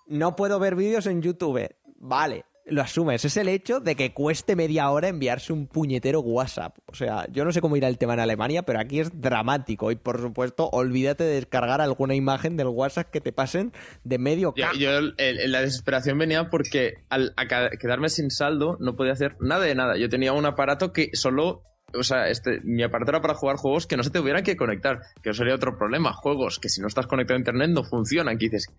No 0.07 0.35
puedo 0.35 0.59
ver 0.59 0.75
vídeos 0.75 1.05
en 1.07 1.21
YouTube. 1.21 1.67
Vale, 1.97 2.45
lo 2.65 2.81
asumes. 2.81 3.25
Es 3.25 3.35
el 3.37 3.49
hecho 3.49 3.79
de 3.79 3.95
que 3.95 4.13
cueste 4.13 4.55
media 4.55 4.89
hora 4.89 5.07
enviarse 5.09 5.51
un 5.51 5.67
puñetero 5.67 6.21
WhatsApp. 6.21 6.77
O 6.85 6.95
sea, 6.95 7.25
yo 7.31 7.43
no 7.45 7.51
sé 7.51 7.59
cómo 7.61 7.75
irá 7.75 7.87
el 7.87 7.97
tema 7.97 8.13
en 8.13 8.21
Alemania, 8.21 8.63
pero 8.63 8.79
aquí 8.79 8.99
es 8.99 9.19
dramático. 9.19 9.91
Y 9.91 9.95
por 9.95 10.21
supuesto, 10.21 10.69
olvídate 10.71 11.23
de 11.25 11.35
descargar 11.35 11.81
alguna 11.81 12.15
imagen 12.15 12.55
del 12.55 12.67
WhatsApp 12.67 13.09
que 13.11 13.19
te 13.21 13.33
pasen 13.33 13.73
de 14.03 14.17
medio 14.17 14.53
Yo, 14.55 14.65
yo, 14.77 14.97
el- 14.97 15.13
el- 15.17 15.51
la 15.51 15.61
desesperación 15.61 16.17
venía 16.17 16.49
porque 16.49 16.93
al 17.09 17.33
a 17.35 17.47
quedarme 17.47 18.09
sin 18.09 18.31
saldo 18.31 18.77
no 18.79 18.95
podía 18.95 19.13
hacer 19.13 19.35
nada 19.39 19.65
de 19.65 19.75
nada. 19.75 19.97
Yo 19.97 20.07
tenía 20.09 20.31
un 20.33 20.45
aparato 20.45 20.93
que 20.93 21.09
solo 21.13 21.63
o 21.93 22.03
sea, 22.03 22.27
este, 22.29 22.59
mi 22.63 22.83
aparato 22.83 23.11
era 23.11 23.21
para 23.21 23.33
jugar 23.35 23.55
juegos 23.57 23.87
que 23.87 23.97
no 23.97 24.03
se 24.03 24.09
te 24.11 24.19
tuvieran 24.19 24.43
que 24.43 24.55
conectar, 24.57 24.99
que 25.21 25.29
no 25.29 25.33
sería 25.33 25.55
otro 25.55 25.77
problema. 25.77 26.13
Juegos 26.13 26.59
que 26.59 26.69
si 26.69 26.81
no 26.81 26.87
estás 26.87 27.07
conectado 27.07 27.35
a 27.37 27.39
internet 27.39 27.69
no 27.69 27.83
funcionan, 27.83 28.37
que 28.37 28.45
dices, 28.45 28.73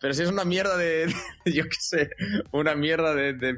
pero 0.00 0.12
si 0.14 0.22
es 0.22 0.30
una 0.30 0.44
mierda 0.44 0.76
de, 0.76 1.06
yo 1.46 1.64
qué 1.64 1.76
sé, 1.78 2.10
una 2.52 2.74
mierda 2.74 3.14
de, 3.14 3.32
de 3.34 3.54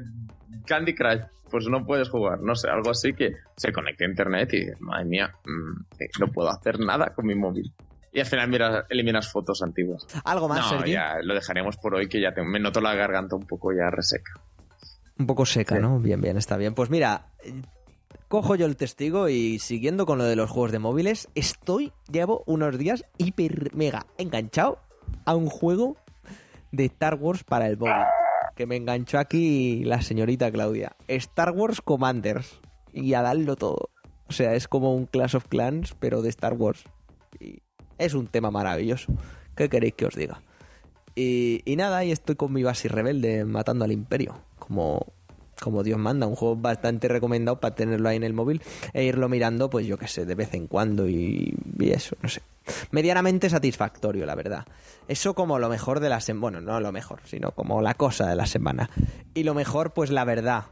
Candy 0.65 0.95
Crush, 0.95 1.21
pues 1.49 1.65
no 1.67 1.85
puedes 1.85 2.09
jugar, 2.09 2.39
no 2.41 2.53
sé, 2.55 2.69
algo 2.69 2.91
así 2.91 3.13
que 3.13 3.31
se 3.55 3.71
conecte 3.73 4.05
a 4.05 4.09
internet 4.09 4.53
y 4.53 4.67
madre 4.79 5.05
mía, 5.05 5.33
mm, 5.45 6.19
no 6.19 6.27
puedo 6.31 6.49
hacer 6.49 6.79
nada 6.79 7.13
con 7.15 7.25
mi 7.25 7.35
móvil. 7.35 7.73
Y 8.11 8.19
al 8.19 8.25
final 8.25 8.49
mira, 8.49 8.85
eliminas 8.89 9.31
fotos 9.31 9.61
antiguas. 9.63 10.05
¿Algo 10.25 10.47
más, 10.47 10.59
no, 10.59 10.69
Sergi? 10.79 10.93
ya 10.93 11.17
lo 11.23 11.33
dejaremos 11.35 11.77
por 11.77 11.95
hoy 11.95 12.07
que 12.07 12.19
ya 12.21 12.33
tengo- 12.33 12.47
me 12.49 12.59
noto 12.59 12.81
la 12.81 12.95
garganta 12.95 13.35
un 13.35 13.45
poco 13.45 13.71
ya 13.71 13.89
reseca. 13.91 14.31
Un 15.17 15.27
poco 15.27 15.45
seca, 15.45 15.75
Sí. 15.75 15.81
¿no? 15.81 15.99
Bien, 15.99 16.19
bien, 16.21 16.37
está 16.37 16.55
bien. 16.57 16.73
Pues 16.73 16.89
mira, 16.89 17.27
eh, 17.43 17.61
cojo 18.29 18.55
yo 18.55 18.67
el 18.67 18.77
testigo 18.77 19.27
y 19.27 19.59
siguiendo 19.59 20.05
con 20.05 20.19
lo 20.19 20.23
de 20.23 20.35
los 20.35 20.49
juegos 20.49 20.71
de 20.71 20.79
móviles, 20.79 21.27
estoy, 21.35 21.91
llevo 22.09 22.43
unos 22.45 22.77
días 22.77 23.03
hiper 23.17 23.75
mega 23.75 24.05
enganchado 24.17 24.79
a 25.25 25.35
un 25.35 25.47
juego 25.47 25.97
de 26.71 26.85
Star 26.85 27.15
Wars 27.15 27.43
para 27.43 27.67
el 27.67 27.77
móvil. 27.77 28.05
Que 28.55 28.67
me 28.67 28.75
enganchó 28.75 29.17
aquí 29.17 29.83
la 29.83 30.01
señorita 30.01 30.51
Claudia. 30.51 30.95
Star 31.07 31.51
Wars 31.51 31.81
Commanders. 31.81 32.59
Y 32.93 33.13
a 33.13 33.21
darlo 33.21 33.55
todo. 33.55 33.89
O 34.27 34.31
sea, 34.31 34.53
es 34.53 34.67
como 34.67 34.95
un 34.95 35.05
Clash 35.05 35.35
of 35.35 35.47
Clans, 35.47 35.95
pero 35.99 36.21
de 36.21 36.29
Star 36.29 36.53
Wars. 36.53 36.83
Y 37.39 37.61
es 37.97 38.13
un 38.13 38.27
tema 38.27 38.51
maravilloso. 38.51 39.13
¿Qué 39.55 39.69
queréis 39.69 39.93
que 39.93 40.05
os 40.05 40.15
diga? 40.15 40.41
Y, 41.15 41.61
y 41.65 41.75
nada, 41.75 42.03
y 42.03 42.11
estoy 42.11 42.35
con 42.35 42.53
mi 42.53 42.63
base 42.63 42.89
rebelde 42.89 43.45
matando 43.45 43.85
al 43.85 43.91
imperio. 43.91 44.41
Como, 44.57 45.13
como 45.59 45.83
Dios 45.83 45.99
manda, 45.99 46.27
un 46.27 46.35
juego 46.35 46.55
bastante 46.55 47.07
recomendado 47.07 47.59
para 47.59 47.75
tenerlo 47.75 48.09
ahí 48.09 48.17
en 48.17 48.23
el 48.23 48.33
móvil 48.33 48.61
e 48.93 49.03
irlo 49.03 49.29
mirando, 49.29 49.69
pues 49.69 49.85
yo 49.85 49.97
qué 49.97 50.07
sé, 50.07 50.25
de 50.25 50.35
vez 50.35 50.53
en 50.53 50.67
cuando 50.67 51.07
y, 51.07 51.55
eso, 51.79 52.15
no 52.21 52.29
sé. 52.29 52.41
Medianamente 52.91 53.49
satisfactorio, 53.49 54.25
la 54.25 54.35
verdad. 54.35 54.65
Eso 55.07 55.33
como 55.33 55.59
lo 55.59 55.69
mejor 55.69 55.99
de 55.99 56.09
la 56.09 56.21
semana. 56.21 56.41
Bueno, 56.41 56.61
no 56.61 56.79
lo 56.79 56.91
mejor, 56.91 57.21
sino 57.25 57.51
como 57.51 57.81
la 57.81 57.95
cosa 57.95 58.27
de 58.27 58.35
la 58.35 58.45
semana. 58.45 58.89
Y 59.33 59.43
lo 59.43 59.53
mejor, 59.53 59.91
pues 59.91 60.11
la 60.11 60.23
verdad. 60.23 60.65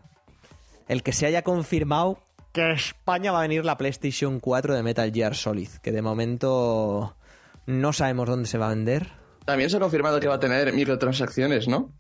El 0.88 1.02
que 1.02 1.12
se 1.12 1.26
haya 1.26 1.42
confirmado 1.42 2.20
que 2.54 2.72
España 2.72 3.32
va 3.32 3.40
a 3.40 3.42
venir 3.42 3.66
la 3.66 3.78
PlayStation 3.78 4.40
4 4.40 4.76
de 4.76 4.84
Metal 4.84 5.12
Gear 5.12 5.36
Solid. 5.36 5.70
Que 5.82 5.92
de 5.92 6.04
momento 6.04 7.16
no 7.66 7.94
sabemos 7.94 8.28
dónde 8.28 8.48
se 8.48 8.60
va 8.60 8.68
a 8.68 8.70
vender. 8.70 9.12
También 9.46 9.70
se 9.70 9.78
ha 9.78 9.80
confirmado 9.80 10.20
que 10.20 10.28
va 10.28 10.36
a 10.36 10.40
tener 10.40 10.72
microtransacciones, 10.72 11.68
¿no? 11.68 11.92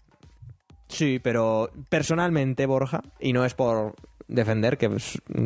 Sí, 0.88 1.20
pero 1.20 1.70
personalmente, 1.90 2.66
Borja, 2.66 3.02
y 3.20 3.34
no 3.34 3.46
es 3.46 3.54
por 3.54 3.96
defender 4.28 4.78
que 4.78 4.90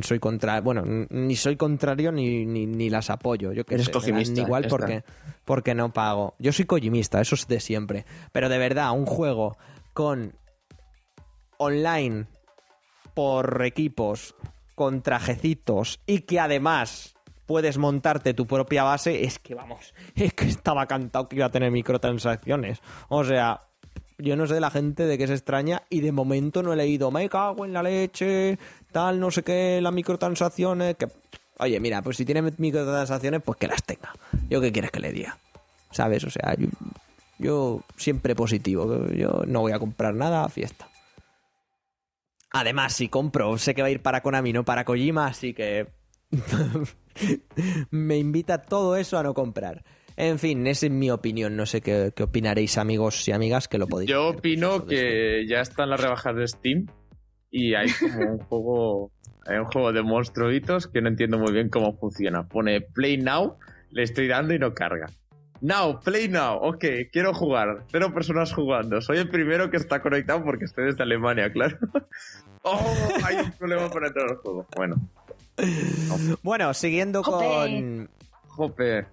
soy 0.02 0.20
contra, 0.20 0.62
bueno, 0.62 0.84
ni 1.10 1.36
soy 1.36 1.56
contrario 1.56 2.12
ni, 2.12 2.46
ni, 2.46 2.66
ni 2.66 2.90
las 2.90 3.10
apoyo. 3.10 3.52
Yo 3.54 3.66
que 3.66 3.76
Eres 3.76 3.88
sé, 3.88 3.92
cojimista, 3.92 4.42
igual 4.42 4.66
porque, 4.70 5.04
porque 5.46 5.76
no 5.76 5.94
pago. 5.94 6.36
Yo 6.40 6.52
soy 6.52 6.66
cojimista, 6.66 7.22
eso 7.22 7.36
es 7.36 7.48
de 7.48 7.60
siempre. 7.60 8.06
Pero 8.32 8.50
de 8.50 8.58
verdad, 8.58 8.92
un 8.92 9.06
juego 9.06 9.58
con 9.94 10.34
online 11.58 12.28
por 13.14 13.64
equipos 13.66 14.36
con 14.76 15.02
trajecitos 15.02 16.00
y 16.08 16.22
que 16.22 16.40
además 16.40 17.16
puedes 17.46 17.78
montarte 17.78 18.34
tu 18.34 18.48
propia 18.48 18.84
base, 18.84 19.26
es 19.26 19.38
que 19.38 19.54
vamos, 19.54 19.94
es 20.16 20.34
que 20.34 20.46
estaba 20.46 20.88
cantado 20.88 21.28
que 21.28 21.36
iba 21.36 21.46
a 21.46 21.52
tener 21.52 21.72
microtransacciones. 21.72 22.82
O 23.10 23.24
sea, 23.24 23.60
yo 24.22 24.36
no 24.36 24.48
sé 24.48 24.60
la 24.60 24.72
gente 24.72 25.06
de 25.06 25.18
qué 25.18 25.28
se 25.28 25.34
extraña 25.34 25.84
y 25.90 26.02
de 26.02 26.12
momento 26.12 26.64
no 26.64 26.74
he 26.74 26.76
leído, 26.76 27.12
me 27.12 27.28
cago 27.30 27.66
en 27.66 27.74
la 27.74 27.84
leche, 27.84 28.58
tal, 28.92 29.20
no 29.20 29.32
sé 29.32 29.44
qué, 29.44 29.80
las 29.82 29.94
microtransacciones, 29.94 30.96
que... 30.96 31.08
Oye, 31.60 31.80
mira, 31.80 32.02
pues 32.02 32.18
si 32.18 32.26
tiene 32.26 32.42
microtransacciones, 32.42 33.42
pues 33.44 33.58
que 33.58 33.68
las 33.68 33.84
tenga. 33.84 34.14
¿Yo 34.50 34.62
qué 34.62 34.72
quieres 34.72 34.92
que 34.92 35.00
le 35.00 35.12
diga? 35.12 35.38
¿Sabes? 35.92 36.24
O 36.24 36.30
sea, 36.32 36.56
yo, 36.58 36.70
yo 37.38 37.84
siempre 37.98 38.34
positivo. 38.34 39.08
Yo 39.10 39.44
no 39.46 39.62
voy 39.62 39.72
a 39.72 39.80
comprar 39.80 40.16
nada 40.16 40.44
a 40.44 40.50
fiesta. 40.50 40.88
Además, 42.52 42.94
si 42.94 43.10
compro, 43.10 43.58
sé 43.58 43.76
que 43.76 43.82
va 43.82 43.90
a 43.90 43.92
ir 43.92 44.02
para 44.02 44.22
Konami, 44.22 44.54
no 44.54 44.66
para 44.66 44.86
Kojima, 44.86 45.28
así 45.28 45.54
que 45.54 45.88
me 47.92 48.18
invita 48.18 48.62
todo 48.62 48.96
eso 48.96 49.18
a 49.18 49.24
no 49.24 49.34
comprar. 49.34 49.84
En 50.22 50.38
fin, 50.38 50.68
esa 50.68 50.86
es 50.86 50.92
mi 50.92 51.10
opinión. 51.10 51.58
No 51.58 51.66
sé 51.66 51.82
qué, 51.82 52.14
qué 52.16 52.22
opinaréis, 52.22 52.78
amigos 52.78 53.28
y 53.28 53.32
amigas, 53.32 53.68
que 53.68 53.80
lo 53.80 53.88
podéis. 53.88 54.08
Yo 54.08 54.30
hacer, 54.30 54.38
opino 54.38 54.86
que 54.86 55.48
ya 55.48 55.62
están 55.62 55.90
las 55.90 56.00
rebajas 56.00 56.36
de 56.36 56.48
Steam 56.48 56.86
y 57.50 57.74
hay 57.74 57.88
como 57.92 58.34
un 58.34 58.38
juego, 58.38 59.12
hay 59.48 59.58
un 59.58 59.66
juego 59.66 59.92
de 59.92 60.04
monstruitos 60.04 60.86
que 60.86 61.02
no 61.02 61.10
entiendo 61.10 61.40
muy 61.40 61.52
bien 61.52 61.70
cómo 61.70 61.98
funciona. 61.98 62.48
Pone 62.48 62.82
Play 62.82 63.18
Now, 63.18 63.58
le 63.90 64.04
estoy 64.04 64.28
dando 64.28 64.54
y 64.54 64.60
no 64.60 64.76
carga. 64.76 65.08
Now, 65.60 66.00
Play 66.02 66.28
Now, 66.28 66.58
ok, 66.58 66.86
quiero 67.12 67.34
jugar. 67.34 67.86
Cero 67.92 68.14
personas 68.14 68.54
jugando. 68.54 69.02
Soy 69.02 69.18
el 69.18 69.28
primero 69.28 69.72
que 69.72 69.78
está 69.78 70.04
conectado 70.04 70.44
porque 70.44 70.66
estoy 70.66 70.86
desde 70.86 71.02
Alemania, 71.02 71.52
claro. 71.52 71.80
oh, 72.62 72.96
hay 73.24 73.38
un 73.38 73.52
problema 73.54 73.90
para 73.90 74.06
entrar 74.06 74.30
al 74.30 74.38
juego. 74.38 74.68
Bueno. 74.76 74.98
Bueno, 76.44 76.76
siguiendo 76.76 77.24
Jope. 77.24 77.46
con. 77.46 78.10
jope. 78.50 79.08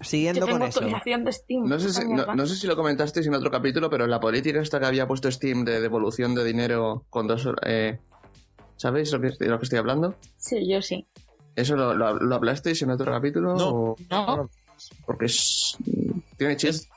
Siguiendo 0.00 0.46
con 0.46 0.62
eso. 0.62 0.80
actualización 0.80 1.24
de 1.24 1.32
Steam. 1.32 1.68
No 1.68 1.78
sé, 1.78 1.84
si, 1.90 2.00
Esta 2.00 2.04
no, 2.04 2.14
mierda. 2.14 2.34
no 2.34 2.46
sé 2.46 2.56
si 2.56 2.66
lo 2.66 2.76
comentasteis 2.76 3.26
en 3.26 3.34
otro 3.34 3.50
capítulo, 3.50 3.88
pero 3.90 4.06
la 4.06 4.20
política 4.20 4.60
esta 4.60 4.78
que 4.80 4.86
había 4.86 5.06
puesto 5.06 5.30
Steam 5.30 5.64
de 5.64 5.80
devolución 5.80 6.34
de 6.34 6.44
dinero 6.44 7.04
con 7.10 7.26
dos 7.26 7.46
horas... 7.46 7.60
Eh, 7.66 7.98
¿Sabéis 8.76 9.12
lo 9.12 9.20
que, 9.20 9.30
de 9.30 9.46
lo 9.46 9.58
que 9.58 9.64
estoy 9.64 9.78
hablando? 9.78 10.14
Sí, 10.36 10.68
yo 10.68 10.82
sí. 10.82 11.06
¿Eso 11.56 11.76
lo, 11.76 11.94
lo- 11.94 12.14
lo 12.18 12.34
hablasteis 12.34 12.82
en 12.82 12.90
otro 12.90 13.12
capítulo? 13.12 13.54
No. 13.54 13.68
o- 13.70 13.96
No, 14.10 14.50
Porque 15.06 15.26
es... 15.26 15.76
Tiene 16.36 16.56
chiste. 16.56 16.86
Es, 16.86 16.88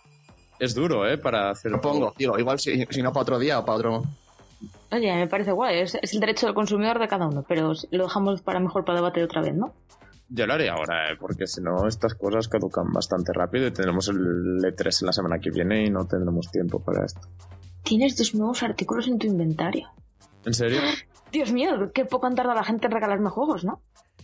es 0.60 0.74
duro, 0.76 1.08
¿eh? 1.08 1.18
Para 1.20 1.52
hacer. 1.52 1.72
Lo 1.72 1.80
pongo, 1.80 2.14
digo, 2.18 2.38
igual 2.40 2.60
si, 2.60 2.84
si 2.90 3.02
no 3.04 3.14
para 3.14 3.22
otro 3.22 3.38
día 3.40 3.60
o 3.60 3.66
para 3.66 3.78
otro... 3.78 4.04
oye, 4.92 5.14
me 5.14 5.28
parece 5.28 5.52
guay. 5.52 5.80
Es, 5.82 5.96
es 6.02 6.14
el 6.16 6.20
derecho 6.20 6.48
del 6.48 6.56
consumidor 6.56 6.98
de 7.00 7.08
cada 7.08 7.28
uno, 7.28 7.46
pero 7.48 7.74
lo 7.92 8.04
dejamos 8.06 8.42
para 8.42 8.60
mejor 8.60 8.84
para 8.84 8.96
debatir 8.98 9.24
otra 9.24 9.42
vez, 9.44 9.54
¿no? 9.54 9.72
Yo 10.30 10.46
lo 10.46 10.54
haré 10.56 10.70
ahora, 10.70 11.12
¿eh? 11.12 11.16
porque 11.20 11.48
si 11.48 11.62
no, 11.62 11.88
estas 11.88 12.16
cosas 12.16 12.48
caducan 12.50 12.92
bastante 12.92 13.32
rápido 13.34 13.68
y 13.68 13.72
tendremos 13.72 14.10
el 14.10 14.18
E3 14.62 15.02
en 15.02 15.06
la 15.06 15.14
semana 15.14 15.40
que 15.40 15.52
viene 15.52 15.86
y 15.86 15.90
no 15.90 16.06
tendremos 16.06 16.52
tiempo 16.52 16.84
para 16.84 17.06
esto. 17.06 17.22
Tienes 17.84 18.18
dos 18.18 18.36
nuevos 18.36 18.62
artículos 18.64 19.08
en 19.08 19.18
tu 19.20 19.28
inventario. 19.28 19.88
¿En 20.46 20.54
serio? 20.54 20.82
Dios 21.32 21.52
mío, 21.54 21.92
qué 21.94 22.06
poco 22.06 22.26
han 22.28 22.36
tardado 22.36 22.56
la 22.58 22.64
gente 22.66 22.88
en 22.88 22.92
regalarme 22.92 23.30
juegos, 23.30 23.64
¿no? 23.64 23.82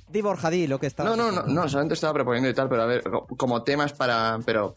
Di 0.10 0.22
Borja, 0.22 0.50
di 0.50 0.68
lo 0.68 0.80
que 0.80 0.88
está. 0.88 1.04
No, 1.06 1.16
no, 1.16 1.32
no, 1.32 1.44
no, 1.44 1.68
solamente 1.70 1.94
estaba 1.96 2.14
proponiendo 2.14 2.50
y 2.50 2.54
tal, 2.54 2.68
pero 2.70 2.84
a 2.84 2.86
ver, 2.86 3.04
co- 3.04 3.26
como 3.38 3.64
temas 3.64 3.94
para... 3.94 4.38
Pero 4.46 4.76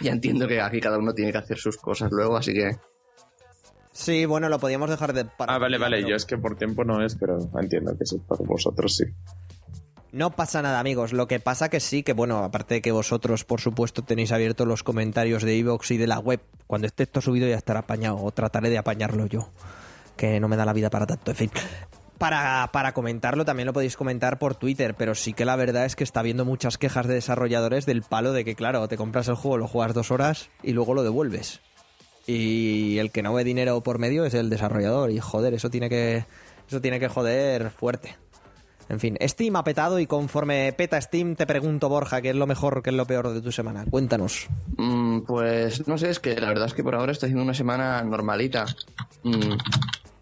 ya 0.00 0.12
entiendo 0.12 0.46
que 0.48 0.60
aquí 0.60 0.80
cada 0.80 0.98
uno 0.98 1.14
tiene 1.14 1.30
que 1.32 1.38
hacer 1.38 1.56
sus 1.58 1.76
cosas 1.78 2.10
luego, 2.12 2.36
así 2.36 2.52
que... 2.52 2.76
Sí, 3.92 4.26
bueno, 4.26 4.48
lo 4.48 4.58
podíamos 4.60 4.90
dejar 4.90 5.12
de. 5.12 5.24
para 5.24 5.54
Ah, 5.54 5.58
vale, 5.58 5.76
vale. 5.78 5.96
pero 5.98 6.08
Yo 6.10 6.16
es 6.16 6.24
que 6.24 6.38
por 6.38 6.56
tiempo 6.56 6.84
no 6.84 7.04
es, 7.04 7.16
pero 7.16 7.38
entiendo 7.60 7.96
que 7.98 8.06
sí, 8.06 8.18
por 8.18 8.44
vosotros 8.46 8.94
sí. 8.96 9.04
No 10.10 10.30
pasa 10.30 10.62
nada, 10.62 10.80
amigos. 10.80 11.12
Lo 11.12 11.28
que 11.28 11.38
pasa 11.38 11.68
que 11.68 11.80
sí, 11.80 12.02
que 12.02 12.14
bueno, 12.14 12.38
aparte 12.38 12.76
de 12.76 12.82
que 12.82 12.92
vosotros, 12.92 13.44
por 13.44 13.60
supuesto, 13.60 14.02
tenéis 14.02 14.32
abiertos 14.32 14.66
los 14.66 14.82
comentarios 14.82 15.42
de 15.42 15.54
iVoox 15.56 15.90
y 15.90 15.96
de 15.98 16.06
la 16.06 16.18
web. 16.18 16.40
Cuando 16.66 16.86
esté 16.86 17.02
esto 17.02 17.20
subido 17.20 17.46
ya 17.46 17.56
estará 17.56 17.80
apañado, 17.80 18.16
o 18.16 18.30
trataré 18.32 18.70
de 18.70 18.78
apañarlo 18.78 19.26
yo. 19.26 19.50
Que 20.16 20.40
no 20.40 20.48
me 20.48 20.56
da 20.56 20.64
la 20.64 20.72
vida 20.72 20.88
para 20.90 21.06
tanto, 21.06 21.30
en 21.30 21.36
fin. 21.36 21.50
Para, 22.16 22.70
para 22.72 22.94
comentarlo 22.94 23.44
también 23.44 23.66
lo 23.66 23.72
podéis 23.72 23.96
comentar 23.96 24.40
por 24.40 24.56
Twitter, 24.56 24.94
pero 24.96 25.14
sí 25.14 25.34
que 25.34 25.44
la 25.44 25.54
verdad 25.54 25.84
es 25.84 25.94
que 25.94 26.02
está 26.02 26.20
habiendo 26.20 26.44
muchas 26.44 26.76
quejas 26.76 27.06
de 27.06 27.14
desarrolladores 27.14 27.86
del 27.86 28.02
palo 28.02 28.32
de 28.32 28.44
que, 28.44 28.56
claro, 28.56 28.88
te 28.88 28.96
compras 28.96 29.28
el 29.28 29.36
juego, 29.36 29.58
lo 29.58 29.68
juegas 29.68 29.94
dos 29.94 30.10
horas 30.10 30.50
y 30.62 30.72
luego 30.72 30.94
lo 30.94 31.04
devuelves. 31.04 31.60
Y 32.26 32.98
el 32.98 33.10
que 33.10 33.22
no 33.22 33.32
ve 33.32 33.44
dinero 33.44 33.80
por 33.82 33.98
medio 33.98 34.24
es 34.24 34.34
el 34.34 34.50
desarrollador. 34.50 35.10
Y 35.10 35.18
joder, 35.18 35.54
eso 35.54 35.70
tiene 35.70 35.88
que. 35.88 36.26
Eso 36.68 36.82
tiene 36.82 37.00
que 37.00 37.08
joder 37.08 37.70
fuerte. 37.70 38.16
En 38.90 39.00
fin, 39.00 39.18
Steam 39.20 39.54
ha 39.56 39.64
petado 39.64 39.98
y 39.98 40.06
conforme 40.06 40.72
peta 40.72 41.00
Steam 41.00 41.36
te 41.36 41.46
pregunto, 41.46 41.88
Borja, 41.88 42.22
¿qué 42.22 42.30
es 42.30 42.36
lo 42.36 42.46
mejor, 42.46 42.82
qué 42.82 42.90
es 42.90 42.96
lo 42.96 43.06
peor 43.06 43.30
de 43.32 43.42
tu 43.42 43.52
semana? 43.52 43.84
Cuéntanos. 43.90 44.48
Mm, 44.78 45.20
pues 45.20 45.86
no 45.86 45.98
sé, 45.98 46.08
es 46.10 46.20
que 46.20 46.34
la 46.40 46.48
verdad 46.48 46.66
es 46.66 46.74
que 46.74 46.82
por 46.82 46.94
ahora 46.94 47.12
estoy 47.12 47.26
haciendo 47.26 47.42
una 47.44 47.52
semana 47.54 48.02
normalita. 48.02 48.64
Mm, 49.24 49.52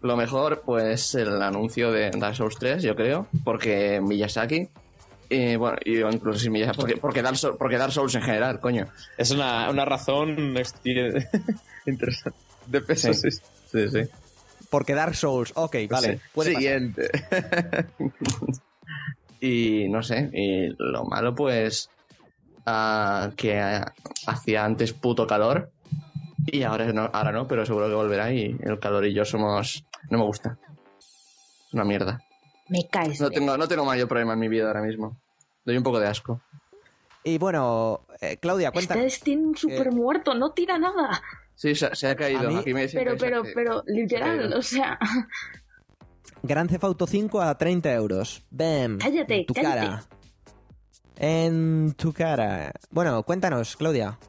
lo 0.01 0.17
mejor, 0.17 0.63
pues 0.65 1.15
el 1.15 1.41
anuncio 1.41 1.91
de 1.91 2.11
Dark 2.11 2.35
Souls 2.35 2.57
3, 2.59 2.83
yo 2.83 2.95
creo, 2.95 3.27
porque 3.43 4.01
Miyazaki. 4.01 4.67
Y 5.29 5.55
bueno, 5.57 5.77
y 5.83 5.99
incluso 5.99 6.39
sin 6.39 6.51
Miyazaki, 6.53 6.77
porque, 6.79 6.97
porque, 6.97 7.21
Dark 7.21 7.37
Souls, 7.37 7.57
porque 7.57 7.77
Dark 7.77 7.91
Souls 7.93 8.15
en 8.15 8.21
general, 8.21 8.59
coño. 8.59 8.87
Es 9.17 9.31
una, 9.31 9.69
una 9.69 9.85
razón 9.85 10.35
esti- 10.55 11.25
interesante. 11.85 12.37
De 12.65 12.81
peso, 12.81 13.13
Sí. 13.13 13.31
sí. 13.31 13.37
Sí, 13.71 13.89
sí. 13.89 14.01
Porque 14.69 14.93
Dark 14.93 15.15
Souls, 15.15 15.53
ok, 15.55 15.75
vale. 15.89 16.17
Sí. 16.17 16.23
puede 16.33 16.53
pasar. 16.53 16.61
Siguiente. 16.61 17.09
Y 19.39 19.87
no 19.89 20.01
sé, 20.01 20.29
y 20.33 20.69
lo 20.79 21.03
malo, 21.05 21.35
pues. 21.35 21.89
ah, 22.65 23.29
que 23.35 23.81
hacía 24.25 24.65
antes 24.65 24.93
puto 24.93 25.27
calor. 25.27 25.71
Y 26.47 26.63
ahora 26.63 26.91
no, 26.93 27.09
ahora 27.13 27.31
no, 27.31 27.47
pero 27.47 27.65
seguro 27.65 27.87
que 27.87 27.95
volverá. 27.95 28.31
Y 28.31 28.57
el 28.63 28.79
calor 28.79 29.05
y 29.05 29.13
yo 29.13 29.25
somos. 29.25 29.85
No 30.09 30.17
me 30.17 30.23
gusta. 30.23 30.57
Es 31.67 31.73
una 31.73 31.83
mierda. 31.83 32.21
Me 32.69 32.87
caes. 32.87 33.19
No 33.21 33.29
tengo, 33.29 33.57
no 33.57 33.67
tengo 33.67 33.85
mayor 33.85 34.07
problema 34.07 34.33
en 34.33 34.39
mi 34.39 34.47
vida 34.47 34.67
ahora 34.67 34.81
mismo. 34.81 35.17
Doy 35.65 35.77
un 35.77 35.83
poco 35.83 35.99
de 35.99 36.07
asco. 36.07 36.41
Y 37.23 37.37
bueno, 37.37 38.01
eh, 38.21 38.37
Claudia, 38.37 38.71
cuenta. 38.71 38.93
Ustedes 38.95 39.19
tienen 39.19 39.47
un 39.47 39.57
super 39.57 39.91
muerto, 39.91 40.33
no 40.33 40.51
tira 40.51 40.77
nada. 40.77 41.21
Sí, 41.59 41.73
se, 41.73 41.93
se 41.95 42.07
ha 42.07 42.15
caído. 42.15 42.47
A 42.47 42.51
mí- 42.51 42.57
Aquí 42.59 42.71
me 42.73 42.83
dicen 42.83 43.03
Pero, 43.03 43.17
pero, 43.17 43.41
que- 43.43 43.51
pero, 43.55 43.83
literal, 43.87 44.53
o 44.53 44.61
sea, 44.61 44.97
Gran 46.43 46.67
Theft 46.67 46.83
Auto 46.83 47.07
5 47.07 47.41
a 47.41 47.57
30 47.57 47.91
euros. 47.93 48.45
Bam. 48.51 48.99
Cállate, 48.99 49.39
en 49.39 49.45
tu 49.47 49.53
cállate. 49.55 49.79
cara. 49.79 50.03
En 51.15 51.93
tu 51.97 52.13
cara. 52.13 52.71
Bueno, 52.91 53.23
cuéntanos, 53.23 53.75
Claudia. 53.75 54.19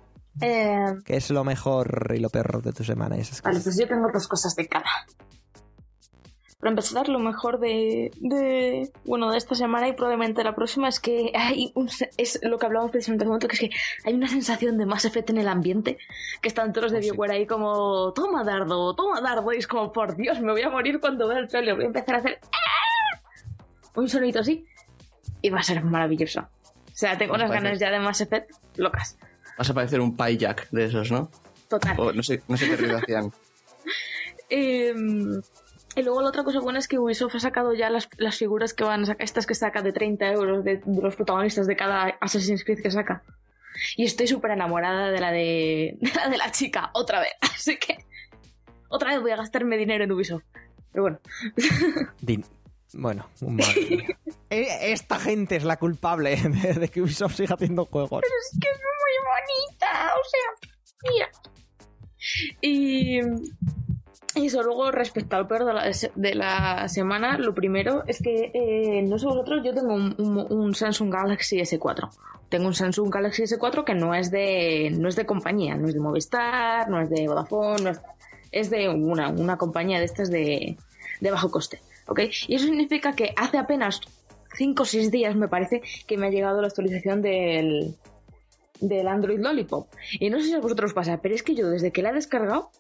eh, 0.41 0.95
¿Qué 1.05 1.17
es 1.19 1.31
lo 1.31 1.45
mejor 1.45 2.13
y 2.17 2.21
lo 2.21 2.31
peor 2.31 2.63
de 2.63 2.73
tu 2.73 2.83
semana? 2.83 3.17
esas 3.19 3.43
Vale, 3.43 3.59
cosas? 3.59 3.65
pues 3.75 3.79
yo 3.79 3.87
tengo 3.95 4.09
dos 4.13 4.27
cosas 4.27 4.55
de 4.57 4.67
cada. 4.67 4.87
Para 6.61 6.71
empezar, 6.71 7.09
lo 7.09 7.21
mejor 7.21 7.61
de, 7.61 8.11
de 8.17 8.91
bueno 9.05 9.31
de 9.31 9.39
esta 9.39 9.55
semana 9.55 9.87
y 9.87 9.93
probablemente 9.93 10.43
la 10.43 10.57
próxima 10.57 10.89
es 10.89 10.99
que 10.99 11.31
hay 11.33 11.71
un, 11.77 11.89
es 12.17 12.41
lo 12.43 12.59
que 12.59 12.67
hablábamos 12.67 12.91
precisamente 12.91 13.23
hace 13.23 13.29
un 13.29 13.33
momento, 13.33 13.47
que 13.47 13.55
es 13.55 13.61
que 13.61 13.71
hay 14.05 14.15
una 14.15 14.27
sensación 14.27 14.77
de 14.77 14.85
más 14.85 15.05
efecto 15.05 15.31
en 15.31 15.39
el 15.39 15.47
ambiente, 15.47 15.99
que 16.43 16.49
están 16.49 16.73
todos 16.73 16.91
de 16.91 17.01
sí. 17.01 17.11
BioWare 17.11 17.31
ahí 17.31 17.47
como 17.47 18.13
toma 18.13 18.43
dardo, 18.43 18.93
toma 18.97 19.21
dardo, 19.21 19.53
y 19.53 19.59
es 19.59 19.69
como 19.69 19.93
por 19.93 20.17
Dios, 20.17 20.41
me 20.41 20.51
voy 20.51 20.63
a 20.63 20.69
morir 20.69 20.99
cuando 20.99 21.29
vea 21.29 21.39
el 21.39 21.47
trailer, 21.47 21.77
voy 21.77 21.85
a 21.85 21.87
empezar 21.87 22.17
a 22.17 22.19
hacer 22.19 22.41
¡ah! 22.43 23.21
un 23.95 24.09
sonito 24.09 24.41
así 24.41 24.67
y 25.41 25.51
va 25.51 25.61
a 25.61 25.63
ser 25.63 25.85
maravilloso. 25.85 26.41
O 26.41 26.47
sea, 26.93 27.17
tengo 27.17 27.35
unas 27.35 27.53
ganas 27.53 27.79
ya 27.79 27.93
de 27.93 28.01
más 28.01 28.21
efecto 28.21 28.57
locas. 28.75 29.17
Vas 29.57 29.71
a 29.71 29.75
parecer 29.75 30.01
un 30.01 30.17
pie 30.17 30.37
jack 30.37 30.69
de 30.71 30.87
esos, 30.87 31.13
¿no? 31.13 31.31
Total. 31.69 31.95
O 32.01 32.13
no 32.13 32.23
sé, 32.25 32.43
no 32.49 32.57
sé 32.57 32.69
qué 32.69 32.77
ruido 32.77 32.99
hacían. 32.99 33.33
Eh, 34.51 34.93
y 35.97 36.02
luego 36.02 36.23
la 36.23 36.28
otra 36.28 36.44
cosa 36.44 36.60
buena 36.60 36.78
es 36.78 36.86
que 36.89 36.98
Ubisoft 36.98 37.35
ha 37.36 37.40
sacado 37.40 37.74
ya 37.74 37.90
las, 37.90 38.09
las 38.19 38.36
figuras 38.36 38.74
que 38.74 38.85
van 38.85 39.02
a 39.02 39.06
sacar, 39.06 39.24
estas 39.24 39.47
que 39.47 39.55
saca 39.55 39.82
de 39.82 39.93
30 39.93 40.32
euros 40.32 40.65
de, 40.65 40.77
de 40.85 41.02
los 41.02 41.16
protagonistas 41.16 41.66
de 41.66 41.77
cada 41.77 42.16
Assassin's 42.20 42.65
Creed 42.65 42.82
que 42.82 42.90
saca. 42.90 43.23
Y 43.97 44.05
estoy 44.05 44.27
súper 44.27 44.52
enamorada 44.52 45.10
de 45.10 45.20
la 45.20 45.31
de, 45.32 45.97
de 46.01 46.10
la 46.15 46.28
de 46.28 46.36
la 46.36 46.51
chica, 46.51 46.90
otra 46.94 47.20
vez. 47.20 47.32
Así 47.40 47.77
que 47.78 47.97
otra 48.89 49.10
vez 49.12 49.20
voy 49.20 49.31
a 49.32 49.36
gastarme 49.36 49.77
dinero 49.77 50.05
en 50.05 50.12
Ubisoft. 50.12 50.44
Pero 50.93 51.02
bueno, 51.02 51.20
Din- 52.23 52.44
Bueno, 52.94 53.28
madre. 53.43 54.16
Eh, 54.51 54.93
Esta 54.93 55.19
gente 55.19 55.56
es 55.56 55.65
la 55.65 55.77
culpable 55.77 56.36
de, 56.36 56.74
de 56.74 56.89
que 56.89 57.02
Ubisoft 57.02 57.35
siga 57.36 57.55
haciendo 57.55 57.85
juegos. 57.86 58.23
es 58.24 58.59
que 58.60 58.69
es 58.69 58.78
muy 58.78 59.15
bonita, 59.28 60.12
o 60.15 60.24
sea, 60.28 61.10
mira. 61.12 61.28
Y, 62.62 63.20
y 64.35 64.47
eso, 64.47 64.63
luego 64.63 64.91
respecto 64.91 65.37
al 65.37 65.47
peor 65.49 65.65
de 65.65 65.73
la, 65.73 65.91
de 66.15 66.35
la 66.35 66.89
semana, 66.89 67.39
lo 67.39 67.55
primero 67.55 68.05
es 68.07 68.21
que, 68.23 68.51
eh, 68.55 69.03
no 69.03 69.19
sé 69.19 69.27
vosotros, 69.27 69.63
yo 69.65 69.75
tengo 69.75 69.95
un, 69.95 70.15
un- 70.19 70.47
un 70.51 70.75
Samsung 70.75 71.13
Galaxy 71.13 71.59
S4. 71.61 72.09
Tengo 72.49 72.67
un 72.67 72.75
Samsung 72.75 73.13
Galaxy 73.13 73.43
S4 73.45 73.85
que 73.85 73.95
no 73.95 74.15
es 74.15 74.31
de, 74.31 74.91
no 74.97 75.09
es 75.09 75.17
de 75.17 75.27
compañía, 75.27 75.75
no 75.77 75.89
es 75.89 75.95
de 75.95 76.01
Movistar, 76.01 76.89
no 76.89 77.01
es 77.01 77.11
de 77.11 77.27
Vodafone, 77.27 77.83
no 77.83 77.91
es, 77.91 78.01
es 78.53 78.71
de 78.71 78.89
una, 78.89 79.29
una 79.31 79.57
compañía 79.59 79.99
de 79.99 80.05
estas 80.07 80.31
de, 80.31 80.77
de 81.21 81.31
bajo 81.31 81.51
coste. 81.51 81.81
¿ok? 82.07 82.21
Y 82.49 82.55
eso 82.55 82.65
significa 82.67 83.13
que 83.15 83.33
hace 83.37 83.59
apenas 83.59 84.01
5 84.57 84.83
o 84.83 84.87
6 84.87 85.11
días, 85.11 85.37
me 85.37 85.49
parece, 85.49 85.83
que 86.07 86.17
me 86.17 86.27
ha 86.29 86.31
llegado 86.31 86.61
la 86.63 86.69
actualización 86.69 87.21
del, 87.23 87.97
del 88.81 89.09
Android 89.09 89.41
Lollipop. 89.41 89.89
Y 90.19 90.31
no 90.31 90.39
sé 90.39 90.47
si 90.47 90.55
a 90.55 90.61
vosotros 90.61 90.91
os 90.91 90.95
pasa, 90.95 91.21
pero 91.21 91.35
es 91.35 91.43
que 91.43 91.55
yo 91.55 91.69
desde 91.69 91.91
que 91.93 92.03
la 92.03 92.11
he 92.11 92.15
descargado, 92.15 92.71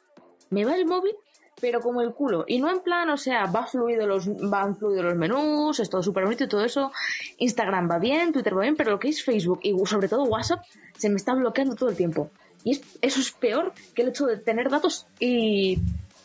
me 0.50 0.64
va 0.64 0.74
el 0.76 0.86
móvil, 0.86 1.14
pero 1.60 1.80
como 1.80 2.00
el 2.02 2.12
culo. 2.12 2.44
Y 2.46 2.58
no 2.60 2.70
en 2.70 2.80
plan, 2.80 3.08
o 3.10 3.16
sea, 3.16 3.46
va 3.46 3.66
fluido 3.66 4.06
los, 4.06 4.28
van 4.48 4.76
fluido 4.76 5.02
los 5.02 5.14
menús, 5.16 5.80
es 5.80 5.90
todo 5.90 6.02
súper 6.02 6.24
bonito 6.24 6.44
y 6.44 6.48
todo 6.48 6.64
eso. 6.64 6.92
Instagram 7.38 7.90
va 7.90 7.98
bien, 7.98 8.32
Twitter 8.32 8.56
va 8.56 8.62
bien, 8.62 8.76
pero 8.76 8.90
lo 8.92 8.98
que 8.98 9.08
es 9.08 9.22
Facebook 9.24 9.60
y 9.62 9.74
sobre 9.86 10.08
todo 10.08 10.24
WhatsApp 10.24 10.62
se 10.96 11.08
me 11.08 11.16
está 11.16 11.34
bloqueando 11.34 11.74
todo 11.74 11.88
el 11.90 11.96
tiempo. 11.96 12.30
Y 12.64 12.72
es- 12.72 12.98
eso 13.02 13.20
es 13.20 13.30
peor 13.32 13.72
que 13.94 14.02
el 14.02 14.08
hecho 14.08 14.26
de 14.26 14.36
tener 14.38 14.68
datos 14.70 15.06
y, 15.20 15.78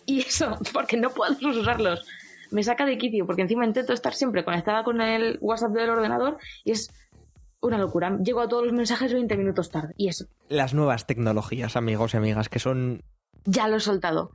y 0.05 0.22
eso, 0.22 0.57
porque 0.73 0.97
no 0.97 1.10
puedo 1.11 1.35
usarlos. 1.49 2.05
Me 2.51 2.61
saca 2.64 2.85
de 2.85 2.97
quicio, 2.99 3.26
porque 3.26 3.41
encima 3.41 3.65
intento 3.65 3.93
estar 3.93 4.14
siempre 4.14 4.43
conectada 4.43 4.84
con 4.84 5.01
el 5.01 5.38
WhatsApp 5.41 5.72
del 5.72 5.89
ordenador 5.89 6.38
y 6.64 6.72
es 6.72 6.91
una 7.61 7.77
locura. 7.77 8.15
Llego 8.22 8.41
a 8.41 8.47
todos 8.47 8.65
los 8.65 8.73
mensajes 8.73 9.11
20 9.14 9.38
minutos 9.38 9.72
tarde. 9.72 9.93
Y 9.97 10.10
eso, 10.10 10.26
Las 10.49 10.73
nuevas 10.73 11.07
tecnologías, 11.07 11.76
amigos 11.77 12.14
y 12.14 12.18
amigas, 12.18 12.49
que 12.49 12.60
son... 12.60 13.01
ya 13.45 13.68
lo 13.68 13.77
he 13.77 13.80
soltado. 13.80 14.31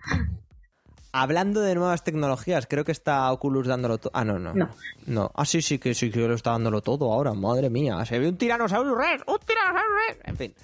Hablando 1.23 1.61
de 1.61 1.74
nuevas 1.74 2.05
tecnologías, 2.05 2.66
creo 2.69 2.85
que 2.85 2.93
está 2.93 3.31
Oculus 3.32 3.66
dándolo 3.66 3.99
todo. 3.99 4.11
Ah, 4.15 4.24
no, 4.24 4.39
no. 4.39 4.55
No. 4.55 4.69
No. 5.07 5.31
Ah, 5.35 5.45
sí, 5.45 5.62
sí, 5.62 5.78
que 5.78 5.95
sí 5.95 6.11
que 6.11 6.20
lo 6.20 6.35
está 6.35 6.53
dándolo 6.53 6.81
todo 6.82 7.12
ahora. 7.12 7.32
Madre 7.35 7.70
mía. 7.70 8.05
Se 8.05 8.19
ve 8.19 8.28
un 8.28 8.36
tiranosaurio 8.36 8.95
red. 8.95 9.20
Un 9.27 9.39
tiranosaurio 9.45 9.95
red. 10.09 10.16
En 10.24 10.36
fin. 10.36 10.55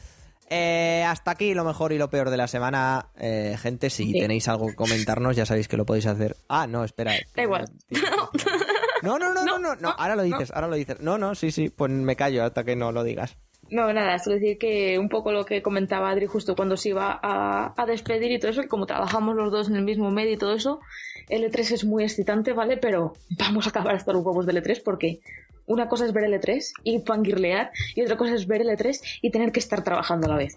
Eh, 0.50 1.02
hasta 1.08 1.30
aquí 1.32 1.54
lo 1.54 1.64
mejor 1.64 1.92
y 1.92 1.98
lo 1.98 2.10
peor 2.10 2.30
de 2.30 2.36
la 2.36 2.46
semana. 2.46 3.06
Eh, 3.16 3.56
gente, 3.58 3.88
si 3.90 4.12
Sí. 4.12 4.20
tenéis 4.20 4.46
algo 4.48 4.66
que 4.68 4.74
comentarnos, 4.74 5.34
ya 5.36 5.46
sabéis 5.46 5.68
que 5.68 5.76
lo 5.76 5.86
podéis 5.86 6.06
hacer. 6.06 6.36
Ah, 6.48 6.66
no, 6.66 6.84
espera. 6.84 7.12
Da 7.34 7.42
igual. 7.42 7.64
No, 9.02 9.18
no, 9.18 9.32
no, 9.34 9.34
no, 9.34 9.44
no, 9.44 9.58
no. 9.58 9.74
no, 9.76 9.90
Ahora 9.98 10.16
lo 10.16 10.22
dices, 10.22 10.50
ahora 10.54 10.68
lo 10.68 10.76
dices. 10.76 11.00
No, 11.00 11.18
no, 11.18 11.34
sí, 11.34 11.50
sí. 11.50 11.68
Pues 11.70 11.90
me 11.90 12.16
callo 12.16 12.44
hasta 12.44 12.64
que 12.64 12.76
no 12.76 12.92
lo 12.92 13.02
digas. 13.04 13.36
No, 13.74 13.92
nada, 13.92 14.14
es 14.14 14.24
decir 14.24 14.56
que 14.56 15.00
un 15.00 15.08
poco 15.08 15.32
lo 15.32 15.44
que 15.44 15.60
comentaba 15.60 16.08
Adri 16.08 16.26
justo 16.26 16.54
cuando 16.54 16.76
se 16.76 16.90
iba 16.90 17.18
a, 17.20 17.74
despedir 17.86 18.30
y 18.30 18.38
todo 18.38 18.52
eso, 18.52 18.62
y 18.62 18.68
como 18.68 18.86
trabajamos 18.86 19.34
los 19.34 19.50
dos 19.50 19.68
en 19.68 19.74
el 19.74 19.82
mismo 19.82 20.12
medio 20.12 20.34
y 20.34 20.36
todo 20.36 20.54
eso, 20.54 20.78
el 21.28 21.42
E3 21.50 21.72
es 21.72 21.84
muy 21.84 22.04
excitante, 22.04 22.52
¿vale? 22.52 22.76
Pero 22.76 23.14
vamos 23.30 23.66
a 23.66 23.70
acabar 23.70 23.96
hasta 23.96 24.12
los 24.12 24.24
huevos 24.24 24.46
del 24.46 24.62
E3 24.62 24.80
porque 24.84 25.18
una 25.66 25.88
cosa 25.88 26.06
es 26.06 26.12
ver 26.12 26.22
el 26.22 26.34
E3 26.40 26.62
y 26.84 27.00
fangirlear 27.00 27.72
y 27.96 28.02
otra 28.02 28.16
cosa 28.16 28.34
es 28.34 28.46
ver 28.46 28.60
el 28.60 28.68
E3 28.68 29.18
y 29.22 29.30
tener 29.32 29.50
que 29.50 29.58
estar 29.58 29.82
trabajando 29.82 30.28
a 30.28 30.30
la 30.30 30.36
vez. 30.36 30.56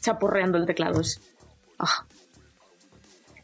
Chaporreando 0.00 0.58
el 0.58 0.66
teclado. 0.66 1.00
Es... 1.00 1.20
ah. 1.80 2.06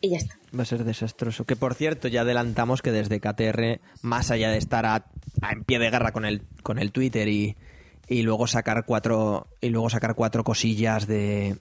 Y 0.01 0.11
ya 0.11 0.19
está. 0.19 0.37
Va 0.57 0.63
a 0.63 0.67
ser 0.67 0.85
desastroso. 0.85 1.45
Que 1.47 1.57
por 1.57 1.75
cierto, 1.75 2.07
ya 2.07 2.21
adelantamos 2.21 2.81
que 2.81 2.93
desde 2.93 3.19
KTR, 3.19 3.81
más 4.03 4.31
allá 4.31 4.51
de 4.51 4.59
estar 4.59 4.87
a- 4.87 5.07
en 5.51 5.65
pie 5.65 5.81
de 5.81 5.91
guerra 5.91 6.13
con 6.13 6.25
el, 6.25 6.43
con 6.63 6.79
el 6.79 6.93
Twitter 6.93 7.27
y, 7.27 7.57
y 8.09 8.23
luego 8.23 8.47
sacar 8.47 8.85
cuatro. 8.85 9.49
Y 9.61 9.71
luego 9.71 9.91
sacar 9.91 10.15
cuatro 10.15 10.45
cosillas 10.45 11.07
de. 11.07 11.59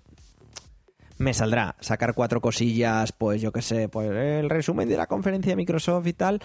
Me 1.17 1.33
saldrá 1.33 1.75
sacar 1.79 2.15
cuatro 2.15 2.41
cosillas, 2.41 3.11
pues 3.11 3.41
yo 3.41 3.51
qué 3.51 3.61
sé, 3.61 3.87
pues 3.87 4.09
el 4.11 4.49
resumen 4.49 4.89
de 4.89 4.97
la 4.97 5.07
conferencia 5.07 5.51
de 5.51 5.55
Microsoft 5.55 6.07
y 6.07 6.13
tal. 6.13 6.41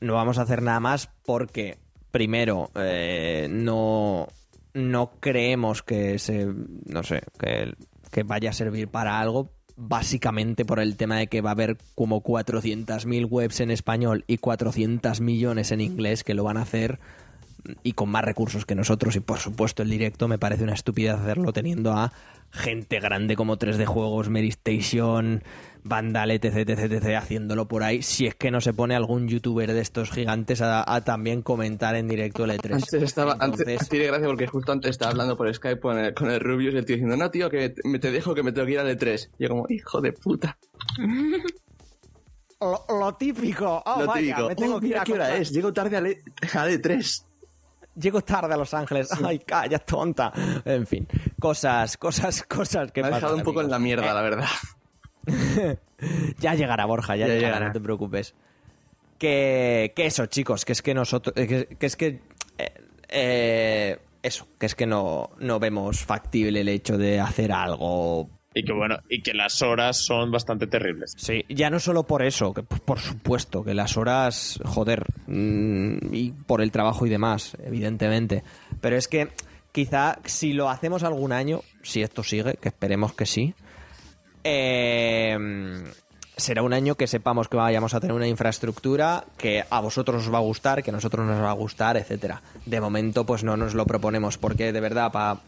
No 0.00 0.14
vamos 0.14 0.38
a 0.38 0.42
hacer 0.42 0.62
nada 0.62 0.80
más 0.80 1.10
porque, 1.24 1.76
primero, 2.10 2.70
eh, 2.74 3.46
no, 3.50 4.28
no 4.72 5.10
creemos 5.20 5.82
que 5.82 6.18
se. 6.18 6.46
No 6.86 7.02
sé, 7.02 7.22
que, 7.38 7.74
que 8.10 8.22
vaya 8.22 8.50
a 8.50 8.54
servir 8.54 8.88
para 8.88 9.20
algo. 9.20 9.50
Básicamente 9.82 10.66
por 10.66 10.78
el 10.78 10.98
tema 10.98 11.16
de 11.16 11.28
que 11.28 11.40
va 11.40 11.50
a 11.50 11.52
haber 11.52 11.78
como 11.94 12.22
400.000 12.22 13.26
webs 13.30 13.60
en 13.60 13.70
español 13.70 14.24
y 14.26 14.36
400 14.36 15.22
millones 15.22 15.72
en 15.72 15.80
inglés 15.80 16.22
que 16.22 16.34
lo 16.34 16.44
van 16.44 16.58
a 16.58 16.62
hacer 16.62 17.00
y 17.82 17.92
con 17.92 18.08
más 18.10 18.24
recursos 18.24 18.64
que 18.66 18.74
nosotros 18.74 19.16
y 19.16 19.20
por 19.20 19.38
supuesto 19.38 19.82
el 19.82 19.90
directo 19.90 20.28
me 20.28 20.38
parece 20.38 20.64
una 20.64 20.74
estupidez 20.74 21.14
hacerlo 21.14 21.52
teniendo 21.52 21.92
a 21.92 22.12
gente 22.52 22.98
grande 23.00 23.36
como 23.36 23.56
3D 23.58 23.84
Juegos, 23.86 24.28
Mary 24.28 24.48
Station, 24.48 25.42
Vandal, 25.84 26.32
etc, 26.32 26.68
etc, 26.68 26.92
etc, 26.92 27.16
haciéndolo 27.16 27.68
por 27.68 27.84
ahí, 27.84 28.02
si 28.02 28.26
es 28.26 28.34
que 28.34 28.50
no 28.50 28.60
se 28.60 28.72
pone 28.74 28.96
algún 28.96 29.28
youtuber 29.28 29.72
de 29.72 29.80
estos 29.80 30.10
gigantes 30.10 30.60
a, 30.60 30.82
a 30.92 31.02
también 31.04 31.42
comentar 31.42 31.94
en 31.94 32.08
directo 32.08 32.44
el 32.44 32.50
E3. 32.50 32.74
Antes 32.74 32.94
estaba, 33.02 33.36
antes, 33.38 33.88
tiene 33.88 34.06
gracia 34.06 34.26
porque 34.26 34.48
justo 34.48 34.72
antes 34.72 34.90
estaba 34.90 35.12
hablando 35.12 35.36
por 35.36 35.54
Skype 35.54 35.80
con 35.80 35.96
el, 35.98 36.12
con 36.12 36.28
el 36.30 36.40
Rubius 36.40 36.74
y 36.74 36.78
el 36.78 36.84
tío 36.84 36.96
diciendo, 36.96 37.16
no, 37.16 37.30
tío, 37.30 37.48
que 37.48 37.72
me 37.84 37.98
te 38.00 38.10
dejo 38.10 38.34
que 38.34 38.42
me 38.42 38.50
tengo 38.52 38.66
que 38.66 38.72
ir 38.72 38.78
al 38.80 38.98
E3. 38.98 39.28
Y 39.38 39.42
yo 39.44 39.48
como, 39.50 39.66
hijo 39.68 40.00
de 40.00 40.12
puta. 40.12 40.58
Lo, 42.60 42.84
lo 42.88 43.14
típico, 43.14 43.82
oh, 43.86 44.00
Lo 44.00 44.06
vaya, 44.06 44.34
típico. 44.36 44.48
me 44.48 44.54
tengo 44.56 44.74
"Oh, 44.76 44.80
que 44.80 44.86
ir 44.88 44.98
a 44.98 45.04
qué 45.04 45.12
hora 45.14 45.34
es, 45.36 45.50
llego 45.50 45.72
tarde 45.72 45.96
al, 45.96 46.06
al 46.06 46.70
E3. 46.70 47.24
Llego 47.96 48.20
tarde 48.22 48.54
a 48.54 48.56
Los 48.56 48.72
Ángeles. 48.74 49.10
Ay, 49.24 49.40
calla, 49.40 49.78
tonta. 49.80 50.32
En 50.64 50.86
fin, 50.86 51.06
cosas, 51.38 51.96
cosas, 51.96 52.42
cosas 52.44 52.92
que 52.92 53.02
Me 53.02 53.08
ha 53.08 53.10
dejado 53.12 53.36
un 53.36 53.42
poco 53.42 53.60
en 53.60 53.70
la 53.70 53.78
mierda, 53.78 54.12
la 54.14 54.22
verdad. 54.22 54.48
Ya 56.38 56.54
llegará, 56.54 56.86
Borja, 56.86 57.14
ya, 57.16 57.26
Ya 57.26 57.34
llegará, 57.34 57.46
llegará. 57.48 57.66
no 57.68 57.72
te 57.74 57.80
preocupes. 57.80 58.34
Que, 59.18 59.92
que 59.94 60.06
eso, 60.06 60.24
chicos, 60.26 60.64
que 60.64 60.72
es 60.72 60.80
que 60.80 60.94
nosotros. 60.94 61.34
eh, 61.36 61.46
Que, 61.46 61.66
que 61.76 61.86
es 61.86 61.96
que. 61.96 62.20
eh, 62.56 62.72
eh, 63.08 63.98
eso, 64.22 64.46
que 64.58 64.64
es 64.66 64.74
que 64.74 64.86
no, 64.86 65.30
no 65.38 65.58
vemos 65.58 66.02
factible 66.04 66.60
el 66.62 66.68
hecho 66.70 66.96
de 66.96 67.20
hacer 67.20 67.52
algo. 67.52 68.30
Y 68.52 68.64
que 68.64 68.72
bueno, 68.72 68.96
y 69.08 69.22
que 69.22 69.32
las 69.32 69.62
horas 69.62 69.96
son 69.96 70.32
bastante 70.32 70.66
terribles. 70.66 71.14
Sí, 71.16 71.44
ya 71.48 71.70
no 71.70 71.78
solo 71.78 72.02
por 72.02 72.22
eso, 72.22 72.52
que 72.52 72.64
por 72.64 72.98
supuesto, 72.98 73.62
que 73.62 73.74
las 73.74 73.96
horas, 73.96 74.58
joder, 74.64 75.04
mm, 75.28 76.12
y 76.12 76.32
por 76.32 76.60
el 76.60 76.72
trabajo 76.72 77.06
y 77.06 77.10
demás, 77.10 77.56
evidentemente. 77.64 78.42
Pero 78.80 78.96
es 78.96 79.06
que 79.06 79.28
quizá 79.70 80.18
si 80.24 80.52
lo 80.52 80.68
hacemos 80.68 81.04
algún 81.04 81.30
año, 81.30 81.60
si 81.82 82.02
esto 82.02 82.24
sigue, 82.24 82.54
que 82.54 82.70
esperemos 82.70 83.12
que 83.12 83.24
sí, 83.24 83.54
eh, 84.42 85.38
será 86.36 86.62
un 86.64 86.72
año 86.72 86.96
que 86.96 87.06
sepamos 87.06 87.46
que 87.46 87.56
vayamos 87.56 87.94
a 87.94 88.00
tener 88.00 88.16
una 88.16 88.26
infraestructura 88.26 89.26
que 89.38 89.62
a 89.70 89.80
vosotros 89.80 90.26
os 90.26 90.34
va 90.34 90.38
a 90.38 90.42
gustar, 90.42 90.82
que 90.82 90.90
a 90.90 90.94
nosotros 90.94 91.24
nos 91.24 91.40
va 91.40 91.50
a 91.50 91.54
gustar, 91.54 91.96
etcétera. 91.96 92.42
De 92.66 92.80
momento, 92.80 93.24
pues 93.24 93.44
no 93.44 93.56
nos 93.56 93.74
lo 93.74 93.86
proponemos, 93.86 94.38
porque 94.38 94.72
de 94.72 94.80
verdad, 94.80 95.12
para 95.12 95.38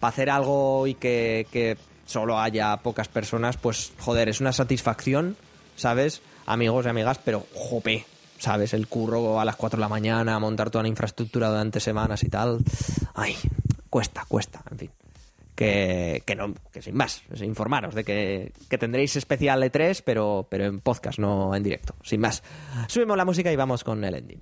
hacer 0.00 0.30
algo 0.30 0.86
y 0.86 0.94
que 0.94 1.76
solo 2.08 2.40
haya 2.40 2.74
pocas 2.78 3.06
personas, 3.06 3.58
pues 3.58 3.92
joder, 3.98 4.28
es 4.30 4.40
una 4.40 4.52
satisfacción, 4.52 5.36
¿sabes? 5.76 6.22
Amigos 6.46 6.86
y 6.86 6.88
amigas, 6.88 7.20
pero 7.22 7.46
jope, 7.54 8.06
¿sabes? 8.38 8.72
El 8.72 8.88
curro 8.88 9.38
a 9.38 9.44
las 9.44 9.56
4 9.56 9.76
de 9.76 9.80
la 9.82 9.88
mañana, 9.88 10.38
montar 10.38 10.70
toda 10.70 10.82
la 10.82 10.88
infraestructura 10.88 11.50
durante 11.50 11.80
semanas 11.80 12.24
y 12.24 12.30
tal. 12.30 12.60
Ay, 13.14 13.36
cuesta, 13.90 14.24
cuesta, 14.26 14.62
en 14.70 14.78
fin. 14.78 14.90
Que, 15.54 16.22
que 16.24 16.34
no, 16.34 16.54
que 16.72 16.80
sin 16.80 16.96
más, 16.96 17.22
informaros 17.42 17.94
de 17.94 18.04
que, 18.04 18.52
que 18.70 18.78
tendréis 18.78 19.16
especial 19.16 19.62
E3, 19.62 20.02
pero, 20.04 20.46
pero 20.48 20.64
en 20.64 20.80
podcast, 20.80 21.18
no 21.18 21.54
en 21.54 21.62
directo. 21.62 21.94
Sin 22.02 22.20
más. 22.20 22.42
Subimos 22.86 23.16
la 23.16 23.24
música 23.24 23.52
y 23.52 23.56
vamos 23.56 23.84
con 23.84 24.02
el 24.02 24.14
ending. 24.14 24.40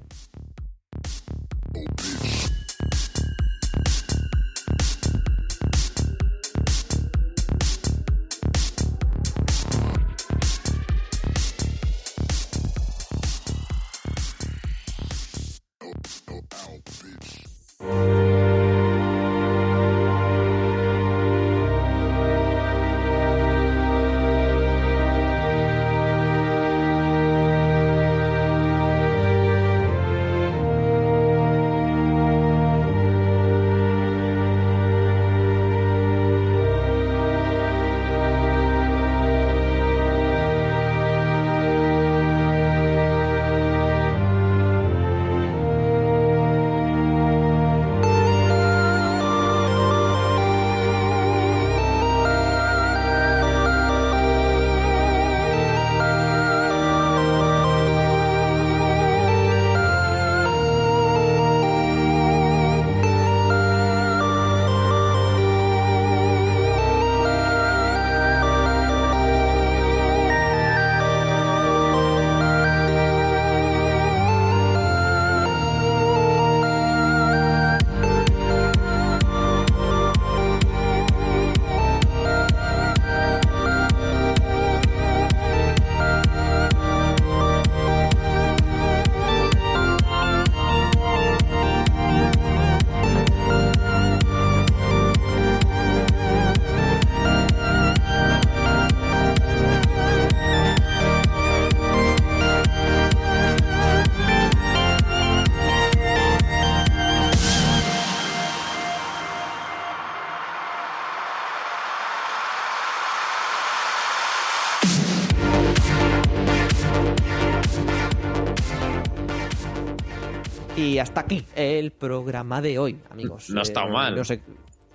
Y 120.97 120.99
hasta 120.99 121.21
aquí 121.21 121.45
el 121.55 121.91
programa 121.91 122.63
de 122.63 122.79
hoy, 122.79 122.99
amigos. 123.11 123.51
No 123.51 123.61
ha 123.61 123.63
estado 123.65 123.89
Eh, 123.89 123.93
mal. 123.93 124.17
No 124.17 124.25
sé. 124.25 124.41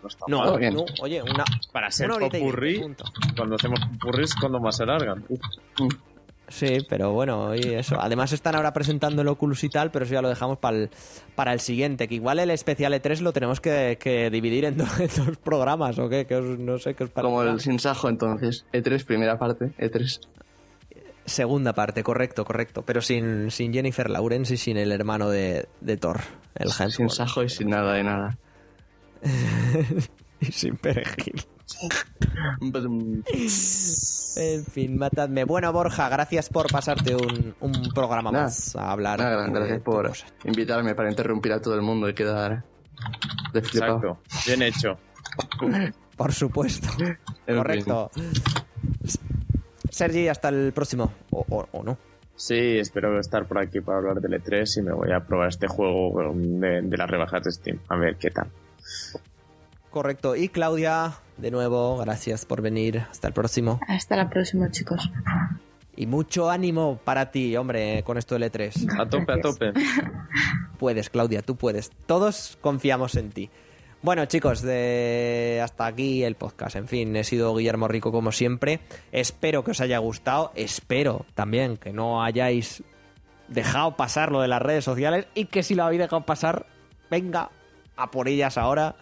No 0.02 0.08
está 0.08 0.26
No, 0.28 0.40
mal. 0.46 0.58
bien. 0.60 0.74
no, 0.74 0.84
oye, 1.00 1.22
una. 1.22 1.44
Para 1.72 1.92
ser 1.92 2.10
y 2.10 2.20
popurrí, 2.28 2.82
cuando 3.38 3.54
hacemos 3.54 3.80
popurrís, 3.82 4.34
cuando 4.34 4.60
más 4.60 4.78
se 4.78 4.86
largan. 4.88 5.24
Sí, 6.48 6.80
pero 6.90 7.12
bueno, 7.12 7.50
oye, 7.50 7.78
eso. 7.78 8.02
Además 8.02 8.32
están 8.34 8.56
ahora 8.56 8.74
presentando 8.74 9.22
el 9.22 9.28
Oculus 9.28 9.64
y 9.64 9.70
tal, 9.70 9.92
pero 9.92 10.06
eso 10.06 10.16
ya 10.16 10.24
lo 10.24 10.30
dejamos 10.30 10.58
para 10.58 10.76
el, 10.78 10.90
para 11.36 11.54
el 11.54 11.60
siguiente. 11.60 12.08
Que 12.08 12.16
igual 12.16 12.40
el 12.40 12.50
especial 12.50 12.94
E3 12.96 13.20
lo 13.20 13.32
tenemos 13.32 13.62
que, 13.62 14.00
que 14.02 14.32
dividir 14.32 14.66
en, 14.66 14.78
do- 14.80 14.86
en 14.98 15.08
dos 15.24 15.38
programas, 15.38 16.00
¿o 16.00 16.10
qué? 16.10 16.26
Que 16.26 16.36
os- 16.38 16.58
no 16.58 16.80
sé 16.80 16.96
qué 16.96 17.04
os 17.04 17.12
parece. 17.12 17.30
Como 17.32 17.44
el 17.44 17.60
sin 17.60 17.78
sajo, 17.78 18.10
entonces. 18.10 18.66
E3, 18.74 19.06
primera 19.06 19.38
parte. 19.38 19.72
E 19.78 19.92
E3. 19.92 20.20
Segunda 21.32 21.74
parte, 21.74 22.04
correcto, 22.04 22.44
correcto. 22.46 22.84
Pero 22.84 23.02
sin, 23.02 23.50
sin 23.52 23.74
Jennifer 23.74 24.10
Lawrence 24.10 24.54
y 24.56 24.58
sin 24.58 24.78
el 24.78 24.92
hermano 24.92 25.30
de, 25.30 25.68
de 25.80 25.98
Thor, 25.98 26.20
el 26.56 26.70
Sin 26.72 26.86
Hemsworth. 26.86 27.12
sajo 27.12 27.44
y 27.44 27.50
sin 27.50 27.70
nada 27.70 27.94
de 27.94 28.04
nada. 28.04 28.38
y 30.42 30.52
sin 30.52 30.76
perejil. 30.78 31.42
En 34.36 34.66
fin, 34.66 34.98
matadme. 34.98 35.46
Bueno, 35.46 35.72
Borja, 35.72 36.10
gracias 36.10 36.50
por 36.50 36.70
pasarte 36.72 37.16
un, 37.16 37.56
un 37.60 37.72
programa 37.94 38.32
Nada. 38.32 38.44
más 38.46 38.76
a 38.76 38.92
hablar. 38.92 39.20
Nada, 39.20 39.48
gracias 39.48 39.82
por 39.82 40.10
cosas. 40.10 40.34
invitarme 40.44 40.96
para 40.96 41.10
interrumpir 41.10 41.54
a 41.54 41.62
todo 41.62 41.76
el 41.76 41.82
mundo 41.82 42.10
y 42.10 42.14
quedar 42.14 42.64
de 43.54 43.62
flipado. 43.62 43.96
Exacto. 43.96 44.20
Bien 44.48 44.62
hecho. 44.64 44.98
Por 46.18 46.34
supuesto. 46.34 46.88
Correcto. 47.48 48.12
Sergi, 50.06 50.28
hasta 50.28 50.50
el 50.50 50.72
próximo. 50.74 51.12
O, 51.32 51.46
o- 51.50 51.68
o 51.72 51.84
no. 51.84 51.98
Sí, 52.36 52.78
espero 52.80 53.20
estar 53.20 53.46
por 53.46 53.60
aquí 53.60 53.82
para 53.82 54.00
hablar 54.00 54.20
del 54.22 54.34
E3 54.42 54.78
y 54.80 54.82
me 54.82 54.94
voy 54.94 55.12
a 55.12 55.20
probar 55.20 55.50
este 55.50 55.68
juego 55.68 56.34
de, 56.34 56.82
de 56.82 56.98
las 56.98 57.10
rebajas 57.10 57.44
de 57.44 57.52
Steam. 57.52 57.80
A 57.90 57.96
ver 57.98 58.16
qué 58.18 58.32
tal. 58.32 58.48
Correcto. 59.90 60.36
Y 60.36 60.50
Claudia, 60.50 61.14
de 61.38 61.52
nuevo, 61.52 61.98
gracias 61.98 62.46
por 62.46 62.62
venir. 62.62 63.00
Hasta 63.12 63.28
el 63.28 63.34
próximo. 63.34 63.80
Hasta 63.88 64.16
la 64.16 64.30
próxima, 64.30 64.72
chicos. 64.72 65.10
Y 65.96 66.08
mucho 66.08 66.50
ánimo 66.50 67.00
para 67.04 67.32
ti, 67.32 67.56
hombre, 67.58 68.02
con 68.04 68.18
esto 68.18 68.36
del 68.40 68.50
E3. 68.52 69.00
A 69.00 69.08
tope, 69.10 69.34
a 69.34 69.42
tope. 69.42 69.74
Puedes, 70.80 71.10
Claudia, 71.10 71.42
tú 71.42 71.58
puedes. 71.58 71.92
Todos 72.08 72.58
confiamos 72.62 73.16
en 73.16 73.30
ti. 73.30 73.50
Bueno, 74.04 74.26
chicos, 74.26 74.64
hasta 74.64 75.86
aquí 75.86 76.24
el 76.24 76.36
podcast. 76.36 76.76
En 76.76 76.88
fin, 76.88 77.16
he 77.16 77.24
sido 77.24 77.56
Guillermo 77.56 77.88
Rico 77.88 78.12
como 78.12 78.32
siempre. 78.32 78.80
Espero 79.12 79.64
que 79.64 79.72
os 79.72 79.82
haya 79.82 80.00
gustado. 80.00 80.52
Espero 80.56 81.26
también 81.36 81.78
que 81.78 81.94
no 81.94 82.24
hayáis 82.24 82.84
dejado 83.48 83.96
pasar 83.98 84.32
lo 84.32 84.42
de 84.42 84.48
las 84.48 84.62
redes 84.62 84.84
sociales 84.84 85.28
y 85.36 85.46
que 85.46 85.62
si 85.62 85.76
lo 85.76 85.84
habéis 85.84 86.02
dejado 86.02 86.26
pasar, 86.26 86.66
venga 87.12 87.52
a 87.96 88.10
por 88.10 88.28
ellas 88.28 88.58
ahora. 88.58 88.96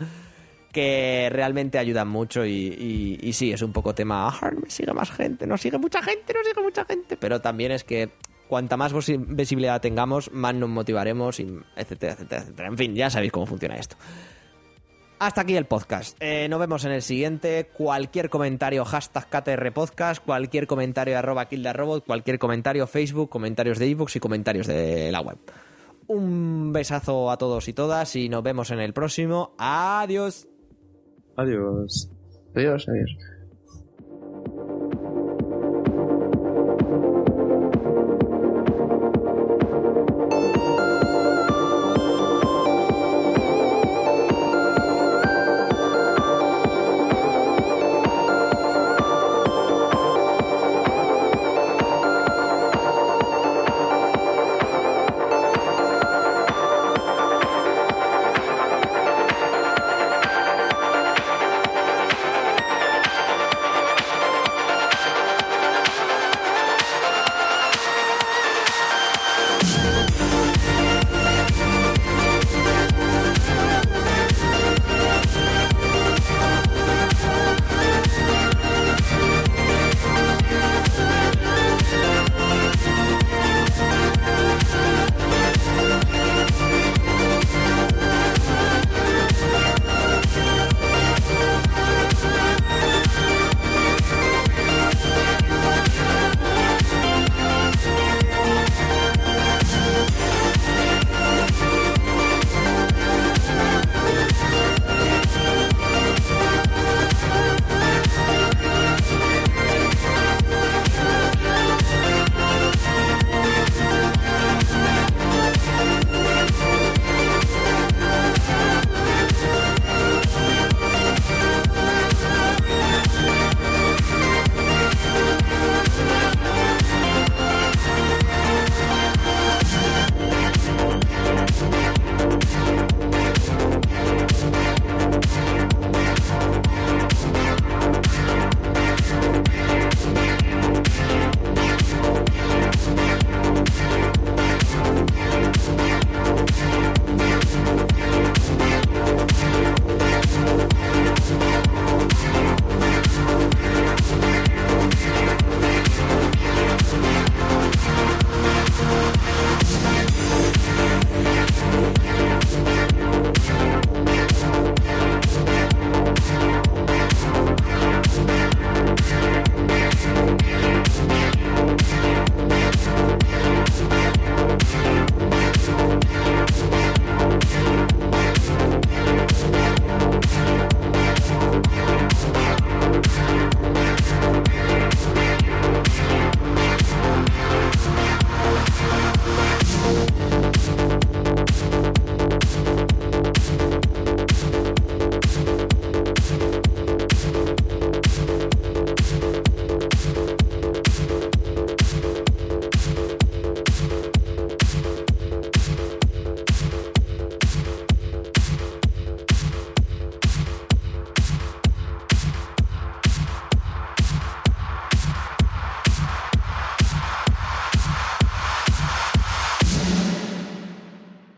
Que 0.74 1.30
realmente 1.32 1.80
ayudan 1.80 2.10
mucho 2.10 2.46
y, 2.46 3.32
sí, 3.34 3.52
es 3.54 3.62
un 3.62 3.72
poco 3.74 3.96
tema. 3.96 4.28
"Ah, 4.28 4.52
me 4.62 4.70
sigue 4.70 4.94
más 4.94 5.10
gente, 5.12 5.48
no 5.48 5.58
sigue 5.58 5.78
mucha 5.80 6.02
gente, 6.04 6.34
no 6.34 6.44
sigue 6.44 6.62
mucha 6.62 6.84
gente. 6.86 7.16
Pero 7.18 7.40
también 7.42 7.72
es 7.72 7.84
que 7.86 8.10
cuanta 8.50 8.76
más 8.78 8.94
visibilidad 9.18 9.80
tengamos, 9.82 10.30
más 10.32 10.54
nos 10.54 10.70
motivaremos, 10.70 11.40
y 11.40 11.48
etcétera, 11.76 12.14
etcétera, 12.14 12.42
etcétera. 12.42 12.68
En 12.68 12.78
fin, 12.78 12.94
ya 12.96 13.10
sabéis 13.10 13.32
cómo 13.32 13.46
funciona 13.48 13.78
esto. 13.78 13.96
Hasta 15.20 15.42
aquí 15.42 15.58
el 15.58 15.66
podcast. 15.66 16.16
Eh, 16.22 16.48
nos 16.50 16.62
vemos 16.62 16.86
en 16.86 16.94
el 16.94 17.02
siguiente. 17.02 17.70
Cualquier 17.74 18.30
comentario, 18.30 18.86
hashtag 18.86 19.28
KTR 19.28 19.74
Podcast, 19.74 20.24
cualquier 20.24 20.66
comentario 20.66 21.18
arroba 21.18 21.50
Kildarrobot, 21.50 22.06
cualquier 22.06 22.40
comentario 22.40 22.88
Facebook, 22.88 23.30
comentarios 23.30 23.80
de 23.80 23.88
ebooks 23.88 24.16
y 24.16 24.20
comentarios 24.22 24.66
de 24.68 25.12
la 25.12 25.20
web. 25.20 25.38
Un 26.08 26.72
besazo 26.72 27.32
a 27.32 27.38
todos 27.38 27.68
y 27.68 27.74
todas 27.74 28.16
y 28.16 28.30
nos 28.30 28.44
vemos 28.44 28.72
en 28.72 28.80
el 28.80 28.94
próximo. 28.94 29.54
Adiós. 29.58 30.48
Adiós. 31.36 32.10
Adiós, 32.56 32.88
adiós. 32.88 33.12